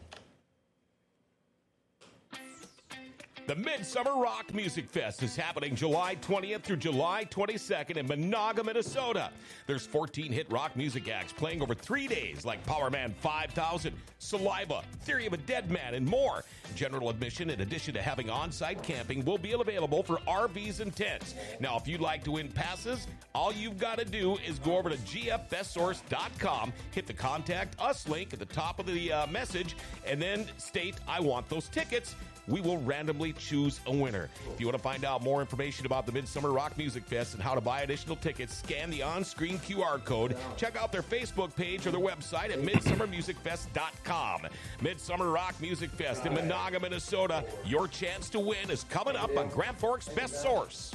The 3.48 3.56
Midsummer 3.56 4.18
Rock 4.18 4.54
Music 4.54 4.90
Fest 4.90 5.24
is 5.24 5.38
happening 5.38 5.74
July 5.74 6.18
20th 6.18 6.64
through 6.64 6.76
July 6.76 7.24
22nd 7.32 7.96
in 7.96 8.06
Menahga, 8.06 8.66
Minnesota. 8.66 9.32
There's 9.68 9.88
14 9.88 10.34
hit 10.34 10.52
rock 10.52 10.76
music 10.76 11.08
acts 11.08 11.32
playing 11.32 11.62
over 11.62 11.74
three 11.74 12.10
days 12.10 12.44
like 12.44 12.62
Powerman 12.66 13.16
5000, 13.16 13.96
Saliva, 14.20 14.84
Theory 15.04 15.28
of 15.28 15.32
a 15.32 15.38
Deadman, 15.38 15.94
and 15.94 16.06
more. 16.06 16.44
General 16.76 17.10
admission, 17.10 17.50
in 17.50 17.62
addition 17.62 17.94
to 17.94 18.02
having 18.02 18.30
on 18.30 18.52
site 18.52 18.84
camping, 18.84 19.24
will 19.24 19.38
be 19.38 19.54
available 19.54 20.04
for 20.04 20.18
RVs 20.28 20.82
and 20.82 20.94
tents. 20.94 21.34
Now, 21.62 21.78
if 21.78 21.88
you'd 21.88 22.02
like 22.02 22.26
to 22.26 22.32
win 22.32 22.50
passes, 22.50 23.08
all 23.34 23.54
you've 23.54 23.78
got 23.78 23.98
to 23.98 24.04
do 24.04 24.38
is 24.46 24.60
go 24.60 24.78
over 24.78 24.90
to 24.90 24.98
gfbestsource.com, 24.98 26.74
hit 26.92 27.08
the 27.08 27.14
contact 27.14 27.80
us 27.80 28.10
link 28.10 28.34
at 28.34 28.40
the 28.40 28.46
top 28.46 28.78
of 28.78 28.88
the 28.88 29.14
uh, 29.14 29.28
message, 29.28 29.78
and 30.06 30.22
then 30.22 30.46
state, 30.58 30.96
I 31.08 31.22
want 31.22 31.48
those 31.48 31.70
tickets 31.70 32.14
we 32.48 32.62
will 32.62 32.78
randomly 32.80 33.34
choose 33.34 33.80
a 33.86 33.92
winner. 33.92 34.30
If 34.54 34.60
you 34.60 34.68
want 34.68 34.78
to 34.78 34.84
find 34.84 35.04
out 35.04 35.24
more 35.24 35.42
information 35.42 35.86
about 35.86 36.06
the 36.06 36.12
Midsummer 36.12 36.52
Rock 36.52 36.78
Music 36.78 37.04
Fest 37.06 37.34
and 37.34 37.44
how 37.44 37.56
to 37.56 37.62
buy 37.62 37.82
additional 37.82 38.16
tickets, 38.16 38.56
scan 38.56 38.90
the 38.90 39.04
on 39.04 39.24
screen 39.24 39.60
QR 39.60 40.04
code. 40.04 40.36
Check 40.56 40.76
out 40.76 40.92
their 40.92 41.02
Facebook 41.02 41.56
page 41.56 41.86
or 41.86 41.92
their 41.92 42.02
website 42.02 42.52
at 42.52 42.60
midsummermusicfest.com. 42.62 44.48
Midsummer 44.82 45.30
Rock 45.30 45.56
Music 45.62 45.90
Fest 45.92 46.26
in 46.26 46.34
Menahga, 46.34 46.82
Minnesota. 46.82 47.44
Your 47.66 47.88
chance 47.88 48.30
to 48.30 48.40
win 48.40 48.70
is 48.70 48.86
coming 48.86 49.16
up 49.16 49.36
on 49.38 49.50
Grand 49.50 49.78
Forks 49.78 50.08
Best 50.08 50.42
Source. 50.42 50.94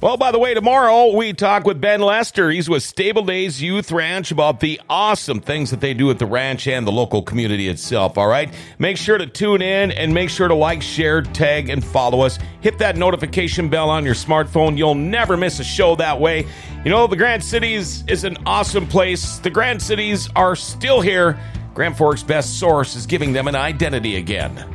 Well, 0.00 0.16
by 0.16 0.32
the 0.32 0.38
way, 0.38 0.52
tomorrow 0.52 1.14
we 1.14 1.32
talk 1.32 1.64
with 1.64 1.80
Ben 1.80 2.00
Lester. 2.00 2.50
He's 2.50 2.68
with 2.68 2.82
Stable 2.82 3.24
Days 3.24 3.62
Youth 3.62 3.92
Ranch 3.92 4.32
about 4.32 4.58
the 4.60 4.80
awesome 4.90 5.40
things 5.40 5.70
that 5.70 5.80
they 5.80 5.94
do 5.94 6.10
at 6.10 6.18
the 6.18 6.26
ranch 6.26 6.66
and 6.66 6.84
the 6.86 6.92
local 6.92 7.22
community 7.22 7.68
itself. 7.68 8.18
All 8.18 8.26
right. 8.26 8.52
Make 8.78 8.96
sure 8.96 9.16
to 9.16 9.26
tune 9.26 9.62
in 9.62 9.92
and 9.92 10.12
make 10.12 10.28
sure 10.28 10.48
to 10.48 10.54
like, 10.74 10.82
share, 10.82 11.22
tag, 11.22 11.68
and 11.68 11.84
follow 11.84 12.22
us. 12.22 12.38
Hit 12.60 12.78
that 12.78 12.96
notification 12.96 13.68
bell 13.68 13.90
on 13.90 14.04
your 14.04 14.14
smartphone. 14.14 14.76
You'll 14.76 14.96
never 14.96 15.36
miss 15.36 15.60
a 15.60 15.64
show 15.64 15.94
that 15.96 16.18
way. 16.18 16.46
You 16.84 16.90
know, 16.90 17.06
the 17.06 17.16
Grand 17.16 17.44
Cities 17.44 18.02
is 18.08 18.24
an 18.24 18.36
awesome 18.44 18.88
place. 18.88 19.38
The 19.38 19.50
Grand 19.50 19.80
Cities 19.80 20.28
are 20.34 20.56
still 20.56 21.00
here. 21.00 21.38
Grand 21.74 21.96
Forks 21.96 22.24
Best 22.24 22.58
Source 22.58 22.96
is 22.96 23.06
giving 23.06 23.32
them 23.32 23.46
an 23.46 23.54
identity 23.54 24.16
again. 24.16 24.73